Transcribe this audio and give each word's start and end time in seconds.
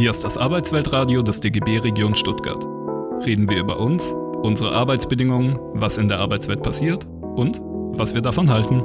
Hier 0.00 0.08
ist 0.08 0.24
das 0.24 0.38
Arbeitsweltradio 0.38 1.20
des 1.20 1.40
DGB 1.40 1.76
Region 1.76 2.14
Stuttgart. 2.14 2.64
Reden 3.26 3.50
wir 3.50 3.58
über 3.58 3.78
uns, 3.78 4.12
unsere 4.40 4.72
Arbeitsbedingungen, 4.72 5.58
was 5.74 5.98
in 5.98 6.08
der 6.08 6.20
Arbeitswelt 6.20 6.62
passiert 6.62 7.04
und 7.04 7.60
was 7.60 8.14
wir 8.14 8.22
davon 8.22 8.48
halten. 8.48 8.82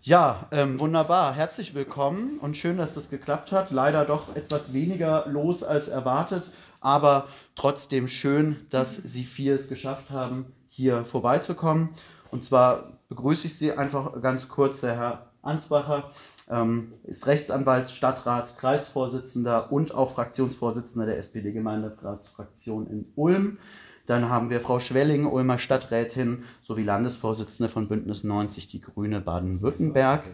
Ja, 0.00 0.48
ähm, 0.50 0.80
wunderbar. 0.80 1.36
Herzlich 1.36 1.76
willkommen 1.76 2.40
und 2.40 2.56
schön, 2.56 2.78
dass 2.78 2.94
das 2.94 3.10
geklappt 3.10 3.52
hat. 3.52 3.70
Leider 3.70 4.04
doch 4.04 4.34
etwas 4.34 4.72
weniger 4.72 5.26
los 5.28 5.62
als 5.62 5.86
erwartet, 5.86 6.50
aber 6.80 7.28
trotzdem 7.54 8.08
schön, 8.08 8.66
dass 8.70 8.96
Sie 8.96 9.22
vier 9.22 9.54
es 9.54 9.68
geschafft 9.68 10.10
haben, 10.10 10.46
hier 10.72 11.04
vorbeizukommen. 11.04 11.90
Und 12.30 12.44
zwar 12.44 12.98
begrüße 13.10 13.46
ich 13.46 13.58
Sie 13.58 13.72
einfach 13.72 14.20
ganz 14.22 14.48
kurz, 14.48 14.80
der 14.80 14.96
Herr 14.96 15.26
Ansbacher 15.42 16.10
ähm, 16.48 16.92
ist 17.04 17.26
Rechtsanwalt, 17.26 17.90
Stadtrat, 17.90 18.56
Kreisvorsitzender 18.56 19.70
und 19.70 19.92
auch 19.92 20.12
Fraktionsvorsitzender 20.14 21.06
der 21.06 21.18
SPD-Gemeinderatsfraktion 21.18 22.86
in 22.86 23.12
Ulm. 23.16 23.58
Dann 24.06 24.30
haben 24.30 24.48
wir 24.50 24.60
Frau 24.60 24.80
Schwelling, 24.80 25.26
Ulmer 25.26 25.58
Stadträtin 25.58 26.44
sowie 26.62 26.84
Landesvorsitzende 26.84 27.68
von 27.68 27.88
Bündnis 27.88 28.24
90 28.24 28.66
Die 28.68 28.80
Grüne 28.80 29.20
Baden-Württemberg. 29.20 30.24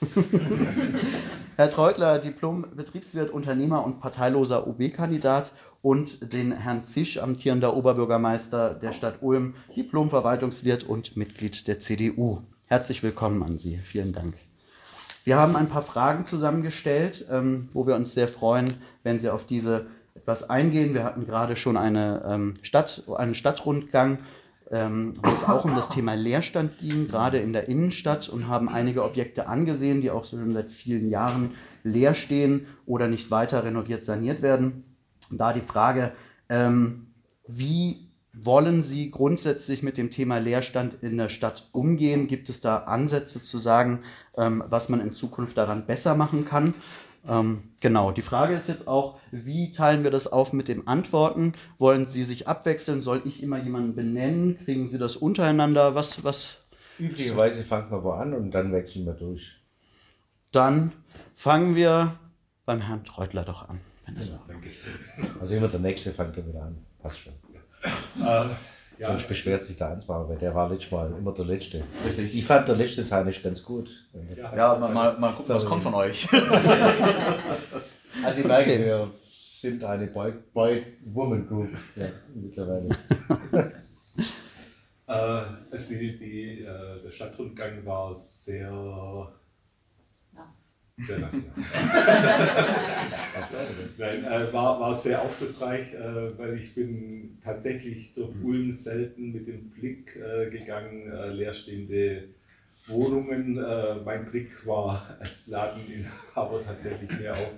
Herr 1.58 1.70
Treutler, 1.70 2.18
Diplom-Betriebswirt, 2.18 3.30
Unternehmer 3.30 3.82
und 3.82 3.98
parteiloser 3.98 4.66
OB-Kandidat 4.66 5.52
und 5.80 6.34
den 6.34 6.52
Herrn 6.52 6.86
Zisch, 6.86 7.16
amtierender 7.16 7.74
Oberbürgermeister 7.74 8.74
der 8.74 8.92
Stadt 8.92 9.22
Ulm, 9.22 9.54
Diplom-Verwaltungswirt 9.74 10.84
und 10.84 11.16
Mitglied 11.16 11.66
der 11.66 11.78
CDU. 11.78 12.42
Herzlich 12.66 13.02
willkommen 13.02 13.42
an 13.42 13.56
Sie. 13.56 13.78
Vielen 13.78 14.12
Dank. 14.12 14.34
Wir 15.24 15.38
haben 15.38 15.56
ein 15.56 15.70
paar 15.70 15.80
Fragen 15.80 16.26
zusammengestellt, 16.26 17.24
ähm, 17.30 17.70
wo 17.72 17.86
wir 17.86 17.94
uns 17.94 18.12
sehr 18.12 18.28
freuen, 18.28 18.74
wenn 19.02 19.18
Sie 19.18 19.30
auf 19.30 19.46
diese 19.46 19.86
etwas 20.14 20.50
eingehen. 20.50 20.92
Wir 20.92 21.04
hatten 21.04 21.24
gerade 21.24 21.56
schon 21.56 21.78
eine, 21.78 22.22
ähm, 22.28 22.52
Stadt, 22.60 23.02
einen 23.16 23.34
Stadtrundgang 23.34 24.18
ähm, 24.70 25.14
wo 25.22 25.30
es 25.30 25.44
auch 25.44 25.64
um 25.64 25.74
das 25.74 25.90
Thema 25.90 26.14
Leerstand 26.14 26.78
ging, 26.78 27.06
gerade 27.06 27.38
in 27.38 27.52
der 27.52 27.68
Innenstadt 27.68 28.28
und 28.28 28.48
haben 28.48 28.68
einige 28.68 29.04
Objekte 29.04 29.46
angesehen, 29.46 30.00
die 30.00 30.10
auch 30.10 30.24
schon 30.24 30.52
seit 30.54 30.70
vielen 30.70 31.08
Jahren 31.08 31.52
leer 31.84 32.14
stehen 32.14 32.66
oder 32.84 33.08
nicht 33.08 33.30
weiter 33.30 33.64
renoviert, 33.64 34.02
saniert 34.02 34.42
werden. 34.42 34.84
Da 35.30 35.52
die 35.52 35.60
Frage, 35.60 36.12
ähm, 36.48 37.08
wie 37.46 38.06
wollen 38.32 38.82
Sie 38.82 39.10
grundsätzlich 39.10 39.82
mit 39.82 39.96
dem 39.96 40.10
Thema 40.10 40.38
Leerstand 40.38 41.02
in 41.02 41.16
der 41.16 41.28
Stadt 41.28 41.68
umgehen? 41.72 42.26
Gibt 42.26 42.50
es 42.50 42.60
da 42.60 42.78
Ansätze 42.78 43.42
zu 43.42 43.58
sagen, 43.58 44.00
ähm, 44.36 44.62
was 44.68 44.88
man 44.88 45.00
in 45.00 45.14
Zukunft 45.14 45.56
daran 45.56 45.86
besser 45.86 46.14
machen 46.14 46.44
kann? 46.44 46.74
Ähm, 47.28 47.64
genau, 47.80 48.12
die 48.12 48.22
Frage 48.22 48.54
ist 48.54 48.68
jetzt 48.68 48.86
auch, 48.86 49.18
wie 49.30 49.72
teilen 49.72 50.04
wir 50.04 50.10
das 50.10 50.26
auf 50.26 50.52
mit 50.52 50.68
den 50.68 50.86
Antworten? 50.86 51.52
Wollen 51.78 52.06
Sie 52.06 52.22
sich 52.22 52.46
abwechseln? 52.48 53.00
Soll 53.00 53.22
ich 53.24 53.42
immer 53.42 53.58
jemanden 53.58 53.94
benennen? 53.94 54.58
Kriegen 54.64 54.88
Sie 54.88 54.98
das 54.98 55.16
untereinander? 55.16 55.94
Was, 55.94 56.22
was? 56.24 56.58
Üblicherweise 56.98 57.64
fangen 57.64 57.90
wir 57.90 58.02
wo 58.02 58.10
an 58.12 58.32
und 58.32 58.52
dann 58.52 58.72
wechseln 58.72 59.04
wir 59.04 59.12
durch. 59.12 59.60
Dann 60.52 60.92
fangen 61.34 61.74
wir 61.74 62.18
beim 62.64 62.80
Herrn 62.80 63.04
Treutler 63.04 63.44
doch 63.44 63.68
an. 63.68 63.80
Wenn 64.06 64.14
das 64.14 64.28
ja, 64.28 64.38
also 65.40 65.54
immer 65.54 65.68
der 65.68 65.80
Nächste 65.80 66.12
fängt 66.12 66.36
dann 66.36 66.48
wieder 66.48 66.62
an. 66.62 66.78
Passt 67.02 67.18
schon. 67.18 67.32
Äh, 68.24 68.46
ja, 68.98 69.08
Sonst 69.08 69.28
beschwert 69.28 69.64
sich 69.64 69.76
der 69.76 69.90
Ansbauer, 69.90 70.28
weil 70.28 70.38
der 70.38 70.54
war 70.54 70.70
letztes 70.70 70.90
Mal 70.90 71.12
immer 71.18 71.32
der 71.32 71.44
Letzte. 71.44 71.82
Richtig. 72.06 72.34
Ich 72.34 72.44
fand 72.46 72.66
der 72.66 72.76
Letzte 72.76 73.02
sein 73.02 73.26
nicht 73.26 73.42
ganz 73.42 73.62
gut. 73.62 73.90
Ja, 74.36 74.56
ja 74.56 74.78
mal, 74.78 74.92
mal, 74.92 75.18
mal 75.18 75.32
gucken, 75.32 75.54
was 75.54 75.64
kommt 75.66 75.82
von 75.82 75.94
euch. 75.94 76.26
also 78.24 78.40
ich 78.40 78.46
merke, 78.46 78.70
okay. 78.70 78.84
wir 78.84 79.10
sind 79.60 79.84
eine 79.84 80.06
Boy-Woman-Group 80.06 81.68
ja, 81.96 82.06
mittlerweile. 82.34 82.88
äh, 85.06 85.12
also 85.70 85.94
die, 85.94 86.16
die, 86.16 86.62
äh, 86.62 87.02
der 87.02 87.10
Stadtrundgang 87.10 87.84
war 87.84 88.14
sehr 88.14 89.30
nass, 90.96 91.34
Nein, 93.98 94.24
äh, 94.24 94.52
war, 94.52 94.80
war 94.80 94.96
sehr 94.96 95.20
aufschlussreich, 95.20 95.92
äh, 95.94 96.38
weil 96.38 96.58
ich 96.58 96.74
bin 96.74 97.38
tatsächlich 97.44 98.14
durch 98.14 98.34
mhm. 98.34 98.44
Ulm 98.44 98.72
selten 98.72 99.32
mit 99.32 99.46
dem 99.46 99.70
Blick 99.70 100.16
äh, 100.16 100.48
gegangen, 100.50 101.12
äh, 101.12 101.32
leerstehende 101.32 102.30
Wohnungen. 102.86 103.58
Äh, 103.58 103.96
mein 104.04 104.30
Blick 104.30 104.66
war 104.66 105.16
als 105.20 105.48
Ladeninhaber 105.48 106.64
tatsächlich 106.64 107.10
mehr 107.18 107.36
auf 107.36 107.52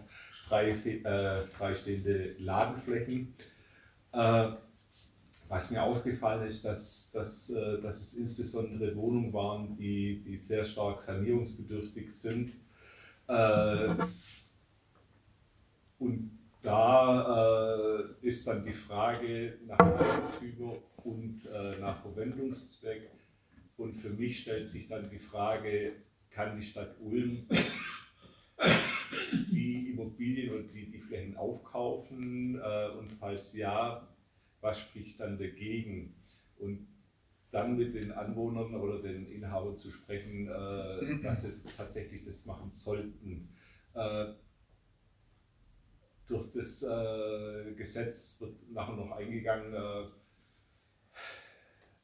frei, 0.48 0.70
äh, 0.70 1.42
freistehende 1.42 2.34
Ladenflächen. 2.38 3.34
was 5.48 5.70
mir 5.70 5.82
aufgefallen 5.82 6.48
ist, 6.48 6.64
dass, 6.64 7.10
dass, 7.12 7.46
dass 7.46 8.00
es 8.00 8.14
insbesondere 8.14 8.96
Wohnungen 8.96 9.32
waren, 9.32 9.76
die, 9.76 10.24
die 10.26 10.38
sehr 10.38 10.64
stark 10.64 11.02
sanierungsbedürftig 11.02 12.10
sind 12.10 12.50
äh, 13.28 13.94
und 15.98 16.30
da 16.62 17.98
äh, 17.98 18.26
ist 18.26 18.46
dann 18.46 18.64
die 18.64 18.72
Frage 18.72 19.58
nach 19.66 19.78
Eigentümer 19.78 20.76
und 21.04 21.46
äh, 21.46 21.78
nach 21.78 22.02
Verwendungszweck. 22.02 23.10
Und 23.76 23.94
für 23.94 24.10
mich 24.10 24.40
stellt 24.40 24.70
sich 24.70 24.88
dann 24.88 25.08
die 25.08 25.18
Frage, 25.18 25.92
kann 26.30 26.56
die 26.58 26.66
Stadt 26.66 26.96
Ulm 27.00 27.46
die 29.50 29.90
Immobilien 29.90 30.54
und 30.54 30.74
die, 30.74 30.90
die 30.90 30.98
Flächen 30.98 31.36
aufkaufen? 31.36 32.60
Äh, 32.60 32.90
und 32.98 33.12
falls 33.12 33.54
ja, 33.54 34.08
was 34.60 34.80
spricht 34.80 35.20
dann 35.20 35.38
dagegen? 35.38 36.14
Und 36.58 36.86
dann 37.50 37.76
mit 37.76 37.94
den 37.94 38.12
Anwohnern 38.12 38.74
oder 38.74 39.00
den 39.00 39.26
Inhabern 39.26 39.78
zu 39.78 39.90
sprechen, 39.90 40.48
äh, 40.48 41.04
mhm. 41.04 41.22
dass 41.22 41.42
sie 41.42 41.60
tatsächlich 41.76 42.24
das 42.24 42.44
machen 42.44 42.70
sollten. 42.72 43.48
Äh, 43.94 44.26
durch 46.26 46.52
das 46.52 46.82
äh, 46.82 47.72
Gesetz 47.74 48.40
wird 48.40 48.70
nachher 48.70 48.96
noch 48.96 49.12
eingegangen, 49.12 49.72
äh, 49.72 50.08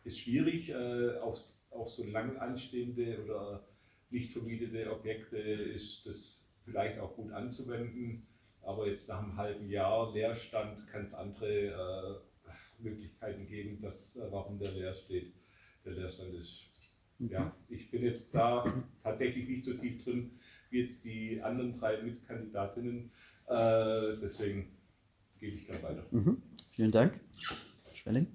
ist 0.05 0.21
schwierig, 0.21 0.71
äh, 0.71 1.19
auch, 1.19 1.39
auch 1.71 1.89
so 1.89 2.05
lang 2.05 2.39
anstehende 2.39 3.23
oder 3.23 3.67
nicht 4.11 4.33
vermietete 4.33 4.91
Objekte 4.93 5.37
ist 5.37 6.07
das 6.07 6.43
vielleicht 6.65 6.99
auch 6.99 7.15
gut 7.17 7.33
anzuwenden. 7.33 8.27
Aber 8.63 8.87
jetzt 8.87 9.09
nach 9.09 9.23
einem 9.23 9.37
halben 9.37 9.69
Jahr 9.69 10.13
Leerstand 10.15 10.87
kann 10.87 11.05
es 11.05 11.13
andere 11.13 11.67
äh, 11.67 12.15
Möglichkeiten 12.85 13.47
geben, 13.47 13.81
dass, 13.81 14.17
äh, 14.17 14.31
warum 14.31 14.59
der 14.59 14.73
leer 14.73 14.95
steht, 14.95 15.35
der 15.85 15.95
Leerstand 15.95 16.35
ist. 16.35 16.69
Mhm. 17.19 17.31
Ja, 17.31 17.57
ich 17.69 17.91
bin 17.91 18.05
jetzt 18.05 18.35
da 18.35 18.63
tatsächlich 19.03 19.49
nicht 19.49 19.65
so 19.65 19.75
tief 19.75 20.05
drin 20.05 20.39
wie 20.71 20.81
jetzt 20.81 21.05
die 21.05 21.41
anderen 21.43 21.73
drei 21.73 22.03
Mitkandidatinnen. 22.03 23.11
Äh, 23.47 24.17
deswegen 24.21 24.77
gebe 25.39 25.57
ich 25.57 25.67
gerade 25.67 25.83
weiter. 25.83 26.07
Mhm. 26.11 26.43
Vielen 26.73 26.93
Dank. 26.93 27.21
Schwelling? 27.93 28.27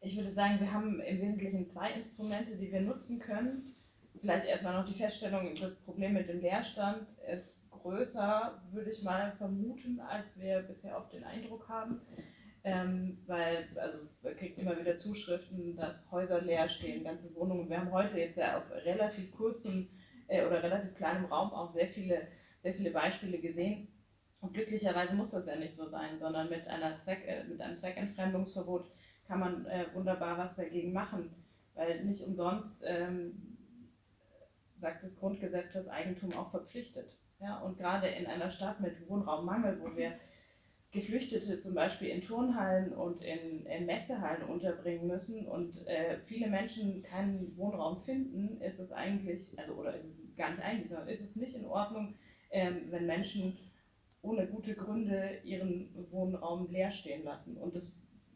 Ich 0.00 0.16
würde 0.16 0.30
sagen, 0.30 0.60
wir 0.60 0.72
haben 0.72 1.00
im 1.00 1.20
Wesentlichen 1.20 1.66
zwei 1.66 1.92
Instrumente, 1.92 2.56
die 2.56 2.70
wir 2.70 2.80
nutzen 2.80 3.18
können. 3.20 3.74
Vielleicht 4.20 4.46
erstmal 4.46 4.74
noch 4.74 4.84
die 4.84 4.98
Feststellung, 4.98 5.54
das 5.60 5.76
Problem 5.76 6.12
mit 6.12 6.28
dem 6.28 6.40
Leerstand 6.40 7.06
ist 7.32 7.56
größer, 7.70 8.62
würde 8.72 8.90
ich 8.90 9.02
mal 9.02 9.32
vermuten, 9.32 10.00
als 10.00 10.38
wir 10.40 10.60
bisher 10.62 10.96
oft 10.96 11.12
den 11.12 11.24
Eindruck 11.24 11.68
haben. 11.68 12.00
Ähm, 12.64 13.18
weil, 13.26 13.68
also 13.76 13.98
wir 14.22 14.34
kriegen 14.34 14.60
immer 14.60 14.78
wieder 14.78 14.96
Zuschriften, 14.96 15.74
dass 15.76 16.10
Häuser 16.12 16.40
leer 16.40 16.68
stehen, 16.68 17.02
ganze 17.02 17.34
Wohnungen. 17.34 17.68
Wir 17.68 17.80
haben 17.80 17.90
heute 17.90 18.18
jetzt 18.18 18.38
ja 18.38 18.58
auf 18.58 18.70
relativ 18.84 19.32
kurzem 19.36 19.88
äh, 20.28 20.46
oder 20.46 20.62
relativ 20.62 20.94
kleinem 20.94 21.24
Raum 21.24 21.52
auch 21.52 21.66
sehr 21.66 21.88
viele, 21.88 22.28
sehr 22.62 22.74
viele 22.74 22.92
Beispiele 22.92 23.38
gesehen. 23.38 23.88
Und 24.40 24.54
glücklicherweise 24.54 25.14
muss 25.14 25.30
das 25.30 25.46
ja 25.46 25.56
nicht 25.56 25.74
so 25.74 25.86
sein, 25.86 26.18
sondern 26.18 26.48
mit, 26.48 26.66
einer 26.68 26.98
Zweck, 26.98 27.24
äh, 27.26 27.44
mit 27.44 27.60
einem 27.60 27.76
Zweckentfremdungsverbot 27.76 28.90
kann 29.26 29.40
man 29.40 29.66
äh, 29.66 29.86
wunderbar 29.94 30.38
was 30.38 30.56
dagegen 30.56 30.92
machen. 30.92 31.34
Weil 31.74 32.04
nicht 32.04 32.22
umsonst 32.22 32.82
ähm, 32.84 33.56
sagt 34.76 35.02
das 35.02 35.16
Grundgesetz, 35.16 35.72
das 35.72 35.88
Eigentum 35.88 36.32
auch 36.34 36.50
verpflichtet. 36.50 37.16
Ja? 37.40 37.58
Und 37.60 37.78
gerade 37.78 38.08
in 38.08 38.26
einer 38.26 38.50
Stadt 38.50 38.80
mit 38.80 39.08
Wohnraummangel, 39.08 39.80
wo 39.80 39.96
wir 39.96 40.12
Geflüchtete 40.92 41.58
zum 41.58 41.74
Beispiel 41.74 42.08
in 42.08 42.20
Turnhallen 42.20 42.92
und 42.92 43.22
in, 43.22 43.64
in 43.64 43.86
Messehallen 43.86 44.44
unterbringen 44.44 45.06
müssen 45.06 45.46
und 45.46 45.86
äh, 45.86 46.18
viele 46.26 46.48
Menschen 46.48 47.02
keinen 47.02 47.56
Wohnraum 47.56 48.02
finden, 48.02 48.60
ist 48.60 48.78
es 48.78 48.92
eigentlich, 48.92 49.58
also 49.58 49.74
oder 49.76 49.94
ist 49.94 50.04
es 50.04 50.36
gar 50.36 50.50
nicht 50.50 50.62
eigentlich, 50.62 50.90
sondern 50.90 51.08
ist 51.08 51.22
es 51.22 51.36
nicht 51.36 51.54
in 51.54 51.64
Ordnung, 51.64 52.14
ähm, 52.50 52.88
wenn 52.90 53.06
Menschen 53.06 53.56
ohne 54.20 54.46
gute 54.46 54.74
Gründe 54.74 55.38
ihren 55.44 55.88
Wohnraum 56.10 56.70
leer 56.70 56.90
stehen 56.90 57.24
lassen. 57.24 57.56
Und 57.56 57.74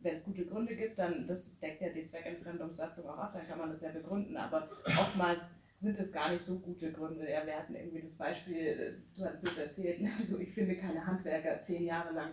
wenn 0.01 0.15
es 0.15 0.25
gute 0.25 0.47
Gründe 0.47 0.77
gibt, 0.77 0.99
dann 0.99 1.27
das 1.29 1.61
deckt 1.61 1.83
ja 1.83 1.91
die 1.91 2.05
Zweckentfremdungssatzung 2.05 3.07
auch 3.07 3.19
ab, 3.19 3.35
dann 3.35 3.47
kann 3.47 3.59
man 3.59 3.69
das 3.69 3.83
ja 3.83 3.91
begründen, 3.91 4.37
aber 4.37 4.71
oftmals 4.87 5.51
sind 5.79 5.99
es 5.99 6.13
gar 6.13 6.33
nicht 6.33 6.45
so 6.45 6.59
gute 6.59 6.93
Gründe. 6.93 7.31
Ja, 7.31 7.47
wir 7.47 7.57
hatten 7.57 7.75
irgendwie 7.75 8.03
das 8.03 8.15
Beispiel, 8.15 9.03
du 9.17 9.25
hast 9.25 9.43
es 9.43 9.59
erzählt, 9.59 10.01
also 10.19 10.39
ich 10.39 10.53
finde 10.53 10.77
keine 10.77 11.07
Handwerker 11.07 11.63
zehn 11.63 11.85
Jahre 11.85 12.15
lang. 12.15 12.31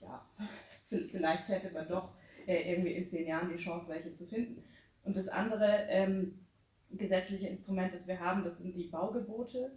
Ja, 0.00 0.26
vielleicht 1.10 1.48
hätte 1.48 1.72
man 1.72 1.88
doch 1.88 2.14
äh, 2.46 2.72
irgendwie 2.72 2.92
in 2.92 3.06
zehn 3.06 3.26
Jahren 3.26 3.50
die 3.50 3.62
Chance, 3.62 3.88
welche 3.88 4.14
zu 4.14 4.26
finden. 4.26 4.62
Und 5.04 5.16
das 5.16 5.28
andere 5.28 5.86
ähm, 5.88 6.38
gesetzliche 6.90 7.48
Instrument, 7.48 7.94
das 7.94 8.06
wir 8.06 8.20
haben, 8.20 8.44
das 8.44 8.58
sind 8.58 8.74
die 8.74 8.88
Baugebote. 8.88 9.72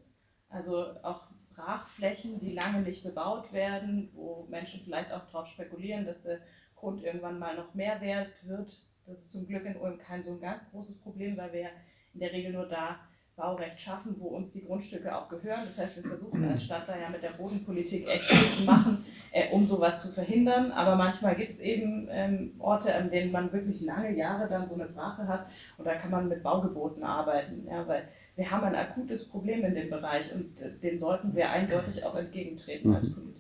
Also 0.50 0.96
auch 1.04 1.28
Brachflächen, 1.56 2.40
die 2.40 2.54
lange 2.54 2.82
nicht 2.82 3.04
bebaut 3.04 3.52
werden, 3.52 4.10
wo 4.14 4.46
Menschen 4.50 4.82
vielleicht 4.84 5.12
auch 5.12 5.26
darauf 5.26 5.48
spekulieren, 5.48 6.06
dass 6.06 6.22
der 6.24 6.40
Grund 6.76 7.04
irgendwann 7.04 7.40
mal 7.40 7.56
noch 7.56 7.74
mehr 7.74 8.00
wert 8.00 8.32
wird. 8.44 8.82
Das 9.06 9.20
ist 9.20 9.32
zum 9.32 9.48
Glück 9.48 9.66
in 9.66 9.78
Ulm 9.78 9.98
kein 9.98 10.24
so 10.24 10.32
ein 10.32 10.42
ganz 10.42 10.70
großes 10.70 11.00
Problem, 11.00 11.36
weil 11.38 11.54
wir 11.54 11.62
ja 11.62 11.70
in 12.18 12.22
der 12.22 12.34
Regel 12.34 12.52
nur 12.52 12.66
da 12.66 12.98
Baurecht 13.36 13.80
schaffen, 13.80 14.16
wo 14.18 14.30
uns 14.30 14.52
die 14.52 14.66
Grundstücke 14.66 15.16
auch 15.16 15.30
gehören. 15.30 15.60
Das 15.66 15.78
heißt, 15.78 15.96
wir 15.98 16.04
versuchen 16.04 16.50
als 16.50 16.64
Stadt 16.64 16.88
da 16.88 16.98
ja 16.98 17.08
mit 17.08 17.22
der 17.22 17.30
Bodenpolitik 17.30 18.08
echt 18.08 18.24
viel 18.24 18.50
zu 18.50 18.64
machen, 18.64 19.06
äh, 19.32 19.52
um 19.52 19.64
sowas 19.64 20.02
zu 20.02 20.12
verhindern. 20.12 20.72
Aber 20.72 20.96
manchmal 20.96 21.36
gibt 21.36 21.52
es 21.52 21.60
eben 21.60 22.08
ähm, 22.10 22.56
Orte, 22.58 22.96
an 22.96 23.12
denen 23.12 23.32
man 23.32 23.54
wirklich 23.54 23.82
lange 23.82 24.18
Jahre 24.18 24.50
dann 24.50 24.68
so 24.68 24.74
eine 24.74 24.86
Brache 24.86 25.28
hat 25.28 25.46
und 25.78 25.86
da 25.86 25.94
kann 25.94 26.10
man 26.10 26.28
mit 26.28 26.42
Baugeboten 26.42 27.04
arbeiten. 27.04 27.68
Ja, 27.70 27.88
weil 27.88 28.08
wir 28.36 28.50
haben 28.50 28.64
ein 28.64 28.76
akutes 28.76 29.28
Problem 29.28 29.64
in 29.64 29.76
dem 29.76 29.92
Bereich 29.92 30.34
und 30.34 30.60
äh, 30.60 30.72
dem 30.72 30.98
sollten 30.98 31.36
wir 31.36 31.52
eindeutig 31.52 32.04
auch 32.04 32.16
entgegentreten 32.16 32.90
mhm. 32.90 32.96
als 32.96 33.14
Politik. 33.14 33.37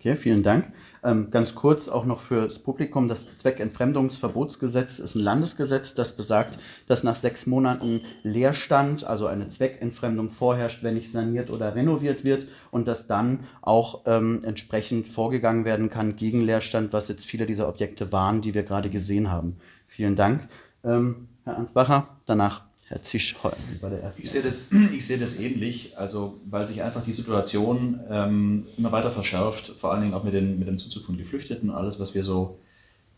Okay, 0.00 0.16
vielen 0.16 0.42
Dank. 0.42 0.72
Ähm, 1.04 1.30
ganz 1.30 1.54
kurz 1.54 1.86
auch 1.86 2.06
noch 2.06 2.20
fürs 2.20 2.58
Publikum, 2.58 3.06
das 3.06 3.36
Zweckentfremdungsverbotsgesetz 3.36 4.98
ist 4.98 5.14
ein 5.14 5.20
Landesgesetz, 5.20 5.92
das 5.92 6.16
besagt, 6.16 6.58
dass 6.86 7.04
nach 7.04 7.16
sechs 7.16 7.46
Monaten 7.46 8.00
Leerstand, 8.22 9.04
also 9.04 9.26
eine 9.26 9.48
Zweckentfremdung 9.48 10.30
vorherrscht, 10.30 10.82
wenn 10.82 10.94
nicht 10.94 11.12
saniert 11.12 11.50
oder 11.50 11.74
renoviert 11.74 12.24
wird 12.24 12.46
und 12.70 12.88
dass 12.88 13.08
dann 13.08 13.40
auch 13.60 14.00
ähm, 14.06 14.40
entsprechend 14.42 15.06
vorgegangen 15.06 15.66
werden 15.66 15.90
kann 15.90 16.16
gegen 16.16 16.40
Leerstand, 16.40 16.94
was 16.94 17.08
jetzt 17.08 17.26
viele 17.26 17.44
dieser 17.44 17.68
Objekte 17.68 18.10
waren, 18.10 18.40
die 18.40 18.54
wir 18.54 18.62
gerade 18.62 18.88
gesehen 18.88 19.30
haben. 19.30 19.56
Vielen 19.86 20.16
Dank. 20.16 20.48
Ähm, 20.82 21.28
Herr 21.44 21.58
Ansbacher, 21.58 22.08
danach 22.24 22.62
Herr 22.90 23.02
Zisch 23.02 23.36
bei 23.80 23.88
der 23.88 24.02
ersten. 24.02 24.20
Ich 24.20 24.30
sehe, 24.30 24.42
das, 24.42 24.72
ich 24.92 25.06
sehe 25.06 25.16
das 25.16 25.38
ähnlich, 25.38 25.96
also 25.96 26.34
weil 26.46 26.66
sich 26.66 26.82
einfach 26.82 27.04
die 27.04 27.12
Situation 27.12 28.00
ähm, 28.10 28.66
immer 28.76 28.90
weiter 28.90 29.12
verschärft, 29.12 29.68
vor 29.78 29.92
allen 29.92 30.02
Dingen 30.02 30.14
auch 30.14 30.24
mit, 30.24 30.34
den, 30.34 30.58
mit 30.58 30.66
dem 30.66 30.76
Zuzug 30.76 31.04
von 31.04 31.16
Geflüchteten, 31.16 31.70
alles, 31.70 32.00
was 32.00 32.16
wir 32.16 32.24
so 32.24 32.58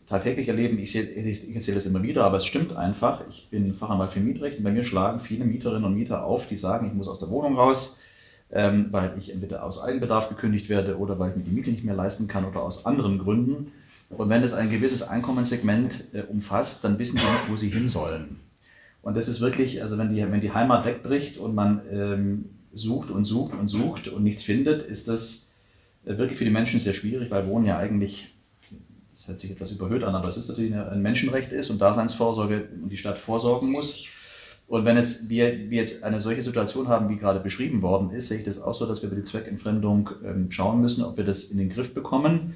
tagtäglich 0.07 0.47
erleben. 0.47 0.77
Ich, 0.77 0.91
sehe, 0.91 1.01
ich, 1.01 1.49
ich 1.49 1.55
erzähle 1.55 1.75
das 1.75 1.87
immer 1.87 2.03
wieder, 2.03 2.23
aber 2.23 2.37
es 2.37 2.45
stimmt 2.45 2.75
einfach. 2.77 3.23
Ich 3.31 3.47
bin 3.49 3.73
Fachanwalt 3.73 4.11
für 4.11 4.19
Mietrecht 4.19 4.59
und 4.59 4.63
bei 4.63 4.69
mir 4.69 4.83
schlagen 4.83 5.19
viele 5.19 5.43
Mieterinnen 5.43 5.85
und 5.85 5.95
Mieter 5.95 6.23
auf, 6.23 6.47
die 6.47 6.55
sagen, 6.55 6.85
ich 6.85 6.93
muss 6.93 7.07
aus 7.07 7.17
der 7.17 7.31
Wohnung 7.31 7.57
raus, 7.57 7.97
ähm, 8.51 8.89
weil 8.91 9.17
ich 9.17 9.33
entweder 9.33 9.63
aus 9.63 9.81
Eigenbedarf 9.81 10.29
gekündigt 10.29 10.69
werde 10.69 10.99
oder 10.99 11.17
weil 11.17 11.31
ich 11.31 11.37
mir 11.37 11.43
die 11.45 11.51
Miete 11.51 11.71
nicht 11.71 11.83
mehr 11.83 11.95
leisten 11.95 12.27
kann 12.27 12.45
oder 12.45 12.61
aus 12.61 12.85
anderen 12.85 13.17
Gründen. 13.17 13.71
Und 14.11 14.29
wenn 14.29 14.43
es 14.43 14.53
ein 14.53 14.69
gewisses 14.69 15.01
Einkommenssegment 15.01 16.03
äh, 16.13 16.21
umfasst, 16.21 16.83
dann 16.83 16.99
wissen 16.99 17.17
sie 17.17 17.25
nicht, 17.25 17.49
wo 17.49 17.55
sie 17.55 17.69
hin 17.69 17.87
sollen. 17.87 18.39
Und 19.03 19.17
das 19.17 19.27
ist 19.27 19.41
wirklich, 19.41 19.81
also 19.81 19.97
wenn 19.97 20.09
die, 20.09 20.21
wenn 20.31 20.41
die 20.41 20.53
Heimat 20.53 20.85
wegbricht 20.85 21.37
und 21.37 21.53
man 21.53 21.81
ähm, 21.91 22.45
sucht 22.73 23.11
und 23.11 23.25
sucht 23.25 23.53
und 23.53 23.67
sucht 23.67 24.07
und 24.07 24.23
nichts 24.23 24.43
findet, 24.43 24.81
ist 24.81 25.09
das 25.09 25.51
äh, 26.05 26.17
wirklich 26.17 26.39
für 26.39 26.45
die 26.45 26.51
Menschen 26.51 26.79
sehr 26.79 26.93
schwierig, 26.93 27.29
weil 27.29 27.45
Wohnen 27.45 27.65
ja 27.65 27.77
eigentlich, 27.77 28.33
das 29.11 29.27
hört 29.27 29.41
sich 29.41 29.51
etwas 29.51 29.71
überhöht 29.71 30.03
an, 30.03 30.15
aber 30.15 30.29
es 30.29 30.37
ist 30.37 30.47
natürlich 30.47 30.73
ein 30.73 31.01
Menschenrecht 31.01 31.51
ist 31.51 31.69
und 31.69 31.81
Daseinsvorsorge 31.81 32.69
und 32.81 32.89
die 32.89 32.97
Stadt 32.97 33.17
vorsorgen 33.17 33.73
muss. 33.73 34.07
Und 34.69 34.85
wenn 34.85 34.95
es, 34.95 35.29
wir, 35.29 35.69
wir 35.69 35.81
jetzt 35.81 36.05
eine 36.05 36.21
solche 36.21 36.41
Situation 36.41 36.87
haben, 36.87 37.09
wie 37.09 37.17
gerade 37.17 37.41
beschrieben 37.41 37.81
worden 37.81 38.11
ist, 38.11 38.29
sehe 38.29 38.39
ich 38.39 38.45
das 38.45 38.61
auch 38.61 38.73
so, 38.73 38.85
dass 38.85 39.01
wir 39.01 39.09
über 39.09 39.17
die 39.17 39.25
Zweckentfremdung 39.25 40.11
ähm, 40.25 40.49
schauen 40.49 40.79
müssen, 40.79 41.03
ob 41.03 41.17
wir 41.17 41.25
das 41.25 41.43
in 41.43 41.57
den 41.57 41.67
Griff 41.67 41.93
bekommen. 41.93 42.55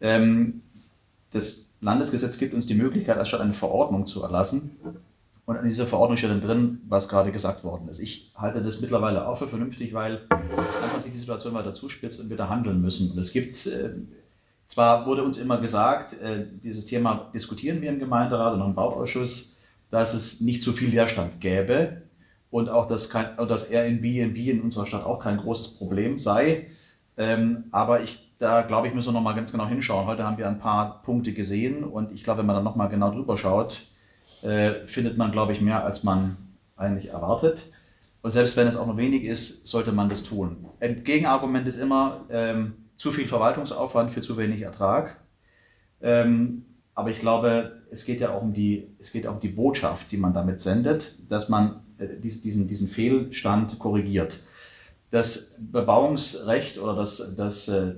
Ähm, 0.00 0.62
das 1.32 1.74
Landesgesetz 1.80 2.38
gibt 2.38 2.54
uns 2.54 2.68
die 2.68 2.74
Möglichkeit, 2.74 3.18
als 3.18 3.28
Stadt 3.28 3.40
eine 3.40 3.54
Verordnung 3.54 4.06
zu 4.06 4.22
erlassen 4.22 4.70
und 5.50 5.56
in 5.56 5.64
dieser 5.64 5.86
Verordnung 5.86 6.16
steht 6.16 6.30
dann 6.30 6.40
drin, 6.40 6.80
was 6.86 7.08
gerade 7.08 7.32
gesagt 7.32 7.64
worden 7.64 7.88
ist. 7.88 7.98
Ich 7.98 8.30
halte 8.36 8.62
das 8.62 8.80
mittlerweile 8.80 9.26
auch 9.26 9.36
für 9.36 9.48
vernünftig, 9.48 9.92
weil 9.92 10.20
einfach 10.80 11.00
sich 11.00 11.10
die 11.10 11.18
Situation 11.18 11.54
weiter 11.54 11.72
zuspitzt 11.72 12.20
und 12.20 12.30
wir 12.30 12.36
da 12.36 12.48
handeln 12.48 12.80
müssen. 12.80 13.10
Und 13.10 13.18
es 13.18 13.32
gibt, 13.32 13.66
äh, 13.66 13.90
zwar 14.68 15.06
wurde 15.06 15.24
uns 15.24 15.38
immer 15.38 15.58
gesagt, 15.58 16.12
äh, 16.22 16.46
dieses 16.62 16.86
Thema 16.86 17.32
diskutieren 17.34 17.82
wir 17.82 17.90
im 17.90 17.98
Gemeinderat 17.98 18.54
und 18.54 18.60
im 18.60 18.76
Bauausschuss, 18.76 19.60
dass 19.90 20.14
es 20.14 20.40
nicht 20.40 20.62
zu 20.62 20.72
viel 20.72 20.90
Leerstand 20.90 21.40
gäbe 21.40 22.02
und 22.52 22.68
auch, 22.68 22.86
dass, 22.86 23.10
kein, 23.10 23.26
dass 23.48 23.72
Airbnb 23.72 24.36
in 24.36 24.60
unserer 24.60 24.86
Stadt 24.86 25.04
auch 25.04 25.18
kein 25.18 25.38
großes 25.38 25.78
Problem 25.78 26.16
sei. 26.16 26.68
Ähm, 27.16 27.64
aber 27.72 28.04
ich, 28.04 28.30
da 28.38 28.62
glaube 28.62 28.86
ich, 28.86 28.94
müssen 28.94 29.08
wir 29.08 29.14
nochmal 29.14 29.34
ganz 29.34 29.50
genau 29.50 29.66
hinschauen. 29.66 30.06
Heute 30.06 30.22
haben 30.22 30.38
wir 30.38 30.46
ein 30.46 30.60
paar 30.60 31.02
Punkte 31.02 31.32
gesehen 31.32 31.82
und 31.82 32.12
ich 32.12 32.22
glaube, 32.22 32.38
wenn 32.38 32.46
man 32.46 32.54
da 32.54 32.62
nochmal 32.62 32.88
genau 32.88 33.10
drüber 33.10 33.36
schaut, 33.36 33.89
äh, 34.42 34.86
findet 34.86 35.16
man, 35.16 35.32
glaube 35.32 35.52
ich, 35.52 35.60
mehr, 35.60 35.84
als 35.84 36.04
man 36.04 36.36
eigentlich 36.76 37.10
erwartet. 37.10 37.66
Und 38.22 38.30
selbst 38.30 38.56
wenn 38.56 38.66
es 38.66 38.76
auch 38.76 38.86
nur 38.86 38.96
wenig 38.96 39.24
ist, 39.24 39.66
sollte 39.66 39.92
man 39.92 40.08
das 40.08 40.22
tun. 40.22 40.66
Ein 40.80 41.04
Gegenargument 41.04 41.66
ist 41.66 41.78
immer 41.78 42.26
ähm, 42.30 42.74
zu 42.96 43.12
viel 43.12 43.26
Verwaltungsaufwand 43.26 44.10
für 44.10 44.20
zu 44.20 44.36
wenig 44.36 44.60
Ertrag. 44.60 45.16
Ähm, 46.02 46.64
aber 46.94 47.10
ich 47.10 47.20
glaube, 47.20 47.80
es 47.90 48.04
geht 48.04 48.20
ja 48.20 48.30
auch 48.30 48.42
um 48.42 48.52
die, 48.52 48.88
es 48.98 49.12
geht 49.12 49.26
auch 49.26 49.34
um 49.34 49.40
die 49.40 49.48
Botschaft, 49.48 50.12
die 50.12 50.18
man 50.18 50.34
damit 50.34 50.60
sendet, 50.60 51.16
dass 51.30 51.48
man 51.48 51.80
äh, 51.98 52.08
diesen, 52.22 52.68
diesen 52.68 52.88
Fehlstand 52.88 53.78
korrigiert. 53.78 54.38
Das 55.10 55.58
Bebauungsrecht 55.72 56.78
oder 56.78 56.94
das, 56.94 57.36
das 57.36 57.68
äh, 57.68 57.94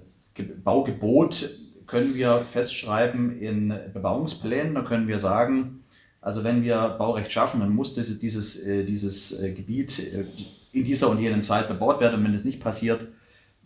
Baugebot 0.63 1.51
können 1.87 2.15
wir 2.15 2.39
festschreiben 2.39 3.39
in 3.39 3.75
Bebauungsplänen. 3.93 4.75
Da 4.75 4.83
können 4.83 5.09
wir 5.09 5.19
sagen, 5.19 5.82
also 6.23 6.45
wenn 6.45 6.63
wir 6.63 6.95
Baurecht 6.99 7.33
schaffen, 7.33 7.61
dann 7.61 7.75
muss 7.75 7.95
dieses, 7.95 8.21
dieses, 8.21 8.65
äh, 8.65 8.85
dieses 8.85 9.43
äh, 9.43 9.53
Gebiet 9.53 9.99
äh, 9.99 10.25
in 10.73 10.85
dieser 10.85 11.11
und 11.11 11.21
jenen 11.21 11.43
Zeit 11.43 11.69
bebaut 11.69 12.01
werden. 12.01 12.21
Und 12.21 12.25
wenn 12.25 12.35
es 12.35 12.45
nicht 12.45 12.61
passiert, 12.61 13.01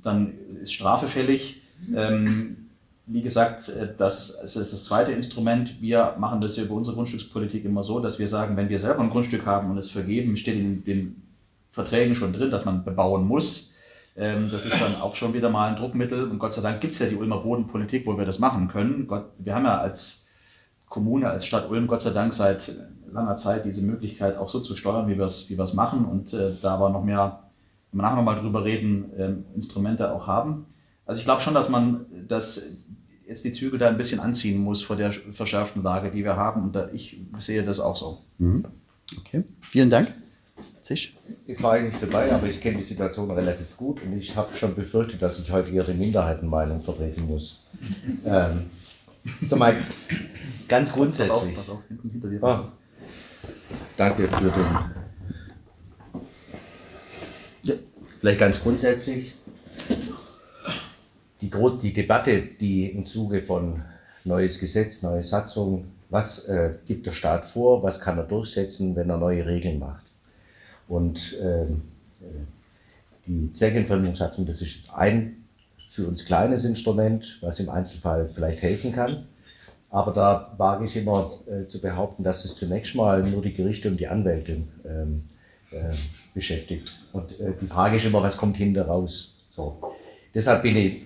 dann 0.03 0.33
ist 0.63 0.73
Strafe 0.73 1.07
fällig. 1.07 1.61
Ähm, 1.95 2.57
wie 3.05 3.23
gesagt, 3.23 3.71
das, 3.99 4.39
das 4.41 4.57
ist 4.57 4.73
das 4.73 4.85
zweite 4.85 5.13
Instrument. 5.13 5.81
Wir 5.81 6.17
machen 6.19 6.41
das 6.41 6.59
über 6.59 6.75
unsere 6.75 6.97
Grundstückspolitik 6.97 7.65
immer 7.65 7.85
so, 7.85 8.01
dass 8.01 8.19
wir 8.19 8.27
sagen, 8.27 8.57
wenn 8.57 8.69
wir 8.69 8.81
selber 8.81 9.01
ein 9.01 9.11
Grundstück 9.11 9.47
haben 9.47 9.71
und 9.71 9.79
es 9.79 9.91
vergeben, 9.91 10.37
steht 10.37 10.57
in 10.57 10.85
den 10.85 11.23
Verträgen 11.71 12.17
schon 12.17 12.33
drin, 12.33 12.51
dass 12.51 12.65
man 12.65 12.85
bebauen 12.85 13.27
muss. 13.27 13.75
Ähm, 14.17 14.49
das 14.51 14.65
ist 14.65 14.81
dann 14.81 14.97
auch 14.97 15.15
schon 15.15 15.35
wieder 15.35 15.51
mal 15.51 15.69
ein 15.69 15.77
Druckmittel. 15.77 16.25
Und 16.25 16.39
Gott 16.39 16.55
sei 16.55 16.63
Dank 16.63 16.81
gibt 16.81 16.95
es 16.95 17.01
ja 17.01 17.07
die 17.07 17.17
Ulmer 17.17 17.39
Bodenpolitik, 17.39 18.07
wo 18.07 18.17
wir 18.19 18.25
das 18.25 18.39
machen 18.39 18.67
können. 18.69 19.07
Gott, 19.07 19.27
wir 19.39 19.55
haben 19.55 19.67
ja 19.67 19.79
als 19.79 20.26
Kommune, 20.89 21.29
als 21.29 21.47
Stadt 21.47 21.69
Ulm 21.71 21.87
Gott 21.87 22.03
sei 22.03 22.11
Dank 22.11 22.33
seit 22.33 22.73
langer 23.13 23.37
Zeit 23.37 23.65
diese 23.65 23.83
Möglichkeit 23.83 24.37
auch 24.37 24.49
so 24.49 24.61
zu 24.61 24.77
steuern, 24.77 25.09
wie 25.09 25.17
wir 25.17 25.25
es 25.25 25.49
wie 25.51 25.77
machen 25.77 26.05
und 26.05 26.33
äh, 26.33 26.53
da 26.63 26.75
aber 26.75 26.91
noch 26.91 27.05
mehr, 27.05 27.41
wenn 27.91 27.99
wir 27.99 28.03
nachher 28.03 28.17
nochmal 28.17 28.41
drüber 28.41 28.65
reden, 28.65 29.13
äh, 29.17 29.33
Instrumente 29.55 30.13
auch 30.13 30.27
haben. 30.27 30.67
Also 31.07 31.19
ich 31.19 31.25
glaube 31.25 31.41
schon, 31.41 31.55
dass 31.55 31.69
man 31.69 32.07
das 32.29 32.61
jetzt 33.27 33.45
die 33.45 33.53
Zügel 33.53 33.79
da 33.79 33.89
ein 33.89 33.97
bisschen 33.97 34.21
anziehen 34.21 34.63
muss 34.63 34.83
vor 34.83 34.97
der 34.97 35.13
verschärften 35.13 35.83
Lage, 35.83 36.11
die 36.11 36.25
wir 36.25 36.37
haben 36.37 36.63
und 36.63 36.77
da, 36.77 36.89
ich 36.93 37.21
sehe 37.39 37.63
das 37.63 37.81
auch 37.81 37.97
so. 37.97 38.19
Mhm. 38.39 38.65
Okay, 39.19 39.45
vielen 39.61 39.91
Dank. 39.91 40.13
Zisch. 40.83 41.17
Ich 41.47 41.61
war 41.63 41.73
eigentlich 41.73 42.01
dabei, 42.01 42.33
aber 42.33 42.47
ich 42.47 42.61
kenne 42.61 42.79
die 42.79 42.85
Situation 42.85 43.29
relativ 43.33 43.77
gut 43.77 44.01
und 44.03 44.17
ich 44.17 44.37
habe 44.37 44.55
schon 44.57 44.75
befürchtet, 44.75 45.21
dass 45.21 45.39
ich 45.39 45.51
heute 45.51 45.71
Ihre 45.71 45.93
Minderheitenmeinung 45.93 46.81
vertreten 46.81 47.27
muss. 47.27 47.67
ähm, 48.25 48.67
so 49.43 49.57
mal 49.57 49.77
ganz 50.69 50.93
grundsätzlich. 50.93 51.55
Pass 51.55 51.69
auf, 51.69 51.79
pass 51.79 51.85
auf, 51.85 51.89
hinten 51.89 52.11
hinter 52.11 52.29
dir. 52.29 52.43
Oh. 52.43 52.59
Danke 53.97 54.29
für 54.29 54.51
den. 54.51 54.65
Ja. 57.63 57.75
Vielleicht 58.21 58.39
ganz 58.39 58.61
grundsätzlich. 58.61 59.35
Die, 61.41 61.51
Groß 61.51 61.81
die 61.81 61.93
Debatte, 61.93 62.43
die 62.43 62.87
im 62.87 63.07
Zuge 63.07 63.43
von 63.43 63.83
neues 64.25 64.59
Gesetz, 64.59 65.03
neue 65.03 65.23
Satzung, 65.23 65.85
was 66.11 66.49
äh, 66.49 66.75
gibt 66.87 67.07
der 67.07 67.13
Staat 67.13 67.45
vor, 67.45 67.83
was 67.83 68.01
kann 68.01 68.19
er 68.19 68.25
durchsetzen, 68.25 68.97
wenn 68.97 69.11
er 69.11 69.19
neue 69.19 69.47
Regeln 69.47 69.79
macht. 69.79 70.05
Und 70.89 71.37
ähm, 71.41 71.83
äh, 72.21 73.27
die 73.27 73.53
Zweckentfremdungssatzung, 73.53 74.47
das 74.47 74.63
ist 74.63 74.77
jetzt 74.77 74.95
ein 74.95 75.46
für 75.97 76.07
uns 76.07 76.27
kleines 76.27 76.65
Instrument, 76.65 77.39
was 77.41 77.59
im 77.59 77.71
Einzelfall 77.71 78.29
vielleicht 78.35 78.63
helfen 78.63 78.93
kann. 78.93 79.27
Aber 79.91 80.13
da 80.13 80.55
wage 80.59 80.85
ich 80.85 80.97
immer 80.97 81.33
äh, 81.47 81.67
zu 81.67 81.81
behaupten, 81.81 82.23
dass 82.23 82.45
es 82.45 82.57
zunächst 82.57 82.95
mal 82.95 83.23
nur 83.23 83.41
die 83.41 83.55
Gerichte 83.55 83.89
und 83.89 83.99
die 83.99 84.07
Anwälte 84.07 84.65
ähm, 84.85 85.25
äh, 85.71 85.95
beschäftigt. 86.35 86.93
Und 87.15 87.41
äh, 87.41 87.53
die 87.61 87.67
Frage 87.67 87.97
ist 87.97 88.05
immer, 88.05 88.23
was 88.23 88.37
kommt 88.37 88.59
hinter 88.59 88.87
raus? 88.87 89.37
So. 89.51 89.95
Deshalb 90.35 90.63
bin 90.63 90.77
ich 90.77 91.03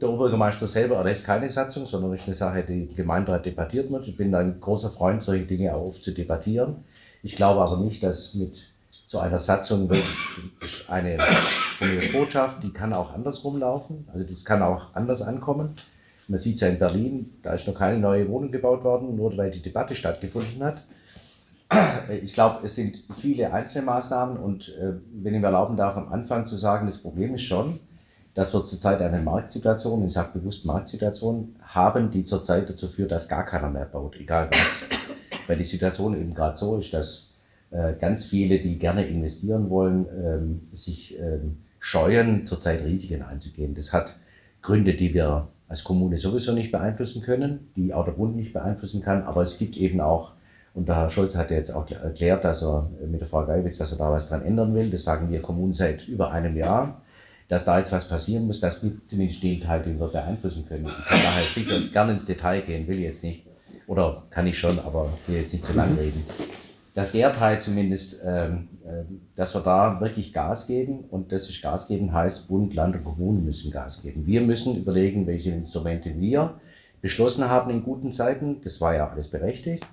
Der 0.00 0.08
Oberbürgermeister 0.08 0.66
selber 0.66 0.96
erlässt 0.96 1.24
keine 1.24 1.50
Satzung, 1.50 1.86
sondern 1.86 2.14
ist 2.14 2.26
eine 2.26 2.36
Sache, 2.36 2.64
die 2.64 2.82
im 2.82 2.94
Gemeinderat 2.94 3.46
debattiert 3.46 3.90
wird. 3.90 4.06
Ich 4.06 4.16
bin 4.16 4.34
ein 4.34 4.60
großer 4.60 4.90
Freund, 4.90 5.22
solche 5.22 5.46
Dinge 5.46 5.74
auch 5.74 5.94
zu 6.00 6.12
debattieren. 6.12 6.84
Ich 7.22 7.36
glaube 7.36 7.60
aber 7.60 7.78
nicht, 7.78 8.02
dass 8.02 8.34
mit 8.34 8.54
so 9.12 9.18
einer 9.18 9.38
Satzung 9.38 9.90
wirklich 9.90 10.88
eine 10.88 11.18
Botschaft, 12.14 12.62
die 12.62 12.72
kann 12.72 12.94
auch 12.94 13.12
andersrum 13.12 13.58
laufen. 13.58 14.08
Also 14.10 14.26
das 14.26 14.42
kann 14.42 14.62
auch 14.62 14.94
anders 14.94 15.20
ankommen. 15.20 15.74
Man 16.28 16.40
sieht 16.40 16.54
es 16.54 16.62
ja 16.62 16.68
in 16.68 16.78
Berlin, 16.78 17.26
da 17.42 17.52
ist 17.52 17.68
noch 17.68 17.74
keine 17.74 17.98
neue 17.98 18.26
Wohnung 18.30 18.50
gebaut 18.50 18.82
worden, 18.84 19.14
nur 19.14 19.36
weil 19.36 19.50
die 19.50 19.60
Debatte 19.60 19.94
stattgefunden 19.94 20.64
hat. 20.64 20.82
Ich 22.22 22.32
glaube, 22.32 22.60
es 22.64 22.74
sind 22.74 23.04
viele 23.20 23.52
einzelne 23.52 23.84
Maßnahmen 23.84 24.38
und 24.38 24.70
äh, 24.78 24.94
wenn 25.12 25.34
ich 25.34 25.40
mir 25.40 25.46
erlauben 25.46 25.76
darf, 25.76 25.96
am 25.98 26.10
Anfang 26.10 26.46
zu 26.46 26.56
sagen, 26.56 26.86
das 26.86 26.98
Problem 26.98 27.34
ist 27.34 27.42
schon, 27.42 27.80
dass 28.34 28.54
wir 28.54 28.64
zurzeit 28.64 29.02
eine 29.02 29.20
Marktsituation, 29.20 30.06
ich 30.06 30.14
sage 30.14 30.38
bewusst 30.38 30.64
Marktsituation, 30.64 31.56
haben, 31.62 32.10
die 32.10 32.24
zurzeit 32.24 32.68
dazu 32.68 32.88
führt, 32.88 33.10
dass 33.10 33.28
gar 33.28 33.44
keiner 33.44 33.68
mehr 33.68 33.84
baut, 33.84 34.16
egal 34.16 34.48
was. 34.50 34.84
Weil 35.46 35.58
die 35.58 35.64
Situation 35.64 36.18
eben 36.18 36.32
gerade 36.32 36.56
so 36.56 36.78
ist, 36.78 36.94
dass 36.94 37.31
ganz 38.00 38.24
viele, 38.24 38.58
die 38.58 38.78
gerne 38.78 39.06
investieren 39.06 39.70
wollen, 39.70 40.06
ähm, 40.22 40.60
sich 40.74 41.18
ähm, 41.18 41.58
scheuen, 41.78 42.46
zurzeit 42.46 42.84
Risiken 42.84 43.22
einzugehen. 43.22 43.74
Das 43.74 43.92
hat 43.92 44.14
Gründe, 44.60 44.94
die 44.94 45.14
wir 45.14 45.48
als 45.68 45.84
Kommune 45.84 46.18
sowieso 46.18 46.52
nicht 46.52 46.70
beeinflussen 46.70 47.22
können, 47.22 47.70
die 47.76 47.94
auch 47.94 48.04
der 48.04 48.12
Bund 48.12 48.36
nicht 48.36 48.52
beeinflussen 48.52 49.02
kann, 49.02 49.22
aber 49.22 49.42
es 49.42 49.58
gibt 49.58 49.76
eben 49.76 50.00
auch 50.00 50.32
und 50.74 50.88
der 50.88 50.96
Herr 50.96 51.10
Scholz 51.10 51.34
hat 51.34 51.50
ja 51.50 51.56
jetzt 51.56 51.74
auch 51.74 51.90
erklärt, 51.90 52.44
dass 52.44 52.62
er 52.62 52.90
mit 53.06 53.20
der 53.20 53.28
Frau 53.28 53.44
Geibitz, 53.44 53.76
dass 53.76 53.92
er 53.92 53.98
da 53.98 54.10
was 54.10 54.28
dran 54.28 54.42
ändern 54.42 54.74
will. 54.74 54.90
Das 54.90 55.04
sagen 55.04 55.30
wir 55.30 55.42
Kommunen 55.42 55.74
seit 55.74 56.08
über 56.08 56.30
einem 56.30 56.56
Jahr. 56.56 57.02
Dass 57.48 57.66
da 57.66 57.78
jetzt 57.78 57.92
was 57.92 58.08
passieren 58.08 58.46
muss, 58.46 58.60
das 58.60 58.80
gibt 58.80 59.10
zumindest 59.10 59.42
den 59.42 59.60
Teil, 59.60 59.82
den 59.82 60.00
wir 60.00 60.08
beeinflussen 60.08 60.64
können. 60.66 60.86
Ich 60.86 61.04
kann 61.04 61.20
daher 61.22 61.44
sicher 61.54 61.80
gerne 61.92 62.12
ins 62.12 62.24
Detail 62.24 62.62
gehen, 62.62 62.88
will 62.88 62.98
jetzt 63.00 63.22
nicht. 63.22 63.44
Oder 63.86 64.22
kann 64.30 64.46
ich 64.46 64.58
schon, 64.58 64.78
aber 64.78 65.12
will 65.26 65.36
jetzt 65.36 65.52
nicht 65.52 65.64
zu 65.64 65.74
lang 65.74 65.94
reden. 65.98 66.24
Dass 66.94 67.12
der 67.12 67.34
Teil 67.34 67.60
zumindest, 67.60 68.20
ähm, 68.24 68.68
äh, 68.84 69.04
dass 69.34 69.54
wir 69.54 69.62
da 69.62 70.00
wirklich 70.00 70.32
Gas 70.32 70.66
geben 70.66 71.04
und 71.10 71.32
das 71.32 71.48
ist 71.48 71.62
Gas 71.62 71.88
geben 71.88 72.12
heißt, 72.12 72.48
Bund, 72.48 72.74
Land 72.74 72.96
und 72.96 73.04
Kommunen 73.04 73.44
müssen 73.44 73.70
Gas 73.70 74.02
geben. 74.02 74.26
Wir 74.26 74.42
müssen 74.42 74.76
überlegen, 74.76 75.26
welche 75.26 75.52
Instrumente 75.52 76.18
wir 76.18 76.60
beschlossen 77.00 77.48
haben 77.48 77.70
in 77.70 77.82
guten 77.82 78.12
Zeiten. 78.12 78.60
Das 78.62 78.80
war 78.80 78.94
ja 78.94 79.08
alles 79.08 79.30
berechtigt 79.30 79.86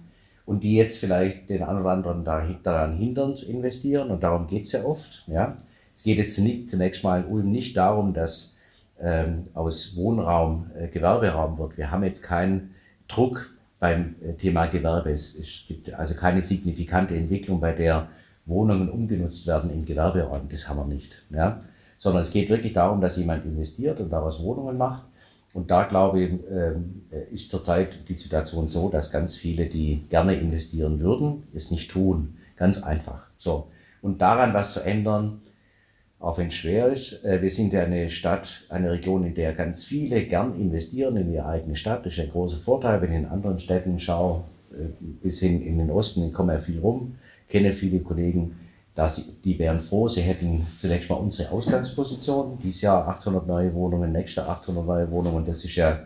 und 0.45 0.63
die 0.63 0.75
jetzt 0.75 0.97
vielleicht 0.97 1.47
den 1.49 1.63
einen 1.63 1.81
oder 1.81 1.91
anderen 1.91 2.23
daran 2.23 2.97
hindern 2.97 3.35
zu 3.35 3.45
investieren. 3.45 4.09
Und 4.09 4.23
darum 4.23 4.47
geht 4.47 4.65
es 4.65 4.71
ja 4.71 4.83
oft. 4.83 5.23
Ja. 5.27 5.57
Es 5.93 6.03
geht 6.03 6.17
jetzt 6.17 6.39
nicht, 6.39 6.69
zunächst 6.69 7.03
mal 7.03 7.21
in 7.21 7.27
Ulm 7.27 7.51
nicht 7.51 7.77
darum, 7.77 8.13
dass 8.13 8.57
ähm, 8.99 9.43
aus 9.53 9.95
Wohnraum 9.95 10.71
äh, 10.75 10.87
Gewerberaum 10.87 11.57
wird. 11.57 11.77
Wir 11.77 11.91
haben 11.91 12.03
jetzt 12.03 12.23
keinen 12.23 12.73
Druck 13.07 13.51
beim 13.79 14.15
äh, 14.21 14.33
Thema 14.33 14.67
Gewerbe. 14.67 15.11
Es, 15.11 15.35
es, 15.35 15.63
gibt 15.67 15.93
also 15.93 16.13
keine 16.15 16.41
signifikante 16.41 17.15
Entwicklung, 17.15 17.59
bei 17.59 17.73
der 17.73 18.09
Wohnungen 18.45 18.89
umgenutzt 18.89 19.47
werden 19.47 19.71
in 19.71 19.85
Gewerberaum. 19.85 20.47
Das 20.49 20.67
haben 20.67 20.77
wir 20.77 20.85
nicht. 20.85 21.23
Ja. 21.29 21.61
Sondern 21.97 22.23
es 22.23 22.31
geht 22.31 22.49
wirklich 22.49 22.73
darum, 22.73 23.01
dass 23.01 23.17
jemand 23.17 23.45
investiert 23.45 23.99
und 23.99 24.09
daraus 24.09 24.41
Wohnungen 24.41 24.77
macht. 24.77 25.03
Und 25.53 25.71
da 25.71 25.83
glaube 25.83 26.21
ich, 26.21 26.31
ähm, 26.51 27.01
ist 27.31 27.49
zurzeit 27.49 28.07
die 28.07 28.13
Situation 28.13 28.67
so, 28.67 28.89
dass 28.89 29.11
ganz 29.11 29.35
viele, 29.35 29.65
die 29.65 30.05
gerne 30.09 30.35
investieren 30.35 30.99
würden, 30.99 31.43
es 31.53 31.71
nicht 31.71 31.89
tun. 31.89 32.37
Ganz 32.55 32.83
einfach. 32.83 33.23
So. 33.37 33.67
Und 34.01 34.21
daran 34.21 34.53
was 34.53 34.73
zu 34.73 34.79
ändern, 34.81 35.41
auch 36.19 36.37
wenn 36.37 36.47
es 36.47 36.55
schwer 36.55 36.87
ist. 36.89 37.23
Äh, 37.23 37.41
wir 37.41 37.49
sind 37.49 37.73
ja 37.73 37.83
eine 37.83 38.09
Stadt, 38.09 38.63
eine 38.69 38.91
Region, 38.91 39.23
in 39.23 39.35
der 39.35 39.53
ganz 39.53 39.83
viele 39.83 40.23
gern 40.23 40.59
investieren 40.59 41.17
in 41.17 41.33
ihre 41.33 41.45
eigene 41.45 41.75
Stadt. 41.75 42.05
Das 42.05 42.13
ist 42.13 42.19
ein 42.19 42.31
großer 42.31 42.59
Vorteil, 42.59 43.01
wenn 43.01 43.11
ich 43.11 43.17
in 43.17 43.25
anderen 43.25 43.59
Städten 43.59 43.99
schaue, 43.99 44.43
äh, 44.71 44.87
bis 45.23 45.39
hin 45.39 45.61
in 45.65 45.77
den 45.77 45.89
Osten, 45.89 46.27
ich 46.27 46.33
komme 46.33 46.53
ja 46.53 46.59
viel 46.59 46.79
rum, 46.79 47.15
kenne 47.47 47.73
viele 47.73 47.99
Kollegen, 47.99 48.59
dass 48.95 49.41
die 49.45 49.57
wären 49.57 49.79
froh, 49.79 50.09
sie 50.09 50.21
hätten 50.21 50.67
zunächst 50.81 51.09
mal 51.09 51.15
unsere 51.15 51.51
Ausgangsposition. 51.51 52.59
Dieses 52.61 52.81
Jahr 52.81 53.07
800 53.07 53.47
neue 53.47 53.73
Wohnungen, 53.73 54.11
nächstes 54.11 54.43
Jahr 54.43 54.49
800 54.49 54.85
neue 54.85 55.11
Wohnungen. 55.11 55.45
Das 55.45 55.63
ist 55.63 55.75
ja 55.75 55.99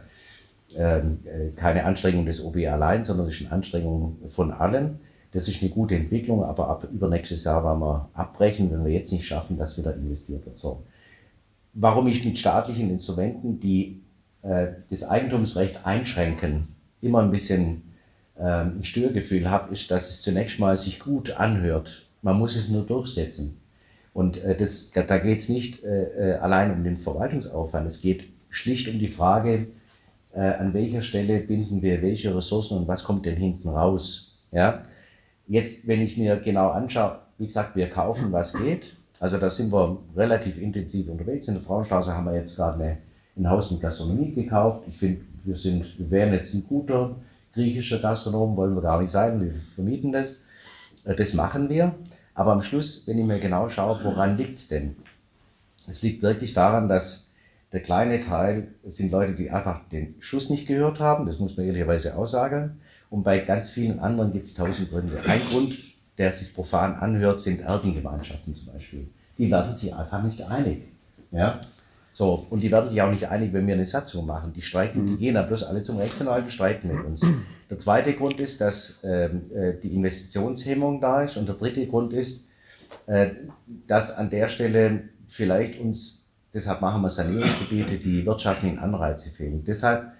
ähm, 0.77 1.19
äh, 1.25 1.49
keine 1.59 1.85
Anstrengung 1.85 2.25
des 2.25 2.43
OB 2.43 2.57
allein, 2.67 3.03
sondern 3.03 3.25
das 3.25 3.35
ist 3.35 3.41
eine 3.41 3.51
Anstrengung 3.51 4.17
von 4.29 4.51
allen. 4.51 4.99
Das 5.33 5.47
ist 5.47 5.61
eine 5.61 5.71
gute 5.71 5.95
Entwicklung, 5.95 6.43
aber 6.43 6.69
ab 6.69 6.87
übernächstes 6.93 7.43
Jahr 7.43 7.63
werden 7.63 7.79
wir 7.79 8.09
abbrechen, 8.13 8.71
wenn 8.71 8.85
wir 8.85 8.93
jetzt 8.93 9.11
nicht 9.11 9.25
schaffen, 9.25 9.57
dass 9.57 9.77
wieder 9.77 9.95
investiert 9.95 10.45
wird. 10.45 10.59
So. 10.59 10.83
Warum 11.73 12.07
ich 12.07 12.23
mit 12.23 12.37
staatlichen 12.37 12.91
Instrumenten, 12.91 13.59
die 13.59 14.01
äh, 14.43 14.67
das 14.91 15.03
Eigentumsrecht 15.03 15.85
einschränken, 15.85 16.67
immer 17.01 17.23
ein 17.23 17.31
bisschen 17.31 17.81
äh, 18.37 18.43
ein 18.43 18.83
Störgefühl 18.83 19.49
habe, 19.49 19.73
ist, 19.73 19.89
dass 19.89 20.09
es 20.09 20.21
zunächst 20.21 20.59
mal 20.59 20.77
sich 20.77 20.99
gut 20.99 21.31
anhört, 21.31 22.05
man 22.21 22.37
muss 22.37 22.55
es 22.55 22.69
nur 22.69 22.83
durchsetzen. 22.83 23.57
Und 24.13 24.37
äh, 24.37 24.55
das, 24.55 24.91
da 24.91 25.17
geht 25.17 25.39
es 25.39 25.49
nicht 25.49 25.83
äh, 25.83 26.33
äh, 26.33 26.35
allein 26.35 26.71
um 26.71 26.83
den 26.83 26.97
Verwaltungsaufwand. 26.97 27.87
Es 27.87 28.01
geht 28.01 28.29
schlicht 28.49 28.87
um 28.87 28.99
die 28.99 29.07
Frage, 29.07 29.67
äh, 30.33 30.41
an 30.41 30.75
welcher 30.75 31.01
Stelle 31.01 31.39
binden 31.39 31.81
wir 31.81 32.03
welche 32.03 32.35
Ressourcen 32.35 32.77
und 32.77 32.87
was 32.87 33.03
kommt 33.03 33.25
denn 33.25 33.35
hinten 33.35 33.69
raus. 33.69 34.35
Ja? 34.51 34.83
Jetzt, 35.47 35.87
wenn 35.87 36.01
ich 36.01 36.17
mir 36.17 36.37
genau 36.37 36.69
anschaue, 36.69 37.19
wie 37.37 37.47
gesagt, 37.47 37.75
wir 37.75 37.89
kaufen, 37.89 38.31
was 38.31 38.53
geht. 38.53 38.95
Also 39.19 39.37
da 39.37 39.49
sind 39.49 39.71
wir 39.71 39.97
relativ 40.15 40.61
intensiv 40.61 41.09
unterwegs. 41.09 41.47
In 41.47 41.55
der 41.55 41.63
Frauenstraße 41.63 42.13
haben 42.13 42.25
wir 42.25 42.35
jetzt 42.35 42.55
gerade 42.55 42.97
ein 43.35 43.49
Haus 43.49 43.71
mit 43.71 43.81
Gastronomie 43.81 44.33
gekauft. 44.33 44.83
Ich 44.87 44.97
finde, 44.97 45.21
wir, 45.43 45.55
sind, 45.55 45.99
wir 45.99 46.11
wären 46.11 46.33
jetzt 46.33 46.53
ein 46.53 46.65
guter 46.67 47.15
griechischer 47.53 47.99
Gastronom, 47.99 48.55
wollen 48.55 48.75
wir 48.75 48.81
gar 48.81 48.99
nicht 49.01 49.11
sein, 49.11 49.41
wir 49.41 49.51
vermieten 49.75 50.11
das. 50.11 50.41
Äh, 51.05 51.15
das 51.15 51.33
machen 51.33 51.69
wir. 51.69 51.93
Aber 52.35 52.51
am 52.51 52.61
Schluss, 52.61 53.05
wenn 53.07 53.19
ich 53.19 53.25
mir 53.25 53.39
genau 53.39 53.69
schaue, 53.69 54.03
woran 54.03 54.37
liegt 54.37 54.55
es 54.55 54.67
denn? 54.67 54.95
Es 55.87 56.01
liegt 56.01 56.23
wirklich 56.23 56.53
daran, 56.53 56.87
dass 56.87 57.32
der 57.73 57.81
kleine 57.81 58.23
Teil 58.23 58.67
sind 58.85 59.11
Leute, 59.11 59.33
die 59.33 59.49
einfach 59.49 59.89
den 59.89 60.15
Schuss 60.19 60.49
nicht 60.49 60.67
gehört 60.67 60.99
haben, 60.99 61.25
das 61.25 61.39
muss 61.39 61.57
man 61.57 61.65
ehrlicherweise 61.65 62.15
auch 62.15 62.27
sagen. 62.27 62.79
Und 63.09 63.23
bei 63.23 63.39
ganz 63.39 63.71
vielen 63.71 63.99
anderen 63.99 64.31
gibt 64.31 64.45
es 64.45 64.53
tausend 64.53 64.91
Gründe. 64.91 65.19
Ein 65.27 65.41
Grund, 65.49 65.75
der 66.17 66.31
sich 66.31 66.53
profan 66.53 66.95
anhört, 66.95 67.41
sind 67.41 67.61
Erbengemeinschaften 67.61 68.55
zum 68.55 68.73
Beispiel. 68.73 69.07
Die 69.37 69.49
werden 69.49 69.73
sich 69.73 69.93
einfach 69.93 70.23
nicht 70.23 70.41
einig. 70.43 70.83
Ja? 71.31 71.61
So, 72.11 72.45
und 72.51 72.61
die 72.61 72.71
werden 72.71 72.89
sich 72.89 73.01
auch 73.01 73.09
nicht 73.09 73.27
einig, 73.27 73.53
wenn 73.53 73.65
wir 73.65 73.73
eine 73.73 73.87
Satzung 73.87 74.27
machen. 74.27 74.53
Die 74.53 74.61
streiten, 74.61 75.07
die 75.07 75.17
gehen 75.17 75.33
dann 75.33 75.47
bloß 75.47 75.63
alle 75.63 75.81
zum 75.81 75.97
Rechtsanwalt 75.97 76.43
und 76.45 76.51
streiten 76.51 76.87
mit 76.87 77.03
uns. 77.03 77.21
Der 77.71 77.79
zweite 77.79 78.13
Grund 78.13 78.39
ist, 78.39 78.61
dass 78.61 78.99
ähm, 79.03 79.51
äh, 79.51 79.73
die 79.81 79.95
Investitionshemmung 79.95 81.01
da 81.01 81.23
ist. 81.23 81.37
Und 81.37 81.47
der 81.47 81.55
dritte 81.55 81.87
Grund 81.87 82.13
ist, 82.13 82.49
äh, 83.07 83.31
dass 83.87 84.15
an 84.15 84.29
der 84.29 84.47
Stelle 84.47 85.09
vielleicht 85.25 85.79
uns, 85.79 86.22
deshalb 86.53 86.81
machen 86.81 87.01
wir 87.01 87.09
Sanierungsgebiete, 87.09 87.97
die 87.97 88.25
wirtschaftlichen 88.25 88.79
Anreize 88.79 89.29
fehlen. 89.29 89.63
Deshalb 89.65 90.11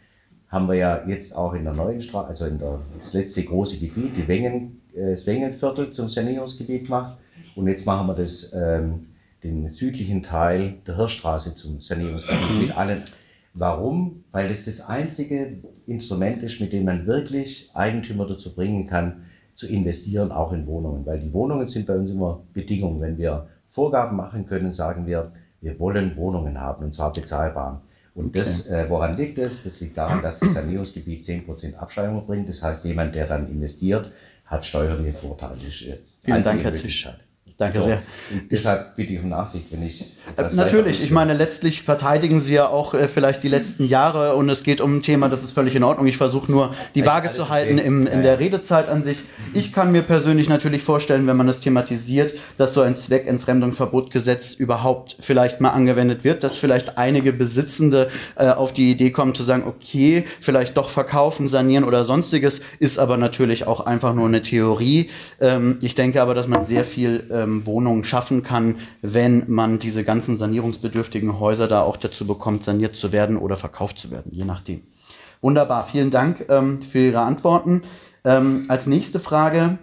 haben 0.49 0.67
wir 0.67 0.75
ja 0.75 1.03
jetzt 1.07 1.35
auch 1.35 1.53
in 1.53 1.63
der 1.63 1.73
neuen 1.73 2.01
Straße, 2.01 2.27
also 2.27 2.45
in 2.45 2.59
der, 2.59 2.79
das 3.01 3.13
letzte 3.13 3.43
große 3.43 3.79
Gebiet, 3.79 4.15
die 4.15 4.27
Wengen, 4.27 4.81
äh, 4.95 5.11
das 5.11 5.25
Wengenviertel 5.25 5.91
zum 5.91 6.09
Sanierungsgebiet 6.09 6.85
gemacht. 6.85 7.17
Und 7.55 7.67
jetzt 7.67 7.85
machen 7.85 8.07
wir 8.07 8.15
das, 8.15 8.53
ähm, 8.53 9.07
den 9.43 9.69
südlichen 9.69 10.23
Teil 10.23 10.75
der 10.87 10.95
Hirschstraße 10.95 11.55
zum 11.55 11.81
Sanierungsgebiet 11.81 12.61
mit 12.61 12.77
allen 12.77 13.03
Warum? 13.53 14.23
Weil 14.31 14.49
es 14.49 14.65
das 14.65 14.81
einzige 14.81 15.59
Instrument 15.85 16.41
ist, 16.41 16.59
mit 16.59 16.73
dem 16.73 16.85
man 16.85 17.05
wirklich 17.05 17.69
Eigentümer 17.75 18.25
dazu 18.25 18.55
bringen 18.55 18.87
kann, 18.87 19.25
zu 19.53 19.67
investieren, 19.67 20.31
auch 20.31 20.51
in 20.53 20.65
Wohnungen. 20.65 21.05
Weil 21.05 21.19
die 21.19 21.31
Wohnungen 21.31 21.67
sind 21.67 21.85
bei 21.85 21.95
uns 21.95 22.09
immer 22.09 22.41
Bedingungen. 22.53 22.99
Wenn 22.99 23.17
wir 23.17 23.47
Vorgaben 23.69 24.17
machen 24.17 24.47
können, 24.47 24.73
sagen 24.73 25.05
wir, 25.05 25.31
wir 25.63 25.79
wollen 25.79 26.15
Wohnungen 26.17 26.59
haben, 26.59 26.85
und 26.85 26.93
zwar 26.93 27.11
bezahlbar. 27.11 27.81
Und 28.15 28.27
okay. 28.27 28.39
das, 28.39 28.67
äh, 28.67 28.85
woran 28.89 29.13
liegt 29.13 29.37
es? 29.39 29.63
Das 29.63 29.79
liegt 29.79 29.97
daran, 29.97 30.21
dass 30.21 30.39
das 30.39 30.53
Sanierungsgebiet 30.53 31.23
10% 31.23 31.75
Abschreibung 31.75 32.25
bringt. 32.27 32.47
Das 32.47 32.61
heißt, 32.61 32.85
jemand, 32.85 33.15
der 33.15 33.27
dann 33.27 33.49
investiert, 33.49 34.11
hat 34.45 34.65
steuerliche 34.65 35.13
Vorteile. 35.13 35.55
Vielen 36.21 36.43
Dank, 36.43 36.63
Herr 36.63 36.73
Zisch. 36.73 37.09
Danke 37.57 37.79
so. 37.79 37.85
sehr. 37.85 38.01
Und 38.31 38.51
deshalb 38.51 38.95
bitte 38.95 39.13
ich 39.13 39.19
um 39.19 39.29
Nachsicht, 39.29 39.67
wenn 39.71 39.85
ich. 39.85 40.01
Äh, 40.37 40.45
natürlich, 40.53 41.03
ich 41.03 41.11
meine, 41.11 41.33
letztlich 41.33 41.83
verteidigen 41.83 42.41
Sie 42.41 42.55
ja 42.55 42.67
auch 42.67 42.93
äh, 42.93 43.07
vielleicht 43.07 43.43
die 43.43 43.47
letzten 43.47 43.85
Jahre 43.85 44.35
und 44.35 44.49
es 44.49 44.63
geht 44.63 44.81
um 44.81 44.97
ein 44.97 45.01
Thema, 45.01 45.29
das 45.29 45.43
ist 45.43 45.51
völlig 45.51 45.75
in 45.75 45.83
Ordnung. 45.83 46.07
Ich 46.07 46.17
versuche 46.17 46.51
nur, 46.51 46.73
die 46.95 47.05
Waage 47.05 47.31
zu 47.31 47.49
halten 47.49 47.77
im, 47.77 48.07
in 48.07 48.23
der 48.23 48.39
Redezeit 48.39 48.89
an 48.89 49.03
sich. 49.03 49.19
Ich 49.53 49.71
kann 49.71 49.91
mir 49.91 50.01
persönlich 50.01 50.49
natürlich 50.49 50.81
vorstellen, 50.81 51.27
wenn 51.27 51.37
man 51.37 51.45
das 51.45 51.59
thematisiert, 51.59 52.33
dass 52.57 52.73
so 52.73 52.81
ein 52.81 52.97
Zweckentfremdungsverbotgesetz 52.97 54.53
überhaupt 54.53 55.17
vielleicht 55.19 55.61
mal 55.61 55.69
angewendet 55.69 56.23
wird, 56.23 56.43
dass 56.43 56.57
vielleicht 56.57 56.97
einige 56.97 57.33
Besitzende 57.33 58.09
äh, 58.35 58.49
auf 58.49 58.73
die 58.73 58.89
Idee 58.91 59.11
kommen 59.11 59.35
zu 59.35 59.43
sagen, 59.43 59.63
okay, 59.67 60.23
vielleicht 60.41 60.75
doch 60.75 60.89
verkaufen, 60.89 61.47
sanieren 61.49 61.83
oder 61.83 62.03
sonstiges, 62.03 62.61
ist 62.79 62.97
aber 62.97 63.17
natürlich 63.17 63.67
auch 63.67 63.85
einfach 63.85 64.15
nur 64.15 64.27
eine 64.27 64.41
Theorie. 64.41 65.11
Ähm, 65.39 65.77
ich 65.83 65.93
denke 65.93 66.21
aber, 66.21 66.33
dass 66.33 66.47
man 66.47 66.65
sehr 66.65 66.83
viel 66.83 67.25
ähm, 67.31 67.52
ähm, 67.53 67.65
Wohnungen 67.65 68.03
schaffen 68.03 68.43
kann, 68.43 68.75
wenn 69.01 69.43
man 69.47 69.79
diese 69.79 70.03
ganzen 70.03 70.37
sanierungsbedürftigen 70.37 71.39
Häuser 71.39 71.67
da 71.67 71.81
auch 71.81 71.97
dazu 71.97 72.25
bekommt, 72.25 72.63
saniert 72.63 72.95
zu 72.95 73.11
werden 73.11 73.37
oder 73.37 73.55
verkauft 73.55 73.99
zu 73.99 74.11
werden, 74.11 74.31
je 74.33 74.45
nachdem. 74.45 74.81
Wunderbar, 75.41 75.85
vielen 75.85 76.11
Dank 76.11 76.45
ähm, 76.49 76.81
für 76.81 76.99
Ihre 76.99 77.21
Antworten. 77.21 77.81
Ähm, 78.23 78.65
als 78.69 78.87
nächste 78.87 79.19
Frage 79.19 79.77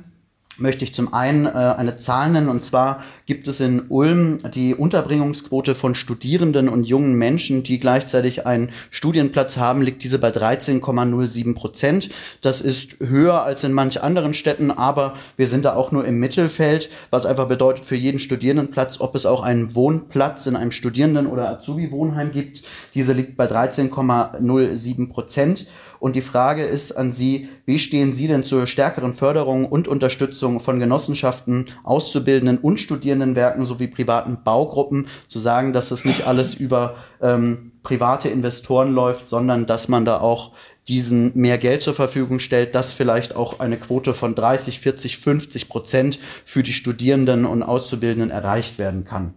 möchte 0.61 0.85
ich 0.85 0.95
zum 0.95 1.13
einen 1.13 1.47
äh, 1.47 1.51
eine 1.51 1.97
Zahl 1.97 2.31
nennen. 2.31 2.49
Und 2.49 2.65
zwar 2.65 3.03
gibt 3.27 3.49
es 3.49 3.61
in 3.61 3.83
Ulm 3.89 4.39
die 4.55 4.75
Unterbringungsquote 4.75 5.75
von 5.75 5.95
Studierenden 5.95 6.69
und 6.69 6.85
jungen 6.85 7.15
Menschen, 7.15 7.63
die 7.63 7.79
gleichzeitig 7.79 8.47
einen 8.47 8.71
Studienplatz 8.91 9.57
haben, 9.57 9.83
liegt 9.83 10.03
diese 10.03 10.19
bei 10.19 10.31
13,07 10.31 11.55
Prozent. 11.55 12.11
Das 12.43 12.61
ist 12.61 12.97
höher 13.01 13.43
als 13.43 13.65
in 13.65 13.73
manch 13.73 14.03
anderen 14.03 14.35
Städten, 14.35 14.71
aber 14.71 15.15
wir 15.37 15.47
sind 15.47 15.65
da 15.65 15.75
auch 15.75 15.93
nur 15.93 16.05
im 16.05 16.19
Mittelfeld, 16.19 16.91
was 17.11 17.27
einfach 17.27 17.49
bedeutet 17.49 17.85
für 17.85 17.97
jeden 17.97 18.19
Studierendenplatz, 18.19 19.01
ob 19.01 19.15
es 19.15 19.27
auch 19.27 19.43
einen 19.43 19.75
Wohnplatz 19.75 20.47
in 20.47 20.57
einem 20.57 20.73
Studierenden- 20.73 21.27
oder 21.27 21.51
Azubi-Wohnheim 21.51 22.33
gibt. 22.33 22.63
Diese 22.95 23.13
liegt 23.13 23.37
bei 23.37 23.47
13,07 23.47 25.09
Prozent. 25.11 25.67
Und 26.01 26.17
die 26.17 26.23
Frage 26.23 26.65
ist 26.65 26.93
an 26.93 27.13
Sie, 27.13 27.49
wie 27.67 27.79
stehen 27.79 28.13
Sie 28.13 28.27
denn 28.27 28.43
zur 28.43 28.67
stärkeren 28.67 29.15
Förderung 29.15 29.67
und 29.67 29.87
Unterstützung 29.87 30.59
von 30.59 30.81
Genossenschaften, 30.81 31.67
Auszubildenden 31.85 32.59
und 32.59 32.81
Studierendenwerken 32.81 33.67
sowie 33.67 33.87
privaten 33.87 34.43
Baugruppen, 34.43 35.07
zu 35.29 35.39
sagen, 35.39 35.73
dass 35.73 35.91
es 35.91 36.07
nicht 36.07 36.27
alles 36.27 36.55
über 36.55 36.97
ähm, 37.21 37.73
private 37.83 38.31
Investoren 38.31 38.93
läuft, 38.93 39.29
sondern 39.29 39.67
dass 39.67 39.89
man 39.89 40.07
da 40.07 40.21
auch 40.21 40.53
diesen 40.89 41.33
mehr 41.35 41.59
Geld 41.59 41.83
zur 41.83 41.95
Verfügung 41.95 42.41
stellt, 42.41 42.75
dass 42.75 42.93
vielleicht 42.93 43.37
auch 43.37 43.61
eine 43.61 43.77
Quote 43.77 44.15
von 44.15 44.35
30, 44.35 44.81
40, 44.81 45.19
50 45.19 45.69
Prozent 45.69 46.19
für 46.45 46.63
die 46.63 46.73
Studierenden 46.73 47.45
und 47.45 47.63
Auszubildenden 47.63 48.31
erreicht 48.31 48.79
werden 48.79 49.05
kann. 49.05 49.35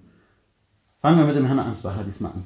Fangen 1.01 1.17
wir 1.20 1.25
mit 1.25 1.36
dem 1.36 1.46
Herrn 1.46 1.60
Ansbacher 1.60 2.03
diesmal 2.05 2.32
an. 2.32 2.46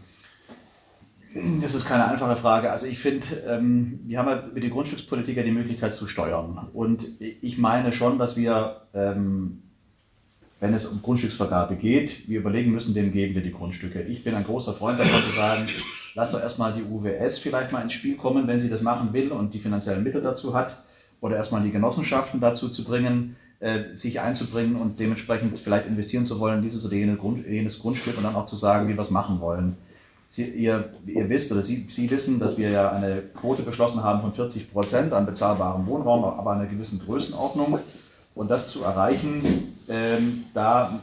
Das 1.62 1.74
ist 1.74 1.86
keine 1.86 2.08
einfache 2.08 2.36
Frage. 2.36 2.72
Also 2.72 2.86
ich 2.86 3.00
finde, 3.00 3.26
ähm, 3.48 4.00
wir 4.06 4.20
haben 4.20 4.30
ja 4.30 4.44
mit 4.54 4.64
der 4.64 4.70
Grundstückspolitik 4.70 5.38
ja 5.38 5.44
die 5.44 5.52
Möglichkeit 5.52 5.94
zu 5.94 6.08
steuern. 6.08 6.68
Und 6.74 7.06
ich 7.20 7.58
meine 7.58 7.92
schon, 7.94 8.18
dass 8.18 8.38
wir, 8.38 8.82
ähm, 8.94 9.64
wenn 10.60 10.74
es 10.74 10.86
um 10.86 11.02
Grundstücksvergabe 11.02 11.76
geht, 11.76 12.28
wir 12.28 12.40
überlegen 12.40 12.72
müssen, 12.72 12.96
wem 12.96 13.12
geben 13.12 13.36
wir 13.36 13.44
die 13.44 13.52
Grundstücke. 13.52 14.02
Ich 14.02 14.24
bin 14.24 14.36
ein 14.36 14.44
großer 14.44 14.74
Freund 14.74 15.00
davon 15.00 15.22
zu 15.24 15.32
sagen, 15.32 15.70
lass 16.16 16.32
doch 16.32 16.42
erstmal 16.42 16.74
die 16.74 16.84
UWS 16.84 17.38
vielleicht 17.38 17.72
mal 17.72 17.82
ins 17.82 17.94
Spiel 17.94 18.18
kommen, 18.18 18.48
wenn 18.48 18.60
sie 18.60 18.70
das 18.70 18.82
machen 18.82 19.14
will 19.14 19.32
und 19.32 19.54
die 19.54 19.60
finanziellen 19.60 20.04
Mittel 20.04 20.22
dazu 20.22 20.54
hat. 20.54 20.84
Oder 21.20 21.36
erstmal 21.36 21.62
die 21.64 21.72
Genossenschaften 21.72 22.40
dazu 22.40 22.70
zu 22.70 22.84
bringen, 22.84 23.36
äh, 23.60 23.96
sich 23.96 24.20
einzubringen 24.20 24.76
und 24.76 25.00
dementsprechend 25.00 25.58
vielleicht 25.58 25.88
investieren 25.88 26.26
zu 26.26 26.40
wollen, 26.40 26.62
dieses 26.62 26.86
oder 26.86 26.96
jenes 26.96 27.80
Grundstück 27.80 28.18
und 28.18 28.24
dann 28.24 28.36
auch 28.36 28.46
zu 28.46 28.56
sagen, 28.56 28.88
wie 28.88 28.94
wir 28.94 29.02
es 29.02 29.10
machen 29.10 29.40
wollen. 29.40 29.78
Sie, 30.30 30.44
ihr, 30.44 30.94
ihr, 31.06 31.30
wisst 31.30 31.52
oder 31.52 31.62
Sie, 31.62 31.86
Sie, 31.90 32.12
wissen, 32.12 32.40
dass 32.40 32.58
wir 32.58 32.70
ja 32.70 32.92
eine 32.92 33.22
Quote 33.22 33.62
beschlossen 33.62 34.04
haben 34.04 34.22
von 34.22 34.32
40 34.34 34.72
Prozent 34.72 35.14
an 35.14 35.26
bezahlbarem 35.26 35.88
Wohnraum, 35.88 36.26
aber 36.26 36.52
einer 36.52 36.66
gewissen 36.66 37.00
Größenordnung. 37.00 37.80
Und 38.36 38.52
das 38.52 38.68
zu 38.68 38.84
erreichen, 38.84 39.74
ähm, 39.88 40.44
da 40.54 41.00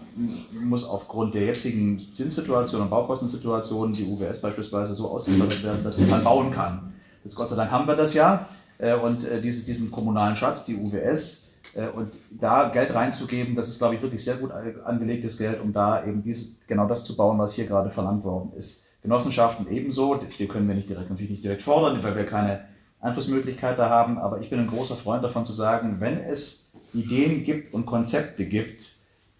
muss 0.52 0.84
aufgrund 0.84 1.34
der 1.34 1.46
jetzigen 1.46 1.98
Zinssituation 1.98 2.82
und 2.82 2.90
Baukostensituation 2.90 3.92
die 3.92 4.04
UWS 4.04 4.40
beispielsweise 4.40 4.94
so 4.94 5.08
ausgestattet 5.08 5.64
werden, 5.64 5.82
dass 5.82 5.98
es 5.98 6.10
halt 6.10 6.22
bauen 6.22 6.52
kann. 6.52 6.92
Das, 7.24 7.34
Gott 7.34 7.48
sei 7.48 7.56
Dank 7.56 7.70
haben 7.70 7.88
wir 7.88 7.96
das 7.96 8.14
ja. 8.14 8.46
Äh, 8.78 8.94
und 8.94 9.24
äh, 9.24 9.40
dieses, 9.40 9.64
diesen 9.64 9.90
kommunalen 9.90 10.36
Schatz, 10.36 10.64
die 10.64 10.76
UWS, 10.76 11.44
äh, 11.74 11.88
und 11.88 12.16
da 12.30 12.68
Geld 12.68 12.94
reinzugeben, 12.94 13.54
das 13.54 13.68
ist, 13.68 13.78
glaube 13.78 13.94
ich, 13.94 14.02
wirklich 14.02 14.22
sehr 14.22 14.36
gut 14.36 14.50
angelegtes 14.84 15.38
Geld, 15.38 15.60
um 15.60 15.72
da 15.72 16.04
eben 16.04 16.22
dies, 16.22 16.60
genau 16.66 16.86
das 16.86 17.04
zu 17.04 17.16
bauen, 17.16 17.38
was 17.38 17.54
hier 17.54 17.66
gerade 17.66 17.90
verlangt 17.90 18.24
worden 18.24 18.52
ist. 18.54 18.83
Genossenschaften 19.04 19.70
ebenso, 19.70 20.16
die 20.16 20.48
können 20.48 20.66
wir 20.66 20.74
nicht 20.74 20.88
direkt, 20.88 21.10
natürlich 21.10 21.30
nicht 21.30 21.44
direkt 21.44 21.62
fordern, 21.62 22.02
weil 22.02 22.16
wir 22.16 22.24
keine 22.24 22.64
Einflussmöglichkeit 23.00 23.78
da 23.78 23.90
haben, 23.90 24.16
aber 24.18 24.40
ich 24.40 24.48
bin 24.48 24.58
ein 24.58 24.66
großer 24.66 24.96
Freund 24.96 25.22
davon 25.22 25.44
zu 25.44 25.52
sagen, 25.52 25.96
wenn 26.00 26.18
es 26.18 26.72
Ideen 26.94 27.44
gibt 27.44 27.74
und 27.74 27.84
Konzepte 27.84 28.46
gibt, 28.46 28.88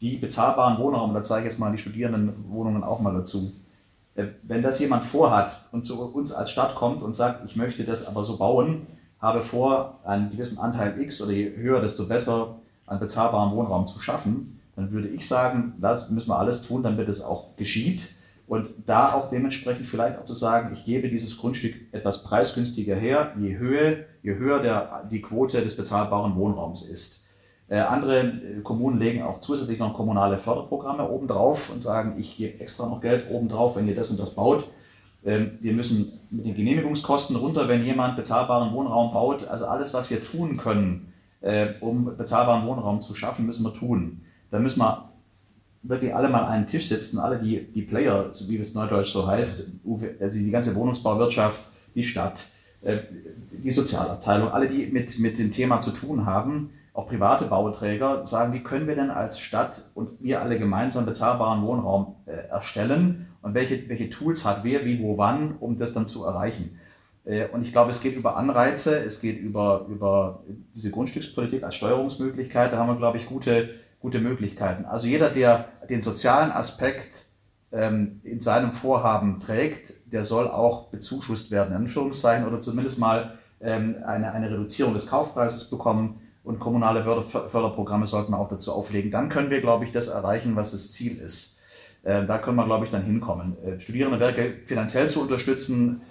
die 0.02 0.18
bezahlbaren 0.18 0.78
Wohnraum, 0.78 1.14
da 1.14 1.22
zeige 1.22 1.46
ich 1.46 1.52
jetzt 1.52 1.58
mal 1.58 1.72
die 1.72 1.78
Studierendenwohnungen 1.78 2.84
auch 2.84 3.00
mal 3.00 3.14
dazu, 3.14 3.54
äh, 4.16 4.26
wenn 4.42 4.60
das 4.60 4.78
jemand 4.80 5.02
vorhat 5.02 5.58
und 5.72 5.82
zu 5.82 5.98
uns 6.12 6.30
als 6.30 6.50
Stadt 6.50 6.74
kommt 6.74 7.02
und 7.02 7.14
sagt, 7.14 7.46
ich 7.46 7.56
möchte 7.56 7.84
das 7.84 8.06
aber 8.06 8.22
so 8.22 8.36
bauen, 8.36 8.86
habe 9.18 9.40
vor, 9.40 10.00
einen 10.04 10.28
gewissen 10.28 10.58
Anteil 10.58 11.00
X 11.00 11.22
oder 11.22 11.32
je 11.32 11.56
höher, 11.56 11.80
desto 11.80 12.06
besser 12.06 12.56
an 12.84 12.98
bezahlbarem 12.98 13.56
Wohnraum 13.56 13.86
zu 13.86 13.98
schaffen, 13.98 14.60
dann 14.76 14.90
würde 14.90 15.08
ich 15.08 15.26
sagen, 15.26 15.72
das 15.80 16.10
müssen 16.10 16.28
wir 16.28 16.38
alles 16.38 16.60
tun, 16.60 16.82
damit 16.82 17.08
es 17.08 17.22
auch 17.22 17.56
geschieht. 17.56 18.10
Und 18.46 18.68
da 18.85 19.14
auch 19.14 19.30
dementsprechend 19.30 19.87
vielleicht 19.87 20.18
auch 20.18 20.24
zu 20.24 20.35
sagen, 20.35 20.70
ich 20.72 20.85
gebe 20.85 21.09
dieses 21.09 21.38
Grundstück 21.38 21.74
etwas 21.92 22.24
preisgünstiger 22.24 22.94
her, 22.94 23.33
je 23.38 23.57
höher, 23.57 23.96
je 24.22 24.35
höher 24.35 24.61
der, 24.61 25.09
die 25.11 25.22
Quote 25.22 25.62
des 25.62 25.76
bezahlbaren 25.76 26.37
Wohnraums 26.37 26.83
ist. 26.83 27.24
Äh, 27.68 27.78
andere 27.78 28.20
äh, 28.20 28.61
Kommunen 28.62 28.98
legen 28.98 29.22
auch 29.22 29.40
zusätzlich 29.40 29.78
noch 29.78 29.94
kommunale 29.94 30.38
Förderprogramme 30.38 31.09
obendrauf 31.09 31.70
und 31.70 31.80
sagen, 31.80 32.14
ich 32.18 32.37
gebe 32.37 32.61
extra 32.61 32.87
noch 32.87 33.00
Geld 33.00 33.30
obendrauf, 33.30 33.76
wenn 33.76 33.88
ihr 33.88 33.94
das 33.94 34.11
und 34.11 34.20
das 34.20 34.30
baut. 34.30 34.68
Ähm, 35.24 35.52
wir 35.61 35.72
müssen 35.72 36.12
mit 36.30 36.44
den 36.44 36.54
Genehmigungskosten 36.54 37.37
runter, 37.37 37.66
wenn 37.66 37.83
jemand 37.83 38.16
bezahlbaren 38.16 38.74
Wohnraum 38.74 39.11
baut. 39.12 39.48
Also 39.48 39.64
alles, 39.64 39.94
was 39.94 40.11
wir 40.11 40.22
tun 40.22 40.59
können, 40.59 41.14
äh, 41.40 41.68
um 41.80 42.16
bezahlbaren 42.16 42.66
Wohnraum 42.66 43.00
zu 43.00 43.14
schaffen, 43.14 43.46
müssen 43.46 43.64
wir 43.64 43.72
tun. 43.72 44.20
Da 44.50 44.59
müssen 44.59 44.80
wir 44.80 45.13
wirklich 45.84 46.14
alle 46.14 46.28
mal 46.28 46.40
an 46.40 46.52
einen 46.52 46.66
Tisch 46.66 46.88
sitzen, 46.88 47.18
alle 47.18 47.38
die, 47.38 47.70
die 47.72 47.82
Player, 47.82 48.28
so 48.32 48.48
wie 48.48 48.58
es 48.58 48.74
neudeutsch 48.74 49.12
so 49.12 49.26
heißt, 49.26 49.80
also 50.20 50.38
die 50.38 50.50
ganze 50.50 50.74
Wohnungsbauwirtschaft, 50.74 51.60
die 51.94 52.02
Stadt, 52.02 52.44
äh, 52.82 52.96
die 53.52 53.70
Sozialabteilung, 53.70 54.50
alle, 54.50 54.66
die 54.66 54.86
mit, 54.86 55.18
mit 55.18 55.38
dem 55.38 55.52
Thema 55.52 55.80
zu 55.80 55.90
tun 55.90 56.26
haben, 56.26 56.70
auch 56.92 57.06
private 57.06 57.46
Bauträger, 57.46 58.24
sagen, 58.24 58.52
wie 58.52 58.60
können 58.60 58.86
wir 58.86 58.94
denn 58.94 59.10
als 59.10 59.38
Stadt 59.38 59.82
und 59.94 60.10
wir 60.20 60.40
alle 60.40 60.58
gemeinsam 60.58 61.06
bezahlbaren 61.06 61.62
Wohnraum 61.62 62.14
äh, 62.26 62.32
erstellen 62.48 63.26
und 63.42 63.54
welche, 63.54 63.88
welche 63.88 64.10
Tools 64.10 64.44
hat 64.44 64.60
wer, 64.62 64.84
wie, 64.84 65.02
wo, 65.02 65.18
wann, 65.18 65.56
um 65.58 65.76
das 65.76 65.92
dann 65.92 66.06
zu 66.06 66.24
erreichen. 66.24 66.78
Äh, 67.24 67.48
und 67.48 67.62
ich 67.62 67.72
glaube, 67.72 67.90
es 67.90 68.00
geht 68.00 68.16
über 68.16 68.36
Anreize, 68.36 68.96
es 68.96 69.20
geht 69.20 69.40
über, 69.40 69.86
über 69.88 70.44
diese 70.74 70.90
Grundstückspolitik 70.90 71.62
als 71.62 71.74
Steuerungsmöglichkeit. 71.74 72.72
Da 72.72 72.78
haben 72.78 72.88
wir, 72.88 72.96
glaube 72.96 73.18
ich, 73.18 73.26
gute, 73.26 73.70
gute 74.04 74.20
Möglichkeiten. 74.20 74.84
Also 74.84 75.06
jeder, 75.06 75.30
der 75.30 75.64
den 75.88 76.02
sozialen 76.02 76.52
Aspekt 76.52 77.22
ähm, 77.72 78.20
in 78.22 78.38
seinem 78.38 78.72
Vorhaben 78.72 79.40
trägt, 79.40 79.94
der 80.12 80.24
soll 80.24 80.46
auch 80.46 80.88
bezuschusst 80.90 81.50
werden, 81.50 81.70
in 81.70 81.76
Anführungszeichen, 81.76 82.46
oder 82.46 82.60
zumindest 82.60 82.98
mal 82.98 83.38
ähm, 83.62 83.96
eine, 84.04 84.32
eine 84.32 84.50
Reduzierung 84.50 84.92
des 84.92 85.06
Kaufpreises 85.06 85.70
bekommen. 85.70 86.20
Und 86.42 86.58
kommunale 86.58 87.02
Förder 87.02 87.22
Förderprogramme 87.22 88.06
sollten 88.06 88.32
wir 88.32 88.38
auch 88.38 88.50
dazu 88.50 88.72
auflegen. 88.72 89.10
Dann 89.10 89.30
können 89.30 89.48
wir, 89.48 89.62
glaube 89.62 89.86
ich, 89.86 89.90
das 89.90 90.08
erreichen, 90.08 90.54
was 90.54 90.72
das 90.72 90.92
Ziel 90.92 91.16
ist. 91.16 91.60
Äh, 92.02 92.26
da 92.26 92.36
können 92.36 92.56
wir, 92.58 92.66
glaube 92.66 92.84
ich, 92.84 92.90
dann 92.90 93.04
hinkommen. 93.04 93.56
Äh, 93.64 93.80
Studierendenwerke 93.80 94.52
finanziell 94.66 95.08
zu 95.08 95.22
unterstützen, 95.22 96.02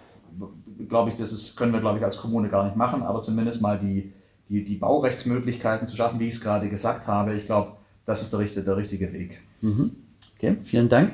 glaube 0.90 1.12
ich, 1.12 1.16
das 1.16 1.32
ist, 1.32 1.56
können 1.56 1.74
wir, 1.74 1.80
glaube 1.80 2.00
ich, 2.00 2.04
als 2.04 2.18
Kommune 2.18 2.50
gar 2.50 2.64
nicht 2.64 2.76
machen, 2.76 3.04
aber 3.04 3.22
zumindest 3.22 3.62
mal 3.62 3.78
die, 3.78 4.14
die, 4.50 4.64
die 4.64 4.78
Baurechtsmöglichkeiten 4.78 5.86
zu 5.86 5.96
schaffen, 5.96 6.20
wie 6.20 6.28
ich 6.28 6.34
es 6.34 6.42
gerade 6.42 6.68
gesagt 6.70 7.06
habe. 7.06 7.36
Ich 7.36 7.46
glaube, 7.46 7.83
das 8.06 8.22
ist 8.22 8.34
der 8.34 8.40
richtige, 8.40 8.64
der 8.64 8.78
richtige 8.78 9.14
Weg. 9.14 9.40
Mhm. 9.62 9.92
Okay, 10.36 10.58
vielen 10.62 10.90
Dank. 10.90 11.12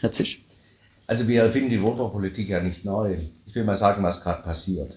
Herr 0.00 0.12
Zisch. 0.12 0.42
Also 1.06 1.28
wir 1.28 1.50
finden 1.52 1.70
die 1.70 1.80
Wohnbaupolitik 1.80 2.48
ja 2.48 2.60
nicht 2.60 2.84
neu. 2.84 3.16
Ich 3.46 3.54
will 3.54 3.64
mal 3.64 3.76
sagen, 3.76 4.02
was 4.02 4.20
gerade 4.20 4.42
passiert. 4.42 4.96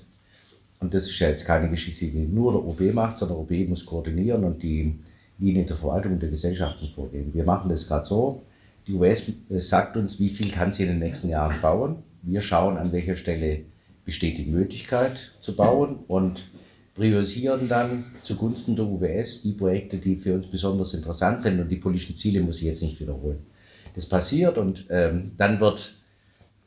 Und 0.80 0.94
das 0.94 1.04
ist 1.04 1.20
ja 1.20 1.30
jetzt 1.30 1.46
keine 1.46 1.70
Geschichte, 1.70 2.06
die 2.06 2.20
nur 2.20 2.54
der 2.54 2.66
OB 2.66 2.94
macht, 2.94 3.20
sondern 3.20 3.38
der 3.38 3.60
OB 3.60 3.70
muss 3.70 3.86
koordinieren 3.86 4.44
und 4.44 4.64
die 4.64 4.98
Linien 5.38 5.68
der 5.68 5.78
Verwaltung 5.78 6.14
und 6.14 6.22
der 6.22 6.30
Gesellschaften 6.30 6.90
vorgeben. 6.96 7.34
Wir 7.34 7.44
machen 7.44 7.70
das 7.70 7.88
gerade 7.88 8.06
so. 8.06 8.44
Die 8.88 8.94
US 8.94 9.32
sagt 9.50 9.98
uns, 9.98 10.20
wie 10.20 10.30
viel 10.30 10.52
kann 10.52 10.74
sie 10.74 10.84
in 10.84 10.90
den 10.90 11.00
nächsten 11.00 11.30
Jahren 11.30 11.62
bauen. 11.62 11.98
Wir 12.24 12.42
schauen, 12.42 12.78
an 12.78 12.92
welcher 12.92 13.16
Stelle 13.16 13.62
besteht 14.06 14.38
die 14.38 14.46
Möglichkeit 14.46 15.18
zu 15.40 15.56
bauen 15.56 16.00
und 16.08 16.40
priorisieren 17.00 17.70
dann 17.70 18.04
zugunsten 18.24 18.76
der 18.76 18.86
UWS 18.86 19.44
die 19.44 19.54
Projekte, 19.54 19.98
die 19.98 20.18
für 20.18 20.34
uns 20.34 20.48
besonders 20.48 20.94
interessant 20.94 21.42
sind 21.42 21.58
und 21.58 21.70
die 21.70 21.78
politischen 21.78 22.18
Ziele 22.18 22.42
muss 22.42 22.58
ich 22.58 22.64
jetzt 22.64 22.84
nicht 22.84 23.00
wiederholen. 23.00 23.40
Das 23.96 24.06
passiert 24.06 24.58
und 24.58 24.86
ähm, 24.90 25.32
dann 25.38 25.62
wird 25.62 25.94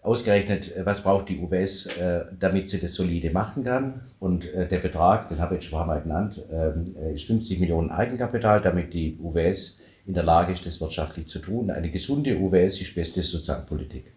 ausgerechnet, 0.01 0.75
äh, 0.75 0.87
was 0.87 1.03
braucht 1.03 1.29
die 1.29 1.39
UWS, 1.39 1.99
äh, 1.99 2.25
damit 2.41 2.71
sie 2.71 2.81
das 2.81 2.95
solide 2.95 3.31
machen 3.31 3.63
kann. 3.65 4.01
Und 4.21 4.51
äh, 4.55 4.67
der 4.67 4.79
Betrag, 4.79 5.29
den 5.29 5.39
habe 5.39 5.59
ich 5.59 5.69
schon 5.69 5.87
mal 5.87 6.01
genannt, 6.01 6.43
äh, 6.51 7.15
ist 7.15 7.27
50 7.27 7.61
Millionen 7.61 7.91
Eigenkapital, 7.91 8.63
damit 8.63 8.95
die 8.95 9.19
UWS 9.23 9.81
in 10.07 10.15
der 10.15 10.25
Lage 10.25 10.55
ist, 10.55 10.65
das 10.65 10.81
wirtschaftlich 10.81 11.27
zu 11.27 11.41
tun. 11.41 11.71
Eine 11.71 11.91
gesunde 11.91 12.39
UWS 12.39 12.81
ist 12.81 12.95
beste 12.95 13.21
Sozialpolitik. 13.23 14.13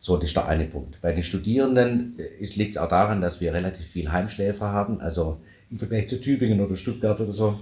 So, 0.00 0.16
das 0.16 0.28
ist 0.28 0.36
der 0.36 0.46
eine 0.48 0.64
Punkt. 0.64 1.00
Bei 1.00 1.12
den 1.12 1.22
Studierenden 1.24 2.14
äh, 2.18 2.44
liegt 2.56 2.72
es 2.72 2.78
auch 2.78 2.88
daran, 2.88 3.20
dass 3.20 3.40
wir 3.40 3.52
relativ 3.52 3.86
viel 3.86 4.10
Heimschläfer 4.12 4.70
haben. 4.72 5.00
Also 5.00 5.40
im 5.70 5.78
Vergleich 5.78 6.08
zu 6.08 6.20
Tübingen 6.20 6.60
oder 6.60 6.76
Stuttgart 6.76 7.20
oder 7.20 7.32
so 7.32 7.58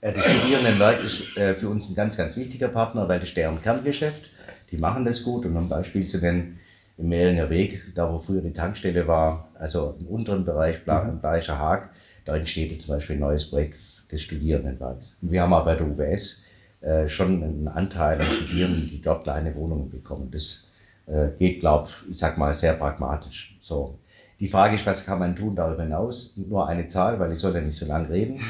Äh, 0.00 0.12
das 0.14 0.24
Studierendenwerk 0.24 1.04
ist 1.04 1.36
äh, 1.36 1.54
für 1.54 1.68
uns 1.68 1.88
ein 1.88 1.94
ganz, 1.94 2.16
ganz 2.16 2.36
wichtiger 2.36 2.68
Partner, 2.68 3.08
weil 3.08 3.20
das 3.20 3.28
ist 3.28 3.36
deren 3.36 3.62
Kerngeschäft. 3.62 4.24
Die 4.70 4.76
machen 4.78 5.04
das 5.04 5.22
gut 5.22 5.44
und 5.44 5.52
um 5.56 5.64
ein 5.64 5.68
Beispiel 5.68 6.06
zu 6.08 6.18
nennen, 6.18 6.58
im 6.98 7.08
Mehringer 7.08 7.48
Weg, 7.50 7.82
da 7.94 8.12
wo 8.12 8.18
früher 8.18 8.42
die 8.42 8.52
Tankstelle 8.52 9.06
war, 9.06 9.48
also 9.58 9.94
im 10.00 10.06
unteren 10.08 10.44
Bereich, 10.44 10.84
Bla- 10.84 11.10
Bleicher 11.20 11.58
Haag, 11.58 11.90
da 12.24 12.36
entsteht 12.36 12.70
jetzt 12.72 12.86
zum 12.86 12.94
Beispiel 12.96 13.16
ein 13.16 13.20
neues 13.20 13.48
Projekt 13.50 13.78
des 14.10 14.22
Studierendenwerks. 14.22 15.18
Und 15.22 15.30
wir 15.32 15.42
haben 15.42 15.52
auch 15.52 15.64
bei 15.64 15.74
der 15.76 15.86
UBS 15.86 16.44
äh, 16.80 17.08
schon 17.08 17.42
einen 17.42 17.68
Anteil 17.68 18.20
an 18.20 18.26
Studierenden, 18.26 18.88
die 18.90 19.00
dort 19.02 19.22
kleine 19.24 19.54
Wohnungen 19.54 19.88
bekommen. 19.90 20.30
Das 20.32 20.64
äh, 21.06 21.28
geht, 21.38 21.60
glaube 21.60 21.88
ich, 22.10 22.18
sag 22.18 22.38
mal, 22.38 22.54
sehr 22.54 22.74
pragmatisch. 22.74 23.58
So. 23.60 23.98
Die 24.40 24.48
Frage 24.48 24.76
ist, 24.76 24.86
was 24.86 25.06
kann 25.06 25.18
man 25.18 25.36
tun 25.36 25.54
darüber 25.54 25.82
hinaus? 25.82 26.34
Nur 26.36 26.68
eine 26.68 26.88
Zahl, 26.88 27.18
weil 27.20 27.32
ich 27.32 27.38
soll 27.38 27.54
ja 27.54 27.60
nicht 27.60 27.78
so 27.78 27.86
lange 27.86 28.08
reden. 28.08 28.40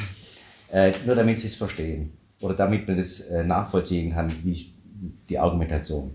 Äh, 0.72 0.92
nur 1.04 1.14
damit 1.14 1.38
Sie 1.38 1.48
es 1.48 1.54
verstehen 1.54 2.12
oder 2.40 2.54
damit 2.54 2.88
man 2.88 2.96
das 2.96 3.20
äh, 3.20 3.44
nachvollziehen 3.44 4.12
kann, 4.12 4.32
wie 4.42 4.52
ich, 4.52 4.74
die 5.28 5.38
Argumentation. 5.38 6.12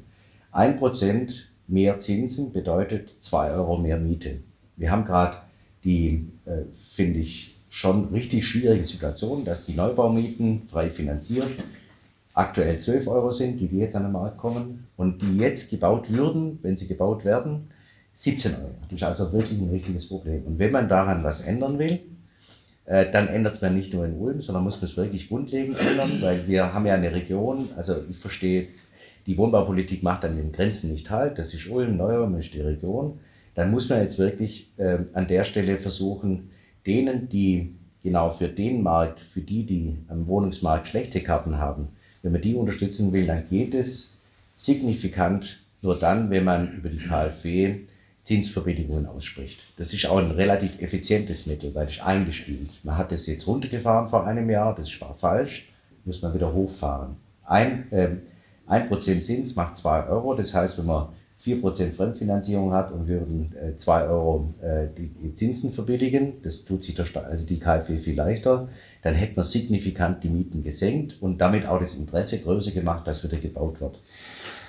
Ein 0.51 0.79
Prozent 0.79 1.51
mehr 1.67 1.99
Zinsen 1.99 2.53
bedeutet 2.53 3.21
zwei 3.21 3.51
Euro 3.51 3.77
mehr 3.77 3.97
Miete. 3.97 4.39
Wir 4.75 4.89
haben 4.89 5.05
gerade 5.05 5.37
die, 5.83 6.31
äh, 6.45 6.63
finde 6.91 7.19
ich, 7.19 7.55
schon 7.69 8.05
richtig 8.07 8.47
schwierige 8.47 8.83
Situation, 8.83 9.45
dass 9.45 9.65
die 9.65 9.73
Neubaumieten 9.73 10.63
frei 10.69 10.89
finanziert 10.89 11.49
aktuell 12.37 12.79
12 12.79 13.07
Euro 13.07 13.31
sind, 13.31 13.59
die, 13.59 13.67
die 13.67 13.79
jetzt 13.79 13.95
an 13.95 14.03
den 14.03 14.11
Markt 14.11 14.37
kommen 14.37 14.87
und 14.95 15.21
die 15.21 15.37
jetzt 15.37 15.69
gebaut 15.71 16.13
würden, 16.13 16.59
wenn 16.61 16.77
sie 16.77 16.87
gebaut 16.87 17.25
werden, 17.25 17.69
17 18.13 18.53
Euro. 18.53 18.75
Das 18.89 18.97
ist 18.97 19.03
also 19.03 19.33
wirklich 19.33 19.59
ein 19.59 19.69
richtiges 19.69 20.07
Problem. 20.07 20.43
Und 20.45 20.59
wenn 20.59 20.71
man 20.71 20.87
daran 20.87 21.23
was 21.23 21.41
ändern 21.41 21.79
will, 21.79 21.99
äh, 22.85 23.09
dann 23.11 23.27
ändert 23.27 23.55
es 23.55 23.61
man 23.61 23.75
nicht 23.75 23.93
nur 23.93 24.05
in 24.05 24.17
Ulm, 24.17 24.41
sondern 24.41 24.63
muss 24.63 24.79
man 24.79 24.89
es 24.89 24.97
wirklich 24.97 25.29
grundlegend 25.29 25.79
ändern, 25.79 26.21
weil 26.21 26.47
wir 26.47 26.73
haben 26.73 26.85
ja 26.85 26.93
eine 26.93 27.13
Region, 27.13 27.69
also 27.75 27.95
ich 28.09 28.17
verstehe, 28.17 28.67
die 29.25 29.37
Wohnbaupolitik 29.37 30.03
macht 30.03 30.23
an 30.23 30.37
den 30.37 30.51
Grenzen 30.51 30.91
nicht 30.91 31.09
halt, 31.09 31.37
das 31.37 31.53
ist 31.53 31.67
Ulm, 31.67 31.97
Neu-Ulm 31.97 32.37
ist 32.39 32.53
die 32.53 32.61
Region, 32.61 33.19
dann 33.55 33.71
muss 33.71 33.89
man 33.89 34.01
jetzt 34.01 34.19
wirklich 34.19 34.71
äh, 34.77 34.99
an 35.13 35.27
der 35.27 35.43
Stelle 35.43 35.77
versuchen, 35.77 36.51
denen, 36.85 37.29
die 37.29 37.75
genau 38.03 38.29
für 38.29 38.47
den 38.47 38.83
Markt, 38.83 39.19
für 39.19 39.41
die, 39.41 39.65
die 39.65 39.97
am 40.07 40.27
Wohnungsmarkt 40.27 40.87
schlechte 40.87 41.21
Karten 41.21 41.57
haben, 41.57 41.89
wenn 42.23 42.31
man 42.31 42.41
die 42.41 42.55
unterstützen 42.55 43.13
will, 43.13 43.25
dann 43.25 43.47
geht 43.49 43.73
es 43.73 44.21
signifikant 44.53 45.59
nur 45.81 45.95
dann, 45.95 46.29
wenn 46.29 46.43
man 46.43 46.73
über 46.73 46.89
die 46.89 46.97
KfW 46.97 47.75
Zinsverbilligungen 48.23 49.05
ausspricht. 49.05 49.59
Das 49.77 49.93
ist 49.93 50.05
auch 50.05 50.17
ein 50.17 50.31
relativ 50.31 50.81
effizientes 50.81 51.45
Mittel, 51.45 51.73
weil 51.73 51.87
es 51.87 52.01
eingespielt. 52.01 52.71
Man 52.83 52.97
hat 52.97 53.11
das 53.11 53.25
jetzt 53.27 53.47
runtergefahren 53.47 54.09
vor 54.09 54.27
einem 54.27 54.49
Jahr, 54.49 54.75
das 54.75 54.99
war 54.99 55.15
falsch, 55.15 55.69
muss 56.03 56.21
man 56.21 56.33
wieder 56.33 56.51
hochfahren. 56.53 57.15
Ein, 57.45 57.87
ähm, 57.91 58.21
1% 58.67 59.23
Zins 59.23 59.55
macht 59.55 59.77
2 59.77 60.07
Euro, 60.07 60.33
das 60.33 60.53
heißt, 60.53 60.77
wenn 60.77 60.87
man 60.87 61.07
4% 61.39 61.95
Fremdfinanzierung 61.95 62.73
hat 62.73 62.91
und 62.91 63.07
würden 63.07 63.53
äh, 63.55 63.77
2 63.77 64.07
Euro 64.07 64.53
äh, 64.61 64.87
die 64.97 65.33
Zinsen 65.33 65.71
verbilligen, 65.71 66.33
das 66.43 66.65
tut 66.65 66.83
sich 66.83 66.95
der, 66.95 67.05
Sta- 67.05 67.21
also 67.21 67.45
die 67.45 67.59
KfW 67.59 67.97
viel 67.99 68.15
leichter, 68.15 68.67
dann 69.07 69.15
hätte 69.15 69.37
man 69.37 69.45
signifikant 69.45 70.21
die 70.21 70.29
Mieten 70.29 70.63
gesenkt 70.63 71.21
und 71.21 71.37
damit 71.39 71.65
auch 71.65 71.79
das 71.79 71.95
Interesse 71.95 72.39
größer 72.39 72.71
gemacht, 72.71 73.07
dass 73.07 73.23
wieder 73.23 73.37
gebaut 73.37 73.79
wird 73.79 73.97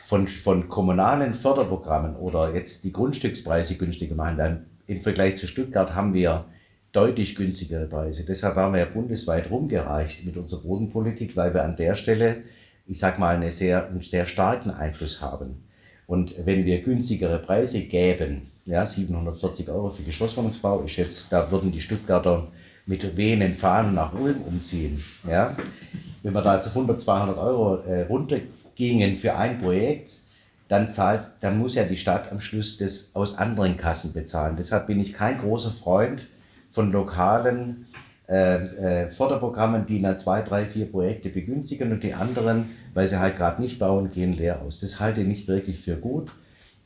von, 0.07 0.29
von 0.29 0.69
kommunalen 0.69 1.35
Förderprogrammen 1.35 2.15
oder 2.15 2.55
jetzt 2.55 2.85
die 2.85 2.93
Grundstückspreise 2.93 3.75
günstiger 3.75 4.15
machen, 4.15 4.39
dann 4.39 4.67
im 4.87 5.01
Vergleich 5.01 5.39
zu 5.39 5.49
Stuttgart 5.49 5.97
haben 5.97 6.15
wir 6.15 6.45
deutlich 6.93 7.35
günstigere 7.35 7.87
Preise. 7.87 8.25
Deshalb 8.25 8.55
haben 8.55 8.75
wir 8.75 8.81
ja 8.81 8.87
bundesweit 8.87 9.51
rumgereicht 9.51 10.25
mit 10.25 10.37
unserer 10.37 10.61
Bodenpolitik, 10.61 11.37
weil 11.37 11.53
wir 11.53 11.65
an 11.65 11.75
der 11.75 11.97
Stelle, 11.97 12.37
ich 12.87 13.01
sag 13.01 13.19
mal, 13.19 13.35
eine 13.35 13.51
sehr, 13.51 13.89
einen 13.89 14.03
sehr 14.03 14.27
starken 14.27 14.71
Einfluss 14.71 15.21
haben. 15.21 15.65
Und 16.07 16.33
wenn 16.47 16.65
wir 16.65 16.81
günstigere 16.81 17.41
Preise 17.41 17.81
gäben, 17.81 18.51
ja, 18.67 18.87
740 18.87 19.69
Euro 19.69 19.91
für 19.91 20.05
Geschosswohnungsbau 20.05 20.83
ist 20.83 20.97
jetzt, 20.97 21.33
da 21.33 21.51
würden 21.51 21.73
die 21.73 21.81
Stuttgarter 21.81 22.47
mit 22.89 23.17
wehenden 23.17 23.55
Fahnen 23.55 23.95
nach 23.95 24.13
Ulm 24.15 24.41
umziehen. 24.41 25.03
Ja. 25.29 25.55
Wenn 26.23 26.33
wir 26.33 26.43
da 26.43 26.57
jetzt 26.57 26.69
100, 26.69 27.01
200 27.01 27.39
Euro 27.39 27.77
äh, 27.83 28.03
runtergingen 28.03 29.17
für 29.17 29.37
ein 29.37 29.61
Projekt, 29.61 30.13
dann 30.69 30.91
zahlt, 30.91 31.23
dann 31.41 31.59
muss 31.59 31.75
ja 31.75 31.85
die 31.85 31.97
Stadt 31.97 32.33
am 32.33 32.41
Schluss 32.41 32.79
das 32.79 33.11
aus 33.15 33.37
anderen 33.39 33.77
Kassen 33.77 34.13
bezahlen. 34.13 34.57
Deshalb 34.59 34.87
bin 34.87 35.01
ich 35.01 35.13
kein 35.13 35.39
großer 35.39 35.71
Freund 35.71 36.27
von 36.73 36.91
lokalen 36.91 37.87
äh, 38.29 39.05
äh, 39.05 39.11
Förderprogrammen, 39.11 39.87
die 39.87 40.01
dann 40.01 40.19
zwei, 40.19 40.43
drei, 40.43 40.65
vier 40.65 40.91
Projekte 40.91 41.29
begünstigen 41.29 41.93
und 41.93 42.03
die 42.03 42.15
anderen, 42.15 42.71
weil 42.95 43.07
sie 43.07 43.19
halt 43.19 43.37
gerade 43.37 43.61
nicht 43.61 43.79
bauen, 43.79 44.11
gehen 44.13 44.35
leer 44.35 44.63
aus. 44.63 44.81
Das 44.81 44.99
halte 44.99 45.21
ich 45.21 45.27
nicht 45.27 45.49
wirklich 45.49 45.79
für 45.79 45.97
gut. 45.97 46.31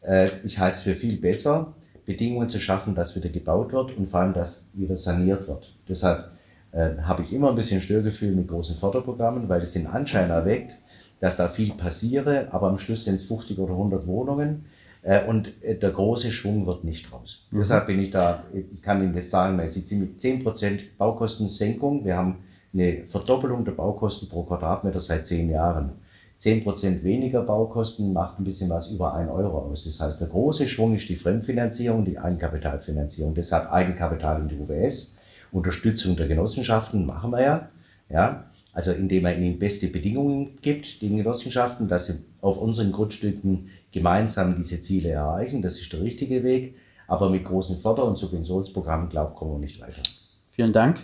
Äh, 0.02 0.28
ich 0.44 0.58
halte 0.58 0.76
es 0.76 0.82
für 0.82 0.94
viel 0.94 1.16
besser, 1.16 1.74
Bedingungen 2.06 2.48
zu 2.48 2.60
schaffen, 2.60 2.94
dass 2.94 3.14
wieder 3.16 3.28
gebaut 3.28 3.72
wird 3.72 3.96
und 3.96 4.08
vor 4.08 4.20
allem, 4.20 4.34
dass 4.34 4.66
wieder 4.74 4.96
saniert 4.96 5.46
wird. 5.46 5.72
Deshalb 5.88 6.30
äh, 6.72 6.96
habe 7.02 7.22
ich 7.22 7.32
immer 7.32 7.50
ein 7.50 7.56
bisschen 7.56 7.80
Störgefühl 7.80 8.34
mit 8.34 8.48
großen 8.48 8.76
Förderprogrammen, 8.76 9.48
weil 9.48 9.62
es 9.62 9.72
den 9.72 9.86
Anschein 9.86 10.30
erweckt, 10.30 10.72
dass 11.20 11.36
da 11.36 11.48
viel 11.48 11.72
passiere, 11.74 12.48
aber 12.50 12.68
am 12.68 12.78
Schluss 12.78 13.04
sind 13.04 13.14
es 13.14 13.26
50 13.26 13.58
oder 13.58 13.72
100 13.72 14.06
Wohnungen 14.06 14.64
äh, 15.02 15.24
und 15.24 15.52
äh, 15.62 15.76
der 15.76 15.90
große 15.90 16.32
Schwung 16.32 16.66
wird 16.66 16.82
nicht 16.82 17.12
raus. 17.12 17.46
Deshalb 17.52 17.86
bin 17.86 18.00
ich 18.00 18.10
da, 18.10 18.42
ich 18.52 18.82
kann 18.82 19.02
Ihnen 19.02 19.14
das 19.14 19.30
sagen, 19.30 19.56
weil 19.58 19.68
Sie 19.68 19.80
sind 19.80 20.00
mit 20.00 20.20
10% 20.20 20.80
Baukostensenkung, 20.98 22.04
wir 22.04 22.16
haben 22.16 22.38
eine 22.74 23.04
Verdoppelung 23.08 23.64
der 23.64 23.72
Baukosten 23.72 24.28
pro 24.28 24.42
Quadratmeter 24.44 25.00
seit 25.00 25.26
zehn 25.26 25.50
Jahren. 25.50 25.90
10% 26.42 27.04
weniger 27.04 27.42
Baukosten 27.42 28.12
macht 28.12 28.40
ein 28.40 28.44
bisschen 28.44 28.68
was 28.68 28.90
über 28.90 29.14
1 29.14 29.30
Euro 29.30 29.58
aus. 29.58 29.84
Das 29.84 30.00
heißt, 30.00 30.20
der 30.20 30.28
große 30.28 30.66
Schwung 30.66 30.96
ist 30.96 31.08
die 31.08 31.14
Fremdfinanzierung, 31.14 32.04
die 32.04 32.18
Eigenkapitalfinanzierung. 32.18 33.34
Deshalb 33.34 33.72
Eigenkapital 33.72 34.40
in 34.40 34.48
die 34.48 34.58
UBS. 34.58 35.18
Unterstützung 35.52 36.16
der 36.16 36.26
Genossenschaften 36.26 37.06
machen 37.06 37.30
wir 37.30 37.42
ja. 37.42 37.68
ja. 38.08 38.44
Also 38.72 38.90
indem 38.90 39.24
man 39.24 39.40
ihnen 39.40 39.58
beste 39.58 39.86
Bedingungen 39.86 40.58
gibt, 40.62 41.02
den 41.02 41.18
Genossenschaften, 41.18 41.88
dass 41.88 42.06
sie 42.06 42.14
auf 42.40 42.58
unseren 42.58 42.90
Grundstücken 42.90 43.68
gemeinsam 43.92 44.56
diese 44.56 44.80
Ziele 44.80 45.10
erreichen. 45.10 45.62
Das 45.62 45.78
ist 45.78 45.92
der 45.92 46.00
richtige 46.00 46.42
Weg. 46.42 46.74
Aber 47.06 47.30
mit 47.30 47.44
großen 47.44 47.78
Förder- 47.78 48.06
und 48.06 48.16
Subventionsprogrammen, 48.16 49.10
glaube 49.10 49.32
ich, 49.32 49.38
kommen 49.38 49.52
wir 49.52 49.58
nicht 49.58 49.80
weiter. 49.80 50.02
Vielen 50.46 50.72
Dank. 50.72 50.98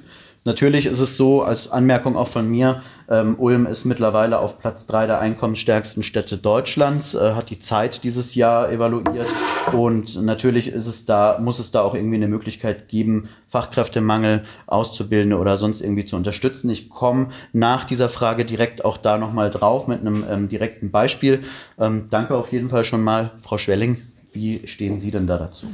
Natürlich 0.49 0.87
ist 0.87 0.99
es 0.99 1.17
so, 1.19 1.43
als 1.43 1.71
Anmerkung 1.71 2.17
auch 2.17 2.29
von 2.29 2.49
mir, 2.49 2.83
ähm, 3.11 3.37
Ulm 3.39 3.67
ist 3.67 3.85
mittlerweile 3.85 4.39
auf 4.39 4.59
Platz 4.59 4.87
drei 4.87 5.07
der 5.07 5.21
einkommensstärksten 5.21 6.03
Städte 6.03 6.39
Deutschlands, 6.39 7.15
äh, 7.15 7.33
hat 7.35 7.51
die 7.51 7.59
Zeit 7.59 8.03
dieses 8.03 8.35
Jahr 8.35 8.73
evaluiert 8.73 9.29
und 9.73 10.23
natürlich 10.23 10.69
ist 10.69 10.87
es 10.87 11.05
da, 11.05 11.39
muss 11.41 11.59
es 11.59 11.71
da 11.71 11.83
auch 11.83 11.95
irgendwie 11.95 12.17
eine 12.17 12.29
Möglichkeit 12.29 12.89
geben, 12.89 13.29
Fachkräftemangel 13.49 14.43
auszubilden 14.67 15.35
oder 15.35 15.59
sonst 15.59 15.83
irgendwie 15.83 16.07
zu 16.07 16.17
unterstützen. 16.17 16.71
Ich 16.71 16.89
komme 16.89 17.29
nach 17.53 17.85
dieser 17.85 18.09
Frage 18.09 18.47
direkt 18.47 18.87
auch 18.87 18.97
da 18.97 19.19
nochmal 19.19 19.51
drauf 19.51 19.87
mit 19.87 20.01
einem 20.01 20.25
ähm, 20.31 20.49
direkten 20.49 20.91
Beispiel. 20.91 21.41
Ähm, 21.79 22.07
danke 22.11 22.35
auf 22.35 22.53
jeden 22.53 22.71
Fall 22.71 22.85
schon 22.85 23.05
mal, 23.05 23.33
Frau 23.41 23.59
Schwelling. 23.59 23.99
Wie 24.33 24.67
stehen 24.67 24.99
Sie 24.99 25.11
denn 25.11 25.27
da 25.27 25.37
dazu? 25.37 25.67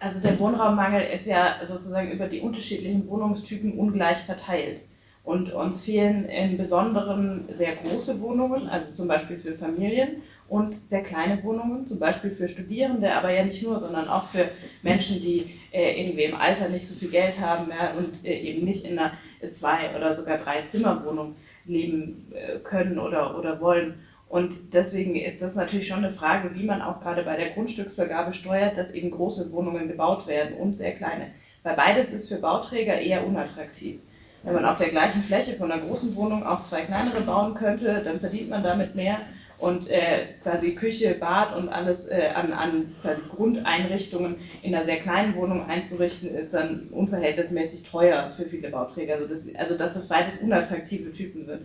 Also 0.00 0.20
der 0.20 0.38
Wohnraummangel 0.38 1.02
ist 1.02 1.26
ja 1.26 1.56
sozusagen 1.62 2.12
über 2.12 2.26
die 2.26 2.40
unterschiedlichen 2.40 3.08
Wohnungstypen 3.08 3.72
ungleich 3.78 4.18
verteilt. 4.18 4.80
Und 5.24 5.52
uns 5.52 5.82
fehlen 5.82 6.26
im 6.28 6.56
Besonderen 6.56 7.44
sehr 7.52 7.76
große 7.76 8.20
Wohnungen, 8.20 8.68
also 8.68 8.92
zum 8.92 9.08
Beispiel 9.08 9.38
für 9.38 9.54
Familien, 9.54 10.22
und 10.48 10.76
sehr 10.86 11.02
kleine 11.02 11.42
Wohnungen, 11.44 11.86
zum 11.86 11.98
Beispiel 11.98 12.30
für 12.30 12.48
Studierende, 12.48 13.12
aber 13.12 13.30
ja 13.30 13.44
nicht 13.44 13.62
nur, 13.62 13.78
sondern 13.78 14.08
auch 14.08 14.28
für 14.28 14.48
Menschen, 14.82 15.20
die 15.20 15.58
äh, 15.72 16.00
irgendwie 16.00 16.24
im 16.24 16.36
Alter 16.36 16.70
nicht 16.70 16.86
so 16.86 16.94
viel 16.94 17.10
Geld 17.10 17.38
haben 17.38 17.68
ja, 17.68 17.92
und 17.98 18.24
äh, 18.24 18.38
eben 18.38 18.64
nicht 18.64 18.86
in 18.86 18.98
einer 18.98 19.12
zwei- 19.50 19.94
oder 19.94 20.14
sogar 20.14 20.38
drei 20.38 20.62
Zimmerwohnung 20.62 21.36
leben 21.66 22.32
äh, 22.34 22.58
können 22.60 22.98
oder, 22.98 23.38
oder 23.38 23.60
wollen. 23.60 23.94
Und 24.28 24.74
deswegen 24.74 25.16
ist 25.16 25.40
das 25.40 25.54
natürlich 25.54 25.88
schon 25.88 26.04
eine 26.04 26.12
Frage, 26.12 26.54
wie 26.54 26.64
man 26.64 26.82
auch 26.82 27.00
gerade 27.00 27.22
bei 27.22 27.36
der 27.36 27.50
Grundstücksvergabe 27.50 28.34
steuert, 28.34 28.76
dass 28.76 28.92
eben 28.92 29.10
große 29.10 29.50
Wohnungen 29.52 29.88
gebaut 29.88 30.26
werden 30.26 30.56
und 30.56 30.74
sehr 30.74 30.92
kleine. 30.92 31.28
Weil 31.62 31.76
beides 31.76 32.10
ist 32.12 32.28
für 32.28 32.36
Bauträger 32.36 33.00
eher 33.00 33.26
unattraktiv. 33.26 34.00
Wenn 34.42 34.54
man 34.54 34.66
auf 34.66 34.76
der 34.76 34.90
gleichen 34.90 35.22
Fläche 35.22 35.54
von 35.54 35.72
einer 35.72 35.82
großen 35.82 36.14
Wohnung 36.14 36.44
auch 36.44 36.62
zwei 36.62 36.82
kleinere 36.82 37.22
bauen 37.22 37.54
könnte, 37.54 38.02
dann 38.04 38.20
verdient 38.20 38.50
man 38.50 38.62
damit 38.62 38.94
mehr. 38.94 39.18
Und 39.58 39.90
äh, 39.90 40.26
quasi 40.40 40.76
Küche, 40.76 41.16
Bad 41.18 41.56
und 41.56 41.68
alles 41.68 42.06
äh, 42.06 42.28
an, 42.32 42.52
an 42.52 42.94
Grundeinrichtungen 43.34 44.36
in 44.62 44.72
einer 44.72 44.84
sehr 44.84 44.98
kleinen 44.98 45.34
Wohnung 45.34 45.68
einzurichten, 45.68 46.32
ist 46.36 46.54
dann 46.54 46.88
unverhältnismäßig 46.92 47.82
teuer 47.82 48.32
für 48.36 48.44
viele 48.44 48.68
Bauträger. 48.70 49.14
Also, 49.14 49.26
das, 49.26 49.52
also 49.56 49.76
dass 49.76 49.94
das 49.94 50.06
beides 50.06 50.40
unattraktive 50.42 51.12
Typen 51.12 51.44
sind. 51.44 51.62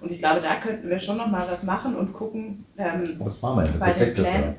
Und 0.00 0.10
ich 0.10 0.18
glaube, 0.18 0.40
da 0.40 0.56
könnten 0.56 0.88
wir 0.88 0.98
schon 0.98 1.16
noch 1.16 1.28
mal 1.28 1.46
was 1.48 1.62
machen 1.62 1.96
und 1.96 2.12
gucken 2.12 2.64
ähm, 2.76 3.16
Was 3.18 3.40
machen 3.40 3.64
wir 3.64 3.80
bei 3.80 3.92
den? 3.92 4.14
Plänen. 4.14 4.54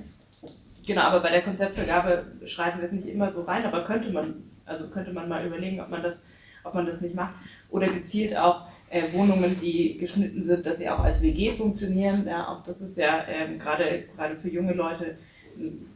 Genau, 0.86 1.02
aber 1.02 1.20
bei 1.20 1.30
der 1.30 1.42
Konzeptvergabe 1.42 2.26
schreiben 2.46 2.80
wir 2.80 2.86
es 2.86 2.94
nicht 2.94 3.08
immer 3.08 3.32
so 3.32 3.44
rein, 3.44 3.66
aber 3.66 3.84
könnte 3.84 4.10
man, 4.12 4.44
also 4.66 4.90
könnte 4.90 5.12
man 5.12 5.28
mal 5.28 5.46
überlegen, 5.46 5.82
ob 5.82 5.90
man 5.90 6.02
das 6.02 6.22
ob 6.68 6.74
man 6.74 6.86
das 6.86 7.02
nicht 7.02 7.16
macht. 7.16 7.34
Oder 7.70 7.88
gezielt 7.88 8.38
auch 8.38 8.68
äh, 8.90 9.02
Wohnungen, 9.14 9.58
die 9.62 9.98
geschnitten 9.98 10.44
sind, 10.44 10.66
dass 10.66 10.78
sie 10.78 10.90
auch 10.90 11.04
als 11.04 11.22
WG 11.22 11.52
funktionieren. 11.52 12.26
Ja, 12.28 12.48
auch 12.50 12.64
das 12.64 12.82
ist 12.82 12.98
ja 12.98 13.26
ähm, 13.28 13.60
gerade 13.60 14.06
für 14.42 14.50
junge 14.50 14.74
Leute 14.74 15.18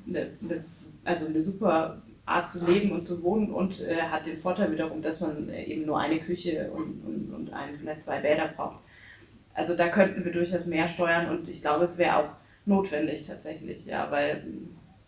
eine, 0.07 0.31
eine, 0.41 0.65
also 1.03 1.27
eine 1.27 1.41
super 1.41 2.01
Art 2.25 2.49
zu 2.49 2.65
leben 2.65 2.91
und 2.91 3.03
zu 3.05 3.23
wohnen 3.23 3.51
und 3.51 3.81
äh, 3.81 3.97
hat 4.03 4.25
den 4.25 4.37
Vorteil 4.37 4.71
wiederum, 4.71 5.01
dass 5.01 5.19
man 5.19 5.49
äh, 5.49 5.63
eben 5.63 5.85
nur 5.85 5.99
eine 5.99 6.19
Küche 6.19 6.71
und, 6.71 7.03
und, 7.05 7.33
und 7.33 7.53
ein, 7.53 7.77
vielleicht 7.79 8.03
zwei 8.03 8.19
Bäder 8.19 8.49
braucht. 8.55 8.79
Also 9.53 9.75
da 9.75 9.89
könnten 9.89 10.23
wir 10.23 10.31
durchaus 10.31 10.65
mehr 10.65 10.87
steuern 10.87 11.29
und 11.29 11.49
ich 11.49 11.61
glaube, 11.61 11.85
es 11.85 11.97
wäre 11.97 12.17
auch 12.17 12.29
notwendig 12.65 13.27
tatsächlich, 13.27 13.85
ja, 13.85 14.09
weil 14.11 14.43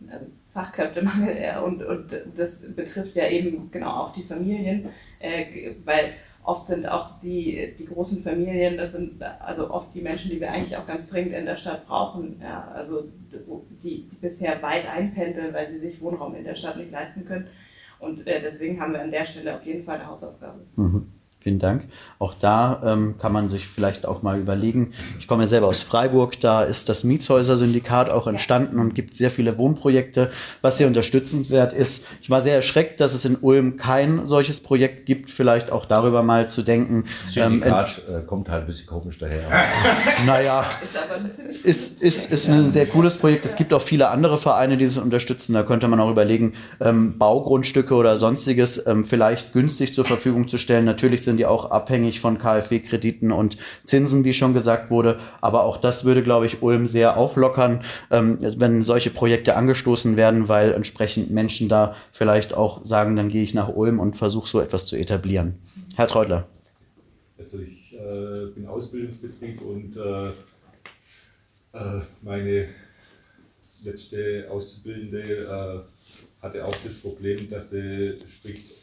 also 0.10 0.26
Fachkräftemangel 0.54 1.42
ja, 1.42 1.62
und, 1.62 1.84
und 1.84 2.14
das 2.36 2.76
betrifft 2.76 3.16
ja 3.16 3.28
eben 3.28 3.72
genau 3.72 3.92
auch 3.92 4.14
die 4.14 4.24
Familien, 4.24 4.90
äh, 5.20 5.72
weil 5.86 6.14
oft 6.44 6.68
sind 6.68 6.88
auch 6.88 7.20
die, 7.22 7.74
die 7.80 7.86
großen 7.86 8.22
Familien, 8.22 8.78
das 8.78 8.92
sind 8.92 9.24
also 9.24 9.72
oft 9.72 9.96
die 9.96 10.02
Menschen, 10.02 10.30
die 10.30 10.42
wir 10.42 10.52
eigentlich 10.52 10.78
auch 10.78 10.86
ganz 10.86 11.08
dringend 11.08 11.34
in 11.34 11.46
der 11.46 11.56
Stadt 11.56 11.88
brauchen, 11.88 12.40
ja, 12.42 12.68
also 12.74 13.06
die, 13.82 14.10
die 14.10 14.16
bisher 14.22 14.62
weit 14.62 14.88
einpendeln, 14.88 15.54
weil 15.54 15.66
sie 15.66 15.78
sich 15.78 16.02
Wohnraum 16.02 16.36
in 16.36 16.44
der 16.44 16.56
Stadt 16.56 16.78
nicht 16.78 16.92
leisten 16.92 17.26
können. 17.26 17.48
Und 18.00 18.28
äh, 18.28 18.42
deswegen 18.42 18.82
haben 18.82 18.94
wir 18.94 19.02
an 19.02 19.12
der 19.12 19.26
Stelle 19.26 19.56
auf 19.56 19.66
jeden 19.66 19.84
Fall 19.84 19.96
eine 19.96 20.08
Hausaufgabe. 20.08 20.66
Mhm. 20.76 21.08
Vielen 21.44 21.60
Dank. 21.60 21.84
Auch 22.20 22.36
da 22.40 22.82
ähm, 22.86 23.16
kann 23.20 23.34
man 23.34 23.50
sich 23.50 23.68
vielleicht 23.68 24.06
auch 24.06 24.22
mal 24.22 24.40
überlegen. 24.40 24.94
Ich 25.20 25.28
komme 25.28 25.44
ja 25.44 25.50
selber 25.50 25.68
aus 25.68 25.82
Freiburg, 25.82 26.40
da 26.40 26.64
ist 26.64 26.88
das 26.88 27.04
Mietshäuser-Syndikat 27.04 28.10
auch 28.10 28.28
entstanden 28.28 28.80
und 28.80 28.96
gibt 28.96 29.18
sehr 29.18 29.30
viele 29.30 29.58
Wohnprojekte, 29.58 30.32
was 30.62 30.78
sehr 30.78 30.88
unterstützenswert 30.88 31.74
ist. 31.74 32.06
Ich 32.22 32.30
war 32.30 32.42
sehr 32.42 32.56
erschreckt, 32.56 33.02
dass 33.02 33.14
es 33.14 33.26
in 33.26 33.36
Ulm 33.36 33.76
kein 33.76 34.26
solches 34.26 34.62
Projekt 34.62 35.06
gibt, 35.06 35.30
vielleicht 35.32 35.70
auch 35.70 35.86
darüber 35.86 36.24
mal 36.24 36.50
zu 36.50 36.62
denken. 36.62 37.04
Syndikat 37.30 38.02
ähm, 38.08 38.16
äh, 38.16 38.22
kommt 38.22 38.48
halt 38.48 38.64
ein 38.64 38.68
bisschen 38.68 38.88
komisch 38.88 39.18
daher. 39.20 39.44
naja, 40.26 40.66
ist, 41.64 42.02
ist, 42.02 42.32
ist 42.32 42.48
ein 42.48 42.70
sehr 42.70 42.86
cooles 42.86 43.18
Projekt. 43.18 43.44
Es 43.44 43.58
gibt 43.58 43.74
auch 43.74 43.82
viele 43.82 44.08
andere 44.08 44.38
Vereine, 44.38 44.78
die 44.78 44.86
es 44.86 44.98
unterstützen. 44.98 45.56
Da 45.56 45.64
könnte 45.64 45.90
man 45.90 46.00
auch 46.00 46.10
überlegen, 46.10 46.54
ähm, 46.80 47.18
Baugrundstücke 47.18 47.94
oder 47.96 48.16
sonstiges 48.16 48.88
ähm, 48.88 49.04
vielleicht 49.04 49.52
günstig 49.52 49.94
zur 49.94 50.06
Verfügung 50.06 50.48
zu 50.48 50.58
stellen. 50.58 50.86
Natürlich 50.86 51.24
sind 51.24 51.33
sind 51.34 51.40
die 51.40 51.46
auch 51.48 51.72
abhängig 51.72 52.20
von 52.20 52.38
KfW-Krediten 52.38 53.32
und 53.32 53.58
Zinsen, 53.86 54.24
wie 54.24 54.34
schon 54.34 54.54
gesagt 54.54 54.92
wurde. 54.92 55.20
Aber 55.42 55.64
auch 55.64 55.78
das 55.78 56.06
würde, 56.06 56.22
glaube 56.22 56.46
ich, 56.46 56.62
Ulm 56.62 56.88
sehr 56.88 57.18
auflockern, 57.18 57.82
ähm, 58.12 58.38
wenn 58.40 58.84
solche 58.84 59.10
Projekte 59.10 59.56
angestoßen 59.56 60.16
werden, 60.16 60.48
weil 60.48 60.74
entsprechend 60.74 61.32
Menschen 61.32 61.70
da 61.70 61.96
vielleicht 62.12 62.54
auch 62.54 62.86
sagen, 62.86 63.16
dann 63.16 63.30
gehe 63.30 63.42
ich 63.42 63.56
nach 63.56 63.70
Ulm 63.76 64.00
und 64.00 64.16
versuche 64.16 64.48
so 64.48 64.60
etwas 64.60 64.86
zu 64.86 64.96
etablieren. 64.96 65.58
Herr 65.96 66.08
Treutler. 66.08 66.46
Also 67.40 67.58
ich 67.60 67.96
äh, 67.96 68.52
bin 68.54 68.68
Ausbildungsbetrieb 68.68 69.60
und 69.62 69.98
äh, 69.98 70.28
äh, 71.76 72.02
meine 72.22 72.68
letzte 73.84 74.48
Auszubildende 74.52 75.20
äh, 75.20 76.44
hatte 76.44 76.64
auch 76.64 76.76
das 76.84 76.94
Problem, 76.94 77.50
dass 77.50 77.72
sie 77.72 78.20
spricht 78.28 78.83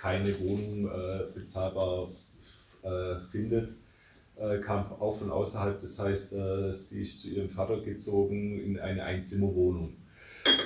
keine 0.00 0.38
Wohnung 0.40 0.86
äh, 0.86 1.38
bezahlbar 1.38 2.08
äh, 2.82 3.16
findet, 3.30 3.70
äh, 4.36 4.58
kam 4.58 4.86
auch 4.98 5.18
von 5.18 5.30
außerhalb. 5.30 5.80
Das 5.82 5.98
heißt, 5.98 6.32
äh, 6.32 6.72
sie 6.72 7.02
ist 7.02 7.20
zu 7.20 7.28
ihrem 7.28 7.50
Vater 7.50 7.80
gezogen 7.80 8.58
in 8.60 8.78
eine 8.78 9.04
Einzimmerwohnung, 9.04 9.92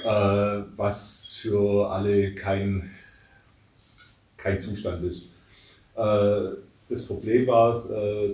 äh, 0.05 0.62
was 0.77 1.35
für 1.40 1.90
alle 1.90 2.35
kein, 2.35 2.90
kein 4.37 4.61
Zustand 4.61 5.05
ist. 5.05 5.23
Äh, 5.97 6.57
das 6.87 7.07
Problem 7.07 7.47
war, 7.47 7.83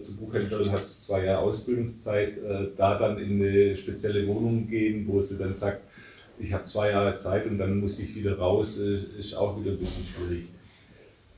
zur 0.02 0.16
Buchhändlerin 0.16 0.72
hat 0.72 0.84
zwei 0.84 1.24
Jahre 1.24 1.38
Ausbildungszeit, 1.38 2.32
da 2.76 2.98
dann 2.98 3.16
in 3.16 3.40
eine 3.40 3.76
spezielle 3.76 4.26
Wohnung 4.26 4.66
gehen, 4.68 5.06
wo 5.06 5.22
sie 5.22 5.38
dann 5.38 5.54
sagt, 5.54 5.82
ich 6.36 6.52
habe 6.52 6.64
zwei 6.64 6.90
Jahre 6.90 7.16
Zeit 7.16 7.46
und 7.46 7.58
dann 7.58 7.78
muss 7.78 8.00
ich 8.00 8.12
wieder 8.16 8.36
raus, 8.36 8.76
ist 8.76 9.34
auch 9.34 9.58
wieder 9.60 9.70
ein 9.70 9.78
bisschen 9.78 10.04
schwierig. 10.04 10.48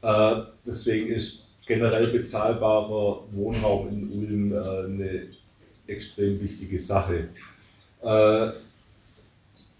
Äh, 0.02 0.42
deswegen 0.66 1.08
ist 1.08 1.44
generell 1.66 2.08
bezahlbarer 2.08 3.24
Wohnraum 3.32 3.88
in 3.88 4.10
Ulm 4.10 4.52
äh, 4.52 4.84
eine 4.84 5.26
extrem 5.86 6.40
wichtige 6.42 6.78
Sache. 6.78 7.28
Äh, 8.02 8.48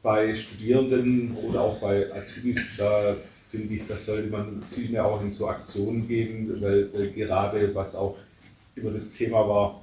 bei 0.03 0.35
Studierenden 0.35 1.37
oder 1.37 1.61
auch 1.61 1.79
bei 1.79 2.13
Azubis, 2.13 2.61
da 2.77 3.17
finde 3.51 3.75
ich, 3.75 3.87
das 3.87 4.07
sollte 4.07 4.29
man 4.29 4.63
viel 4.75 4.91
mehr 4.91 5.05
auch 5.05 5.23
in 5.23 5.31
so 5.31 5.49
Aktionen 5.49 6.09
geben, 6.09 6.61
weil, 6.61 6.89
gerade 7.15 7.73
was 7.75 7.95
auch 7.95 8.17
immer 8.75 8.91
das 8.91 9.13
Thema 9.13 9.47
war, 9.49 9.81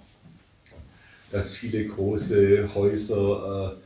dass 1.31 1.51
viele 1.51 1.85
große 1.85 2.67
Häuser 2.73 3.77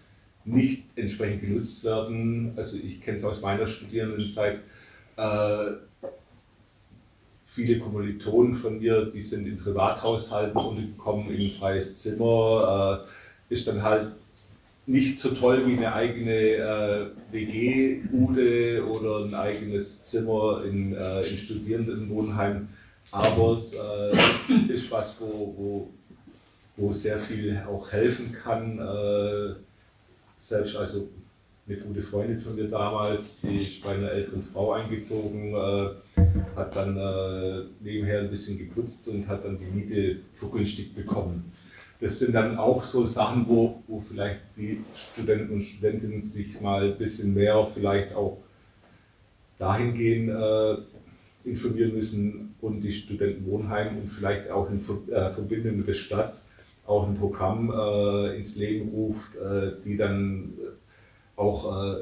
nicht 0.46 0.86
entsprechend 0.96 1.42
genutzt 1.42 1.84
werden. 1.84 2.54
Also 2.56 2.78
ich 2.78 3.02
kenne 3.02 3.18
es 3.18 3.24
aus 3.24 3.42
meiner 3.42 3.68
Studierendenzeit. 3.68 4.60
Äh, 5.18 5.72
viele 7.54 7.80
Kommilitonen 7.80 8.56
von 8.56 8.80
mir, 8.80 9.06
die 9.06 9.22
sind 9.22 9.48
in 9.48 9.58
Privathaushalten 9.58 10.60
untergekommen, 10.60 11.30
in 11.30 11.42
ein 11.42 11.52
freies 11.52 12.02
Zimmer, 12.02 13.06
äh, 13.50 13.54
ist 13.54 13.68
dann 13.68 13.84
halt 13.84 14.08
nicht 14.86 15.20
so 15.20 15.30
toll 15.30 15.62
wie 15.66 15.78
eine 15.78 15.94
eigene 15.94 16.32
äh, 16.32 17.06
WG-Bude 17.32 18.86
oder 18.86 19.26
ein 19.26 19.34
eigenes 19.34 20.04
Zimmer 20.04 20.64
in, 20.66 20.94
äh, 20.94 21.22
in 21.22 21.38
Studierendenwohnheim, 21.38 22.68
aber 23.12 23.58
es 23.58 23.74
äh, 23.74 24.74
ist 24.74 24.92
was, 24.92 25.16
wo, 25.20 25.54
wo, 25.58 25.90
wo 26.76 26.92
sehr 26.92 27.20
viel 27.20 27.62
auch 27.68 27.92
helfen 27.92 28.36
kann. 28.44 28.80
Äh, 28.80 29.56
selbst 30.38 30.76
also 30.76 31.08
eine 31.68 31.78
gute 31.78 32.02
Freundin 32.02 32.40
von 32.40 32.56
mir 32.56 32.68
damals, 32.68 33.40
die 33.42 33.62
ist 33.62 33.84
bei 33.84 33.92
einer 33.92 34.12
älteren 34.12 34.44
Frau 34.44 34.74
eingezogen, 34.74 35.54
äh, 35.54 35.90
hat 36.56 36.76
dann 36.76 36.98
äh, 36.98 37.64
nebenher 37.80 38.22
ein 38.22 38.30
bisschen 38.30 38.58
geputzt 38.58 39.08
und 39.08 39.28
hat 39.28 39.46
dann 39.46 39.58
die 39.58 39.66
Miete 39.66 40.18
vergünstigt 40.34 40.96
bekommen. 40.96 41.52
Das 42.02 42.20
sind 42.20 42.34
dann 42.34 42.58
auch 42.58 42.84
so 42.84 43.06
Sachen, 43.06 43.46
wo, 43.48 43.82
wo 43.88 44.02
vielleicht 44.02 44.42
die 44.58 44.84
Studenten 44.94 45.54
und 45.54 45.62
Studentinnen 45.62 46.22
sich 46.22 46.60
mal 46.60 46.84
ein 46.84 46.98
bisschen 46.98 47.34
mehr 47.34 47.66
vielleicht 47.74 48.14
auch 48.14 48.40
dahingehend 49.58 50.30
äh, 50.30 51.50
informieren 51.50 51.94
müssen 51.94 52.56
und 52.60 52.82
die 52.82 52.92
Studentenwohnheim 52.92 54.00
und 54.00 54.10
vielleicht 54.10 54.50
auch 54.52 54.70
in 54.70 54.80
äh, 54.80 55.30
Verbindung 55.30 55.78
mit 55.78 55.88
der 55.88 55.94
Stadt 55.94 56.36
auch 56.86 57.08
ein 57.08 57.18
Programm 57.18 57.72
äh, 57.72 58.36
ins 58.36 58.58
Leben 58.58 58.90
ruft, 58.90 59.38
äh, 59.38 59.72
die 59.86 59.96
dann 59.96 60.54
auch 61.36 61.84
äh, 61.84 62.02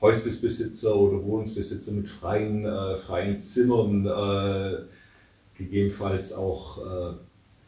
Häuslisbesitzer 0.00 0.94
oder 0.94 1.22
Wohnungsbesitzer 1.24 1.92
mit 1.92 2.08
freien, 2.08 2.64
äh, 2.64 2.96
freien 2.96 3.40
Zimmern, 3.40 4.06
äh, 4.06 4.78
gegebenenfalls 5.56 6.32
auch 6.32 6.78
äh, 6.78 7.14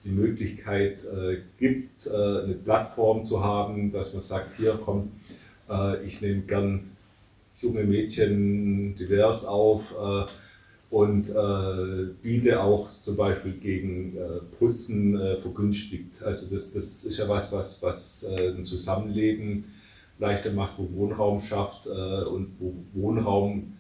die 0.05 0.11
Möglichkeit 0.11 1.05
äh, 1.05 1.39
gibt, 1.59 2.07
äh, 2.07 2.11
eine 2.11 2.55
Plattform 2.55 3.27
zu 3.27 3.43
haben, 3.43 3.93
dass 3.93 4.13
man 4.15 4.23
sagt, 4.23 4.57
hier 4.57 4.79
komm, 4.85 5.11
äh, 5.69 6.05
ich 6.05 6.21
nehme 6.21 6.43
gern 6.43 6.91
junge 7.61 7.85
Mädchen 7.85 8.95
divers 8.97 9.45
auf 9.45 9.93
und 10.91 11.25
biete 12.23 12.63
auch 12.63 12.89
zum 13.03 13.17
Beispiel 13.17 13.55
gegen 13.55 14.17
Putzen 14.61 15.19
vergünstigt. 15.43 16.23
Also 16.23 16.47
das, 16.55 16.73
das 16.73 17.05
ist 17.05 17.19
ja 17.19 17.29
was, 17.29 17.51
was, 17.51 17.83
was 17.83 18.25
ein 18.25 18.65
Zusammenleben 18.65 19.65
leichter 20.19 20.53
macht, 20.53 20.75
wo 20.79 20.89
Wohnraum 20.93 21.41
schafft 21.41 21.87
äh, 21.87 22.25
und 22.25 22.57
wo 22.59 22.75
Wohnraum, 22.95 23.77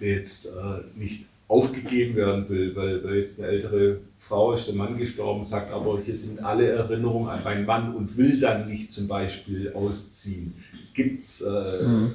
der 0.00 0.16
jetzt 0.16 0.46
äh, 0.46 0.98
nicht 0.98 1.26
aufgegeben 1.48 2.14
werden 2.14 2.48
will, 2.48 2.74
weil, 2.76 3.02
weil 3.02 3.16
jetzt 3.16 3.40
eine 3.40 3.48
ältere 3.48 3.98
Frau 4.20 4.52
ist, 4.52 4.68
der 4.68 4.76
Mann 4.76 4.96
gestorben, 4.96 5.44
sagt 5.44 5.72
aber, 5.72 5.98
hier 6.00 6.14
sind 6.14 6.42
alle 6.44 6.68
Erinnerungen 6.68 7.28
an 7.28 7.42
meinen 7.42 7.66
Mann 7.66 7.94
und 7.94 8.16
will 8.16 8.38
dann 8.38 8.68
nicht 8.68 8.92
zum 8.92 9.08
Beispiel 9.08 9.72
ausziehen. 9.72 10.54
Gibt 10.94 11.18
es, 11.18 11.40
äh, 11.40 11.82
mhm. 11.82 12.14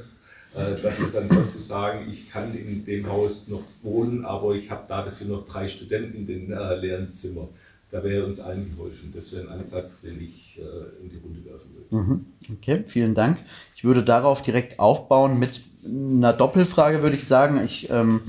äh, 0.55 0.81
dass 0.81 0.97
sie 0.97 1.11
dann 1.11 1.29
sozusagen, 1.29 2.09
ich 2.09 2.31
kann 2.31 2.55
in 2.55 2.85
dem 2.85 3.07
Haus 3.09 3.49
noch 3.49 3.63
wohnen, 3.83 4.23
aber 4.23 4.55
ich 4.55 4.71
habe 4.71 4.85
dafür 4.87 5.27
noch 5.27 5.45
drei 5.45 5.67
Studenten 5.67 6.15
in 6.15 6.27
den 6.27 6.51
äh, 6.53 6.75
leeren 6.77 7.11
Zimmer 7.11 7.49
da 7.95 8.03
wäre 8.03 8.25
uns 8.25 8.41
allen 8.41 8.75
geholfen. 8.75 9.13
Das 9.15 9.31
wäre 9.31 9.43
ein 9.43 9.59
Ansatz, 9.59 10.01
den 10.01 10.19
ich 10.19 10.59
äh, 10.59 11.01
in 11.01 11.09
die 11.09 11.15
Runde 11.15 11.45
werfen 11.45 11.71
würde. 11.73 11.95
Mhm. 11.95 12.25
Okay, 12.57 12.83
vielen 12.85 13.15
Dank. 13.15 13.37
Ich 13.73 13.85
würde 13.85 14.03
darauf 14.03 14.41
direkt 14.41 14.79
aufbauen 14.79 15.39
mit 15.39 15.61
einer 15.85 16.33
Doppelfrage, 16.33 17.01
würde 17.01 17.15
ich 17.15 17.23
sagen. 17.23 17.63
Ich 17.63 17.89
ähm, 17.89 18.19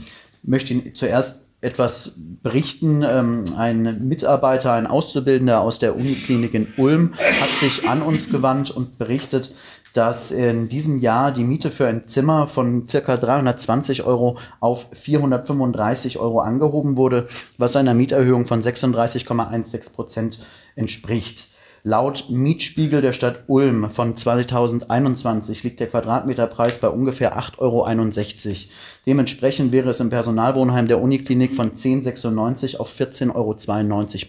möchte 0.44 0.92
zuerst 0.92 1.40
etwas 1.62 2.12
berichten. 2.44 3.02
Ähm, 3.02 3.42
ein 3.57 4.07
Mitarbeiter, 4.07 4.72
ein 4.72 4.87
Auszubildender 4.87 5.61
aus 5.61 5.81
der 5.81 5.96
Uniklinik 5.96 6.55
in 6.55 6.68
Ulm 6.76 7.14
hat 7.40 7.57
sich 7.57 7.88
an 7.88 8.02
uns 8.02 8.31
gewandt 8.31 8.70
und 8.70 8.98
berichtet, 8.98 9.50
dass 9.96 10.30
in 10.30 10.68
diesem 10.68 10.98
Jahr 10.98 11.32
die 11.32 11.44
Miete 11.44 11.70
für 11.70 11.87
ein 11.87 12.04
Zimmer 12.04 12.46
von 12.46 12.87
ca. 12.87 13.16
320 13.16 14.02
Euro 14.02 14.37
auf 14.61 14.88
435 14.92 16.18
Euro 16.18 16.40
angehoben 16.40 16.96
wurde, 16.96 17.26
was 17.56 17.76
einer 17.76 17.94
Mieterhöhung 17.94 18.46
von 18.46 18.61
36,16 18.61 19.92
Prozent 19.92 20.38
entspricht. 20.74 21.48
Laut 21.82 22.24
Mietspiegel 22.28 23.00
der 23.00 23.12
Stadt 23.12 23.44
Ulm 23.46 23.88
von 23.90 24.16
2021 24.16 25.62
liegt 25.62 25.78
der 25.78 25.87
Quadratmeterpreis 25.87 26.78
bei 26.78 26.88
ungefähr 26.88 27.38
8,61 27.38 27.59
Euro. 27.59 27.88
Dementsprechend 29.09 29.71
wäre 29.71 29.90
es 29.90 30.01
im 30.01 30.11
Personalwohnheim 30.11 30.88
der 30.88 31.01
Uniklinik 31.01 31.55
von 31.55 31.71
10,96 31.71 32.79
auf 32.79 32.92
14,92 32.92 33.35
Euro 33.37 33.55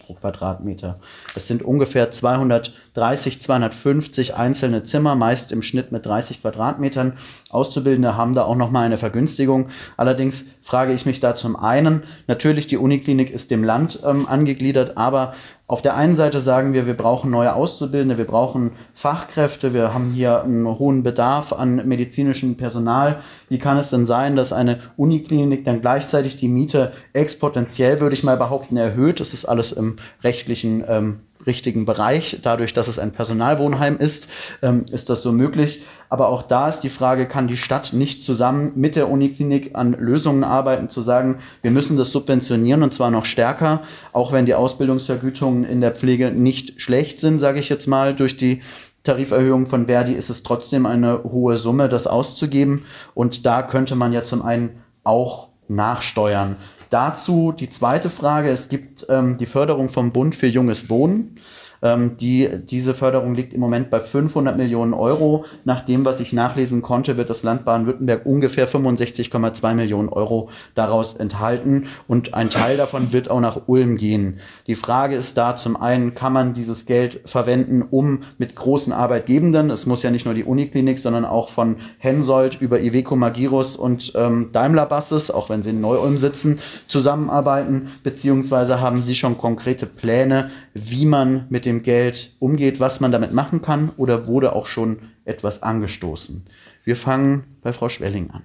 pro 0.06 0.14
Quadratmeter. 0.14 1.00
Das 1.34 1.48
sind 1.48 1.64
ungefähr 1.64 2.12
230, 2.12 3.42
250 3.42 4.36
einzelne 4.36 4.84
Zimmer, 4.84 5.16
meist 5.16 5.52
im 5.52 5.64
Schnitt 5.64 5.92
mit 5.92 6.06
30 6.06 6.42
Quadratmetern. 6.42 7.14
Auszubildende 7.50 8.18
haben 8.18 8.36
da 8.36 8.44
auch 8.44 8.56
nochmal 8.56 8.86
eine 8.86 8.98
Vergünstigung. 8.98 9.70
Allerdings 9.98 10.46
frage 10.62 10.94
ich 10.94 11.08
mich 11.08 11.20
da 11.20 11.36
zum 11.36 11.56
einen, 11.56 12.04
natürlich 12.28 12.68
die 12.68 12.78
Uniklinik 12.78 13.32
ist 13.32 13.50
dem 13.50 13.64
Land 13.64 14.02
ähm, 14.06 14.28
angegliedert, 14.28 14.96
aber 14.96 15.34
auf 15.70 15.82
der 15.82 15.96
einen 15.98 16.16
Seite 16.16 16.40
sagen 16.40 16.72
wir, 16.72 16.88
wir 16.88 16.96
brauchen 16.96 17.30
neue 17.30 17.54
Auszubildende, 17.54 18.18
wir 18.18 18.26
brauchen 18.26 18.72
Fachkräfte, 18.94 19.74
wir 19.74 19.94
haben 19.94 20.12
hier 20.12 20.44
einen 20.44 20.66
hohen 20.66 21.04
Bedarf 21.04 21.52
an 21.52 21.86
medizinischem 21.86 22.56
Personal. 22.56 23.18
Wie 23.50 23.60
kann 23.60 23.78
es 23.78 23.90
denn 23.90 24.06
sein, 24.06 24.36
dass 24.36 24.54
eine 24.54 24.80
Uniklinik 24.98 25.64
dann 25.64 25.82
gleichzeitig 25.82 26.36
die 26.36 26.48
Miete 26.48 26.92
exponentiell, 27.14 28.00
würde 28.00 28.16
ich 28.16 28.24
mal 28.24 28.38
behaupten, 28.38 28.78
erhöht? 28.78 29.20
Das 29.20 29.34
ist 29.34 29.46
alles 29.46 29.72
im 29.72 29.96
rechtlichen 30.24 30.84
ähm, 30.88 31.20
richtigen 31.48 31.86
Bereich. 31.86 32.40
Dadurch, 32.44 32.74
dass 32.74 32.88
es 32.88 33.00
ein 33.00 33.14
Personalwohnheim 33.14 33.98
ist, 33.98 34.28
ähm, 34.62 34.86
ist 34.92 35.10
das 35.10 35.22
so 35.22 35.32
möglich. 35.32 35.82
Aber 36.10 36.30
auch 36.30 36.44
da 36.44 36.70
ist 36.70 36.82
die 36.82 36.90
Frage, 36.90 37.26
kann 37.26 37.48
die 37.48 37.58
Stadt 37.58 37.94
nicht 37.94 38.22
zusammen 38.22 38.74
mit 38.76 38.96
der 38.96 39.10
Uniklinik 39.10 39.72
an 39.74 39.94
Lösungen 39.94 40.44
arbeiten, 40.44 40.90
zu 40.90 41.02
sagen, 41.02 41.40
wir 41.62 41.72
müssen 41.72 41.98
das 41.98 42.12
subventionieren 42.12 42.84
und 42.84 42.94
zwar 42.94 43.12
noch 43.12 43.26
stärker, 43.26 43.82
auch 44.14 44.32
wenn 44.32 44.46
die 44.46 44.56
Ausbildungsvergütungen 44.56 45.64
in 45.66 45.82
der 45.82 45.92
Pflege 45.92 46.32
nicht 46.32 46.82
schlecht 46.82 47.20
sind, 47.20 47.40
sage 47.40 47.60
ich 47.60 47.70
jetzt 47.70 47.88
mal, 47.88 48.14
durch 48.14 48.38
die 48.38 48.62
Tariferhöhung 49.08 49.68
von 49.68 49.88
Verdi 49.88 50.14
ist 50.14 50.30
es 50.30 50.44
trotzdem 50.44 50.86
eine 50.86 51.24
hohe 51.24 51.58
Summe, 51.58 51.88
das 51.88 52.08
auszugeben. 52.08 52.86
Und 53.14 53.46
da 53.46 53.64
könnte 53.64 53.96
man 53.96 54.12
ja 54.12 54.24
zum 54.24 54.42
einen 54.42 54.84
auch 55.04 55.48
nachsteuern. 55.68 56.58
Dazu 56.90 57.54
die 57.58 57.70
zweite 57.70 58.10
Frage. 58.10 58.50
Es 58.50 58.70
gibt 58.70 59.06
ähm, 59.10 59.38
die 59.38 59.46
Förderung 59.46 59.90
vom 59.90 60.12
Bund 60.12 60.36
für 60.36 60.48
junges 60.48 60.90
Wohnen. 60.90 61.36
Ähm, 61.82 62.18
die, 62.18 62.50
diese 62.70 62.94
Förderung 62.94 63.36
liegt 63.36 63.54
im 63.54 63.60
Moment 63.60 63.90
bei 63.90 64.00
500 64.00 64.58
Millionen 64.58 64.94
Euro. 64.94 65.46
Nach 65.64 65.82
dem, 65.82 66.06
was 66.06 66.20
ich 66.20 66.34
nachlesen 66.34 66.82
konnte, 66.82 67.18
wird 67.18 67.30
das 67.30 67.44
Land 67.44 67.66
Baden-Württemberg 67.66 68.26
ungefähr 68.26 68.68
65,2 68.68 69.74
Millionen 69.74 70.10
Euro 70.10 70.50
daraus 70.76 71.14
enthalten 71.14 71.88
und 72.08 72.34
ein 72.34 72.50
Teil 72.50 72.78
davon 72.78 73.14
wird 73.14 73.30
auch 73.30 73.40
nach 73.40 73.62
Ulm 73.68 73.98
gehen. 73.98 74.38
Die 74.68 74.76
Frage 74.76 75.16
ist 75.16 75.38
da 75.38 75.56
zum 75.56 75.76
einen, 75.76 76.16
kann 76.16 76.34
man 76.34 76.54
dieses 76.54 76.86
Geld 76.86 77.22
verwenden, 77.26 77.86
um 77.90 78.22
mit 78.38 78.56
großen 78.56 78.94
Arbeitgebenden, 78.94 79.70
es 79.70 79.86
muss 79.86 80.04
ja 80.04 80.12
nicht 80.12 80.26
nur 80.26 80.34
die 80.34 80.44
Uniklinik, 80.44 81.00
sondern 81.00 81.26
auch 81.26 81.50
von 81.50 81.78
Hensoldt 82.00 82.60
über 82.62 82.80
Iveco 82.80 83.16
Magirus 83.16 83.76
und 83.76 84.14
ähm, 84.16 84.50
Daimler 84.52 84.86
Buses, 84.86 85.32
auch 85.32 85.50
wenn 85.50 85.62
sie 85.62 85.72
in 85.72 85.82
Neu-Ulm 85.82 86.18
sitzen, 86.18 86.60
zusammenarbeiten, 86.88 87.92
beziehungsweise 88.04 88.82
haben 88.82 89.04
sie 89.04 89.16
schon 89.16 89.38
konkrete 89.38 89.86
Pläne, 89.86 90.50
wie 90.74 91.06
man 91.06 91.46
mit 91.50 91.67
dem 91.68 91.84
Geld 91.84 92.32
umgeht, 92.40 92.80
was 92.80 93.00
man 93.00 93.12
damit 93.12 93.34
machen 93.34 93.62
kann 93.62 93.92
oder 93.98 94.26
wurde 94.26 94.54
auch 94.54 94.66
schon 94.66 95.00
etwas 95.26 95.62
angestoßen? 95.62 96.48
Wir 96.84 96.96
fangen 96.96 97.58
bei 97.62 97.74
Frau 97.74 97.90
Schwelling 97.90 98.32
an. 98.32 98.44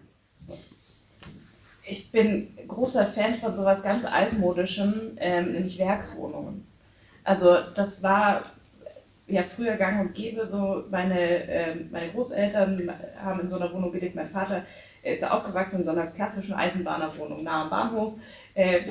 Ich 1.84 2.10
bin 2.10 2.48
großer 2.68 3.06
Fan 3.06 3.34
von 3.34 3.54
sowas 3.54 3.82
ganz 3.82 4.04
altmodischem, 4.04 5.12
ähm, 5.16 5.52
nämlich 5.52 5.78
Werkswohnungen. 5.78 6.66
Also 7.24 7.56
das 7.74 8.02
war 8.02 8.42
ja 9.26 9.42
früher 9.42 9.76
gang 9.76 10.00
und 10.00 10.14
gäbe 10.14 10.44
so, 10.44 10.84
meine, 10.90 11.18
äh, 11.18 11.76
meine 11.90 12.10
Großeltern 12.10 12.90
haben 13.22 13.40
in 13.40 13.48
so 13.48 13.56
einer 13.56 13.72
Wohnung 13.72 13.92
gelebt, 13.92 14.14
mein 14.14 14.28
Vater 14.28 14.64
ist 15.02 15.28
aufgewachsen 15.28 15.80
in 15.80 15.84
so 15.84 15.90
einer 15.90 16.06
klassischen 16.06 16.54
Eisenbahnerwohnung 16.54 17.42
nah 17.42 17.62
am 17.62 17.70
Bahnhof, 17.70 18.14
äh, 18.54 18.82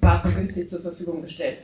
war 0.00 0.22
so 0.22 0.30
günstig 0.30 0.68
zur 0.68 0.80
Verfügung 0.80 1.22
gestellt. 1.22 1.58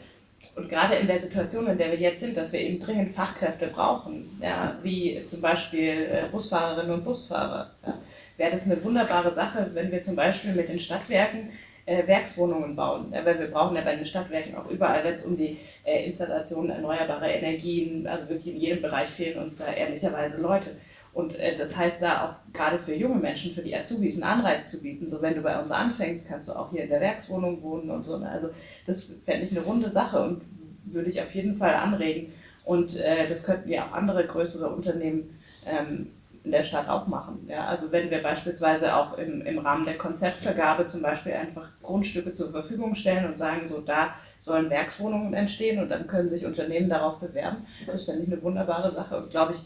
Und 0.56 0.68
gerade 0.68 0.96
in 0.96 1.06
der 1.06 1.20
Situation, 1.20 1.66
in 1.68 1.78
der 1.78 1.92
wir 1.92 1.98
jetzt 1.98 2.20
sind, 2.20 2.36
dass 2.36 2.52
wir 2.52 2.60
eben 2.60 2.80
dringend 2.80 3.14
Fachkräfte 3.14 3.68
brauchen, 3.68 4.28
ja, 4.42 4.76
wie 4.82 5.24
zum 5.24 5.40
Beispiel 5.40 6.08
äh, 6.10 6.28
Busfahrerinnen 6.30 6.92
und 6.92 7.04
Busfahrer, 7.04 7.70
ja, 7.86 7.98
wäre 8.36 8.50
das 8.52 8.64
eine 8.64 8.82
wunderbare 8.82 9.32
Sache, 9.32 9.70
wenn 9.74 9.92
wir 9.92 10.02
zum 10.02 10.16
Beispiel 10.16 10.52
mit 10.52 10.68
den 10.68 10.80
Stadtwerken 10.80 11.50
äh, 11.86 12.06
Werkswohnungen 12.06 12.74
bauen. 12.74 13.12
Ja, 13.12 13.24
weil 13.24 13.38
wir 13.38 13.50
brauchen 13.50 13.76
ja 13.76 13.82
bei 13.82 13.96
den 13.96 14.06
Stadtwerken 14.06 14.56
auch 14.56 14.68
überall, 14.70 15.04
wenn 15.04 15.14
es 15.14 15.24
um 15.24 15.36
die 15.36 15.58
äh, 15.84 16.04
Installation 16.06 16.70
erneuerbarer 16.70 17.28
Energien, 17.28 18.06
also 18.06 18.28
wirklich 18.28 18.54
in 18.54 18.60
jedem 18.60 18.82
Bereich 18.82 19.08
fehlen 19.08 19.42
uns 19.42 19.56
da 19.58 19.72
ehrlicherweise 19.72 20.40
Leute. 20.40 20.76
Und 21.12 21.34
äh, 21.36 21.56
das 21.56 21.76
heißt 21.76 22.02
da 22.02 22.24
auch 22.24 22.52
gerade 22.52 22.78
für 22.78 22.94
junge 22.94 23.16
Menschen, 23.16 23.52
für 23.52 23.62
die 23.62 23.74
Azubis 23.74 24.14
einen 24.14 24.40
Anreiz 24.40 24.70
zu 24.70 24.80
bieten. 24.80 25.10
So 25.10 25.20
wenn 25.22 25.34
du 25.34 25.42
bei 25.42 25.60
uns 25.60 25.70
anfängst, 25.70 26.28
kannst 26.28 26.48
du 26.48 26.52
auch 26.52 26.70
hier 26.70 26.84
in 26.84 26.90
der 26.90 27.00
Werkswohnung 27.00 27.62
wohnen 27.62 27.90
und 27.90 28.04
so. 28.04 28.18
Ne? 28.18 28.28
Also 28.28 28.50
das 28.86 29.04
fände 29.22 29.44
ich 29.44 29.50
eine 29.50 29.60
runde 29.60 29.90
Sache 29.90 30.22
und 30.22 30.42
würde 30.84 31.10
ich 31.10 31.20
auf 31.20 31.34
jeden 31.34 31.56
Fall 31.56 31.74
anregen. 31.74 32.32
Und 32.64 32.96
äh, 32.96 33.28
das 33.28 33.42
könnten 33.42 33.70
ja 33.70 33.86
auch 33.86 33.92
andere 33.92 34.24
größere 34.26 34.68
Unternehmen 34.68 35.38
ähm, 35.66 36.12
in 36.44 36.52
der 36.52 36.62
Stadt 36.62 36.88
auch 36.88 37.06
machen. 37.06 37.46
Ja? 37.48 37.66
Also 37.66 37.90
wenn 37.90 38.10
wir 38.10 38.22
beispielsweise 38.22 38.94
auch 38.94 39.18
im, 39.18 39.42
im 39.42 39.58
Rahmen 39.58 39.84
der 39.84 39.98
Konzeptvergabe 39.98 40.86
zum 40.86 41.02
Beispiel 41.02 41.32
einfach 41.32 41.68
Grundstücke 41.82 42.34
zur 42.34 42.50
Verfügung 42.50 42.94
stellen 42.94 43.26
und 43.26 43.36
sagen, 43.36 43.66
so 43.66 43.80
da 43.80 44.14
sollen 44.38 44.70
Werkswohnungen 44.70 45.34
entstehen 45.34 45.82
und 45.82 45.90
dann 45.90 46.06
können 46.06 46.28
sich 46.28 46.46
Unternehmen 46.46 46.88
darauf 46.88 47.18
bewerben. 47.18 47.66
Das 47.86 48.04
fände 48.04 48.22
ich 48.22 48.32
eine 48.32 48.42
wunderbare 48.42 48.90
Sache 48.90 49.18
und 49.18 49.30
glaube 49.30 49.52
ich, 49.52 49.60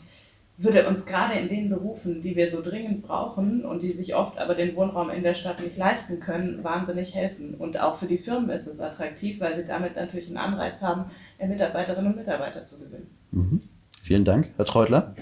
würde 0.56 0.86
uns 0.86 1.04
gerade 1.04 1.34
in 1.38 1.48
den 1.48 1.68
Berufen, 1.68 2.22
die 2.22 2.36
wir 2.36 2.50
so 2.50 2.62
dringend 2.62 3.02
brauchen 3.02 3.64
und 3.64 3.82
die 3.82 3.90
sich 3.90 4.14
oft 4.14 4.38
aber 4.38 4.54
den 4.54 4.76
Wohnraum 4.76 5.10
in 5.10 5.24
der 5.24 5.34
Stadt 5.34 5.60
nicht 5.60 5.76
leisten 5.76 6.20
können, 6.20 6.62
wahnsinnig 6.62 7.14
helfen. 7.14 7.54
Und 7.54 7.78
auch 7.80 7.96
für 7.96 8.06
die 8.06 8.18
Firmen 8.18 8.50
ist 8.50 8.66
es 8.66 8.80
attraktiv, 8.80 9.40
weil 9.40 9.56
sie 9.56 9.64
damit 9.64 9.96
natürlich 9.96 10.28
einen 10.28 10.36
Anreiz 10.36 10.80
haben, 10.80 11.10
Mitarbeiterinnen 11.38 12.12
und 12.12 12.16
Mitarbeiter 12.16 12.66
zu 12.66 12.78
gewinnen. 12.78 13.10
Mhm. 13.32 13.60
Vielen 14.00 14.24
Dank, 14.24 14.50
Herr 14.56 14.64
Treutler. 14.64 15.14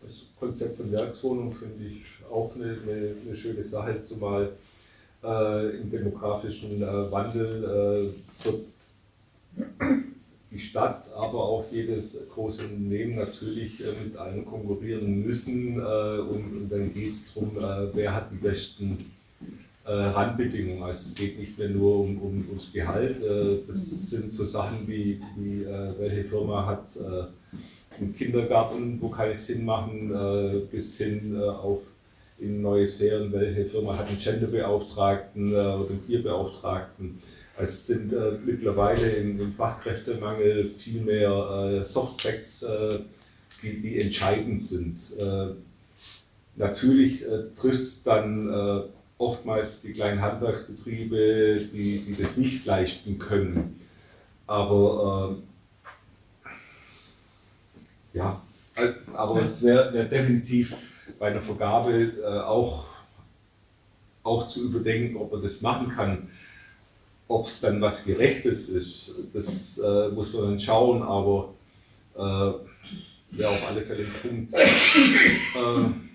Das 0.00 0.24
Konzept 0.38 0.76
von 0.78 0.90
Werkswohnung 0.90 1.52
finde 1.52 1.84
ich 1.84 2.04
auch 2.30 2.54
eine, 2.54 2.64
eine, 2.64 3.14
eine, 3.24 3.36
schöne 3.36 3.64
Sache, 3.64 4.04
zumal 4.04 4.52
äh, 5.22 5.76
im 5.76 5.90
demografischen 5.90 6.80
äh, 6.80 7.12
Wandel 7.12 7.64
äh, 7.64 8.44
wird 8.44 8.64
die 10.50 10.58
Stadt, 10.58 11.04
aber 11.14 11.44
auch 11.44 11.64
jedes 11.70 12.16
große 12.32 12.62
Unternehmen 12.64 13.16
natürlich 13.16 13.80
äh, 13.80 13.88
mit 14.02 14.16
einem 14.16 14.46
konkurrieren 14.46 15.22
müssen. 15.24 15.78
Äh, 15.78 16.20
und, 16.20 16.68
dann 16.70 16.92
geht 16.94 17.12
es 17.12 17.34
darum, 17.34 17.50
äh, 17.58 17.94
wer 17.94 18.14
hat 18.14 18.30
die 18.32 18.36
besten 18.36 18.96
Randbedingungen. 19.90 20.82
Also 20.82 21.08
es 21.08 21.14
geht 21.14 21.38
nicht 21.38 21.58
mehr 21.58 21.70
nur 21.70 22.00
um, 22.00 22.18
um, 22.18 22.44
ums 22.50 22.70
Gehalt. 22.74 23.22
das 23.66 24.10
sind 24.10 24.30
so 24.30 24.44
Sachen 24.44 24.86
wie, 24.86 25.18
wie 25.38 25.64
welche 25.64 26.24
Firma 26.24 26.66
hat 26.66 26.88
einen 27.98 28.14
Kindergarten, 28.14 28.98
wo 29.00 29.08
keinen 29.08 29.34
Sinn 29.34 29.64
machen, 29.64 30.12
bis 30.70 30.98
hin 30.98 31.40
auf 31.40 31.80
in 32.38 32.60
neue 32.60 32.86
Sphären, 32.86 33.32
welche 33.32 33.64
Firma 33.64 33.96
hat 33.96 34.08
einen 34.08 34.18
Genderbeauftragten 34.18 35.52
oder 35.54 35.88
einen 35.88 36.06
Tierbeauftragten 36.06 37.22
es 37.58 37.86
sind 37.86 38.12
äh, 38.12 38.38
mittlerweile 38.44 39.10
im, 39.10 39.40
im, 39.40 39.52
Fachkräftemangel 39.52 40.68
viel 40.68 41.00
mehr 41.02 41.30
äh, 41.30 41.82
Softfacts, 41.82 42.62
äh, 42.62 43.00
die, 43.62 43.80
die, 43.80 44.00
entscheidend 44.00 44.62
sind. 44.62 44.98
Äh, 45.18 45.48
natürlich 46.56 47.24
äh, 47.24 47.44
trifft 47.58 47.80
es 47.80 48.02
dann 48.02 48.48
äh, 48.48 48.82
oftmals 49.18 49.80
die 49.80 49.92
kleinen 49.92 50.22
Handwerksbetriebe, 50.22 51.60
die, 51.72 51.98
die 52.06 52.16
das 52.16 52.36
nicht 52.36 52.64
leisten 52.64 53.18
können. 53.18 53.80
Aber 54.46 55.36
ja, 58.14 58.40
aber 59.12 59.42
es 59.42 59.62
wäre 59.62 59.92
wär 59.92 60.04
definitiv 60.04 60.74
bei 61.18 61.26
einer 61.26 61.42
Vergabe 61.42 62.44
auch, 62.46 62.86
auch 64.22 64.48
zu 64.48 64.64
überdenken, 64.64 65.16
ob 65.16 65.32
man 65.32 65.42
das 65.42 65.60
machen 65.60 65.92
kann 65.94 66.28
ob 67.28 67.46
es 67.46 67.60
dann 67.60 67.80
was 67.80 68.04
Gerechtes 68.04 68.70
ist, 68.70 69.10
das 69.32 69.78
äh, 69.78 70.08
muss 70.08 70.32
man 70.32 70.44
dann 70.44 70.58
schauen, 70.58 71.02
aber 71.02 71.54
äh, 72.16 73.36
wäre 73.36 73.50
auf 73.50 73.66
alle 73.66 73.82
Fälle 73.82 74.04
ein 74.04 74.14
Punkt. 74.22 74.54
Äh, 74.54 76.08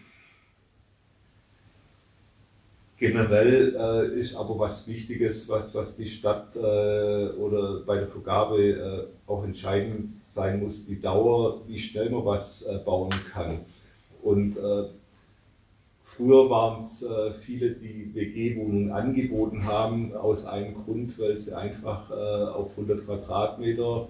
generell 2.97 3.75
äh, 3.75 4.19
ist 4.19 4.35
aber 4.35 4.57
was 4.57 4.87
Wichtiges, 4.87 5.47
was, 5.49 5.75
was 5.75 5.95
die 5.95 6.07
Stadt 6.07 6.55
äh, 6.55 6.59
oder 6.59 7.81
bei 7.81 7.97
der 7.97 8.07
Vergabe 8.07 8.63
äh, 8.63 9.07
auch 9.29 9.43
entscheidend 9.43 10.09
sein 10.25 10.63
muss, 10.63 10.85
die 10.85 10.99
Dauer, 10.99 11.61
wie 11.67 11.77
schnell 11.77 12.09
man 12.09 12.25
was 12.25 12.63
äh, 12.63 12.79
bauen 12.79 13.13
kann. 13.31 13.59
Und 14.21 14.57
früher 16.15 16.49
waren 16.49 16.81
es 16.81 17.03
äh, 17.03 17.31
viele, 17.33 17.71
die 17.71 18.13
WG-Wohnungen 18.13 18.91
angeboten 18.91 19.65
haben, 19.65 20.15
aus 20.15 20.45
einem 20.45 20.73
Grund, 20.73 21.17
weil 21.19 21.37
sie 21.37 21.55
einfach 21.55 22.09
auf 22.11 22.71
100 22.77 23.05
Quadratmeter 23.05 24.07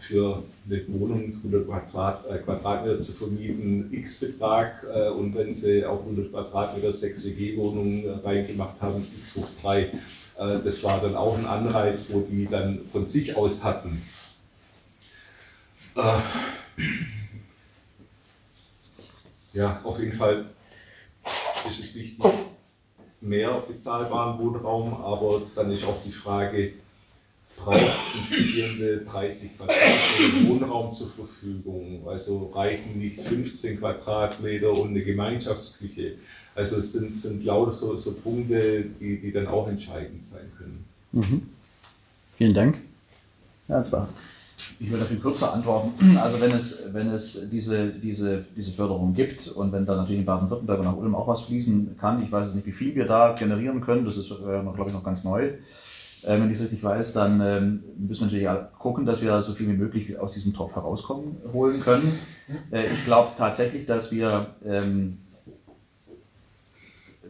für 0.00 0.42
eine 0.68 0.84
Wohnung 0.88 1.32
100 1.44 1.66
Quadrat, 1.66 2.26
äh, 2.30 2.38
Quadratmeter 2.38 3.00
zu 3.00 3.12
vermieten, 3.12 3.88
x 3.92 4.14
Betrag 4.14 4.84
äh, 4.92 5.08
und 5.08 5.34
wenn 5.34 5.54
sie 5.54 5.84
auf 5.84 6.00
100 6.00 6.30
Quadratmeter 6.30 6.92
sechs 6.92 7.24
WG-Wohnungen 7.24 8.04
äh, 8.04 8.10
reingemacht 8.26 8.80
haben, 8.80 9.06
x 9.18 9.36
hoch 9.36 9.48
3. 9.62 9.80
Äh, 9.80 9.90
das 10.36 10.82
war 10.82 11.00
dann 11.00 11.16
auch 11.16 11.36
ein 11.36 11.46
Anreiz, 11.46 12.06
wo 12.10 12.20
die 12.20 12.46
dann 12.46 12.80
von 12.92 13.06
sich 13.06 13.36
aus 13.36 13.64
hatten. 13.64 14.02
Ja, 19.52 19.80
auf 19.84 19.98
jeden 19.98 20.16
Fall 20.16 20.46
ist 21.68 21.80
es 21.80 21.94
wichtig, 21.94 22.18
mehr 23.20 23.62
bezahlbaren 23.66 24.38
Wohnraum, 24.38 24.94
aber 24.94 25.42
dann 25.54 25.70
ist 25.70 25.84
auch 25.84 26.02
die 26.04 26.12
Frage, 26.12 26.72
brauchten 27.56 28.24
Studierende 28.24 28.98
30 28.98 29.56
Quadratmeter 29.56 30.48
Wohnraum 30.48 30.94
zur 30.94 31.10
Verfügung. 31.10 32.06
Also 32.06 32.50
reichen 32.54 32.98
nicht 32.98 33.20
15 33.20 33.78
Quadratmeter 33.78 34.70
und 34.70 34.90
eine 34.90 35.02
Gemeinschaftsküche. 35.02 36.14
Also 36.54 36.76
es 36.76 36.92
sind, 36.92 37.16
sind 37.16 37.44
lauter 37.44 37.72
so, 37.72 37.96
so 37.96 38.12
Punkte, 38.12 38.84
die, 39.00 39.20
die 39.20 39.32
dann 39.32 39.46
auch 39.46 39.68
entscheidend 39.68 40.24
sein 40.26 40.50
können. 40.56 40.84
Mhm. 41.12 41.42
Vielen 42.36 42.54
Dank. 42.54 42.78
Ja, 43.68 43.82
klar. 43.82 44.08
Ich 44.82 44.90
will 44.90 44.98
dafür 44.98 45.18
kürzer 45.18 45.52
antworten. 45.52 46.16
Also 46.16 46.40
wenn 46.40 46.52
es, 46.52 46.94
wenn 46.94 47.10
es 47.10 47.50
diese, 47.50 47.88
diese, 47.88 48.46
diese 48.56 48.72
Förderung 48.72 49.12
gibt 49.12 49.48
und 49.48 49.72
wenn 49.72 49.84
da 49.84 49.94
natürlich 49.94 50.20
in 50.20 50.24
Baden-Württemberg 50.24 50.78
und 50.78 50.86
nach 50.86 50.96
Ulm 50.96 51.14
auch 51.14 51.28
was 51.28 51.42
fließen 51.42 51.98
kann, 52.00 52.22
ich 52.22 52.32
weiß 52.32 52.54
nicht, 52.54 52.66
wie 52.66 52.72
viel 52.72 52.94
wir 52.94 53.04
da 53.04 53.34
generieren 53.34 53.82
können, 53.82 54.06
das 54.06 54.16
ist, 54.16 54.30
äh, 54.30 54.34
glaube 54.62 54.86
ich, 54.86 54.94
noch 54.94 55.04
ganz 55.04 55.22
neu. 55.22 55.42
Äh, 56.22 56.40
wenn 56.40 56.50
ich 56.50 56.56
es 56.56 56.62
richtig 56.62 56.82
weiß, 56.82 57.12
dann 57.12 57.40
ähm, 57.42 57.84
müssen 57.98 58.30
wir 58.30 58.42
natürlich 58.42 58.78
gucken, 58.78 59.04
dass 59.04 59.20
wir 59.20 59.40
so 59.42 59.52
viel 59.52 59.68
wie 59.68 59.76
möglich 59.76 60.18
aus 60.18 60.32
diesem 60.32 60.54
Topf 60.54 60.74
herauskommen, 60.74 61.36
holen 61.52 61.80
können. 61.80 62.18
Äh, 62.70 62.86
ich 62.86 63.04
glaube 63.04 63.30
tatsächlich, 63.36 63.84
dass 63.84 64.10
wir 64.10 64.54
ähm, 64.64 65.18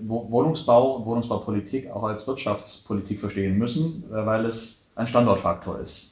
Wohnungsbau 0.00 1.04
Wohnungsbaupolitik 1.04 1.90
auch 1.90 2.04
als 2.04 2.26
Wirtschaftspolitik 2.26 3.20
verstehen 3.20 3.58
müssen, 3.58 4.04
äh, 4.10 4.24
weil 4.24 4.44
es 4.44 4.92
ein 4.94 5.06
Standortfaktor 5.06 5.78
ist. 5.78 6.09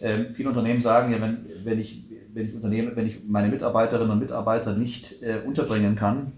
Ähm, 0.00 0.26
viele 0.34 0.48
Unternehmen 0.48 0.80
sagen 0.80 1.12
ja, 1.12 1.20
wenn, 1.20 1.46
wenn, 1.64 1.78
ich, 1.78 2.04
wenn, 2.32 2.48
ich 2.48 2.54
Unternehmen, 2.54 2.92
wenn 2.94 3.06
ich 3.06 3.20
meine 3.26 3.48
Mitarbeiterinnen 3.48 4.10
und 4.10 4.18
Mitarbeiter 4.18 4.74
nicht 4.74 5.22
äh, 5.22 5.46
unterbringen 5.46 5.94
kann, 5.94 6.32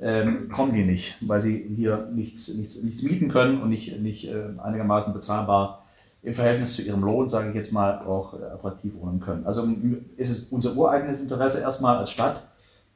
ähm, 0.00 0.48
kommen 0.48 0.74
die 0.74 0.84
nicht, 0.84 1.16
weil 1.20 1.40
sie 1.40 1.72
hier 1.76 2.08
nichts, 2.12 2.54
nichts, 2.56 2.82
nichts 2.82 3.02
mieten 3.02 3.28
können 3.28 3.62
und 3.62 3.68
nicht, 3.68 4.00
nicht 4.00 4.28
äh, 4.28 4.44
einigermaßen 4.62 5.12
bezahlbar 5.12 5.84
im 6.22 6.34
Verhältnis 6.34 6.74
zu 6.74 6.82
ihrem 6.82 7.02
Lohn, 7.02 7.28
sage 7.28 7.50
ich 7.50 7.54
jetzt 7.54 7.72
mal, 7.72 7.98
auch 8.00 8.34
äh, 8.34 8.44
attraktiv 8.44 8.94
wohnen 8.94 9.20
können. 9.20 9.44
Also 9.46 9.68
ist 10.16 10.30
es 10.30 10.44
unser 10.44 10.76
ureigenes 10.76 11.20
Interesse 11.20 11.60
erstmal 11.60 11.96
als 11.96 12.10
Stadt, 12.10 12.42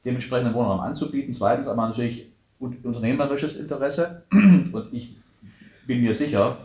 dementsprechenden 0.04 0.54
Wohnraum 0.54 0.80
anzubieten. 0.80 1.32
Zweitens 1.32 1.66
aber 1.66 1.88
natürlich 1.88 2.30
unternehmerisches 2.58 3.56
Interesse. 3.56 4.22
Und 4.30 4.88
ich 4.92 5.16
bin 5.86 6.00
mir 6.00 6.14
sicher, 6.14 6.56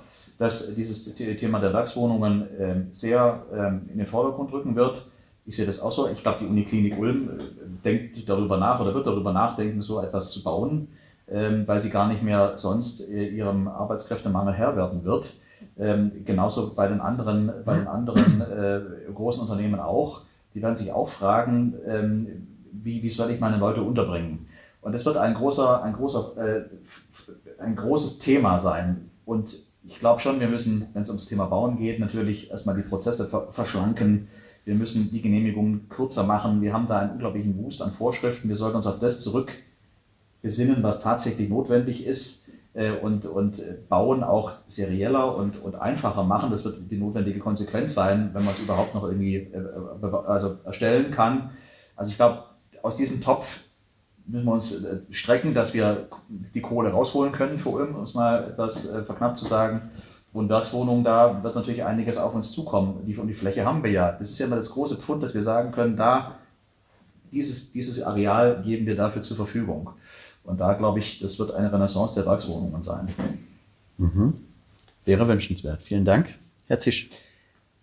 dass 0.41 0.73
dieses 0.73 1.13
Thema 1.13 1.59
der 1.59 1.71
Werkswohnungen 1.71 2.47
ähm, 2.57 2.87
sehr 2.89 3.45
ähm, 3.53 3.87
in 3.91 3.99
den 3.99 4.07
Vordergrund 4.07 4.51
rücken 4.51 4.75
wird. 4.75 5.05
Ich 5.45 5.55
sehe 5.55 5.67
das 5.67 5.79
auch 5.79 5.91
so. 5.91 6.07
Ich 6.07 6.23
glaube, 6.23 6.39
die 6.39 6.47
Uniklinik 6.47 6.97
Ulm 6.97 7.29
äh, 7.29 7.43
denkt 7.85 8.27
darüber 8.27 8.57
nach 8.57 8.79
oder 8.79 8.91
wird 8.95 9.05
darüber 9.05 9.33
nachdenken, 9.33 9.81
so 9.81 10.01
etwas 10.01 10.31
zu 10.31 10.41
bauen, 10.41 10.87
ähm, 11.29 11.67
weil 11.67 11.79
sie 11.79 11.91
gar 11.91 12.07
nicht 12.07 12.23
mehr 12.23 12.53
sonst 12.57 13.07
äh, 13.07 13.27
ihrem 13.27 13.67
Arbeitskräftemangel 13.67 14.55
Herr 14.55 14.75
werden 14.75 15.05
wird. 15.05 15.31
Genauso 16.25 16.73
bei 16.73 16.87
den 16.87 17.01
anderen, 17.01 17.51
bei 17.63 17.77
den 17.77 17.87
anderen 17.87 18.41
äh, 18.41 18.81
großen 19.13 19.41
Unternehmen 19.41 19.79
auch. 19.79 20.21
Die 20.55 20.61
werden 20.61 20.75
sich 20.75 20.91
auch 20.91 21.07
fragen, 21.07 22.47
wie, 22.71 23.03
wie 23.03 23.09
soll 23.09 23.29
ich 23.29 23.39
meine 23.39 23.57
Leute 23.57 23.83
unterbringen? 23.83 24.47
Und 24.81 24.93
das 24.93 25.05
wird 25.05 25.17
ein, 25.17 25.35
großer, 25.35 25.83
ein, 25.83 25.93
großer, 25.93 26.65
ein 27.59 27.75
großes 27.75 28.17
Thema 28.17 28.57
sein. 28.57 29.11
Und 29.23 29.55
ich 29.84 29.99
glaube 29.99 30.19
schon, 30.19 30.39
wir 30.39 30.47
müssen, 30.47 30.88
wenn 30.93 31.01
es 31.01 31.09
ums 31.09 31.25
Thema 31.25 31.45
Bauen 31.45 31.77
geht, 31.77 31.99
natürlich 31.99 32.49
erstmal 32.51 32.75
die 32.75 32.84
Prozesse 32.88 33.27
verschlanken 33.49 34.27
wir 34.63 34.75
müssen 34.75 35.09
die 35.11 35.21
Genehmigungen 35.21 35.89
kürzer 35.89 36.23
machen. 36.23 36.61
Wir 36.61 36.73
haben 36.73 36.88
da 36.88 36.99
einen 36.99 37.11
unglaublichen 37.11 37.57
Wust 37.63 37.82
an 37.82 37.91
Vorschriften. 37.91 38.47
Wir 38.47 38.55
sollten 38.55 38.75
uns 38.75 38.86
auf 38.86 38.99
das 38.99 39.19
zurück 39.19 39.51
besinnen, 40.41 40.84
was 40.84 41.01
tatsächlich 41.01 41.49
notwendig 41.49 42.05
ist 42.05 42.51
äh, 42.73 42.91
und, 42.91 43.25
und 43.25 43.61
Bauen 43.89 44.23
auch 44.23 44.51
serieller 44.67 45.36
und, 45.36 45.61
und 45.61 45.75
einfacher 45.75 46.23
machen. 46.23 46.51
Das 46.51 46.63
wird 46.63 46.91
die 46.91 46.97
notwendige 46.97 47.39
Konsequenz 47.39 47.93
sein, 47.93 48.29
wenn 48.34 48.45
man 48.45 48.53
es 48.53 48.59
überhaupt 48.59 48.93
noch 48.93 49.03
irgendwie 49.03 49.36
äh, 49.36 49.67
also 50.27 50.57
erstellen 50.63 51.11
kann. 51.11 51.51
Also 51.95 52.11
ich 52.11 52.17
glaube, 52.17 52.43
aus 52.84 52.95
diesem 52.95 53.19
Topf 53.21 53.61
müssen 54.26 54.45
wir 54.45 54.53
uns 54.53 54.84
äh, 54.84 54.99
strecken, 55.09 55.53
dass 55.53 55.74
wir 55.74 56.07
die 56.30 56.61
Kohle 56.61 56.89
rausholen 56.89 57.32
können 57.32 57.57
für 57.57 57.69
Ulm, 57.69 57.95
um 57.95 58.03
es 58.03 58.13
mal 58.13 58.49
etwas 58.51 58.88
verknappt 59.05 59.38
zu 59.38 59.45
sagen. 59.45 59.82
Wohnwerkswohnungen, 60.34 61.03
da 61.03 61.43
wird 61.43 61.55
natürlich 61.55 61.84
einiges 61.84 62.17
auf 62.17 62.34
uns 62.34 62.51
zukommen. 62.51 63.05
Die, 63.05 63.15
und 63.17 63.28
die 63.28 63.34
Fläche 63.34 63.65
haben 63.65 63.84
wir 63.84 63.91
ja. 63.91 64.11
Das 64.13 64.30
ist 64.30 64.39
ja 64.39 64.45
immer 64.45 64.55
das 64.55 64.69
große 64.69 64.95
Pfund, 64.95 65.22
dass 65.22 65.34
wir 65.34 65.41
sagen 65.41 65.72
können, 65.72 65.97
da 65.97 66.36
dieses, 67.34 67.72
dieses 67.72 68.01
Areal 68.01 68.61
geben 68.63 68.86
wir 68.86 68.95
dafür 68.95 69.22
zur 69.22 69.36
Verfügung. 69.36 69.89
Und 70.43 70.59
da 70.59 70.74
glaube 70.74 70.99
ich, 70.99 71.19
das 71.19 71.38
wird 71.38 71.53
eine 71.53 71.72
Renaissance 71.72 72.13
der 72.13 72.26
Werkswohnungen 72.26 72.82
sein. 72.82 73.09
Mhm. 73.97 74.34
Wäre 75.05 75.28
wünschenswert. 75.28 75.82
Vielen 75.82 76.05
Dank. 76.05 76.28
Herr 76.67 76.80
Zisch. 76.80 77.09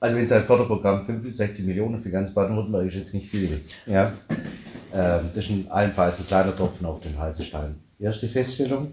Also 0.01 0.17
wenn 0.17 0.27
sein 0.27 0.45
Förderprogramm 0.45 1.05
65 1.05 1.65
Millionen 1.65 2.01
für 2.01 2.11
ganz 2.11 2.33
Baden-Württemberg 2.33 2.87
ist 2.87 2.95
jetzt 2.95 3.15
nicht 3.15 3.29
viel. 3.29 3.61
Ja? 3.87 4.13
Ähm, 4.95 5.31
das 5.35 5.45
ist 5.45 5.51
in 5.51 5.67
allen 5.71 5.97
ein 5.97 6.13
kleiner 6.29 6.57
Tropfen 6.57 6.87
auf 6.87 7.01
den 7.01 7.19
heißen 7.19 7.45
Stein. 7.45 7.77
Erste 7.99 8.29
Feststellung, 8.29 8.93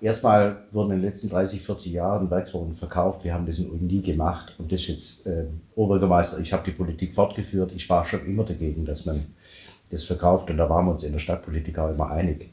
Erstmal 0.00 0.58
wurden 0.70 0.92
in 0.92 0.98
den 0.98 1.06
letzten 1.06 1.28
30, 1.28 1.60
40 1.60 1.92
Jahren 1.92 2.30
Werkswohnungen 2.30 2.76
verkauft. 2.76 3.24
Wir 3.24 3.34
haben 3.34 3.46
das 3.46 3.58
in 3.58 3.68
Ulm 3.68 3.86
nie 3.86 4.00
gemacht. 4.00 4.54
Und 4.58 4.70
das 4.70 4.82
ist 4.82 4.88
jetzt 4.88 5.26
äh, 5.26 5.46
Oberbürgermeister. 5.74 6.38
Ich 6.38 6.52
habe 6.52 6.62
die 6.64 6.70
Politik 6.70 7.14
fortgeführt. 7.14 7.72
Ich 7.74 7.88
war 7.88 8.04
schon 8.04 8.24
immer 8.24 8.44
dagegen, 8.44 8.84
dass 8.84 9.06
man 9.06 9.20
das 9.90 10.04
verkauft. 10.04 10.50
Und 10.50 10.58
da 10.58 10.70
waren 10.70 10.86
wir 10.86 10.92
uns 10.92 11.02
in 11.02 11.12
der 11.12 11.18
Stadtpolitik 11.18 11.78
auch 11.78 11.90
immer 11.90 12.10
einig. 12.10 12.50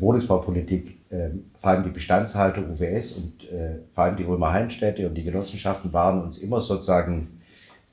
Wohnungsbaupolitik, 0.00 0.98
äh, 1.10 1.30
vor 1.60 1.70
allem 1.70 1.84
die 1.84 1.90
Bestandshalter 1.90 2.62
UWS 2.62 3.12
und 3.14 3.50
äh, 3.50 3.78
vor 3.92 4.04
allem 4.04 4.16
die 4.16 4.24
Ulmer 4.24 4.52
Heimstädte 4.52 5.08
und 5.08 5.14
die 5.14 5.24
Genossenschaften 5.24 5.92
waren 5.92 6.22
uns 6.22 6.38
immer 6.38 6.60
sozusagen 6.60 7.40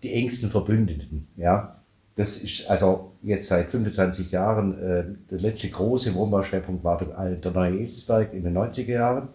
die 0.01 0.13
engsten 0.13 0.49
Verbündeten. 0.49 1.27
Ja? 1.37 1.75
Das 2.15 2.37
ist 2.37 2.69
also 2.69 3.13
jetzt 3.23 3.47
seit 3.47 3.67
25 3.67 4.31
Jahren 4.31 4.77
äh, 4.77 5.03
der 5.31 5.39
letzte 5.39 5.69
große 5.69 6.13
Wohnbauschwerpunkt 6.13 6.83
war 6.83 6.97
der, 6.97 7.35
der 7.35 7.51
neue 7.51 7.79
Eselsberg 7.79 8.33
in 8.33 8.43
den 8.43 8.57
90er 8.57 8.91
Jahren. 8.91 9.29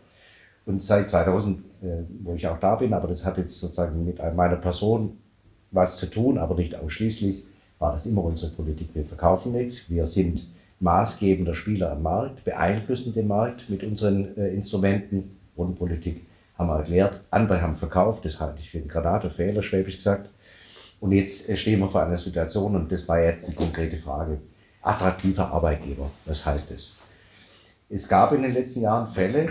Und 0.66 0.82
seit 0.82 1.08
2000, 1.08 1.58
äh, 1.82 1.86
wo 2.22 2.34
ich 2.34 2.46
auch 2.46 2.58
da 2.58 2.76
bin, 2.76 2.92
aber 2.92 3.08
das 3.08 3.24
hat 3.24 3.38
jetzt 3.38 3.58
sozusagen 3.58 4.04
mit 4.04 4.18
meiner 4.18 4.56
Person 4.56 5.18
was 5.70 5.96
zu 5.96 6.06
tun, 6.06 6.38
aber 6.38 6.54
nicht 6.54 6.74
ausschließlich, 6.74 7.46
war 7.78 7.92
das 7.92 8.06
immer 8.06 8.24
unsere 8.24 8.52
Politik. 8.52 8.90
Wir 8.94 9.04
verkaufen 9.04 9.52
nichts, 9.52 9.88
wir 9.88 10.06
sind 10.06 10.46
maßgebender 10.80 11.54
Spieler 11.54 11.92
am 11.92 12.02
Markt, 12.02 12.44
beeinflussen 12.44 13.14
den 13.14 13.28
Markt 13.28 13.68
mit 13.68 13.82
unseren 13.82 14.36
äh, 14.36 14.48
Instrumenten. 14.54 15.36
Wohnpolitik 15.56 16.22
haben 16.56 16.68
wir 16.68 16.78
erklärt, 16.78 17.20
andere 17.30 17.60
haben 17.62 17.76
verkauft, 17.76 18.24
das 18.24 18.40
halte 18.40 18.60
ich 18.60 18.70
für 18.70 18.78
einen 18.78 18.88
Granatefehler, 18.88 19.62
schwäbisch 19.62 19.96
gesagt. 19.96 20.28
Und 21.00 21.12
jetzt 21.12 21.56
stehen 21.56 21.80
wir 21.80 21.88
vor 21.88 22.02
einer 22.02 22.18
Situation, 22.18 22.74
und 22.74 22.90
das 22.90 23.06
war 23.06 23.20
jetzt 23.20 23.48
die 23.48 23.54
konkrete 23.54 23.96
Frage, 23.96 24.38
attraktiver 24.82 25.48
Arbeitgeber, 25.48 26.10
was 26.24 26.44
heißt 26.44 26.70
das? 26.70 26.96
Es 27.88 28.08
gab 28.08 28.32
in 28.32 28.42
den 28.42 28.52
letzten 28.52 28.82
Jahren 28.82 29.12
Fälle, 29.12 29.48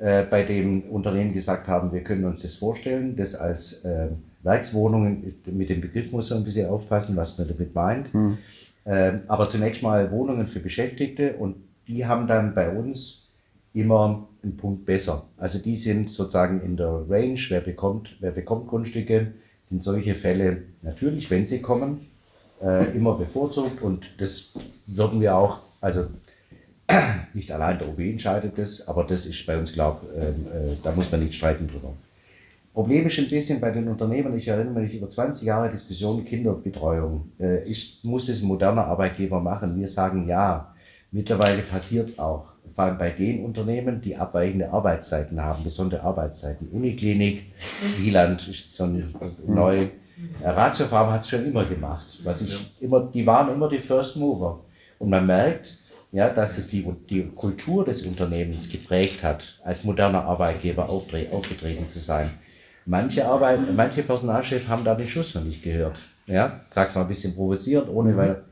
äh, 0.00 0.22
bei 0.24 0.42
denen 0.42 0.82
Unternehmen 0.82 1.32
gesagt 1.32 1.68
haben, 1.68 1.92
wir 1.92 2.02
können 2.02 2.24
uns 2.24 2.42
das 2.42 2.54
vorstellen, 2.54 3.16
das 3.16 3.34
als 3.34 3.84
äh, 3.84 4.08
Werkswohnungen, 4.42 5.34
mit 5.46 5.68
dem 5.68 5.80
Begriff 5.80 6.12
muss 6.12 6.30
man 6.30 6.40
ein 6.40 6.44
bisschen 6.44 6.68
aufpassen, 6.68 7.16
was 7.16 7.36
man 7.36 7.48
damit 7.48 7.74
meint, 7.74 8.12
hm. 8.12 8.38
Äh, 8.84 9.12
aber 9.28 9.48
zunächst 9.48 9.82
mal 9.82 10.10
Wohnungen 10.10 10.46
für 10.46 10.60
Beschäftigte 10.60 11.34
und 11.34 11.56
die 11.86 12.06
haben 12.06 12.26
dann 12.26 12.54
bei 12.54 12.70
uns 12.70 13.28
immer 13.74 14.28
einen 14.42 14.56
Punkt 14.56 14.86
besser. 14.86 15.24
Also 15.36 15.58
die 15.58 15.76
sind 15.76 16.10
sozusagen 16.10 16.60
in 16.62 16.76
der 16.76 17.04
Range, 17.08 17.40
wer 17.48 17.60
bekommt, 17.60 18.16
wer 18.20 18.30
bekommt 18.30 18.68
Grundstücke, 18.68 19.32
sind 19.62 19.82
solche 19.82 20.14
Fälle 20.14 20.62
natürlich, 20.82 21.30
wenn 21.30 21.46
sie 21.46 21.60
kommen, 21.60 22.06
äh, 22.62 22.96
immer 22.96 23.14
bevorzugt 23.14 23.82
und 23.82 24.06
das 24.18 24.50
würden 24.86 25.20
wir 25.20 25.36
auch, 25.36 25.60
also 25.80 26.06
nicht 27.34 27.52
allein 27.52 27.78
der 27.78 27.88
OB 27.88 28.00
entscheidet 28.00 28.58
das, 28.58 28.88
aber 28.88 29.04
das 29.04 29.26
ist 29.26 29.46
bei 29.46 29.58
uns, 29.58 29.72
glaube 29.72 30.06
ich, 30.06 30.20
äh, 30.20 30.76
da 30.82 30.92
muss 30.92 31.10
man 31.10 31.22
nicht 31.22 31.34
streiten 31.34 31.68
drüber. 31.68 31.94
Problem 32.72 33.06
ist 33.06 33.18
ein 33.18 33.26
bisschen 33.26 33.60
bei 33.60 33.70
den 33.70 33.88
Unternehmen, 33.88 34.36
ich 34.36 34.46
erinnere 34.46 34.80
mich 34.80 34.94
über 34.94 35.08
20 35.08 35.42
Jahre 35.42 35.70
Diskussion 35.70 36.24
Kinderbetreuung. 36.24 37.32
Äh, 37.40 37.64
ich 37.64 38.00
muss 38.04 38.28
es 38.28 38.42
ein 38.42 38.46
moderner 38.46 38.84
Arbeitgeber 38.84 39.40
machen. 39.40 39.78
Wir 39.78 39.88
sagen 39.88 40.28
ja. 40.28 40.72
Mittlerweile 41.10 41.62
passiert 41.62 42.10
es 42.10 42.18
auch. 42.20 42.52
Vor 42.72 42.84
allem 42.84 42.98
bei 42.98 43.10
den 43.10 43.44
Unternehmen, 43.44 44.00
die 44.00 44.16
abweichende 44.16 44.70
Arbeitszeiten 44.70 45.40
haben, 45.40 45.64
besondere 45.64 46.02
Arbeitszeiten. 46.02 46.68
Uniklinik, 46.68 47.52
Wieland 47.98 48.46
ist 48.46 48.76
so 48.76 48.84
ein 48.84 49.12
neu. 49.44 49.88
Ratio 50.44 50.86
Farm 50.86 51.10
hat 51.10 51.22
es 51.22 51.28
schon 51.30 51.44
immer 51.46 51.64
gemacht. 51.64 52.20
Was 52.22 52.42
ich 52.42 52.56
immer, 52.80 53.00
die 53.12 53.26
waren 53.26 53.52
immer 53.52 53.68
die 53.68 53.80
First 53.80 54.16
Mover. 54.16 54.60
Und 55.00 55.10
man 55.10 55.26
merkt, 55.26 55.78
ja, 56.12 56.28
dass 56.28 56.58
es 56.58 56.68
die, 56.68 56.86
die 57.08 57.24
Kultur 57.28 57.84
des 57.84 58.06
Unternehmens 58.06 58.68
geprägt 58.68 59.24
hat, 59.24 59.60
als 59.64 59.82
moderner 59.82 60.24
Arbeitgeber 60.24 60.88
aufgetreten 60.88 61.88
zu 61.88 61.98
sein. 61.98 62.30
Manche, 62.86 63.26
Arbeit, 63.26 63.60
manche 63.76 64.02
Personalchefs 64.02 64.68
haben 64.68 64.84
da 64.84 64.94
den 64.94 65.08
Schuss 65.08 65.34
noch 65.34 65.44
nicht 65.44 65.62
gehört. 65.62 65.96
Ja, 66.26 66.60
sag's 66.66 66.94
mal 66.94 67.02
ein 67.02 67.08
bisschen 67.08 67.34
provozierend, 67.34 67.88
ohne 67.88 68.12
mhm. 68.12 68.16
weil. 68.16 68.44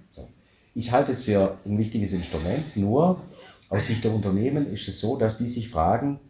Ich 0.75 0.93
halte 0.93 1.11
es 1.11 1.25
für 1.25 1.57
ein 1.67 1.77
wichtiges 1.77 2.13
Instrument, 2.13 2.77
nur 2.77 3.21
aus 3.69 3.87
Sicht 3.87 4.05
der 4.05 4.13
Unternehmen 4.13 4.73
ist 4.73 4.87
es 4.87 5.01
so, 5.01 5.17
dass 5.17 5.39
die 5.39 5.49
sich 5.49 5.71
fragen, 5.71 6.21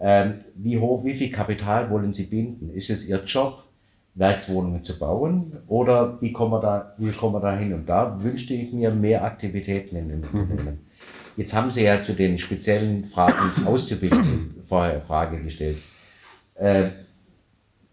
ähm, 0.00 0.40
wie 0.54 0.78
hoch, 0.78 1.04
wie 1.04 1.14
viel 1.14 1.30
Kapital 1.30 1.90
wollen 1.90 2.12
sie 2.12 2.24
binden? 2.24 2.70
Ist 2.70 2.88
es 2.90 3.06
ihr 3.06 3.22
Job, 3.24 3.64
Werkswohnungen 4.14 4.82
zu 4.82 4.98
bauen 4.98 5.52
oder 5.66 6.20
wie 6.20 6.32
kommen 6.32 6.52
wir 6.52 6.60
da, 6.60 6.94
wie 6.98 7.10
kommen 7.10 7.34
wir 7.34 7.40
da 7.40 7.56
hin? 7.56 7.72
Und 7.72 7.88
da 7.88 8.22
wünschte 8.22 8.54
ich 8.54 8.72
mir 8.72 8.90
mehr 8.90 9.24
Aktivitäten 9.24 9.96
in 9.96 10.08
den 10.08 10.20
mhm. 10.20 10.40
Unternehmen. 10.40 10.86
Jetzt 11.36 11.54
haben 11.54 11.70
Sie 11.70 11.84
ja 11.84 12.02
zu 12.02 12.14
den 12.14 12.38
speziellen 12.38 13.04
Fragen 13.04 13.32
Auszubildenden 13.66 14.64
vorher 14.68 15.00
Frage 15.00 15.40
gestellt. 15.40 15.78
Äh, 16.56 16.88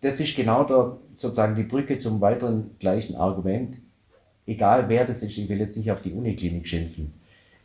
das 0.02 0.20
ist 0.20 0.36
genau 0.36 0.64
der, 0.64 0.98
sozusagen 1.16 1.56
die 1.56 1.64
Brücke 1.64 2.00
zum 2.00 2.22
weiteren 2.22 2.72
gleichen 2.80 3.16
Argument. 3.16 3.76
Egal 4.46 4.90
wer 4.90 5.06
das 5.06 5.24
ist, 5.24 5.38
ich 5.38 5.50
will 5.50 5.60
jetzt 5.60 5.78
nicht 5.78 5.92
auf 5.92 6.02
die 6.02 6.14
Uniklinik 6.14 6.68
schimpfen. 6.68 7.14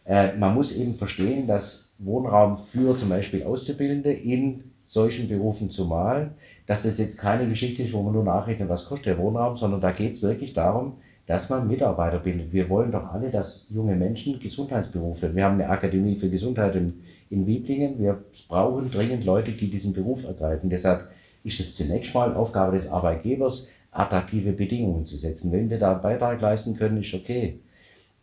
Äh, 0.05 0.37
man 0.37 0.55
muss 0.55 0.75
eben 0.75 0.95
verstehen, 0.95 1.47
dass 1.47 1.95
Wohnraum 1.99 2.59
für 2.59 2.97
zum 2.97 3.11
Beispiel 3.11 3.43
Auszubildende 3.43 4.13
in 4.13 4.65
solchen 4.85 5.29
Berufen 5.29 5.71
zumal, 5.71 6.33
dass 6.67 6.83
das 6.83 6.99
jetzt 6.99 7.19
keine 7.19 7.49
Geschichte 7.49 7.83
ist, 7.83 7.93
wo 7.93 8.03
man 8.03 8.13
nur 8.13 8.25
nachrechnet, 8.25 8.69
was 8.69 8.87
kostet 8.87 9.07
der 9.07 9.19
Wohnraum, 9.19 9.57
sondern 9.57 9.81
da 9.81 9.93
geht 9.93 10.15
es 10.15 10.23
wirklich 10.23 10.55
darum, 10.55 10.95
dass 11.27 11.49
man 11.49 11.69
Mitarbeiter 11.69 12.19
bindet. 12.19 12.53
Wir 12.53 12.69
wollen 12.69 12.91
doch 12.91 13.13
alle, 13.13 13.31
dass 13.31 13.67
junge 13.71 13.95
Menschen 13.95 14.41
Gesundheitsberufe, 14.41 15.35
wir 15.35 15.45
haben 15.45 15.61
eine 15.61 15.69
Akademie 15.69 16.17
für 16.17 16.29
Gesundheit 16.29 16.75
in, 16.75 17.05
in 17.29 17.47
Wieblingen, 17.47 18.01
wir 18.01 18.25
brauchen 18.49 18.91
dringend 18.91 19.25
Leute, 19.25 19.53
die 19.53 19.71
diesen 19.71 19.93
Beruf 19.93 20.25
ergreifen. 20.25 20.71
Deshalb 20.71 21.09
ist 21.45 21.61
es 21.61 21.77
zunächst 21.77 22.15
mal 22.15 22.35
Aufgabe 22.35 22.77
des 22.77 22.89
Arbeitgebers, 22.89 23.69
attraktive 23.91 24.53
Bedingungen 24.53 25.07
zu 25.07 25.17
setzen. 25.17 25.53
Wenn 25.53 25.71
wir 25.71 25.79
da 25.79 25.93
einen 25.93 26.03
Beitrag 26.03 26.41
leisten 26.41 26.77
können, 26.77 27.01
ist 27.01 27.15
okay. 27.15 27.61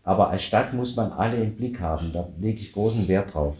Aber 0.04 0.30
als 0.30 0.44
Stadt 0.44 0.74
muss 0.74 0.96
man 0.96 1.12
alle 1.12 1.38
im 1.38 1.56
Blick 1.56 1.80
haben. 1.80 2.12
Da 2.14 2.30
lege 2.40 2.60
ich 2.60 2.72
großen 2.72 3.08
Wert 3.08 3.34
drauf. 3.34 3.58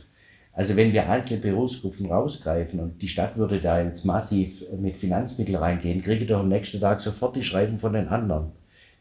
Also 0.54 0.76
wenn 0.76 0.94
wir 0.94 1.08
einzelne 1.10 1.40
Berufsgruppen 1.40 2.08
rausgreifen 2.08 2.80
und 2.80 3.02
die 3.02 3.08
Stadt 3.08 3.38
würde 3.38 3.62
da 3.62 3.82
jetzt 3.82 4.06
massiv 4.06 4.64
mit 4.80 4.98
Finanzmitteln 4.98 5.58
reingehen, 5.58 6.02
kriege 6.02 6.24
ich 6.24 6.28
doch 6.28 6.40
am 6.40 6.50
nächsten 6.50 6.80
Tag 6.80 7.00
sofort 7.00 7.36
die 7.36 7.44
Schreiben 7.44 7.78
von 7.78 7.94
den 7.94 8.08
anderen. 8.08 8.54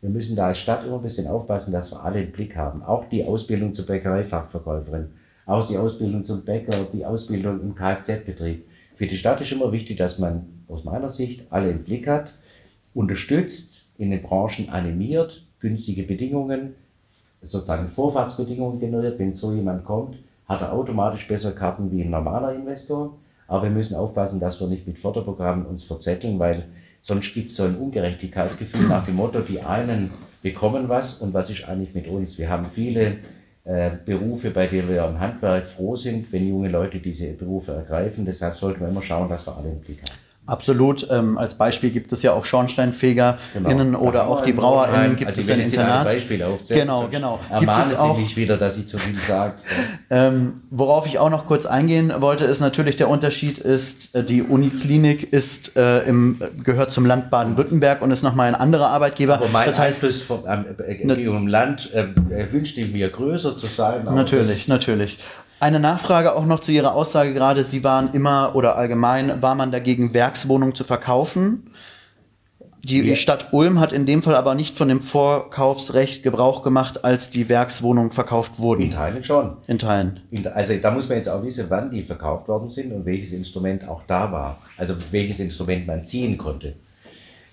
Wir 0.02 0.10
müssen 0.10 0.36
da 0.36 0.48
als 0.48 0.58
Stadt 0.58 0.84
immer 0.84 0.96
ein 0.96 1.02
bisschen 1.02 1.26
aufpassen, 1.26 1.72
dass 1.72 1.92
wir 1.92 2.04
alle 2.04 2.22
im 2.22 2.32
Blick 2.32 2.56
haben. 2.56 2.82
Auch 2.82 3.08
die 3.08 3.24
Ausbildung 3.24 3.72
zur 3.72 3.86
Bäckereifachverkäuferin, 3.86 5.08
auch 5.46 5.66
die 5.66 5.78
Ausbildung 5.78 6.24
zum 6.24 6.44
Bäcker, 6.44 6.86
die 6.92 7.06
Ausbildung 7.06 7.62
im 7.62 7.74
Kfz-Betrieb. 7.74 8.66
Für 8.96 9.06
die 9.06 9.18
Stadt 9.18 9.40
ist 9.42 9.52
immer 9.52 9.72
wichtig, 9.72 9.98
dass 9.98 10.18
man 10.18 10.46
aus 10.68 10.84
meiner 10.84 11.10
Sicht 11.10 11.46
alle 11.50 11.70
im 11.70 11.84
Blick 11.84 12.08
hat, 12.08 12.32
unterstützt, 12.94 13.84
in 13.98 14.10
den 14.10 14.22
Branchen 14.22 14.70
animiert, 14.70 15.46
günstige 15.60 16.02
Bedingungen, 16.02 16.74
sozusagen 17.42 17.88
Vorfahrtsbedingungen 17.88 18.80
generiert. 18.80 19.18
Wenn 19.18 19.34
so 19.34 19.52
jemand 19.52 19.84
kommt, 19.84 20.16
hat 20.46 20.62
er 20.62 20.72
automatisch 20.72 21.28
bessere 21.28 21.54
Karten 21.54 21.90
wie 21.92 22.02
ein 22.02 22.10
normaler 22.10 22.54
Investor. 22.54 23.16
Aber 23.48 23.64
wir 23.64 23.70
müssen 23.70 23.94
aufpassen, 23.94 24.40
dass 24.40 24.60
wir 24.60 24.66
nicht 24.66 24.86
mit 24.86 24.98
Förderprogrammen 24.98 25.66
uns 25.66 25.84
verzetteln, 25.84 26.38
weil 26.38 26.64
sonst 26.98 27.34
gibt 27.34 27.50
es 27.50 27.56
so 27.56 27.64
ein 27.64 27.76
Ungerechtigkeitsgefühl 27.76 28.88
nach 28.88 29.04
dem 29.04 29.16
Motto, 29.16 29.40
die 29.40 29.60
einen 29.60 30.10
bekommen 30.42 30.88
was 30.88 31.18
und 31.18 31.34
was 31.34 31.50
ist 31.50 31.68
eigentlich 31.68 31.94
mit 31.94 32.08
uns. 32.08 32.38
Wir 32.38 32.48
haben 32.48 32.66
viele 32.72 33.18
äh, 33.66 33.90
Berufe, 34.04 34.50
bei 34.50 34.66
denen 34.68 34.88
wir 34.88 35.04
im 35.04 35.18
Handwerk 35.18 35.66
froh 35.66 35.96
sind, 35.96 36.32
wenn 36.32 36.48
junge 36.48 36.68
Leute 36.68 36.98
diese 36.98 37.32
Berufe 37.32 37.72
ergreifen. 37.72 38.24
Deshalb 38.24 38.56
sollten 38.56 38.80
wir 38.80 38.88
immer 38.88 39.02
schauen, 39.02 39.28
dass 39.28 39.46
wir 39.46 39.56
alle 39.56 39.70
im 39.70 39.80
Blick 39.80 39.98
haben. 40.02 40.25
Absolut. 40.46 41.08
Ähm, 41.10 41.38
als 41.38 41.56
Beispiel 41.56 41.90
gibt 41.90 42.12
es 42.12 42.22
ja 42.22 42.32
auch 42.32 42.44
Schornsteinfeger 42.44 43.38
genau. 43.52 43.98
oder 43.98 44.28
auch 44.28 44.42
die 44.42 44.52
BrauerInnen 44.52 45.16
gibt 45.16 45.28
also 45.30 45.40
es 45.40 45.50
ein 45.50 45.60
Internat. 45.60 46.08
Genau, 46.68 47.08
genau. 47.10 47.40
Gibt 47.58 47.78
es 47.78 47.96
auch 47.96 48.16
nicht 48.16 48.36
wieder, 48.36 48.56
dass 48.56 48.76
ich 48.76 48.88
zu 48.88 48.98
viel 48.98 49.18
sage. 49.18 49.54
ähm, 50.10 50.62
worauf 50.70 51.06
ich 51.06 51.18
auch 51.18 51.30
noch 51.30 51.46
kurz 51.46 51.66
eingehen 51.66 52.12
wollte, 52.18 52.44
ist 52.44 52.60
natürlich 52.60 52.96
der 52.96 53.08
Unterschied 53.08 53.58
ist, 53.58 54.14
äh, 54.14 54.22
die 54.22 54.42
Uniklinik 54.42 55.32
ist 55.32 55.76
äh, 55.76 56.00
im, 56.02 56.38
gehört 56.62 56.92
zum 56.92 57.06
Land 57.06 57.30
Baden-Württemberg 57.30 58.00
und 58.02 58.12
ist 58.12 58.22
nochmal 58.22 58.46
ein 58.48 58.54
anderer 58.54 58.88
Arbeitgeber. 58.88 59.34
Aber 59.34 59.48
mein 59.48 59.66
das 59.66 59.78
heißt, 59.78 60.04
Einfluss 60.04 60.22
vom, 60.22 60.44
äh, 60.46 60.94
im 60.94 61.46
Land 61.48 61.92
äh, 61.92 62.04
wünscht 62.52 62.76
mir 62.76 63.08
größer 63.08 63.56
zu 63.56 63.66
sein. 63.66 64.04
Natürlich, 64.04 64.68
natürlich. 64.68 65.18
Eine 65.58 65.80
Nachfrage 65.80 66.36
auch 66.36 66.44
noch 66.44 66.60
zu 66.60 66.70
Ihrer 66.70 66.94
Aussage 66.94 67.32
gerade, 67.32 67.64
Sie 67.64 67.82
waren 67.82 68.12
immer 68.12 68.54
oder 68.54 68.76
allgemein, 68.76 69.40
war 69.40 69.54
man 69.54 69.72
dagegen, 69.72 70.12
Werkswohnungen 70.12 70.74
zu 70.74 70.84
verkaufen? 70.84 71.70
Die 72.84 73.00
ja. 73.00 73.16
Stadt 73.16 73.52
Ulm 73.52 73.80
hat 73.80 73.92
in 73.92 74.06
dem 74.06 74.22
Fall 74.22 74.36
aber 74.36 74.54
nicht 74.54 74.76
von 74.76 74.88
dem 74.88 75.00
Vorkaufsrecht 75.00 76.22
Gebrauch 76.22 76.62
gemacht, 76.62 77.04
als 77.04 77.30
die 77.30 77.48
Werkswohnungen 77.48 78.12
verkauft 78.12 78.58
wurden. 78.58 78.82
In 78.82 78.90
Teilen 78.92 79.24
schon. 79.24 79.56
In 79.66 79.78
Teilen. 79.78 80.20
also 80.54 80.74
da 80.76 80.90
muss 80.90 81.08
man 81.08 81.18
jetzt 81.18 81.28
auch 81.28 81.42
wissen, 81.42 81.66
wann 81.68 81.90
die 81.90 82.02
verkauft 82.02 82.46
worden 82.46 82.68
sind 82.68 82.92
und 82.92 83.04
welches 83.04 83.32
Instrument 83.32 83.88
auch 83.88 84.02
da 84.06 84.30
war. 84.30 84.58
Also 84.76 84.94
welches 85.10 85.40
Instrument 85.40 85.86
man 85.86 86.04
ziehen 86.04 86.38
konnte. 86.38 86.74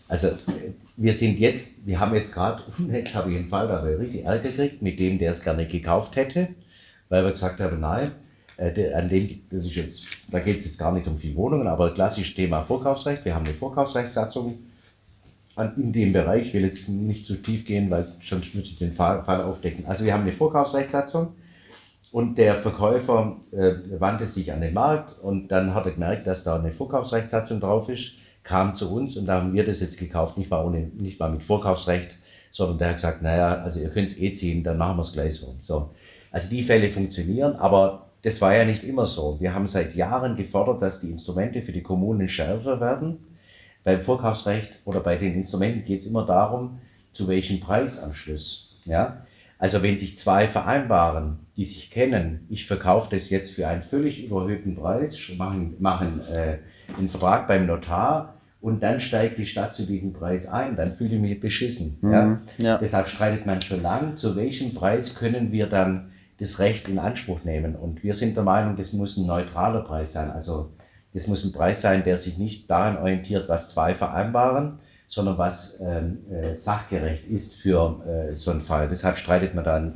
Also 0.07 0.27
wir 0.97 1.13
sind 1.13 1.39
jetzt, 1.39 1.69
wir 1.85 1.99
haben 1.99 2.13
jetzt 2.13 2.33
gerade, 2.33 2.61
jetzt 2.91 3.15
habe 3.15 3.31
ich 3.31 3.37
einen 3.37 3.47
Fall, 3.47 3.67
da 3.69 3.77
habe 3.77 3.93
ich 3.93 3.99
richtig 3.99 4.25
Ärger 4.25 4.49
gekriegt, 4.49 4.81
mit 4.81 4.99
dem, 4.99 5.17
der 5.17 5.31
es 5.31 5.41
gerne 5.41 5.65
gekauft 5.65 6.17
hätte 6.17 6.49
weil 7.13 7.25
wir 7.25 7.31
gesagt 7.31 7.59
haben, 7.59 7.79
nein, 7.79 8.11
äh, 8.57 8.91
an 8.91 9.07
dem, 9.07 9.43
das 9.51 9.65
ist 9.65 9.75
jetzt, 9.75 10.05
da 10.31 10.39
geht 10.39 10.57
es 10.57 10.65
jetzt 10.65 10.79
gar 10.79 10.91
nicht 10.91 11.05
um 11.05 11.15
viele 11.15 11.35
Wohnungen, 11.35 11.67
aber 11.67 11.93
klassisches 11.93 12.33
Thema 12.33 12.63
Vorkaufsrecht. 12.63 13.23
Wir 13.23 13.35
haben 13.35 13.45
eine 13.45 13.53
Vorkaufsrechtssatzung 13.53 14.57
in 15.77 15.93
dem 15.93 16.11
Bereich. 16.11 16.47
Ich 16.47 16.53
will 16.55 16.63
jetzt 16.63 16.89
nicht 16.89 17.27
zu 17.27 17.35
tief 17.35 17.65
gehen, 17.65 17.91
weil 17.91 18.07
sonst 18.19 18.55
würde 18.55 18.67
ich 18.67 18.79
den 18.79 18.91
Fall, 18.91 19.23
Fall 19.23 19.43
aufdecken. 19.43 19.85
Also 19.85 20.05
wir 20.05 20.11
haben 20.11 20.23
eine 20.23 20.33
Vorkaufsrechtssatzung 20.33 21.35
und 22.11 22.39
der 22.39 22.55
Verkäufer 22.55 23.37
äh, 23.51 23.73
wandte 23.99 24.25
sich 24.25 24.51
an 24.51 24.61
den 24.61 24.73
Markt 24.73 25.19
und 25.21 25.49
dann 25.49 25.75
hat 25.75 25.85
er 25.85 25.91
gemerkt, 25.91 26.25
dass 26.25 26.43
da 26.43 26.55
eine 26.55 26.71
Vorkaufsrechtssatzung 26.71 27.59
drauf 27.59 27.89
ist, 27.89 28.13
kam 28.41 28.73
zu 28.73 28.91
uns 28.91 29.17
und 29.17 29.27
da 29.27 29.35
haben 29.35 29.53
wir 29.53 29.63
das 29.63 29.81
jetzt 29.81 29.99
gekauft, 29.99 30.39
nicht 30.39 30.49
mal, 30.49 30.65
ohne, 30.65 30.87
nicht 30.95 31.19
mal 31.19 31.29
mit 31.29 31.43
Vorkaufsrecht, 31.43 32.09
sondern 32.49 32.79
der 32.79 32.87
hat 32.89 32.95
gesagt, 32.95 33.21
naja, 33.21 33.57
also 33.57 33.79
ihr 33.79 33.89
könnt 33.89 34.09
es 34.09 34.17
eh 34.17 34.33
ziehen, 34.33 34.63
dann 34.63 34.79
machen 34.79 34.97
wir 34.97 35.03
es 35.03 35.13
gleich 35.13 35.35
so. 35.35 35.55
so. 35.61 35.91
Also 36.33 36.49
die 36.49 36.63
Fälle 36.63 36.89
funktionieren, 36.89 37.55
aber 37.57 38.07
das 38.23 38.41
war 38.41 38.55
ja 38.55 38.65
nicht 38.65 38.83
immer 38.83 39.05
so. 39.05 39.37
Wir 39.39 39.53
haben 39.53 39.67
seit 39.67 39.95
Jahren 39.95 40.35
gefordert, 40.35 40.81
dass 40.81 40.99
die 40.99 41.11
Instrumente 41.11 41.61
für 41.61 41.71
die 41.71 41.83
Kommunen 41.83 42.27
schärfer 42.27 42.81
werden. 42.81 43.19
Beim 43.83 44.01
Vorkaufsrecht 44.01 44.71
oder 44.83 44.99
bei 44.99 45.15
den 45.15 45.35
Instrumenten 45.35 45.85
geht 45.85 46.01
es 46.01 46.07
immer 46.07 46.25
darum, 46.25 46.79
zu 47.11 47.27
welchem 47.27 47.59
Preis 47.59 48.01
am 48.01 48.15
Schluss. 48.15 48.79
Ja? 48.85 49.25
Also 49.59 49.83
wenn 49.83 49.99
sich 49.99 50.17
zwei 50.17 50.47
vereinbaren, 50.47 51.37
die 51.55 51.65
sich 51.65 51.91
kennen, 51.91 52.47
ich 52.49 52.65
verkaufe 52.65 53.15
das 53.15 53.29
jetzt 53.29 53.51
für 53.51 53.67
einen 53.67 53.83
völlig 53.83 54.25
überhöhten 54.25 54.75
Preis, 54.75 55.15
machen, 55.37 55.75
machen 55.77 56.19
äh, 56.33 56.57
einen 56.97 57.09
Vertrag 57.09 57.47
beim 57.47 57.67
Notar 57.67 58.33
und 58.59 58.81
dann 58.81 59.01
steigt 59.01 59.37
die 59.37 59.45
Stadt 59.45 59.75
zu 59.75 59.85
diesem 59.85 60.13
Preis 60.13 60.47
ein, 60.47 60.75
dann 60.77 60.95
fühle 60.95 61.15
ich 61.15 61.21
mich 61.21 61.39
beschissen. 61.39 61.99
Mhm, 62.01 62.11
ja? 62.11 62.41
Ja. 62.57 62.77
Deshalb 62.79 63.07
streitet 63.07 63.45
man 63.45 63.61
schon 63.61 63.83
lang, 63.83 64.17
zu 64.17 64.35
welchem 64.35 64.73
Preis 64.73 65.13
können 65.13 65.51
wir 65.51 65.67
dann 65.67 66.09
das 66.39 66.59
Recht 66.59 66.87
in 66.87 66.99
Anspruch 66.99 67.43
nehmen. 67.43 67.75
Und 67.75 68.03
wir 68.03 68.13
sind 68.13 68.35
der 68.35 68.43
Meinung, 68.43 68.75
das 68.75 68.93
muss 68.93 69.17
ein 69.17 69.25
neutraler 69.25 69.81
Preis 69.81 70.13
sein. 70.13 70.31
Also 70.31 70.71
das 71.13 71.27
muss 71.27 71.43
ein 71.43 71.51
Preis 71.51 71.81
sein, 71.81 72.03
der 72.03 72.17
sich 72.17 72.37
nicht 72.37 72.69
daran 72.69 72.97
orientiert, 72.97 73.47
was 73.49 73.69
zwei 73.69 73.93
vereinbaren, 73.93 74.79
sondern 75.07 75.37
was 75.37 75.79
ähm, 75.81 76.19
äh, 76.31 76.55
sachgerecht 76.55 77.27
ist 77.27 77.55
für 77.55 78.01
äh, 78.31 78.35
so 78.35 78.51
einen 78.51 78.61
Fall. 78.61 78.89
Deshalb 78.89 79.17
streitet 79.17 79.53
man 79.53 79.63
dann 79.63 79.93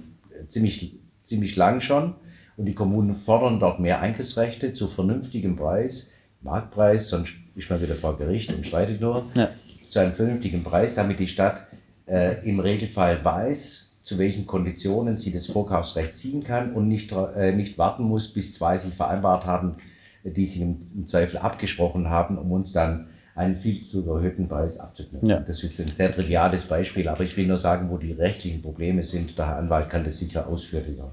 ziemlich, 0.47 0.99
ziemlich 1.23 1.55
lang 1.55 1.81
schon. 1.81 2.15
Und 2.55 2.65
die 2.65 2.75
Kommunen 2.75 3.15
fordern 3.15 3.59
dort 3.59 3.79
mehr 3.79 4.01
Eingriffsrechte 4.01 4.73
zu 4.73 4.87
vernünftigem 4.87 5.55
Preis, 5.55 6.11
Marktpreis, 6.41 7.09
sonst 7.09 7.33
ist 7.55 7.69
man 7.69 7.81
wieder 7.81 7.95
vor 7.95 8.17
Gericht 8.17 8.53
und 8.53 8.65
streitet 8.65 9.01
nur, 9.01 9.25
ja. 9.33 9.49
zu 9.89 9.99
einem 9.99 10.13
vernünftigen 10.13 10.63
Preis, 10.63 10.95
damit 10.95 11.19
die 11.19 11.27
Stadt 11.27 11.67
äh, 12.07 12.47
im 12.47 12.59
Regelfall 12.59 13.23
weiß, 13.23 13.86
zu 14.07 14.17
welchen 14.17 14.47
Konditionen 14.47 15.17
sie 15.17 15.33
das 15.33 15.47
Vorkaufsrecht 15.47 16.15
ziehen 16.15 16.41
kann 16.41 16.71
und 16.71 16.87
nicht, 16.87 17.11
äh, 17.11 17.51
nicht 17.51 17.77
warten 17.77 18.03
muss, 18.03 18.31
bis 18.31 18.53
zwei 18.53 18.77
sich 18.77 18.93
vereinbart 18.93 19.45
haben, 19.45 19.75
die 20.23 20.45
sie 20.45 20.61
im, 20.61 20.87
im 20.95 21.07
Zweifel 21.07 21.39
abgesprochen 21.39 22.09
haben, 22.09 22.37
um 22.37 22.53
uns 22.53 22.71
dann 22.71 23.09
einen 23.35 23.57
viel 23.57 23.83
zu 23.83 24.09
erhöhten 24.09 24.47
Preis 24.47 24.79
abzuknüpfen. 24.79 25.27
Ja. 25.27 25.41
Das 25.41 25.61
ist 25.61 25.77
jetzt 25.77 25.81
ein 25.81 25.93
sehr 25.93 26.15
triviales 26.15 26.67
Beispiel, 26.67 27.09
aber 27.09 27.25
ich 27.25 27.35
will 27.35 27.47
nur 27.47 27.57
sagen, 27.57 27.89
wo 27.89 27.97
die 27.97 28.13
rechtlichen 28.13 28.61
Probleme 28.61 29.03
sind. 29.03 29.37
Der 29.37 29.47
Herr 29.47 29.57
Anwalt 29.57 29.89
kann 29.89 30.05
das 30.05 30.19
sicher 30.19 30.47
ausführlicher 30.47 31.11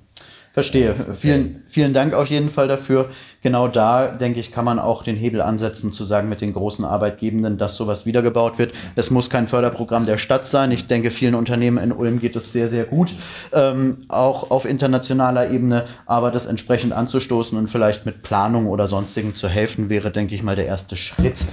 Verstehe. 0.53 0.95
Vielen, 1.15 1.65
vielen 1.67 1.95
Dank 1.95 2.15
auf 2.15 2.29
jeden 2.29 2.49
Fall 2.49 2.69
dafür. 2.69 3.11
Genau 3.45 3.69
da, 3.69 4.07
denke 4.09 4.41
ich, 4.41 4.53
kann 4.53 4.65
man 4.65 4.79
auch 4.79 5.03
den 5.03 5.17
Hebel 5.17 5.43
ansetzen, 5.43 5.93
zu 5.93 6.05
sagen 6.05 6.31
mit 6.31 6.41
den 6.41 6.55
großen 6.55 6.83
Arbeitgebenden, 6.83 7.59
dass 7.59 7.77
sowas 7.77 8.07
wiedergebaut 8.07 8.59
wird. 8.59 8.73
Es 8.97 9.11
muss 9.11 9.29
kein 9.29 9.49
Förderprogramm 9.49 10.07
der 10.07 10.17
Stadt 10.17 10.47
sein. 10.47 10.73
Ich 10.73 10.87
denke, 10.87 11.11
vielen 11.11 11.35
Unternehmen 11.35 11.77
in 11.77 11.93
Ulm 11.93 12.21
geht 12.21 12.37
es 12.37 12.53
sehr, 12.53 12.69
sehr 12.69 12.85
gut, 12.85 13.15
ähm, 13.53 13.99
auch 14.09 14.51
auf 14.51 14.65
internationaler 14.65 15.51
Ebene. 15.51 15.85
Aber 16.07 16.31
das 16.31 16.47
entsprechend 16.47 16.95
anzustoßen 16.95 17.59
und 17.59 17.69
vielleicht 17.69 18.07
mit 18.07 18.23
Planung 18.23 18.67
oder 18.67 18.89
sonstigen 18.89 19.35
zu 19.35 19.47
helfen, 19.47 19.91
wäre, 19.91 20.11
denke 20.11 20.35
ich 20.35 20.43
mal, 20.43 20.57
der 20.57 20.65
erste 20.65 20.97
Schritt. 20.97 21.45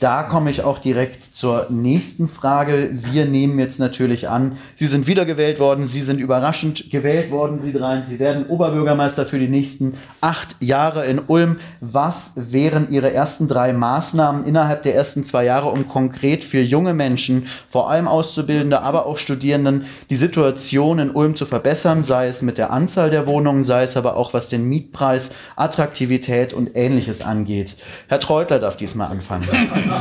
Da 0.00 0.24
komme 0.24 0.50
ich 0.50 0.62
auch 0.62 0.78
direkt 0.78 1.24
zur 1.34 1.68
nächsten 1.70 2.28
Frage. 2.28 2.90
Wir 2.92 3.24
nehmen 3.24 3.58
jetzt 3.58 3.78
natürlich 3.80 4.28
an, 4.28 4.58
Sie 4.74 4.86
sind 4.86 5.06
wiedergewählt 5.06 5.58
worden, 5.60 5.86
Sie 5.86 6.02
sind 6.02 6.20
überraschend 6.20 6.90
gewählt 6.90 7.30
worden, 7.30 7.60
Sie 7.60 7.72
dreien. 7.72 8.04
Sie 8.04 8.18
werden 8.18 8.44
Oberbürgermeister 8.46 9.24
für 9.24 9.38
die 9.38 9.48
nächsten 9.48 9.94
acht 10.20 10.56
Jahre 10.60 11.06
in 11.06 11.13
Ulm. 11.26 11.56
Was 11.80 12.32
wären 12.36 12.90
Ihre 12.90 13.12
ersten 13.12 13.48
drei 13.48 13.72
Maßnahmen 13.72 14.44
innerhalb 14.44 14.82
der 14.82 14.94
ersten 14.94 15.24
zwei 15.24 15.44
Jahre, 15.44 15.70
um 15.70 15.88
konkret 15.88 16.44
für 16.44 16.60
junge 16.60 16.94
Menschen, 16.94 17.46
vor 17.68 17.90
allem 17.90 18.08
Auszubildende, 18.08 18.80
aber 18.80 19.06
auch 19.06 19.18
Studierenden, 19.18 19.84
die 20.10 20.16
Situation 20.16 20.98
in 20.98 21.10
Ulm 21.10 21.36
zu 21.36 21.46
verbessern, 21.46 22.04
sei 22.04 22.28
es 22.28 22.42
mit 22.42 22.58
der 22.58 22.70
Anzahl 22.70 23.10
der 23.10 23.26
Wohnungen, 23.26 23.64
sei 23.64 23.82
es 23.82 23.96
aber 23.96 24.16
auch 24.16 24.34
was 24.34 24.48
den 24.48 24.68
Mietpreis, 24.68 25.30
Attraktivität 25.56 26.52
und 26.52 26.70
ähnliches 26.74 27.20
angeht? 27.20 27.76
Herr 28.08 28.20
Treutler 28.20 28.58
darf 28.58 28.76
diesmal 28.76 29.10
anfangen. 29.10 29.48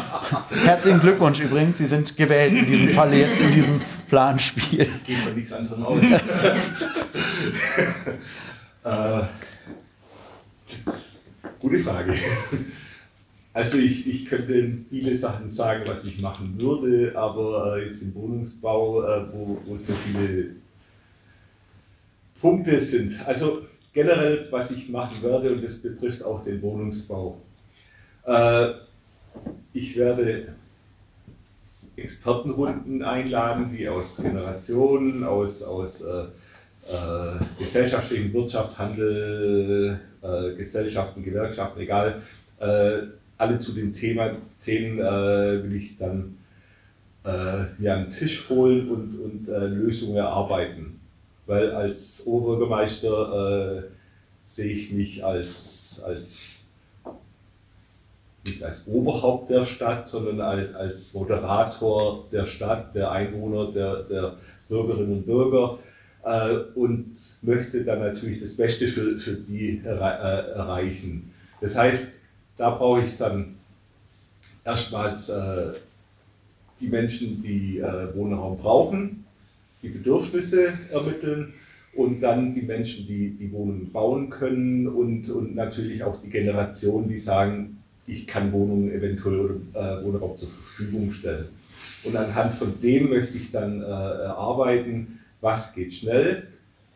Herzlichen 0.65 0.99
Glückwunsch 0.99 1.39
übrigens, 1.39 1.77
Sie 1.77 1.87
sind 1.87 2.17
gewählt 2.17 2.53
in 2.53 2.65
diesem 2.65 2.89
Fall 2.89 3.13
jetzt 3.13 3.39
in 3.39 3.51
diesem 3.51 3.81
Planspiel. 4.09 4.87
Geht 5.05 5.17
von 5.17 5.33
nichts 5.35 5.51
anderem 5.53 5.85
aus. 5.85 6.03
äh, 8.83 9.21
gute 11.63 11.79
Frage. 11.79 12.13
Also 13.53 13.77
ich, 13.77 14.07
ich 14.07 14.25
könnte 14.25 14.79
viele 14.89 15.15
Sachen 15.15 15.47
sagen, 15.47 15.83
was 15.85 16.03
ich 16.05 16.19
machen 16.19 16.55
würde, 16.59 17.15
aber 17.15 17.77
äh, 17.77 17.85
jetzt 17.85 18.01
im 18.01 18.15
Wohnungsbau, 18.15 19.03
äh, 19.03 19.25
wo, 19.31 19.59
wo 19.65 19.75
so 19.75 19.93
viele 19.93 20.55
Punkte 22.41 22.79
sind. 22.79 23.15
Also 23.25 23.61
generell, 23.93 24.47
was 24.49 24.71
ich 24.71 24.89
machen 24.89 25.21
werde, 25.21 25.53
und 25.53 25.63
das 25.63 25.77
betrifft 25.77 26.23
auch 26.23 26.43
den 26.43 26.61
Wohnungsbau. 26.63 27.39
Äh, 28.25 28.69
ich 29.71 29.95
werde 29.95 30.55
Expertenrunden 31.95 33.03
einladen, 33.03 33.69
die 33.71 33.87
aus 33.87 34.17
Generationen, 34.17 35.23
aus, 35.23 35.61
aus 35.61 36.01
äh, 36.01 36.23
äh, 36.91 37.37
gesellschaftlichen 37.59 38.33
Wirtschaft, 38.33 38.77
Handel, 38.79 39.99
äh, 40.23 40.55
Gesellschaften, 40.55 41.23
Gewerkschaften, 41.23 41.79
egal, 41.81 42.21
äh, 42.59 42.99
alle 43.37 43.59
zu 43.59 43.73
dem 43.73 43.93
Thema 43.93 44.31
Themen 44.63 44.99
äh, 44.99 45.63
will 45.63 45.75
ich 45.75 45.97
dann 45.97 46.37
äh, 47.25 47.65
mir 47.77 47.95
einen 47.95 48.09
Tisch 48.09 48.49
holen 48.49 48.89
und, 48.89 49.19
und 49.19 49.49
äh, 49.49 49.67
Lösungen 49.67 50.17
erarbeiten. 50.17 50.99
Weil 51.45 51.71
als 51.71 52.25
Oberbürgermeister 52.25 53.83
sehe 54.43 54.71
ich 54.71 54.93
mich 54.93 55.25
als, 55.25 56.01
als 56.05 56.53
nicht 58.45 58.63
als 58.63 58.87
Oberhaupt 58.87 59.49
der 59.49 59.65
Stadt, 59.65 60.07
sondern 60.07 60.41
als, 60.41 60.73
als 60.73 61.13
Moderator 61.13 62.25
der 62.31 62.45
Stadt, 62.45 62.93
der 62.95 63.11
Einwohner, 63.11 63.71
der, 63.71 64.03
der 64.03 64.35
Bürgerinnen 64.67 65.17
und 65.17 65.25
Bürger 65.25 65.79
äh, 66.23 66.55
und 66.75 67.11
möchte 67.41 67.83
dann 67.83 67.99
natürlich 67.99 68.39
das 68.41 68.55
Beste 68.55 68.87
für, 68.87 69.17
für 69.17 69.33
die 69.33 69.81
äh, 69.83 69.89
erreichen. 69.89 71.31
Das 71.61 71.75
heißt, 71.75 72.07
da 72.57 72.71
brauche 72.71 73.03
ich 73.03 73.17
dann 73.17 73.55
erstmals 74.63 75.29
äh, 75.29 75.73
die 76.79 76.87
Menschen, 76.87 77.41
die 77.41 77.79
äh, 77.79 78.15
Wohnraum 78.15 78.57
brauchen, 78.57 79.25
die 79.81 79.89
Bedürfnisse 79.89 80.73
ermitteln 80.91 81.53
und 81.95 82.21
dann 82.21 82.53
die 82.53 82.61
Menschen, 82.61 83.05
die 83.07 83.31
die 83.31 83.51
Wohnungen 83.51 83.91
bauen 83.91 84.29
können 84.29 84.87
und, 84.87 85.29
und 85.29 85.55
natürlich 85.55 86.03
auch 86.03 86.21
die 86.21 86.29
Generation, 86.29 87.07
die 87.07 87.17
sagen, 87.17 87.77
ich 88.07 88.27
kann 88.27 88.51
Wohnungen 88.51 88.91
eventuell 88.91 89.39
oder 89.39 89.99
äh, 89.99 90.03
Wohnraum 90.03 90.37
zur 90.37 90.49
Verfügung 90.49 91.11
stellen. 91.11 91.45
Und 92.03 92.15
anhand 92.15 92.55
von 92.55 92.73
dem 92.81 93.09
möchte 93.09 93.37
ich 93.37 93.51
dann 93.51 93.81
äh, 93.81 93.85
erarbeiten, 93.85 95.19
was 95.43 95.73
geht 95.73 95.93
schnell, 95.93 96.47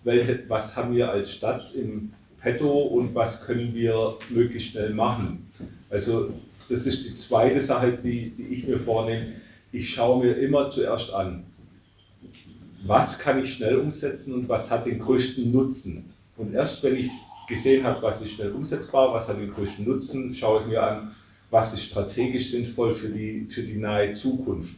welche, 0.03 0.43
was 0.47 0.75
haben 0.75 0.95
wir 0.95 1.11
als 1.11 1.33
Stadt 1.33 1.75
im 1.75 2.13
Petto 2.41 2.69
und 2.69 3.13
was 3.13 3.45
können 3.45 3.75
wir 3.75 4.15
möglichst 4.29 4.71
schnell 4.71 4.93
machen. 4.93 5.51
Also 5.89 6.29
das 6.69 6.85
ist 6.85 7.05
die 7.09 7.15
zweite 7.15 7.61
Sache, 7.61 7.97
die, 8.01 8.29
die 8.29 8.47
ich 8.53 8.67
mir 8.67 8.79
vornehme. 8.79 9.33
Ich 9.73 9.93
schaue 9.93 10.23
mir 10.23 10.33
immer 10.37 10.71
zuerst 10.71 11.13
an, 11.13 11.43
was 12.85 13.19
kann 13.19 13.43
ich 13.43 13.53
schnell 13.53 13.77
umsetzen 13.77 14.33
und 14.33 14.47
was 14.47 14.71
hat 14.71 14.85
den 14.85 14.99
größten 14.99 15.51
Nutzen. 15.51 16.13
Und 16.37 16.53
erst 16.53 16.81
wenn 16.83 16.95
ich 16.95 17.09
gesehen 17.49 17.83
habe, 17.83 18.01
was 18.01 18.21
ist 18.21 18.31
schnell 18.31 18.51
umsetzbar, 18.51 19.13
was 19.13 19.27
hat 19.27 19.41
den 19.41 19.53
größten 19.53 19.85
Nutzen, 19.85 20.33
schaue 20.33 20.61
ich 20.61 20.67
mir 20.67 20.81
an, 20.81 21.11
was 21.49 21.73
ist 21.73 21.83
strategisch 21.83 22.51
sinnvoll 22.51 22.95
für 22.95 23.09
die, 23.09 23.47
für 23.49 23.63
die 23.63 23.75
nahe 23.75 24.13
Zukunft. 24.13 24.77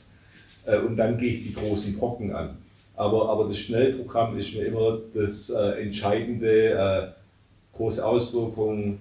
Äh, 0.66 0.80
und 0.80 0.98
dann 0.98 1.20
gehe 1.20 1.34
ich 1.34 1.44
die 1.44 1.54
großen 1.54 1.98
Brocken 1.98 2.34
an. 2.34 2.58
Aber, 3.00 3.30
aber 3.30 3.48
das 3.48 3.60
Schnellprogramm 3.60 4.38
ist 4.38 4.54
mir 4.54 4.66
immer 4.66 5.00
das 5.14 5.50
äh, 5.50 5.84
Entscheidende, 5.84 6.72
äh, 6.74 7.08
große 7.78 8.06
Auswirkungen, 8.06 9.00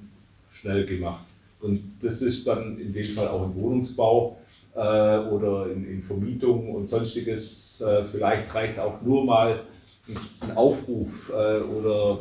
schnell 0.53 0.87
gemacht. 0.87 1.25
Und 1.61 1.81
das 2.01 2.23
ist 2.23 2.47
dann 2.47 2.79
in 2.79 2.93
dem 2.93 3.09
Fall 3.09 3.27
auch 3.27 3.47
im 3.47 3.57
Wohnungsbau 3.57 4.39
äh, 4.77 4.79
oder 4.79 5.67
in, 5.73 5.85
in 5.91 6.01
Vermietung 6.01 6.77
und 6.77 6.89
sonstiges. 6.89 7.81
Äh, 7.81 8.05
vielleicht 8.05 8.55
reicht 8.55 8.79
auch 8.79 9.03
nur 9.03 9.25
mal 9.25 9.59
ein 10.43 10.57
Aufruf 10.57 11.31
äh, 11.31 11.59
oder 11.59 12.21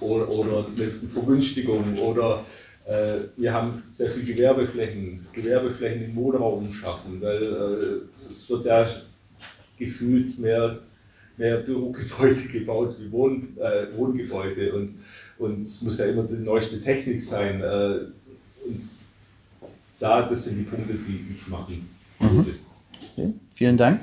oder, 0.00 0.28
oder 0.28 0.66
eine 0.66 0.90
Vergünstigung 1.14 1.96
oder 1.96 2.44
äh, 2.86 3.20
wir 3.36 3.54
haben 3.54 3.84
sehr 3.96 4.10
viele 4.10 4.34
Gewerbeflächen, 4.34 5.24
Gewerbeflächen 5.32 6.06
im 6.06 6.16
Wohnraum 6.16 6.72
schaffen, 6.72 7.20
weil 7.20 7.40
äh, 7.40 8.28
es 8.28 8.50
wird 8.50 8.66
ja 8.66 8.84
gefühlt 9.80 10.38
mehr, 10.38 10.78
mehr 11.36 11.56
Bürogebäude 11.58 12.42
gebaut 12.52 12.96
wie 13.00 13.10
Wohn, 13.10 13.56
äh, 13.58 13.96
Wohngebäude 13.96 14.72
und, 14.74 14.98
und 15.38 15.62
es 15.62 15.82
muss 15.82 15.98
ja 15.98 16.04
immer 16.06 16.22
die 16.24 16.34
neueste 16.34 16.80
Technik 16.80 17.20
sein. 17.20 17.60
Äh, 17.60 18.06
und 18.64 18.88
da, 19.98 20.22
das 20.22 20.44
sind 20.44 20.58
die 20.58 20.62
Punkte, 20.62 20.94
die 20.94 21.34
ich 21.34 21.48
machen 21.48 21.88
würde. 22.20 22.50
Mhm. 22.50 22.54
Okay. 23.16 23.34
Vielen 23.54 23.76
Dank. 23.76 24.00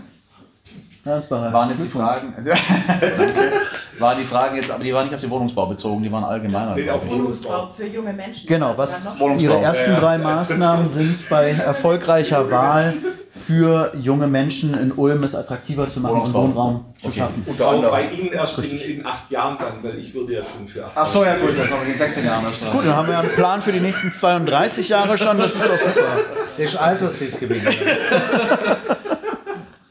Das 1.03 1.31
war 1.31 1.53
waren 1.53 1.69
jetzt 1.69 1.85
die 1.85 1.87
Fragen. 1.87 2.33
waren 3.99 4.17
die 4.19 4.25
Fragen 4.25 4.55
jetzt, 4.57 4.71
aber 4.71 4.83
die 4.83 4.93
waren 4.93 5.05
nicht 5.05 5.15
auf 5.15 5.21
den 5.21 5.29
Wohnungsbau 5.29 5.65
bezogen, 5.67 6.03
die 6.03 6.11
waren 6.11 6.25
allgemeiner. 6.25 6.75
Nee, 6.75 6.89
auf 6.89 7.07
Wohnungsbau 7.07 7.69
für 7.69 7.87
junge 7.87 8.11
Menschen. 8.11 8.45
Genau, 8.45 8.77
was 8.77 9.07
Ihre 9.39 9.57
ersten 9.57 9.95
drei 9.95 10.17
Maßnahmen 10.17 10.89
sind 10.93 11.29
bei 11.29 11.51
erfolgreicher 11.51 12.51
Wahl 12.51 12.93
für 13.47 13.93
junge 13.95 14.27
Menschen 14.27 14.77
in 14.77 14.91
Ulm 14.91 15.23
es 15.23 15.33
attraktiver 15.33 15.89
zu 15.89 16.01
machen 16.01 16.19
und 16.19 16.33
Wohnraum 16.33 16.85
zu 17.01 17.07
okay. 17.07 17.19
schaffen. 17.19 17.43
Und 17.45 17.61
auch 17.61 17.91
bei 17.91 18.09
Ihnen 18.09 18.33
erst 18.33 18.59
in, 18.59 18.77
in, 18.77 19.05
acht 19.05 19.31
Jahren 19.31 19.57
dann, 19.57 19.81
weil 19.89 19.97
ich 19.97 20.13
würde 20.13 20.33
ja 20.33 20.41
schon 20.41 20.67
für 20.67 20.85
acht 20.85 20.91
Ach 20.95 21.07
so, 21.07 21.23
ja 21.23 21.37
gut, 21.37 21.57
dann 21.57 21.69
kommen 21.69 21.85
wir 21.85 21.93
in 21.93 21.97
16 21.97 22.25
Jahren 22.25 22.43
erst 22.43 22.69
Gut, 22.69 22.85
dann 22.85 22.93
haben 22.93 23.07
wir 23.07 23.19
einen 23.19 23.29
Plan 23.29 23.61
für 23.61 23.71
die 23.71 23.79
nächsten 23.79 24.11
32 24.11 24.89
Jahre 24.89 25.17
schon, 25.17 25.37
das 25.37 25.55
ist 25.55 25.63
doch 25.63 25.79
super. 25.79 26.17
Der 26.57 26.65
ist 26.65 26.75
altersfestgebunden. 26.75 27.73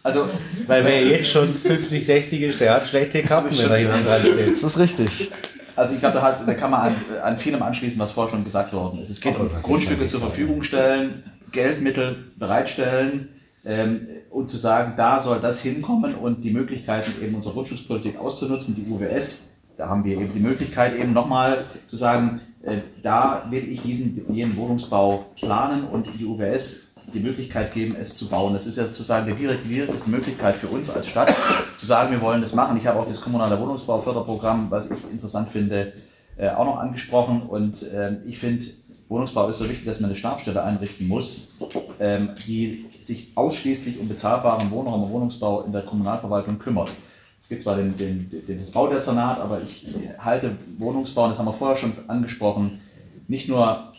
Also, 0.03 0.29
weil 0.69 0.85
wer 0.85 1.05
jetzt 1.05 1.31
schon 1.31 1.53
50, 1.53 2.07
60 2.07 2.43
ist, 2.43 2.61
der 2.61 2.75
hat 2.75 2.87
schlechte 2.87 3.25
Karten, 3.25 3.49
wenn 3.59 3.71
er 3.71 3.77
jemand 3.77 4.07
dran 4.07 4.21
steht. 4.21 4.63
Das 4.63 4.63
ist 4.63 4.79
richtig. 4.79 5.33
Also 5.75 5.95
ich 5.95 5.99
glaube, 5.99 6.15
da, 6.21 6.41
da, 6.47 6.55
kann 6.55 6.71
man 6.71 6.81
an, 6.81 6.97
an, 7.25 7.37
vielem 7.37 7.61
anschließen, 7.61 7.99
was 7.99 8.13
vorher 8.13 8.31
schon 8.31 8.45
gesagt 8.45 8.73
worden 8.73 9.03
ist. 9.03 9.11
Es 9.11 9.21
geht 9.21 9.37
um 9.37 9.51
Grundstücke 9.65 10.07
zur 10.07 10.21
Verfügung 10.21 10.63
stellen, 10.63 11.25
Geldmittel 11.51 12.19
bereitstellen 12.39 13.31
ähm, 13.67 14.07
und 14.31 14.49
zu 14.49 14.57
sagen, 14.57 14.95
da 14.97 15.19
soll 15.19 15.41
das 15.41 15.61
hinkommen 15.61 16.14
und 16.14 16.45
die 16.45 16.53
Möglichkeiten 16.53 17.12
eben 17.23 17.35
unserer 17.35 17.55
Grundstückspolitik 17.55 18.19
auszunutzen, 18.19 18.77
die 18.77 18.91
UWS, 18.91 19.57
da 19.77 19.89
haben 19.89 20.05
wir 20.05 20.19
eben 20.19 20.33
die 20.33 20.41
Möglichkeit 20.41 20.97
eben 20.97 21.12
nochmal 21.12 21.64
zu 21.87 21.97
sagen, 21.97 22.41
äh, 22.62 22.79
da 23.03 23.47
will 23.51 23.69
ich 23.69 23.83
diesen 23.83 24.33
jenen 24.33 24.57
Wohnungsbau 24.57 25.27
planen 25.37 25.85
und 25.85 26.09
die 26.19 26.25
UWS 26.25 26.95
die 27.14 27.21
Möglichkeit 27.21 27.73
geben, 27.73 27.97
es 27.99 28.17
zu 28.17 28.29
bauen. 28.29 28.53
Das 28.53 28.67
ist 28.67 28.77
ja 28.77 28.85
sozusagen 28.85 29.27
die 29.27 29.45
direkteste 29.64 30.11
Möglichkeit 30.11 30.57
für 30.57 30.69
uns 30.69 30.91
als 30.91 31.07
Stadt, 31.07 31.35
zu 31.77 31.87
sagen, 31.87 32.11
wir 32.11 32.21
wollen 32.21 32.41
das 32.41 32.55
machen. 32.55 32.77
Ich 32.77 32.87
habe 32.87 32.99
auch 32.99 33.07
das 33.07 33.21
kommunale 33.21 33.61
Wohnungsbauförderprogramm, 33.61 34.71
was 34.71 34.91
ich 34.91 34.99
interessant 35.11 35.49
finde, 35.49 35.93
äh, 36.37 36.49
auch 36.49 36.64
noch 36.64 36.79
angesprochen. 36.79 37.43
Und 37.43 37.85
ähm, 37.95 38.19
ich 38.27 38.39
finde, 38.39 38.67
Wohnungsbau 39.09 39.49
ist 39.49 39.59
so 39.59 39.69
wichtig, 39.69 39.85
dass 39.85 40.01
man 40.01 40.11
eine 40.11 40.17
Stabstelle 40.17 40.63
einrichten 40.63 41.07
muss, 41.07 41.55
ähm, 42.01 42.31
die 42.47 42.87
sich 42.99 43.29
ausschließlich 43.35 44.01
um 44.01 44.09
bezahlbaren 44.09 44.71
Wohnraum 44.71 45.05
und 45.05 45.11
Wohnungsbau 45.11 45.63
in 45.63 45.73
der 45.73 45.83
Kommunalverwaltung 45.83 46.59
kümmert. 46.59 46.91
Es 47.39 47.49
gibt 47.49 47.61
zwar 47.61 47.77
den, 47.77 47.97
den, 47.97 48.31
den, 48.47 48.59
das 48.59 48.71
Baudezernat, 48.71 49.39
aber 49.39 49.61
ich 49.63 49.87
halte 50.19 50.57
Wohnungsbau, 50.79 51.25
und 51.25 51.31
das 51.31 51.39
haben 51.39 51.47
wir 51.47 51.53
vorher 51.53 51.77
schon 51.77 51.93
angesprochen, 52.09 52.81
nicht 53.29 53.49
nur 53.49 53.93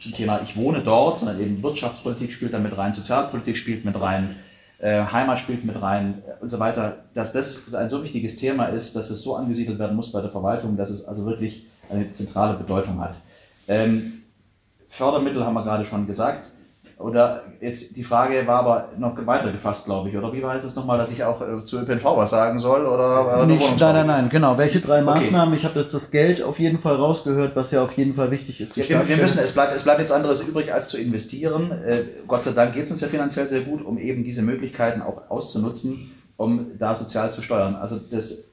zum 0.00 0.12
Thema 0.12 0.40
ich 0.42 0.56
wohne 0.56 0.80
dort, 0.80 1.18
sondern 1.18 1.40
eben 1.40 1.62
Wirtschaftspolitik 1.62 2.32
spielt 2.32 2.52
da 2.52 2.58
mit 2.58 2.76
rein, 2.76 2.92
Sozialpolitik 2.92 3.56
spielt 3.56 3.84
mit 3.84 4.00
rein, 4.00 4.36
äh, 4.78 5.04
Heimat 5.04 5.38
spielt 5.38 5.64
mit 5.64 5.80
rein 5.80 6.22
äh, 6.26 6.42
und 6.42 6.48
so 6.48 6.58
weiter, 6.58 7.04
dass 7.14 7.32
das 7.32 7.74
ein 7.74 7.88
so 7.88 8.02
wichtiges 8.02 8.36
Thema 8.36 8.66
ist, 8.66 8.94
dass 8.94 9.10
es 9.10 9.22
so 9.22 9.36
angesiedelt 9.36 9.78
werden 9.78 9.96
muss 9.96 10.12
bei 10.12 10.20
der 10.20 10.30
Verwaltung, 10.30 10.76
dass 10.76 10.90
es 10.90 11.04
also 11.04 11.24
wirklich 11.24 11.66
eine 11.88 12.10
zentrale 12.10 12.58
Bedeutung 12.58 13.00
hat. 13.00 13.16
Ähm, 13.68 14.22
Fördermittel 14.96 15.44
haben 15.44 15.54
wir 15.54 15.62
gerade 15.62 15.84
schon 15.84 16.06
gesagt. 16.06 16.50
Oder 16.98 17.42
jetzt 17.60 17.94
die 17.94 18.02
Frage 18.02 18.46
war 18.46 18.60
aber 18.60 18.88
noch 18.98 19.14
weiter 19.26 19.52
gefasst, 19.52 19.84
glaube 19.84 20.08
ich. 20.08 20.16
Oder 20.16 20.32
wie 20.32 20.42
war 20.42 20.56
es 20.56 20.74
nochmal, 20.74 20.96
dass 20.96 21.10
ich 21.10 21.22
auch 21.22 21.42
äh, 21.42 21.62
zu 21.62 21.78
ÖPNV 21.78 22.04
was 22.04 22.30
sagen 22.30 22.58
soll? 22.58 22.86
Oder 22.86 23.44
Nicht, 23.44 23.78
nein, 23.78 23.94
nein, 23.94 24.06
nein, 24.06 24.28
genau. 24.30 24.56
Welche 24.56 24.80
drei 24.80 25.02
Maßnahmen? 25.02 25.48
Okay. 25.48 25.58
Ich 25.58 25.64
habe 25.66 25.80
jetzt 25.80 25.92
das 25.92 26.10
Geld 26.10 26.42
auf 26.42 26.58
jeden 26.58 26.78
Fall 26.78 26.96
rausgehört, 26.96 27.54
was 27.54 27.70
ja 27.70 27.82
auf 27.82 27.92
jeden 27.98 28.14
Fall 28.14 28.30
wichtig 28.30 28.62
ist. 28.62 28.74
Ja, 28.76 28.88
wir, 28.88 29.08
wir, 29.08 29.16
müssen, 29.18 29.40
es 29.40 29.52
bleibt, 29.52 29.76
es 29.76 29.82
bleibt 29.82 29.98
nichts 29.98 30.10
anderes 30.10 30.40
übrig, 30.40 30.72
als 30.72 30.88
zu 30.88 30.96
investieren. 30.96 31.70
Äh, 31.70 32.04
Gott 32.26 32.44
sei 32.44 32.52
Dank 32.52 32.72
geht 32.72 32.84
es 32.84 32.90
uns 32.90 33.02
ja 33.02 33.08
finanziell 33.08 33.46
sehr 33.46 33.60
gut, 33.60 33.84
um 33.84 33.98
eben 33.98 34.24
diese 34.24 34.40
Möglichkeiten 34.40 35.02
auch 35.02 35.28
auszunutzen, 35.28 36.10
um 36.38 36.78
da 36.78 36.94
sozial 36.94 37.30
zu 37.30 37.42
steuern. 37.42 37.74
Also 37.74 37.98
das 38.10 38.52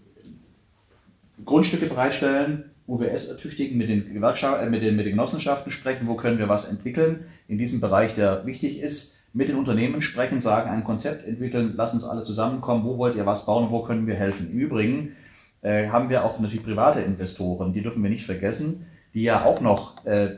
Grundstücke 1.45 1.85
bereitstellen, 1.85 2.72
UWS 2.87 3.27
ertüchtigen, 3.27 3.77
mit 3.77 3.89
den, 3.89 4.13
Gewerkschaften, 4.13 4.67
äh, 4.67 4.69
mit, 4.69 4.81
den, 4.81 4.95
mit 4.95 5.05
den 5.05 5.13
Genossenschaften 5.13 5.71
sprechen, 5.71 6.07
wo 6.07 6.15
können 6.15 6.37
wir 6.37 6.49
was 6.49 6.69
entwickeln 6.69 7.25
in 7.47 7.57
diesem 7.57 7.81
Bereich, 7.81 8.13
der 8.13 8.45
wichtig 8.45 8.79
ist, 8.79 9.13
mit 9.33 9.49
den 9.49 9.55
Unternehmen 9.55 10.01
sprechen, 10.01 10.39
sagen, 10.39 10.69
ein 10.69 10.83
Konzept 10.83 11.27
entwickeln, 11.27 11.73
lass 11.75 11.93
uns 11.93 12.03
alle 12.03 12.21
zusammenkommen, 12.21 12.83
wo 12.83 12.97
wollt 12.97 13.15
ihr 13.15 13.25
was 13.25 13.45
bauen, 13.45 13.71
wo 13.71 13.81
können 13.81 14.05
wir 14.05 14.15
helfen. 14.15 14.51
Im 14.51 14.59
Übrigen 14.59 15.15
äh, 15.61 15.87
haben 15.87 16.09
wir 16.09 16.23
auch 16.23 16.39
natürlich 16.39 16.63
private 16.63 16.99
Investoren, 16.99 17.73
die 17.73 17.81
dürfen 17.81 18.03
wir 18.03 18.09
nicht 18.09 18.25
vergessen, 18.25 18.85
die 19.13 19.23
ja 19.23 19.43
auch 19.43 19.59
noch 19.59 20.05
äh, 20.05 20.35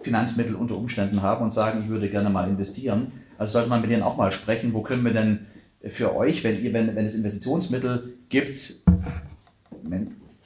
Finanzmittel 0.00 0.56
unter 0.56 0.76
Umständen 0.76 1.22
haben 1.22 1.44
und 1.44 1.52
sagen, 1.52 1.82
ich 1.84 1.88
würde 1.88 2.10
gerne 2.10 2.30
mal 2.30 2.48
investieren. 2.48 3.12
Also 3.38 3.54
sollte 3.54 3.68
man 3.68 3.80
mit 3.80 3.90
denen 3.90 4.02
auch 4.02 4.16
mal 4.16 4.32
sprechen, 4.32 4.72
wo 4.74 4.82
können 4.82 5.04
wir 5.04 5.12
denn 5.12 5.46
für 5.84 6.16
euch, 6.16 6.42
wenn, 6.42 6.62
ihr, 6.62 6.72
wenn, 6.72 6.96
wenn 6.96 7.06
es 7.06 7.14
Investitionsmittel 7.14 8.14
gibt, 8.28 8.74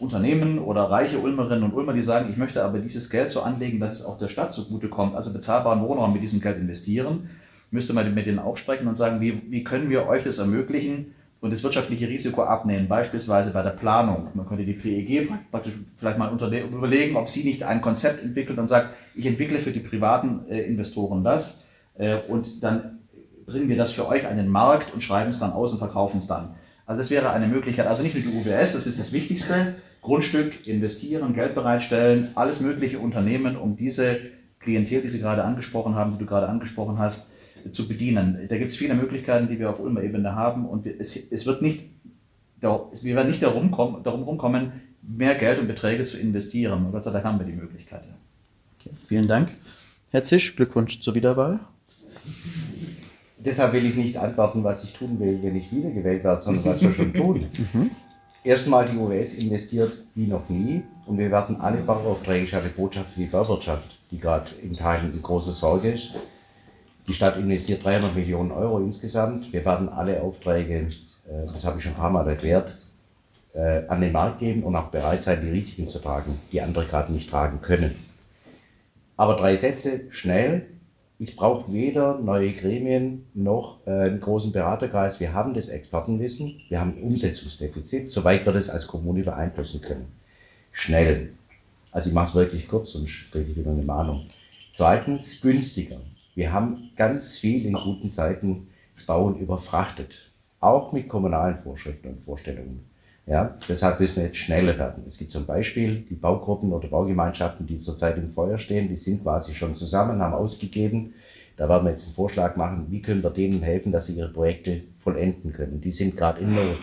Unternehmen 0.01 0.59
oder 0.59 0.85
reiche 0.85 1.19
Ulmerinnen 1.19 1.65
und 1.65 1.75
Ulmer, 1.75 1.93
die 1.93 2.03
sagen, 2.03 2.29
ich 2.31 2.39
möchte 2.39 2.65
aber 2.65 2.79
dieses 2.79 3.11
Geld 3.11 3.31
so 3.31 3.43
anlegen, 3.43 3.81
dass 3.81 4.01
es 4.01 4.05
auch 4.05 4.19
der 4.19 4.29
Stadt 4.29 4.53
zugutekommt, 4.53 5.15
also 5.15 5.33
bezahlbaren 5.33 5.83
Wohnraum 5.83 6.13
mit 6.13 6.23
diesem 6.23 6.41
Geld 6.41 6.57
investieren, 6.57 7.29
müsste 7.71 7.93
man 7.93 8.13
mit 8.15 8.27
denen 8.27 8.39
auch 8.39 8.57
sprechen 8.57 8.89
und 8.89 8.97
sagen, 8.97 9.21
wie, 9.21 9.43
wie 9.51 9.63
können 9.63 9.91
wir 9.91 10.07
euch 10.09 10.25
das 10.25 10.39
ermöglichen 10.39 11.15
und 11.41 11.53
das 11.53 11.63
wirtschaftliche 11.63 12.09
Risiko 12.09 12.43
abnehmen, 12.43 12.89
beispielsweise 12.89 13.51
bei 13.51 13.63
der 13.63 13.71
Planung. 13.71 14.29
Man 14.35 14.47
könnte 14.47 14.65
die 14.65 14.73
PEG 14.73 15.29
praktisch 15.51 15.75
vielleicht 15.95 16.19
mal 16.19 16.33
überlegen, 16.33 17.17
ob 17.17 17.29
sie 17.29 17.45
nicht 17.45 17.63
ein 17.63 17.83
Konzept 17.83 18.23
entwickelt 18.23 18.59
und 18.59 18.67
sagt, 18.67 18.95
ich 19.15 19.27
entwickle 19.27 19.59
für 19.59 19.71
die 19.71 19.81
privaten 19.81 20.47
äh, 20.49 20.63
Investoren 20.63 21.23
das 21.23 21.65
äh, 21.99 22.17
und 22.29 22.63
dann 22.63 22.99
bringen 23.45 23.69
wir 23.69 23.77
das 23.77 23.93
für 23.93 24.09
euch 24.09 24.27
an 24.27 24.37
den 24.37 24.49
Markt 24.49 24.95
und 24.95 25.03
schreiben 25.03 25.29
es 25.29 25.39
dann 25.39 25.53
aus 25.53 25.73
und 25.73 25.79
verkaufen 25.79 26.19
es 26.19 26.27
dann. 26.27 26.55
Also 26.87 27.03
das 27.03 27.11
wäre 27.11 27.31
eine 27.31 27.47
Möglichkeit, 27.47 27.87
also 27.87 28.03
nicht 28.03 28.15
nur 28.15 28.23
die 28.23 28.31
UWS, 28.31 28.73
das 28.73 28.87
ist 28.87 28.99
das 28.99 29.13
Wichtigste, 29.13 29.75
Grundstück 30.03 30.67
investieren, 30.67 31.35
Geld 31.35 31.55
bereitstellen, 31.55 32.29
alles 32.35 32.61
mögliche 32.61 32.99
Unternehmen, 32.99 33.57
um 33.57 33.77
diese 33.77 34.19
Klientel, 34.59 35.03
die 35.03 35.09
Sie 35.09 35.21
gerade 35.21 35.45
angesprochen 35.45 35.95
haben, 35.95 36.13
die 36.13 36.19
du 36.19 36.27
gerade 36.27 36.49
angesprochen 36.49 36.99
hast, 36.99 37.29
zu 37.73 37.89
bedienen. 37.89 38.47
Da 38.49 38.57
gibt 38.57 38.71
es 38.71 38.77
viele 38.77 38.95
Möglichkeiten, 38.95 39.49
die 39.49 39.59
wir 39.59 39.69
auf 39.69 39.81
Ulmer 39.81 40.03
Ebene 40.03 40.35
haben 40.35 40.67
und 40.67 40.87
es, 40.87 41.15
es 41.17 41.47
wird 41.47 41.63
nicht, 41.63 41.85
wir 42.61 43.17
werden 43.17 43.29
nicht 43.29 43.43
darum, 43.43 43.71
kommen, 43.71 44.03
darum 44.03 44.23
rumkommen, 44.23 44.73
mehr 45.03 45.35
Geld 45.35 45.59
und 45.59 45.67
Beträge 45.67 46.05
zu 46.05 46.19
investieren. 46.19 46.87
Und 46.87 46.93
Gott 46.93 47.05
sei 47.05 47.11
Dank 47.11 47.25
haben 47.25 47.39
wir 47.39 47.47
die 47.47 47.53
Möglichkeit. 47.53 48.03
Okay, 48.79 48.91
vielen 49.07 49.29
Dank. 49.29 49.49
Herr 50.11 50.25
Zisch, 50.25 50.57
Glückwunsch 50.57 51.01
zur 51.01 51.15
Wiederwahl. 51.15 51.61
Deshalb 53.39 53.73
will 53.73 53.87
ich 53.87 53.97
nicht 53.97 54.19
antworten, 54.19 54.65
was 54.65 54.85
ich 54.85 54.93
tun 54.93 55.19
will, 55.19 55.39
wenn 55.43 55.57
ich 55.57 55.73
wiedergewählt 55.73 56.25
werde, 56.25 56.43
sondern 56.43 56.65
was 56.65 56.81
wir 56.81 56.93
schon 56.93 57.13
tun. 57.13 57.47
Mhm. 57.73 57.91
Erstmal 58.43 58.89
die 58.89 58.97
UWS 58.97 59.35
investiert 59.35 59.93
wie 60.15 60.27
noch 60.27 60.49
nie 60.49 60.83
und 61.05 61.19
wir 61.19 61.31
werden 61.31 61.61
alle 61.61 61.83
Bauaufträge, 61.83 62.45
ich 62.45 62.55
habe 62.55 62.71
Botschaft 62.71 63.11
für 63.11 63.21
die 63.21 63.27
Bauwirtschaft, 63.27 63.99
die 64.11 64.19
gerade 64.19 64.51
in 64.63 64.75
Teilen 64.75 65.13
eine 65.13 65.21
große 65.21 65.53
Sorge 65.53 65.93
ist. 65.93 66.15
Die 67.07 67.13
Stadt 67.13 67.37
investiert 67.37 67.85
300 67.85 68.15
Millionen 68.15 68.51
Euro 68.51 68.79
insgesamt. 68.79 69.53
Wir 69.53 69.63
werden 69.67 69.91
alle 69.91 70.23
Aufträge, 70.23 70.89
äh, 71.29 71.47
das 71.53 71.67
habe 71.67 71.79
ich 71.79 71.85
schon 71.85 71.93
ein 71.93 71.99
paar 71.99 72.11
Mal 72.11 72.27
erklärt, 72.29 72.79
äh, 73.53 73.87
an 73.89 74.01
den 74.01 74.13
Markt 74.13 74.39
geben 74.39 74.63
und 74.63 74.75
auch 74.75 74.89
bereit 74.89 75.23
sein, 75.23 75.43
die 75.43 75.51
Risiken 75.51 75.89
zu 75.89 75.99
tragen, 75.99 76.39
die 76.51 76.63
andere 76.63 76.87
gerade 76.87 77.13
nicht 77.13 77.29
tragen 77.29 77.61
können. 77.61 77.95
Aber 79.19 79.37
drei 79.37 79.57
Sätze, 79.57 80.11
schnell, 80.11 80.67
ich 81.21 81.37
brauche 81.37 81.71
weder 81.71 82.19
neue 82.19 82.55
Gremien 82.55 83.27
noch 83.35 83.87
äh, 83.87 83.91
einen 83.91 84.21
großen 84.21 84.53
Beraterkreis. 84.53 85.21
Wir 85.21 85.35
haben 85.35 85.53
das 85.53 85.69
Expertenwissen, 85.69 86.59
wir 86.71 86.81
haben 86.81 86.97
ein 86.97 87.03
Umsetzungsdefizit, 87.03 88.11
soweit 88.11 88.47
wir 88.47 88.55
das 88.55 88.71
als 88.71 88.87
Kommune 88.87 89.23
beeinflussen 89.23 89.83
können. 89.83 90.11
Schnell. 90.73 91.35
Also 91.93 92.09
ich 92.09 92.15
mache 92.15 92.31
es 92.31 92.35
wirklich 92.35 92.69
kurz, 92.69 92.93
sonst 92.93 93.31
kriege 93.31 93.51
ich 93.51 93.57
wieder 93.57 93.71
eine 93.71 93.83
Mahnung. 93.83 94.25
Zweitens, 94.73 95.43
günstiger. 95.43 95.99
Wir 96.35 96.55
haben 96.55 96.91
ganz 96.97 97.37
viel 97.37 97.67
in 97.67 97.75
guten 97.75 98.11
Zeiten 98.11 98.69
das 98.95 99.05
Bauen 99.05 99.39
überfrachtet. 99.39 100.31
Auch 100.59 100.93
mit 100.93 101.11
kommunalen 101.11 101.59
Vorschriften 101.59 102.09
und 102.09 102.25
Vorstellungen. 102.25 102.90
Ja, 103.31 103.57
deshalb 103.69 104.01
müssen 104.01 104.17
wir 104.17 104.25
jetzt 104.25 104.39
schneller 104.39 104.77
werden. 104.77 105.05
Es 105.07 105.17
gibt 105.17 105.31
zum 105.31 105.47
Beispiel 105.47 106.01
die 106.01 106.17
Baugruppen 106.17 106.73
oder 106.73 106.89
Baugemeinschaften, 106.89 107.65
die 107.65 107.79
zurzeit 107.79 108.17
im 108.17 108.33
Feuer 108.33 108.59
stehen, 108.59 108.89
die 108.89 108.97
sind 108.97 109.23
quasi 109.23 109.55
schon 109.55 109.77
zusammen, 109.77 110.21
haben 110.21 110.35
ausgegeben. 110.35 111.15
Da 111.57 111.69
werden 111.69 111.85
wir 111.85 111.93
jetzt 111.93 112.07
einen 112.07 112.17
Vorschlag 112.17 112.57
machen, 112.57 112.87
wie 112.91 113.01
können 113.01 113.23
wir 113.23 113.31
denen 113.31 113.63
helfen, 113.63 113.93
dass 113.93 114.07
sie 114.07 114.15
ihre 114.15 114.33
Projekte 114.33 114.83
vollenden 114.99 115.53
können. 115.53 115.81
Die 115.81 115.93
sind 115.93 116.17
gerade 116.17 116.41
in 116.41 116.57
Not. 116.57 116.79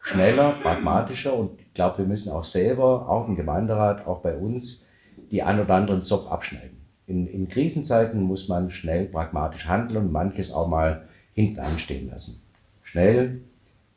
Schneller, 0.00 0.54
pragmatischer 0.62 1.34
und 1.34 1.60
ich 1.60 1.74
glaube, 1.74 1.98
wir 1.98 2.06
müssen 2.06 2.32
auch 2.32 2.44
selber, 2.44 3.06
auch 3.10 3.28
im 3.28 3.36
Gemeinderat, 3.36 4.06
auch 4.06 4.20
bei 4.20 4.34
uns, 4.34 4.86
die 5.30 5.42
ein 5.42 5.60
oder 5.60 5.74
anderen 5.74 6.02
Zopf 6.02 6.30
abschneiden. 6.30 6.78
In, 7.06 7.26
in 7.26 7.48
Krisenzeiten 7.48 8.22
muss 8.22 8.48
man 8.48 8.70
schnell 8.70 9.06
pragmatisch 9.06 9.68
handeln 9.68 10.06
und 10.06 10.12
manches 10.12 10.52
auch 10.52 10.68
mal 10.68 11.06
hinten 11.34 11.60
anstehen 11.60 12.08
lassen. 12.08 12.40
Schnell, 12.82 13.42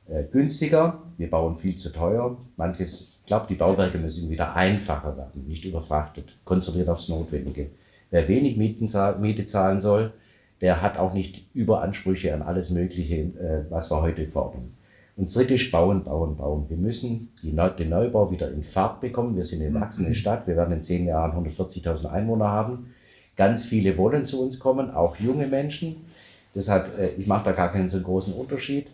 äh, 0.10 0.24
günstiger, 0.32 1.00
wir 1.18 1.30
bauen 1.30 1.58
viel 1.58 1.76
zu 1.76 1.92
teuer. 1.92 2.38
Manches, 2.58 3.20
ich 3.22 3.26
glaube, 3.26 3.46
die 3.50 3.56
Bauwerke 3.56 3.98
müssen 3.98 4.30
wieder 4.30 4.56
einfacher 4.56 5.16
werden, 5.16 5.48
nicht 5.48 5.66
überfrachtet, 5.66 6.38
konzentriert 6.46 6.90
aufs 6.90 7.10
Notwendige. 7.10 7.68
Wer 8.12 8.28
wenig 8.28 8.58
Mieten, 8.58 8.90
Miete 9.22 9.46
zahlen 9.46 9.82
soll, 9.82 10.14
der 10.62 10.82
hat 10.82 10.98
auch 10.98 11.14
nicht 11.14 11.46
Überansprüche 11.54 12.34
an 12.34 12.42
alles 12.42 12.70
Mögliche, 12.70 13.16
äh, 13.16 13.66
was 13.70 13.92
wir 13.92 14.02
heute 14.02 14.26
fordern. 14.26 14.72
Und 15.16 15.34
drittens, 15.36 15.70
bauen, 15.70 16.04
bauen, 16.04 16.38
bauen. 16.38 16.66
Wir 16.70 16.78
müssen 16.78 17.30
den 17.44 17.90
Neubau 17.90 18.32
wieder 18.32 18.50
in 18.52 18.64
Fahrt 18.64 19.02
bekommen. 19.02 19.36
Wir 19.36 19.44
sind 19.44 19.62
eine 19.62 19.80
wachsende 19.80 20.16
Stadt. 20.16 20.48
Wir 20.48 20.56
werden 20.56 20.74
in 20.74 20.82
zehn 20.82 21.06
Jahren 21.06 21.34
140.000 21.46 22.06
Einwohner 22.06 22.48
haben. 22.48 22.94
Ganz 23.36 23.66
viele 23.66 23.98
wollen 23.98 24.26
zu 24.26 24.42
uns 24.42 24.60
kommen, 24.60 24.92
auch 24.92 25.18
junge 25.18 25.48
Menschen. 25.48 25.98
Deshalb, 26.56 26.98
äh, 26.98 27.10
ich 27.18 27.28
mache 27.28 27.46
da 27.46 27.52
gar 27.52 27.72
keinen 27.72 27.90
so 27.90 28.00
großen 28.00 28.34
Unterschied 28.34 28.88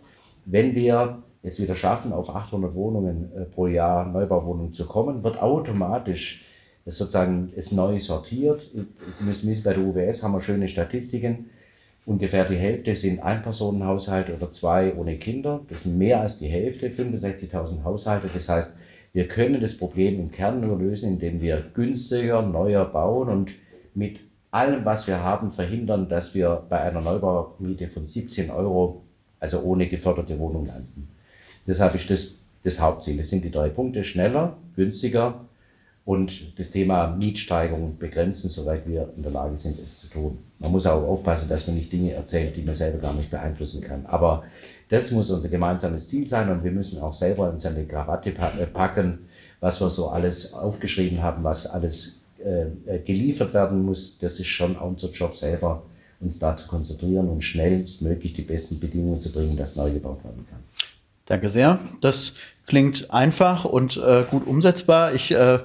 wenn 0.46 0.74
wir 0.74 1.22
es 1.42 1.60
wieder 1.60 1.76
schaffen, 1.76 2.12
auf 2.12 2.34
800 2.34 2.74
Wohnungen 2.74 3.30
äh, 3.36 3.44
pro 3.44 3.66
Jahr 3.66 4.06
Neubauwohnungen 4.10 4.72
zu 4.72 4.86
kommen, 4.86 5.22
wird 5.22 5.40
automatisch 5.42 6.44
das 6.86 6.98
sozusagen 6.98 7.52
es 7.56 7.72
neu 7.72 7.98
sortiert. 7.98 8.62
Sie 8.72 9.24
müssen 9.24 9.50
wissen, 9.50 9.64
bei 9.64 9.74
der 9.74 9.82
UWS 9.82 10.22
haben 10.22 10.32
wir 10.32 10.40
schöne 10.40 10.68
Statistiken. 10.68 11.50
Ungefähr 12.06 12.44
die 12.44 12.54
Hälfte 12.54 12.94
sind 12.94 13.20
Einpersonenhaushalte 13.20 14.36
oder 14.36 14.52
zwei 14.52 14.94
ohne 14.94 15.16
Kinder. 15.16 15.62
Das 15.68 15.82
sind 15.82 15.98
mehr 15.98 16.20
als 16.20 16.38
die 16.38 16.46
Hälfte, 16.46 16.88
65.000 16.88 17.82
Haushalte. 17.82 18.28
Das 18.32 18.48
heißt, 18.48 18.76
wir 19.12 19.26
können 19.26 19.60
das 19.60 19.76
Problem 19.76 20.20
im 20.20 20.30
Kern 20.30 20.60
nur 20.60 20.78
lösen, 20.78 21.14
indem 21.14 21.40
wir 21.40 21.64
günstiger, 21.74 22.42
neuer 22.42 22.84
bauen 22.84 23.28
und 23.28 23.50
mit 23.94 24.20
allem, 24.52 24.84
was 24.84 25.08
wir 25.08 25.24
haben, 25.24 25.50
verhindern, 25.50 26.08
dass 26.08 26.36
wir 26.36 26.66
bei 26.68 26.80
einer 26.82 27.00
Neubaumiete 27.00 27.88
von 27.88 28.06
17 28.06 28.50
Euro 28.50 29.05
also 29.40 29.60
ohne 29.60 29.88
geförderte 29.88 30.38
Wohnung 30.38 30.66
landen. 30.66 31.08
Deshalb 31.66 31.94
ist 31.94 32.10
das 32.10 32.36
das 32.66 32.80
Hauptziel. 32.80 33.16
Das 33.16 33.30
sind 33.30 33.44
die 33.44 33.50
drei 33.50 33.68
Punkte, 33.68 34.04
schneller, 34.04 34.56
günstiger 34.74 35.40
und 36.04 36.58
das 36.58 36.72
Thema 36.72 37.16
Mietsteigerung 37.16 37.96
begrenzen, 37.96 38.50
soweit 38.50 38.86
wir 38.88 39.12
in 39.16 39.22
der 39.22 39.32
Lage 39.32 39.56
sind, 39.56 39.78
es 39.78 40.00
zu 40.00 40.08
tun. 40.08 40.38
Man 40.58 40.72
muss 40.72 40.86
auch 40.86 41.02
aufpassen, 41.02 41.48
dass 41.48 41.66
man 41.66 41.76
nicht 41.76 41.92
Dinge 41.92 42.12
erzählt, 42.12 42.56
die 42.56 42.62
man 42.62 42.74
selber 42.74 42.98
gar 42.98 43.14
nicht 43.14 43.30
beeinflussen 43.30 43.80
kann. 43.80 44.04
Aber 44.06 44.44
das 44.88 45.10
muss 45.12 45.30
unser 45.30 45.48
gemeinsames 45.48 46.08
Ziel 46.08 46.26
sein 46.26 46.50
und 46.50 46.64
wir 46.64 46.72
müssen 46.72 47.00
auch 47.00 47.14
selber 47.14 47.50
uns 47.50 47.64
an 47.64 47.76
die 47.76 47.86
Krawatte 47.86 48.30
äh, 48.30 48.66
packen, 48.66 49.20
was 49.60 49.80
wir 49.80 49.90
so 49.90 50.08
alles 50.08 50.52
aufgeschrieben 50.52 51.22
haben, 51.22 51.44
was 51.44 51.66
alles 51.66 52.20
äh, 52.44 52.66
äh, 52.86 52.98
geliefert 52.98 53.54
werden 53.54 53.84
muss. 53.84 54.18
Das 54.18 54.38
ist 54.38 54.48
schon 54.48 54.76
unser 54.76 55.10
Job 55.10 55.36
selber, 55.36 55.84
uns 56.20 56.38
da 56.38 56.56
zu 56.56 56.66
konzentrieren 56.66 57.28
und 57.28 57.42
schnellstmöglich 57.42 58.34
die 58.34 58.42
besten 58.42 58.80
Bedingungen 58.80 59.20
zu 59.20 59.32
bringen, 59.32 59.56
dass 59.56 59.76
neu 59.76 59.90
gebaut 59.90 60.24
werden 60.24 60.46
kann. 60.48 60.60
Danke 61.26 61.48
sehr. 61.48 61.78
Das 62.00 62.34
klingt 62.66 63.10
einfach 63.10 63.64
und 63.64 63.96
äh, 63.96 64.24
gut 64.30 64.46
umsetzbar. 64.46 65.12
Ich 65.14 65.32
äh, 65.32 65.58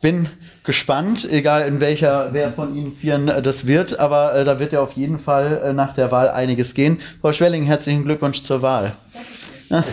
bin 0.00 0.28
gespannt, 0.64 1.28
egal 1.30 1.66
in 1.66 1.80
welcher, 1.80 2.32
wer 2.32 2.52
von 2.52 2.74
Ihnen 2.76 2.94
Vieren 2.94 3.28
äh, 3.28 3.42
das 3.42 3.66
wird, 3.66 3.98
aber 3.98 4.34
äh, 4.34 4.44
da 4.44 4.58
wird 4.58 4.72
ja 4.72 4.80
auf 4.80 4.92
jeden 4.92 5.18
Fall 5.18 5.60
äh, 5.62 5.72
nach 5.72 5.94
der 5.94 6.12
Wahl 6.12 6.30
einiges 6.30 6.74
gehen. 6.74 6.98
Frau 7.20 7.32
Schwelling, 7.32 7.64
herzlichen 7.64 8.04
Glückwunsch 8.04 8.42
zur 8.42 8.62
Wahl. 8.62 8.94
ja, 9.70 9.84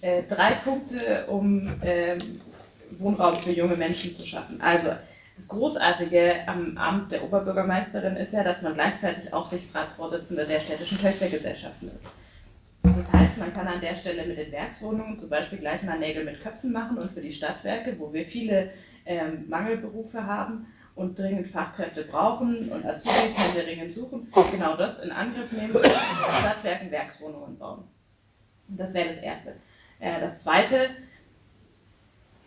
äh, 0.00 0.22
drei 0.28 0.52
Punkte, 0.64 1.26
um 1.26 1.68
ähm, 1.82 2.40
Wohnraum 2.98 3.36
für 3.36 3.50
junge 3.50 3.76
Menschen 3.76 4.14
zu 4.14 4.24
schaffen. 4.24 4.60
Also 4.60 4.88
das 5.40 5.48
Großartige 5.48 6.46
am 6.46 6.76
Amt 6.76 7.12
der 7.12 7.24
Oberbürgermeisterin 7.24 8.14
ist 8.16 8.34
ja, 8.34 8.44
dass 8.44 8.60
man 8.60 8.74
gleichzeitig 8.74 9.32
Aufsichtsratsvorsitzende 9.32 10.44
der 10.44 10.60
städtischen 10.60 10.98
Töchtergesellschaften 10.98 11.88
ist. 11.88 12.04
Das 12.82 13.10
heißt, 13.10 13.38
man 13.38 13.54
kann 13.54 13.66
an 13.66 13.80
der 13.80 13.96
Stelle 13.96 14.26
mit 14.26 14.36
den 14.36 14.52
Werkswohnungen 14.52 15.16
zum 15.16 15.30
Beispiel 15.30 15.56
gleich 15.56 15.82
mal 15.82 15.98
Nägel 15.98 16.24
mit 16.24 16.42
Köpfen 16.42 16.72
machen 16.72 16.98
und 16.98 17.10
für 17.10 17.22
die 17.22 17.32
Stadtwerke, 17.32 17.98
wo 17.98 18.12
wir 18.12 18.26
viele 18.26 18.70
ähm, 19.06 19.48
Mangelberufe 19.48 20.26
haben 20.26 20.66
und 20.94 21.18
dringend 21.18 21.48
Fachkräfte 21.48 22.04
brauchen 22.04 22.68
und 22.68 22.84
Azubis 22.84 23.34
händeringend 23.38 23.94
suchen, 23.94 24.30
genau 24.52 24.76
das 24.76 24.98
in 24.98 25.10
Angriff 25.10 25.50
nehmen 25.52 25.74
und 25.74 25.86
Stadtwerken 25.86 26.90
Werkswohnungen 26.90 27.56
bauen. 27.56 27.84
Das 28.68 28.92
wäre 28.92 29.08
das 29.08 29.20
Erste. 29.20 29.54
Äh, 30.00 30.20
das 30.20 30.42
Zweite, 30.42 30.90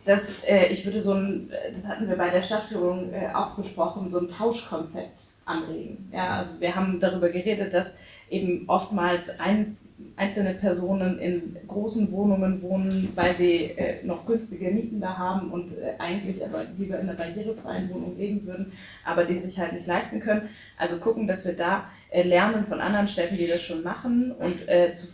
dass 0.06 0.43
äh, 0.43 0.68
ich 0.68 0.86
würde 0.86 1.01
so 1.01 1.14
ein, 1.14 1.49
das 1.74 1.86
hatten 1.88 2.08
wir 2.08 2.18
bei 2.18 2.30
der 2.30 2.43
Stadtführung 2.43 3.14
äh, 3.14 3.34
auch 3.34 3.51
besprochen, 3.56 4.10
so 4.10 4.20
ein 4.20 4.30
Tauschkonzept 4.30 5.22
anregen. 5.45 6.10
Ja, 6.12 6.39
also 6.39 6.60
wir 6.60 6.76
haben 6.76 6.99
darüber 6.99 7.30
geredet, 7.30 7.74
dass 7.74 7.95
eben 8.30 8.68
oftmals 8.68 9.39
ein 9.39 9.78
einzelne 10.16 10.54
Personen 10.54 11.18
in 11.20 11.58
großen 11.68 12.12
Wohnungen 12.12 12.62
wohnen, 12.62 13.10
weil 13.16 13.34
sie 13.34 13.72
äh, 13.78 14.04
noch 14.04 14.26
günstige 14.26 14.70
Mieten 14.72 14.99
da 15.01 15.18
haben 15.18 15.51
und 15.51 15.72
äh, 15.78 15.93
eigentlich 15.99 16.43
aber 16.43 16.64
lieber 16.78 16.99
in 16.99 17.10
einer 17.10 17.18
barrierefreien 17.18 17.89
Wohnung 17.89 18.18
leben 18.18 18.45
würden, 18.45 18.72
aber 19.06 19.24
die 19.24 19.38
sich 19.38 19.58
halt 19.58 19.74
nicht 19.74 19.88
leisten 19.88 20.20
können. 20.20 20.49
Also 20.78 20.97
gucken, 20.97 21.28
dass 21.28 21.45
wir 21.45 21.54
da 21.54 21.86
äh, 22.12 22.24
lernen 22.24 22.68
von 22.68 22.80
anderen 22.80 23.08
Städten, 23.08 23.38
die 23.38 23.47
das 23.47 23.62
schon 23.62 23.84
machen 23.84 24.32
und 24.32 24.68
äh, 24.68 24.93
zu 24.93 25.08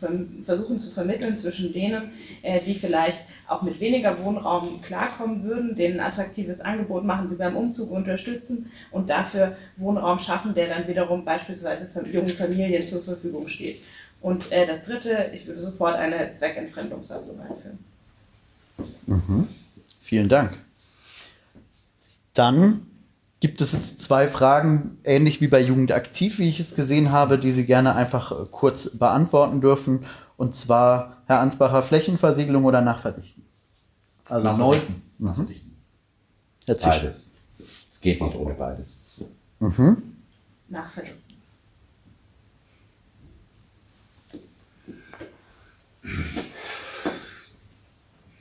versuchen 0.43 0.79
zu 0.79 0.91
vermitteln 0.91 1.37
zwischen 1.37 1.71
denen, 1.71 2.11
äh, 2.41 2.59
die 2.65 2.73
vielleicht 2.73 3.21
auch 3.49 3.63
mit 3.63 3.79
weniger 3.79 4.23
Wohnraum 4.23 4.81
klarkommen 4.81 5.43
würden, 5.43 5.75
denen 5.75 5.99
ein 5.99 6.05
attraktives 6.05 6.61
Angebot 6.61 7.03
machen, 7.03 7.27
sie 7.27 7.35
beim 7.35 7.57
Umzug 7.57 7.91
unterstützen 7.91 8.71
und 8.91 9.09
dafür 9.09 9.55
Wohnraum 9.77 10.19
schaffen, 10.19 10.53
der 10.53 10.69
dann 10.69 10.87
wiederum 10.87 11.25
beispielsweise 11.25 11.89
jungen 12.11 12.29
Familien 12.29 12.85
zur 12.85 13.01
Verfügung 13.01 13.47
steht. 13.47 13.81
Und 14.21 14.51
äh, 14.51 14.67
das 14.67 14.83
dritte, 14.83 15.31
ich 15.33 15.47
würde 15.47 15.61
sofort 15.61 15.95
eine 15.95 16.31
Zweckentfremdungssatzung 16.33 17.39
einführen. 17.39 17.79
Mhm. 19.07 19.47
Vielen 19.99 20.29
Dank. 20.29 20.57
Dann 22.33 22.85
gibt 23.39 23.61
es 23.61 23.71
jetzt 23.71 24.01
zwei 24.01 24.27
Fragen, 24.27 24.97
ähnlich 25.03 25.41
wie 25.41 25.47
bei 25.47 25.61
Jugend 25.61 25.91
aktiv, 25.91 26.39
wie 26.39 26.49
ich 26.49 26.59
es 26.59 26.75
gesehen 26.75 27.11
habe, 27.11 27.39
die 27.39 27.51
Sie 27.51 27.65
gerne 27.65 27.95
einfach 27.95 28.31
äh, 28.31 28.45
kurz 28.51 28.97
beantworten 28.97 29.61
dürfen. 29.61 30.01
Und 30.37 30.55
zwar, 30.55 31.17
Herr 31.25 31.39
Ansbacher, 31.39 31.83
Flächenversiegelung 31.83 32.65
oder 32.65 32.81
Nachverdichten? 32.81 33.38
Also 34.29 34.53
neu. 34.55 34.79
Mhm. 35.17 35.47
Herr 36.65 36.77
Zisch. 36.77 36.89
Beides. 36.89 37.31
Es 37.57 37.99
geht 37.99 38.21
nicht 38.21 38.35
ohne 38.35 38.53
beides. 38.53 39.21
Mhm. 39.59 39.97
Nachverdichten. 40.69 41.19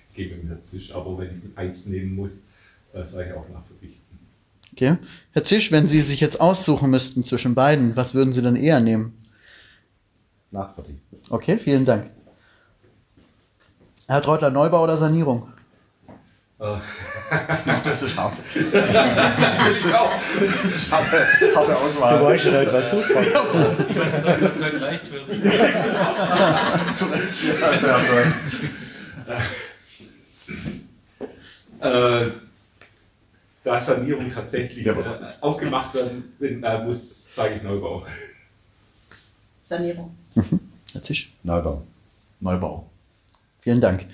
Ich 0.09 0.15
gebe 0.15 0.37
mir 0.37 0.63
Zisch, 0.63 0.95
aber 0.95 1.19
wenn 1.19 1.43
ich 1.45 1.59
eins 1.59 1.87
nehmen 1.87 2.15
muss, 2.15 2.41
sage 2.93 3.31
ich 3.31 3.33
auch 3.35 3.49
nachverdichten. 3.49 4.19
Okay. 4.73 4.97
Herr 5.33 5.45
Zisch, 5.45 5.73
wenn 5.73 5.89
Sie 5.89 6.03
sich 6.03 6.21
jetzt 6.21 6.41
aussuchen 6.41 6.91
müssten 6.91 7.25
zwischen 7.25 7.55
beiden, 7.55 7.97
was 7.97 8.15
würden 8.15 8.33
Sie 8.33 8.43
dann 8.43 8.57
eher 8.57 8.81
nehmen? 8.81 9.21
Nachverdichten. 10.51 11.19
Okay, 11.31 11.59
vielen 11.59 11.85
Dank. 11.85 12.11
Herr 14.07 14.23
Treutler, 14.23 14.51
Neubau 14.51 14.85
oder 14.85 14.97
Sanierung? 14.97 15.53
das 16.59 18.03
ist 18.03 18.17
hart. 18.17 18.35
Das 18.53 19.77
ist, 19.77 19.85
das 19.85 20.65
ist 20.65 20.91
harte, 20.91 21.25
harte 21.55 21.77
Auswahl. 21.77 22.19
Du 22.19 22.25
weißt 22.25 22.45
schon 22.45 22.55
halt, 22.55 22.73
was 22.73 22.91
du 22.91 23.01
dass 24.41 24.57
es 24.57 24.63
halt 24.63 24.81
leicht 24.81 25.13
wird. 25.13 25.31
äh, 31.81 32.27
da 33.63 33.81
Sanierung 33.81 34.35
tatsächlich 34.35 34.85
äh, 34.85 34.97
auch 35.41 35.57
gemacht 35.59 35.95
werden 35.95 36.35
äh, 36.41 36.83
muss, 36.83 37.37
sage 37.37 37.55
ich 37.55 37.63
Neubau. 37.63 38.05
Sanierung. 39.63 40.17
Herr 40.93 41.03
Zisch? 41.03 41.31
Neubau. 41.45 41.85
Neubau. 42.41 42.91
Vielen 43.61 43.81
Dank. 43.81 44.07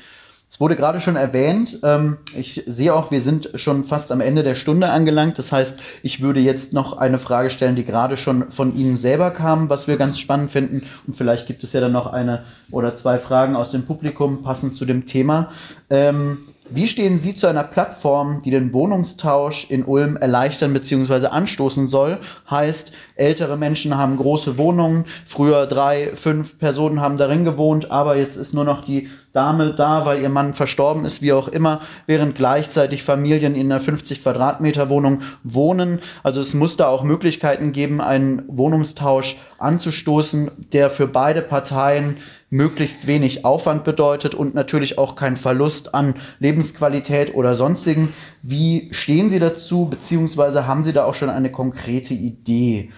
Es 0.55 0.61
wurde 0.61 0.77
gerade 0.77 1.01
schon 1.01 1.17
erwähnt. 1.17 1.81
Ähm, 1.83 2.19
ich 2.33 2.63
sehe 2.65 2.95
auch, 2.95 3.11
wir 3.11 3.21
sind 3.21 3.51
schon 3.57 3.83
fast 3.83 4.13
am 4.13 4.21
Ende 4.21 4.45
der 4.45 4.55
Stunde 4.55 4.89
angelangt. 4.89 5.37
Das 5.37 5.51
heißt, 5.51 5.81
ich 6.05 6.21
würde 6.21 6.39
jetzt 6.39 6.73
noch 6.73 6.97
eine 6.97 7.19
Frage 7.19 7.51
stellen, 7.51 7.75
die 7.75 7.85
gerade 7.85 8.17
schon 8.17 8.53
von 8.53 8.73
Ihnen 8.77 8.97
selber 8.97 9.33
kam, 9.33 9.69
was 9.69 9.89
wir 9.89 9.97
ganz 9.97 10.17
spannend 10.17 10.53
finden. 10.53 10.83
Und 11.09 11.17
vielleicht 11.17 11.49
gibt 11.49 11.65
es 11.65 11.73
ja 11.73 11.81
dann 11.81 11.91
noch 11.91 12.07
eine 12.07 12.45
oder 12.71 12.95
zwei 12.95 13.19
Fragen 13.19 13.57
aus 13.57 13.73
dem 13.73 13.85
Publikum 13.85 14.43
passend 14.43 14.77
zu 14.77 14.85
dem 14.85 15.07
Thema. 15.07 15.51
Ähm, 15.91 16.39
wie 16.71 16.89
stehen 16.89 17.21
Sie 17.21 17.35
zu 17.35 17.47
einer 17.47 17.63
Plattform, 17.63 18.41
die 18.43 18.51
den 18.51 18.73
Wohnungstausch 18.73 19.67
in 19.69 19.85
Ulm 19.85 20.17
erleichtern 20.17 20.73
bzw. 20.73 21.27
anstoßen 21.27 21.89
soll? 21.89 22.19
Heißt, 22.51 22.93
ältere 23.17 23.59
Menschen 23.59 23.99
haben 23.99 24.17
große 24.17 24.57
Wohnungen, 24.57 25.05
früher 25.27 25.67
drei, 25.67 26.13
fünf 26.15 26.59
Personen 26.59 27.03
haben 27.03 27.19
darin 27.19 27.45
gewohnt, 27.45 27.91
aber 27.91 28.17
jetzt 28.17 28.37
ist 28.37 28.55
nur 28.55 28.65
noch 28.65 28.83
die 28.83 29.11
Dame 29.35 29.75
da, 29.75 30.07
weil 30.07 30.23
ihr 30.23 30.31
Mann 30.31 30.55
verstorben 30.55 31.05
ist, 31.05 31.21
wie 31.21 31.33
auch 31.35 31.49
immer, 31.49 31.81
während 32.07 32.35
gleichzeitig 32.35 33.03
Familien 33.03 33.55
in 33.55 33.71
einer 33.71 33.81
50 33.81 34.23
Quadratmeter 34.23 34.89
Wohnung 34.89 35.21
wohnen. 35.43 35.99
Also 36.23 36.41
es 36.41 36.55
muss 36.55 36.77
da 36.79 36.87
auch 36.87 37.03
Möglichkeiten 37.03 37.73
geben, 37.73 38.01
einen 38.01 38.43
Wohnungstausch 38.47 39.37
anzustoßen, 39.59 40.51
der 40.73 40.89
für 40.89 41.09
beide 41.09 41.43
Parteien 41.43 42.17
möglichst 42.55 43.09
wenig 43.09 43.45
Aufwand 43.45 43.83
bedeutet 43.83 44.35
und 44.35 44.55
natürlich 44.55 44.97
auch 44.97 45.17
kein 45.17 45.37
Verlust 45.37 45.95
an 45.95 46.15
Lebensqualität 46.39 47.35
oder 47.35 47.55
sonstigen. 47.57 48.11
Wie 48.43 48.89
stehen 48.93 49.29
Sie 49.29 49.41
dazu, 49.41 49.87
beziehungsweise 49.87 50.67
haben 50.67 50.85
Sie 50.85 50.93
da 50.93 51.05
auch 51.05 51.15
schon 51.15 51.31
eine 51.31 51.51
konkrete 51.51 52.15
Idee? 52.15 52.91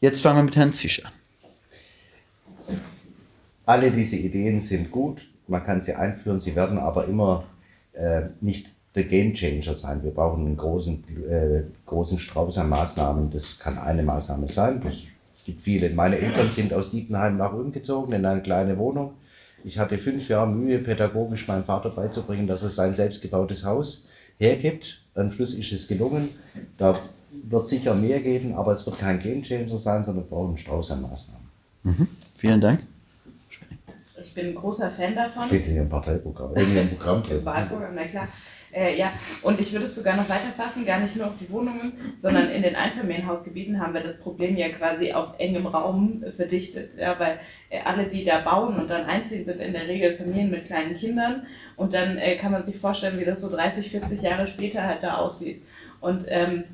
Jetzt 0.00 0.22
fangen 0.22 0.38
wir 0.38 0.42
mit 0.42 0.56
Herrn 0.56 0.72
Zisch 0.72 1.04
an. 1.04 1.12
Alle 3.66 3.92
diese 3.92 4.16
Ideen 4.16 4.60
sind 4.60 4.90
gut, 4.90 5.20
man 5.46 5.62
kann 5.62 5.80
sie 5.80 5.94
einführen, 5.94 6.40
sie 6.40 6.56
werden 6.56 6.78
aber 6.78 7.04
immer 7.06 7.44
äh, 7.92 8.22
nicht 8.40 8.66
der 8.96 9.04
Game 9.04 9.34
Changer 9.34 9.74
sein. 9.74 10.02
Wir 10.02 10.10
brauchen 10.10 10.44
einen 10.44 10.56
großen, 10.56 11.04
äh, 11.28 11.62
großen 11.86 12.18
Strauß 12.18 12.58
an 12.58 12.68
Maßnahmen. 12.68 13.30
Das 13.30 13.60
kann 13.60 13.78
eine 13.78 14.02
Maßnahme 14.02 14.50
sein. 14.50 14.80
Das 14.82 14.94
gibt 15.50 15.62
viele. 15.62 15.90
Meine 15.90 16.18
Eltern 16.18 16.50
sind 16.50 16.72
aus 16.72 16.90
Dietenheim 16.90 17.36
nach 17.36 17.52
Ulm 17.52 17.72
gezogen 17.72 18.12
in 18.12 18.24
eine 18.24 18.42
kleine 18.42 18.78
Wohnung. 18.78 19.14
Ich 19.64 19.78
hatte 19.78 19.98
fünf 19.98 20.28
Jahre 20.28 20.48
Mühe, 20.48 20.78
pädagogisch 20.78 21.46
meinem 21.48 21.64
Vater 21.64 21.90
beizubringen, 21.90 22.46
dass 22.46 22.62
er 22.62 22.70
sein 22.70 22.94
selbstgebautes 22.94 23.64
Haus 23.64 24.08
hergibt. 24.38 25.02
Am 25.14 25.30
Schluss 25.30 25.54
ist 25.54 25.72
es 25.72 25.88
gelungen. 25.88 26.28
Da 26.78 26.98
wird 27.48 27.66
sicher 27.66 27.94
mehr 27.94 28.20
geben, 28.20 28.54
aber 28.54 28.72
es 28.72 28.86
wird 28.86 28.98
kein 28.98 29.20
Game 29.20 29.42
Changer 29.42 29.78
sein, 29.78 30.04
sondern 30.04 30.24
wir 30.24 30.30
brauchen 30.30 30.48
einen 30.48 30.58
Strauß 30.58 30.92
an 30.92 31.02
Maßnahmen. 31.02 31.48
Mhm. 31.82 32.08
Vielen 32.36 32.60
Dank. 32.60 32.80
Ich 34.22 34.34
bin 34.34 34.46
ein 34.46 34.54
großer 34.54 34.90
Fan 34.90 35.14
davon. 35.14 35.46
Steht 35.46 35.66
in 35.66 35.76
Ihrem 35.76 35.88
Parteiprogramm, 35.88 36.54
in 36.54 36.74
Ihrem 36.74 36.88
Programm. 36.90 37.22
Wahlprogramm, 37.44 37.94
na 37.94 38.04
klar. 38.04 38.28
Äh, 38.72 38.96
ja, 38.96 39.12
und 39.42 39.60
ich 39.60 39.72
würde 39.72 39.86
es 39.86 39.96
sogar 39.96 40.16
noch 40.16 40.28
weiter 40.28 40.50
fassen, 40.56 40.86
gar 40.86 41.00
nicht 41.00 41.16
nur 41.16 41.26
auf 41.26 41.36
die 41.40 41.50
Wohnungen, 41.50 41.92
sondern 42.16 42.50
in 42.50 42.62
den 42.62 42.76
Einfamilienhausgebieten 42.76 43.80
haben 43.80 43.94
wir 43.94 44.00
das 44.00 44.20
Problem 44.20 44.56
ja 44.56 44.68
quasi 44.68 45.12
auf 45.12 45.34
engem 45.38 45.66
Raum 45.66 46.24
verdichtet. 46.36 46.96
Ja, 46.96 47.18
weil 47.18 47.40
äh, 47.68 47.80
alle, 47.82 48.06
die 48.06 48.24
da 48.24 48.38
bauen 48.38 48.76
und 48.76 48.88
dann 48.88 49.06
einziehen, 49.06 49.44
sind 49.44 49.60
in 49.60 49.72
der 49.72 49.88
Regel 49.88 50.14
Familien 50.14 50.50
mit 50.50 50.66
kleinen 50.66 50.94
Kindern. 50.94 51.46
Und 51.76 51.94
dann 51.94 52.18
äh, 52.18 52.36
kann 52.36 52.52
man 52.52 52.62
sich 52.62 52.76
vorstellen, 52.76 53.18
wie 53.18 53.24
das 53.24 53.40
so 53.40 53.50
30, 53.50 53.90
40 53.90 54.22
Jahre 54.22 54.46
später 54.46 54.82
halt 54.82 55.02
da 55.02 55.16
aussieht. 55.16 55.62
Und 56.00 56.26
ähm, 56.28 56.64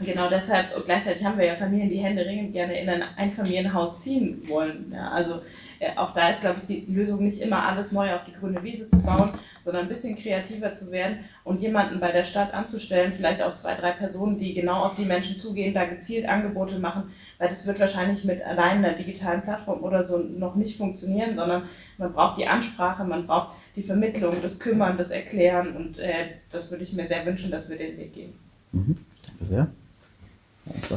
genau 0.00 0.28
deshalb, 0.28 0.76
und 0.76 0.84
gleichzeitig 0.84 1.24
haben 1.24 1.38
wir 1.38 1.46
ja 1.46 1.54
Familien, 1.54 1.88
die 1.88 1.98
händeringend 1.98 2.52
gerne 2.52 2.80
in 2.80 2.88
ein 2.88 3.02
Einfamilienhaus 3.16 4.00
ziehen 4.00 4.42
wollen. 4.48 4.92
Ja, 4.92 5.10
also 5.10 5.40
äh, 5.78 5.96
auch 5.96 6.12
da 6.12 6.30
ist, 6.30 6.40
glaube 6.40 6.60
ich, 6.60 6.66
die 6.66 6.92
Lösung 6.92 7.22
nicht 7.22 7.40
immer 7.40 7.62
alles 7.62 7.92
neu 7.92 8.12
auf 8.12 8.24
die 8.24 8.32
grüne 8.32 8.62
Wiese 8.62 8.88
zu 8.88 9.00
bauen, 9.02 9.30
sondern 9.60 9.84
ein 9.84 9.88
bisschen 9.88 10.16
kreativer 10.16 10.74
zu 10.74 10.90
werden 10.90 11.18
und 11.44 11.60
jemanden 11.60 12.00
bei 12.00 12.10
der 12.10 12.24
Stadt 12.24 12.52
anzustellen, 12.52 13.12
vielleicht 13.12 13.40
auch 13.40 13.54
zwei, 13.54 13.74
drei 13.74 13.92
Personen, 13.92 14.36
die 14.36 14.52
genau 14.52 14.84
auf 14.84 14.96
die 14.96 15.04
Menschen 15.04 15.38
zugehen, 15.38 15.74
da 15.74 15.84
gezielt 15.84 16.28
Angebote 16.28 16.78
machen, 16.80 17.12
weil 17.38 17.48
das 17.48 17.64
wird 17.66 17.78
wahrscheinlich 17.78 18.24
mit 18.24 18.42
allein 18.42 18.78
einer 18.78 18.94
digitalen 18.94 19.42
Plattform 19.42 19.82
oder 19.84 20.02
so 20.02 20.18
noch 20.18 20.56
nicht 20.56 20.76
funktionieren, 20.76 21.36
sondern 21.36 21.68
man 21.98 22.12
braucht 22.12 22.38
die 22.38 22.48
Ansprache, 22.48 23.04
man 23.04 23.26
braucht 23.26 23.50
die 23.76 23.82
Vermittlung, 23.82 24.42
das 24.42 24.58
Kümmern, 24.58 24.98
das 24.98 25.10
Erklären 25.10 25.76
und 25.76 25.98
äh, 25.98 26.26
das 26.50 26.70
würde 26.70 26.82
ich 26.82 26.92
mir 26.92 27.06
sehr 27.06 27.24
wünschen, 27.26 27.50
dass 27.50 27.70
wir 27.70 27.78
den 27.78 27.96
Weg 27.96 28.12
gehen. 28.12 28.34
Mhm. 28.72 28.98
Danke 29.26 29.44
sehr 29.44 29.83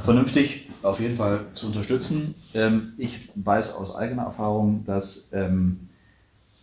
vernünftig 0.04 0.70
auf 0.84 1.00
jeden 1.00 1.16
Fall 1.16 1.42
zu 1.54 1.68
unterstützen. 1.68 2.36
Ähm, 2.54 2.94
ich 2.98 3.30
weiß 3.36 3.76
aus 3.76 3.96
eigener 3.96 4.24
Erfahrung, 4.24 4.86
dass 4.86 5.32
ähm, 5.34 5.90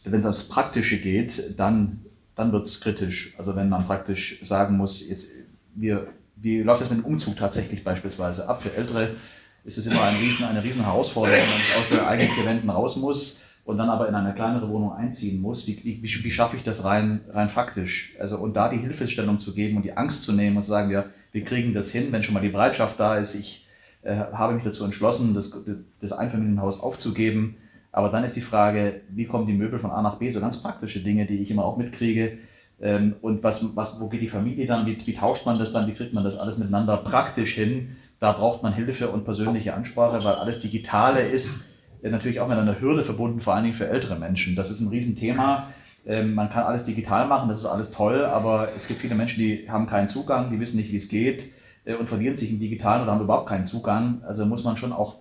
wenn 0.05 0.20
es 0.20 0.26
aufs 0.26 0.48
Praktische 0.48 0.98
geht, 0.98 1.59
dann, 1.59 2.00
dann 2.34 2.52
wird 2.52 2.66
es 2.66 2.80
kritisch. 2.80 3.34
Also 3.38 3.57
wenn 3.57 3.68
man 3.68 3.86
praktisch 3.86 4.40
sagen 4.42 4.76
muss, 4.76 5.07
jetzt, 5.07 5.30
wir, 5.74 6.07
wie 6.36 6.62
läuft 6.62 6.82
das 6.82 6.90
mit 6.90 7.00
dem 7.00 7.05
Umzug 7.05 7.36
tatsächlich 7.36 7.84
beispielsweise 7.84 8.48
ab? 8.48 8.62
Für 8.62 8.74
Ältere 8.74 9.11
ist 9.64 9.78
es 9.78 9.86
immer 9.86 10.02
ein 10.02 10.16
Riesen, 10.16 10.44
eine 10.44 10.62
riesen 10.62 10.84
Herausforderung, 10.84 11.40
wenn 11.40 11.48
man 11.48 11.80
aus 11.80 11.88
den 11.88 12.00
eigenen 12.00 12.30
vier 12.32 12.44
Wänden 12.44 12.68
raus 12.68 12.96
muss 12.96 13.42
und 13.64 13.78
dann 13.78 13.88
aber 13.88 14.09
in 14.09 14.14
eine 14.14 14.34
kleinere 14.34 14.68
Wohnung 14.68 14.92
einziehen 14.92 15.40
muss. 15.40 15.66
Wie, 15.66 15.80
wie, 15.82 16.02
wie 16.02 16.30
schaffe 16.30 16.57
ich 16.57 16.62
das 16.62 16.84
rein, 16.84 17.22
rein 17.30 17.48
faktisch? 17.48 18.14
Also 18.20 18.36
und 18.38 18.55
da 18.55 18.68
die 18.68 18.76
Hilfestellung 18.76 19.38
zu 19.38 19.55
geben 19.55 19.78
und 19.78 19.84
die 19.84 19.96
Angst 19.96 20.22
zu 20.22 20.32
nehmen 20.32 20.57
und 20.57 20.62
zu 20.62 20.68
sagen, 20.68 20.90
wir, 20.90 21.11
wir 21.35 21.43
kriegen 21.43 21.74
das 21.74 21.91
hin, 21.91 22.12
wenn 22.12 22.22
schon 22.22 22.32
mal 22.32 22.41
die 22.41 22.49
Bereitschaft 22.49 22.99
da 23.01 23.16
ist. 23.16 23.35
Ich 23.35 23.66
äh, 24.03 24.14
habe 24.14 24.55
mich 24.55 24.62
dazu 24.62 24.85
entschlossen, 24.85 25.35
das, 25.35 25.51
das 25.99 26.12
Einfamilienhaus 26.12 26.78
aufzugeben. 26.78 27.57
Aber 27.91 28.09
dann 28.09 28.22
ist 28.22 28.37
die 28.37 28.41
Frage, 28.41 29.01
wie 29.11 29.26
kommen 29.26 29.49
die 29.49 29.53
Möbel 29.53 29.80
von 29.80 29.91
A 29.91 30.01
nach 30.01 30.18
B? 30.18 30.30
So 30.30 30.41
ganz 30.41 30.62
praktische 30.62 31.01
Dinge, 31.01 31.26
die 31.26 31.39
ich 31.39 31.51
immer 31.51 31.64
auch 31.64 31.76
mitkriege. 31.76 32.39
Ähm, 32.80 33.16
und 33.20 33.43
was, 33.43 33.76
was, 33.76 34.01
wo 34.01 34.09
geht 34.09 34.22
die 34.22 34.28
Familie 34.28 34.66
dann? 34.66 34.87
Wie, 34.87 34.97
wie 35.05 35.12
tauscht 35.12 35.45
man 35.45 35.59
das 35.59 35.72
dann? 35.72 35.89
Wie 35.89 35.95
kriegt 35.95 36.14
man 36.14 36.22
das 36.22 36.39
alles 36.39 36.57
miteinander 36.57 36.99
praktisch 36.99 37.55
hin? 37.55 37.97
Da 38.20 38.30
braucht 38.30 38.62
man 38.62 38.72
Hilfe 38.72 39.09
und 39.09 39.24
persönliche 39.24 39.74
Ansprache, 39.74 40.22
weil 40.24 40.35
alles 40.35 40.61
Digitale 40.61 41.26
ist 41.26 41.64
äh, 42.05 42.11
natürlich 42.11 42.39
auch 42.39 42.49
mit 42.49 42.59
einer 42.59 42.80
Hürde 42.80 43.03
verbunden, 43.03 43.41
vor 43.41 43.55
allen 43.55 43.64
Dingen 43.64 43.76
für 43.76 43.89
ältere 43.89 44.14
Menschen. 44.14 44.55
Das 44.55 44.70
ist 44.70 44.78
ein 44.80 44.89
Riesenthema. 44.89 45.66
Ähm, 46.07 46.34
man 46.34 46.50
kann 46.50 46.64
alles 46.64 46.84
digital 46.84 47.26
machen, 47.26 47.48
das 47.48 47.61
ist 47.61 47.66
alles 47.66 47.90
toll, 47.90 48.24
aber 48.24 48.68
es 48.76 48.88
gibt 48.88 49.00
viele 49.00 49.14
Menschen, 49.14 49.38
die 49.38 49.70
haben 49.70 49.86
keinen 49.86 50.09
Zugang, 50.09 50.50
die 50.50 50.61
wissen 50.61 50.76
nicht, 50.76 50.92
wie 50.92 50.96
es 50.96 51.09
geht 51.09 51.46
äh, 51.84 51.94
und 51.94 52.07
verlieren 52.07 52.36
sich 52.36 52.50
im 52.50 52.61
Digitalen 52.61 53.02
oder 53.02 53.12
haben 53.12 53.22
überhaupt 53.22 53.48
keinen 53.48 53.64
Zugang. 53.64 54.22
Also 54.26 54.44
muss 54.44 54.64
man 54.64 54.76
schon 54.76 54.92
auch 54.92 55.16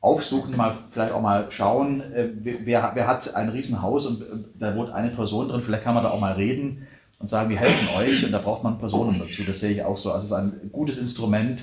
aufsuchen, 0.00 0.56
mal 0.56 0.74
vielleicht 0.90 1.12
auch 1.12 1.22
mal 1.22 1.50
schauen, 1.50 2.00
äh, 2.12 2.28
wer, 2.38 2.92
wer 2.94 3.06
hat 3.06 3.34
ein 3.34 3.48
Riesenhaus 3.50 4.06
und 4.06 4.22
äh, 4.22 4.24
da 4.58 4.74
wohnt 4.74 4.90
eine 4.90 5.10
Person 5.10 5.48
drin, 5.48 5.60
vielleicht 5.60 5.84
kann 5.84 5.94
man 5.94 6.02
da 6.02 6.10
auch 6.10 6.20
mal 6.20 6.32
reden 6.32 6.86
und 7.18 7.28
sagen, 7.28 7.48
wir 7.48 7.58
helfen 7.58 7.88
euch 7.96 8.24
und 8.24 8.32
da 8.32 8.38
braucht 8.38 8.64
man 8.64 8.78
Personen 8.78 9.18
dazu. 9.18 9.42
Das 9.46 9.60
sehe 9.60 9.70
ich 9.70 9.82
auch 9.84 9.96
so. 9.96 10.10
Also 10.12 10.24
es 10.24 10.30
ist 10.30 10.32
ein 10.32 10.70
gutes 10.70 10.98
Instrument, 10.98 11.60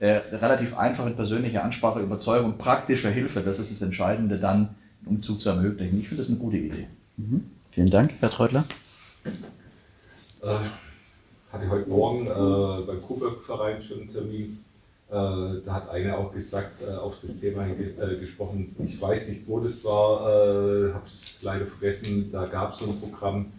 relativ 0.00 0.78
einfach 0.78 1.04
mit 1.04 1.16
persönlicher 1.16 1.62
Ansprache, 1.64 2.00
Überzeugung, 2.00 2.56
praktischer 2.56 3.10
Hilfe. 3.10 3.40
Das 3.40 3.58
ist 3.58 3.70
das 3.70 3.82
Entscheidende 3.82 4.38
dann, 4.38 4.70
um 5.06 5.20
Zug 5.20 5.40
zu 5.40 5.48
ermöglichen. 5.48 5.98
Ich 5.98 6.08
finde 6.08 6.22
das 6.22 6.30
eine 6.30 6.38
gute 6.38 6.56
Idee. 6.56 6.86
Mhm. 7.16 7.50
Vielen 7.72 7.88
Dank, 7.88 8.12
Herr 8.20 8.28
Treutler. 8.28 8.66
Äh, 10.42 10.46
hatte 11.50 11.70
heute 11.70 11.88
Morgen 11.88 12.26
äh, 12.26 12.86
beim 12.86 13.00
Coburg-Verein 13.00 13.82
schon 13.82 14.00
einen 14.00 14.12
Termin. 14.12 14.62
Äh, 15.08 15.14
da 15.64 15.72
hat 15.72 15.88
einer 15.88 16.18
auch 16.18 16.34
gesagt, 16.34 16.82
äh, 16.82 16.92
auf 16.92 17.16
das 17.22 17.40
Thema 17.40 17.66
äh, 17.66 18.16
gesprochen. 18.20 18.76
Ich 18.84 19.00
weiß 19.00 19.26
nicht, 19.28 19.48
wo 19.48 19.58
das 19.58 19.82
war, 19.84 20.20
äh, 20.20 20.92
habe 20.92 21.06
es 21.06 21.38
leider 21.40 21.64
vergessen. 21.64 22.28
Da 22.30 22.44
gab 22.44 22.74
es 22.74 22.80
so 22.80 22.84
ein 22.84 23.00
Programm 23.00 23.50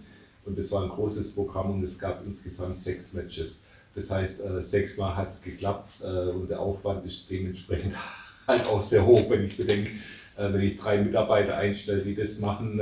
und 0.45 0.59
das 0.59 0.71
war 0.71 0.83
ein 0.83 0.89
großes 0.89 1.33
Programm 1.33 1.71
und 1.71 1.83
es 1.83 1.97
gab 1.97 2.23
insgesamt 2.23 2.77
sechs 2.77 3.13
Matches. 3.13 3.61
Das 3.95 4.11
heißt, 4.11 4.41
äh, 4.41 4.61
sechsmal 4.61 5.17
hat 5.17 5.31
es 5.31 5.41
geklappt 5.41 6.01
und 6.01 6.51
der 6.51 6.59
Aufwand 6.59 7.03
ist 7.07 7.31
dementsprechend 7.31 7.95
halt 8.47 8.67
auch 8.67 8.83
sehr 8.83 9.03
hoch, 9.03 9.27
wenn 9.27 9.43
ich 9.43 9.57
bedenke, 9.57 9.89
wenn 10.37 10.61
ich 10.61 10.77
drei 10.77 11.01
Mitarbeiter 11.01 11.57
einstelle, 11.57 12.03
die 12.03 12.13
das 12.13 12.37
machen, 12.39 12.79